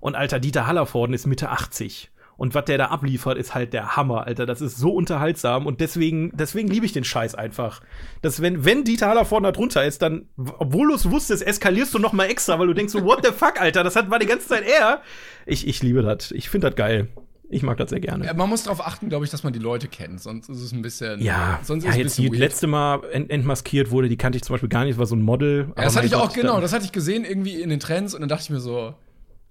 Und 0.00 0.14
Alter, 0.16 0.40
Dieter 0.40 0.66
Hallervorden 0.66 1.14
ist 1.14 1.26
Mitte 1.26 1.50
80. 1.50 2.10
Und 2.38 2.54
was 2.54 2.64
der 2.64 2.78
da 2.78 2.86
abliefert, 2.86 3.36
ist 3.36 3.54
halt 3.54 3.72
der 3.74 3.94
Hammer, 3.94 4.26
Alter. 4.26 4.46
Das 4.46 4.62
ist 4.62 4.78
so 4.78 4.90
unterhaltsam 4.92 5.66
und 5.66 5.80
deswegen, 5.80 6.32
deswegen 6.34 6.66
liebe 6.68 6.86
ich 6.86 6.92
den 6.92 7.04
Scheiß 7.04 7.34
einfach. 7.34 7.82
Dass 8.22 8.40
wenn, 8.40 8.64
wenn 8.64 8.84
Dieter 8.84 9.08
Hallervorden 9.08 9.44
da 9.44 9.52
drunter 9.52 9.84
ist, 9.84 10.00
dann, 10.00 10.26
obwohl 10.58 10.88
du 10.88 10.94
es 10.94 11.10
wusstest, 11.10 11.46
eskalierst 11.46 11.92
du 11.94 11.98
noch 11.98 12.14
mal 12.14 12.24
extra, 12.24 12.58
weil 12.58 12.66
du 12.66 12.72
denkst 12.74 12.92
so, 12.94 13.04
what 13.04 13.24
the 13.24 13.32
fuck, 13.32 13.60
Alter, 13.60 13.84
das 13.84 13.96
hat, 13.96 14.10
war 14.10 14.18
die 14.18 14.26
ganze 14.26 14.48
Zeit 14.48 14.64
er. 14.66 15.02
Ich, 15.44 15.68
ich 15.68 15.82
liebe 15.82 16.02
das. 16.02 16.30
Ich 16.32 16.48
finde 16.48 16.68
das 16.70 16.76
geil. 16.76 17.08
Ich 17.52 17.62
mag 17.62 17.76
das 17.76 17.90
sehr 17.90 18.00
gerne. 18.00 18.24
Ja, 18.24 18.32
man 18.32 18.48
muss 18.48 18.62
darauf 18.62 18.84
achten, 18.84 19.10
glaube 19.10 19.26
ich, 19.26 19.30
dass 19.30 19.42
man 19.42 19.52
die 19.52 19.58
Leute 19.58 19.86
kennt, 19.86 20.22
sonst 20.22 20.48
ist 20.48 20.62
es 20.62 20.72
ein 20.72 20.80
bisschen. 20.80 21.20
Ja, 21.20 21.60
sonst 21.62 21.84
ja 21.84 21.90
ist 21.90 21.96
ein 21.96 22.00
jetzt 22.00 22.18
die 22.18 22.30
weird. 22.30 22.38
letzte 22.38 22.66
Mal 22.66 23.00
ent 23.12 23.30
entmaskiert 23.30 23.90
wurde, 23.90 24.08
die 24.08 24.16
kannte 24.16 24.36
ich 24.36 24.42
zum 24.42 24.54
Beispiel 24.54 24.70
gar 24.70 24.84
nicht, 24.84 24.98
war 24.98 25.04
so 25.04 25.14
ein 25.14 25.20
Model. 25.22 25.66
Ja, 25.76 25.84
das 25.84 25.96
hatte 25.96 26.06
ich 26.06 26.14
auch, 26.14 26.32
genau, 26.32 26.60
das 26.62 26.72
hatte 26.72 26.86
ich 26.86 26.92
gesehen 26.92 27.24
irgendwie 27.24 27.60
in 27.60 27.68
den 27.68 27.78
Trends 27.78 28.14
und 28.14 28.20
dann 28.22 28.28
dachte 28.30 28.44
ich 28.44 28.50
mir 28.50 28.60
so, 28.60 28.94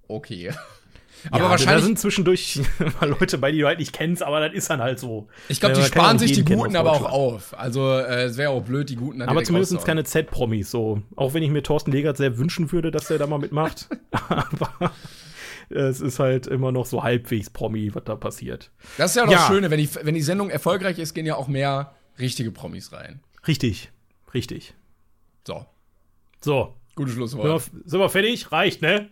okay. 0.08 0.50
Aber 1.30 1.44
ja, 1.44 1.50
wahrscheinlich, 1.50 1.82
da 1.82 1.86
sind 1.86 1.98
zwischendurch 2.00 2.60
mal 3.00 3.08
Leute 3.08 3.38
bei, 3.38 3.52
die 3.52 3.60
du 3.60 3.66
halt 3.66 3.78
nicht 3.78 3.92
kennst, 3.92 4.24
aber 4.24 4.40
das 4.40 4.54
ist 4.54 4.68
dann 4.68 4.82
halt 4.82 4.98
so. 4.98 5.28
ich 5.48 5.60
glaube, 5.60 5.74
Ja, 5.74 5.76
die 5.76 5.82
ja 5.82 5.86
sparen 5.86 6.18
sich 6.18 6.32
die 6.32 6.44
Guten 6.44 6.74
aber 6.74 6.90
auch 6.90 7.04
auf. 7.04 7.56
Also, 7.56 7.96
äh, 7.96 8.24
es 8.24 8.36
wäre 8.36 8.50
auch 8.50 8.64
blöd, 8.64 8.90
die 8.90 8.96
Guten 8.96 9.20
dann 9.20 9.28
Aber 9.28 9.44
zumindest 9.44 9.84
keine 9.84 10.02
Z-Promis, 10.02 10.72
so. 10.72 11.00
Auch 11.14 11.32
wenn 11.32 11.44
ich 11.44 11.50
mir 11.50 11.62
Thorsten 11.62 11.92
Legert 11.92 12.16
sehr 12.16 12.38
wünschen 12.38 12.72
würde, 12.72 12.90
dass 12.90 13.06
der 13.06 13.18
da 13.18 13.28
mal 13.28 13.38
mitmacht. 13.38 13.86
aber 14.10 14.90
es 15.72 16.00
ist 16.00 16.18
halt 16.18 16.46
immer 16.46 16.72
noch 16.72 16.86
so 16.86 17.02
halbwegs 17.02 17.50
Promi, 17.50 17.94
was 17.94 18.04
da 18.04 18.16
passiert. 18.16 18.70
Das 18.98 19.10
ist 19.12 19.16
ja 19.16 19.24
das 19.24 19.32
Ja. 19.32 19.46
Schöne, 19.46 19.70
wenn 19.70 19.78
die, 19.78 19.88
wenn 20.02 20.14
die 20.14 20.22
Sendung 20.22 20.50
erfolgreich 20.50 20.98
ist, 20.98 21.14
gehen 21.14 21.26
ja 21.26 21.36
auch 21.36 21.48
mehr 21.48 21.94
richtige 22.18 22.50
Promis 22.50 22.92
rein. 22.92 23.20
Richtig, 23.46 23.90
richtig. 24.34 24.74
So, 25.46 25.66
So, 26.40 26.74
gutes 26.94 27.14
sind 27.14 27.22
wir, 27.22 27.28
Schlusswort. 27.28 27.70
sind 27.84 28.00
wir 28.00 28.08
fertig? 28.08 28.52
Reicht, 28.52 28.82
ne? 28.82 29.08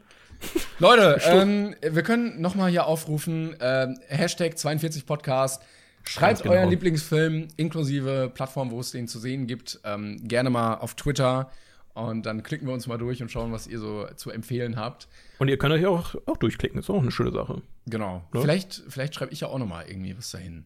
Leute, 0.78 1.20
ähm, 1.26 1.74
wir 1.80 2.02
können 2.02 2.40
noch 2.40 2.54
mal 2.54 2.70
hier 2.70 2.86
aufrufen, 2.86 3.56
ähm, 3.60 3.98
Hashtag 4.08 4.54
42podcast. 4.54 5.60
Schreibt 6.02 6.42
genau. 6.42 6.54
euren 6.54 6.70
Lieblingsfilm 6.70 7.48
inklusive 7.56 8.30
Plattform, 8.34 8.70
wo 8.70 8.80
es 8.80 8.90
den 8.90 9.06
zu 9.06 9.18
sehen 9.18 9.46
gibt, 9.46 9.80
ähm, 9.84 10.20
gerne 10.26 10.48
mal 10.50 10.74
auf 10.76 10.94
Twitter. 10.94 11.50
Und 11.94 12.24
dann 12.24 12.42
klicken 12.42 12.66
wir 12.68 12.74
uns 12.74 12.86
mal 12.86 12.98
durch 12.98 13.20
und 13.20 13.30
schauen, 13.30 13.52
was 13.52 13.66
ihr 13.66 13.78
so 13.78 14.06
zu 14.16 14.30
empfehlen 14.30 14.76
habt. 14.76 15.08
Und 15.38 15.48
ihr 15.48 15.58
könnt 15.58 15.74
euch 15.74 15.86
auch, 15.86 16.14
auch 16.26 16.36
durchklicken, 16.36 16.78
ist 16.78 16.88
auch 16.90 17.02
eine 17.02 17.10
schöne 17.10 17.32
Sache. 17.32 17.62
Genau. 17.86 18.24
Ne? 18.32 18.40
Vielleicht, 18.40 18.82
vielleicht 18.88 19.14
schreibe 19.14 19.32
ich 19.32 19.40
ja 19.40 19.48
auch 19.48 19.58
noch 19.58 19.66
mal 19.66 19.84
irgendwie 19.88 20.16
was 20.16 20.30
dahin. 20.30 20.64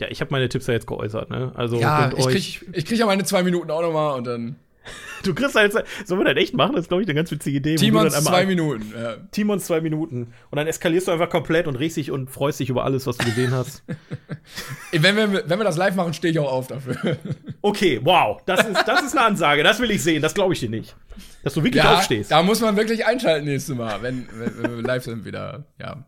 Ja, 0.00 0.08
ich 0.08 0.20
habe 0.20 0.30
meine 0.30 0.48
Tipps 0.48 0.66
ja 0.66 0.74
jetzt 0.74 0.86
geäußert, 0.86 1.30
ne? 1.30 1.52
Also 1.54 1.78
Ja, 1.78 2.10
ich 2.16 2.26
euch. 2.26 2.60
krieg, 2.60 2.68
ich 2.76 2.84
krieg 2.84 2.98
ja 2.98 3.06
meine 3.06 3.24
zwei 3.24 3.42
Minuten 3.42 3.70
auch 3.70 3.80
noch 3.82 3.92
mal 3.92 4.14
und 4.14 4.26
dann 4.26 4.56
Du 5.22 5.34
kriegst 5.34 5.56
halt, 5.56 5.72
sollen 6.04 6.20
wir 6.20 6.34
das 6.34 6.40
echt 6.40 6.54
machen? 6.54 6.74
Das 6.76 6.82
ist, 6.82 6.88
glaube 6.88 7.02
ich, 7.02 7.08
eine 7.08 7.14
ganz 7.16 7.30
witzige 7.32 7.56
Idee. 7.56 7.74
Timons 7.74 8.14
zwei 8.22 8.46
Minuten. 8.46 8.92
Ja. 8.96 9.16
Timons 9.32 9.66
zwei 9.66 9.80
Minuten. 9.80 10.32
Und 10.50 10.56
dann 10.56 10.68
eskalierst 10.68 11.08
du 11.08 11.12
einfach 11.12 11.30
komplett 11.30 11.66
und 11.66 11.74
regst 11.76 11.96
dich 11.96 12.12
und 12.12 12.30
freust 12.30 12.60
dich 12.60 12.68
über 12.70 12.84
alles, 12.84 13.06
was 13.08 13.16
du 13.16 13.24
gesehen 13.24 13.50
hast. 13.52 13.82
Wenn, 14.92 15.16
wir, 15.16 15.48
wenn 15.48 15.58
wir 15.58 15.64
das 15.64 15.76
live 15.76 15.96
machen, 15.96 16.14
stehe 16.14 16.32
ich 16.32 16.38
auch 16.38 16.50
auf 16.52 16.68
dafür. 16.68 17.16
Okay, 17.62 18.00
wow. 18.04 18.40
Das 18.46 18.64
ist, 18.64 18.84
das 18.86 19.02
ist 19.02 19.16
eine 19.16 19.26
Ansage. 19.26 19.62
Das 19.64 19.80
will 19.80 19.90
ich 19.90 20.02
sehen. 20.02 20.22
Das 20.22 20.34
glaube 20.34 20.52
ich 20.54 20.60
dir 20.60 20.70
nicht. 20.70 20.94
Dass 21.42 21.54
du 21.54 21.64
wirklich 21.64 21.82
Ja, 21.82 21.96
aufstehst. 21.96 22.30
da 22.30 22.42
muss 22.42 22.60
man 22.60 22.76
wirklich 22.76 23.04
einschalten 23.06 23.46
nächstes 23.46 23.74
Mal, 23.74 24.02
wenn, 24.02 24.28
wenn, 24.32 24.62
wenn 24.62 24.76
wir 24.76 24.82
live 24.82 25.02
sind 25.04 25.24
wieder. 25.24 25.64
Ja, 25.80 26.04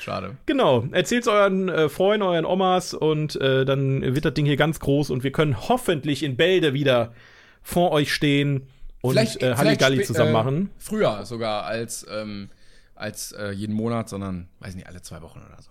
schade. 0.00 0.36
Genau. 0.46 0.84
Erzählt's 0.92 1.26
euren 1.28 1.68
äh, 1.68 1.88
Freunden, 1.88 2.22
euren 2.22 2.44
Omas 2.44 2.94
und 2.94 3.34
äh, 3.40 3.64
dann 3.64 4.14
wird 4.14 4.24
das 4.24 4.34
Ding 4.34 4.46
hier 4.46 4.56
ganz 4.56 4.78
groß 4.80 5.10
und 5.10 5.24
wir 5.24 5.32
können 5.32 5.68
hoffentlich 5.68 6.22
in 6.22 6.36
Bälde 6.36 6.72
wieder 6.74 7.12
vor 7.64 7.90
euch 7.90 8.12
stehen 8.12 8.68
und 9.00 9.16
äh, 9.16 9.56
Halligalli 9.56 10.04
zusammen 10.04 10.30
äh, 10.30 10.32
machen. 10.32 10.70
Früher 10.78 11.26
sogar 11.26 11.64
als, 11.64 12.06
ähm, 12.08 12.50
als 12.94 13.32
äh, 13.32 13.50
jeden 13.50 13.74
Monat, 13.74 14.08
sondern, 14.08 14.48
weiß 14.60 14.76
nicht, 14.76 14.86
alle 14.86 15.02
zwei 15.02 15.20
Wochen 15.22 15.40
oder 15.40 15.60
so. 15.60 15.70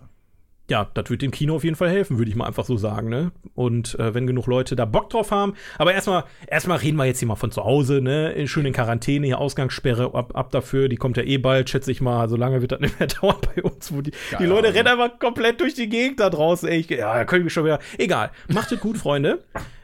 ja, 0.70 0.90
das 0.94 1.10
wird 1.10 1.22
dem 1.22 1.32
Kino 1.32 1.56
auf 1.56 1.64
jeden 1.64 1.76
Fall 1.76 1.90
helfen, 1.90 2.18
würde 2.18 2.32
ich 2.32 2.36
mal 2.36 2.48
einfach 2.48 2.66
so 2.66 2.78
sagen, 2.78 3.10
ne? 3.10 3.32
Und 3.54 3.98
äh, 4.00 4.14
wenn 4.14 4.26
genug 4.28 4.48
Leute 4.48 4.76
da 4.76 4.86
Bock 4.86 5.10
drauf 5.10 5.32
haben, 5.32 5.54
aber 5.78 5.94
erstmal 5.94 6.24
erstmal 6.48 6.78
reden 6.78 6.96
wir 6.96 7.06
jetzt 7.06 7.20
hier 7.20 7.28
mal 7.28 7.36
von 7.36 7.52
zu 7.52 7.64
Hause, 7.64 8.02
ne? 8.02 8.48
Schön 8.48 8.66
in 8.66 8.74
Quarantäne, 8.74 9.28
hier 9.28 9.40
Ausgangssperre 9.40 10.14
ab, 10.16 10.36
ab 10.36 10.52
dafür, 10.52 10.90
die 10.90 10.96
kommt 10.96 11.18
ja 11.18 11.24
eh 11.24 11.38
bald, 11.38 11.70
schätze 11.70 11.92
ich 11.92 12.02
mal, 12.02 12.28
so 12.30 12.36
lange 12.36 12.62
wird 12.62 12.72
das 12.72 12.80
nicht 12.82 13.00
mehr 13.00 13.08
dauern 13.08 13.38
bei 13.56 13.62
uns, 13.62 13.94
wo 13.94 14.02
die, 14.02 14.12
die 14.40 14.46
Leute 14.46 14.74
rennen 14.74 14.88
einfach 14.88 15.20
komplett 15.20 15.62
durch 15.62 15.76
die 15.76 15.90
Gegend 15.90 16.20
da 16.20 16.30
draußen, 16.30 16.68
ey, 16.70 16.80
ich, 16.80 16.90
ja, 16.90 17.14
da 17.14 17.26
können 17.26 17.44
mich 17.44 17.54
schon 17.54 17.66
wieder, 17.66 17.80
egal, 17.98 18.32
macht 18.48 18.72
es 18.72 18.80
gut, 18.80 18.98
Freunde. 18.98 19.44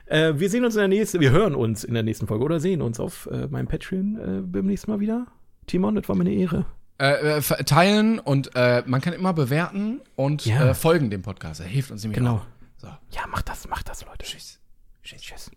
Äh, 0.10 0.40
wir 0.40 0.50
sehen 0.50 0.66
uns 0.66 0.76
in 0.76 0.80
der 0.80 0.88
nächsten, 0.88 1.20
wir 1.22 1.32
hören 1.32 1.56
uns 1.56 1.84
in 1.84 1.94
der 1.94 2.04
nächsten 2.04 2.28
Folge 2.28 2.44
oder 2.46 2.60
sehen 2.60 2.82
uns 2.82 3.00
auf 3.00 3.28
äh, 3.32 3.48
meinem 3.48 3.68
Patreon 3.68 4.18
äh, 4.18 4.42
beim 4.42 4.66
nächsten 4.66 4.90
Mal 4.92 5.00
wieder. 5.00 5.28
Timon, 5.68 5.96
das 5.96 6.10
war 6.10 6.16
mir 6.16 6.22
eine 6.22 6.34
Ehre. 6.34 6.66
Äh, 7.00 7.38
äh, 7.38 7.42
teilen 7.64 8.20
und 8.20 8.52
äh, 8.56 8.84
man 8.86 9.02
kann 9.02 9.14
immer 9.14 9.34
bewerten 9.34 10.02
und 10.16 10.46
Ja. 10.46 10.74
folgen 10.74 11.10
dem 11.10 11.22
Podcast. 11.22 11.62
Er 11.62 11.68
hilft 11.68 11.92
uns 11.92 12.04
nämlich 12.04 12.18
Genau. 12.18 12.38
auch. 12.38 12.46
So. 12.78 12.88
Ja, 13.12 13.28
macht 13.28 13.48
das, 13.48 13.68
macht 13.70 13.88
das, 13.88 14.04
Leute. 14.06 14.26
Tschüss. 14.26 14.60
Tschüss. 15.04 15.22
Tschüss. 15.22 15.52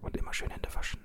Und 0.00 0.16
immer 0.16 0.32
schön 0.32 0.50
Hände 0.50 0.68
waschen. 0.74 1.00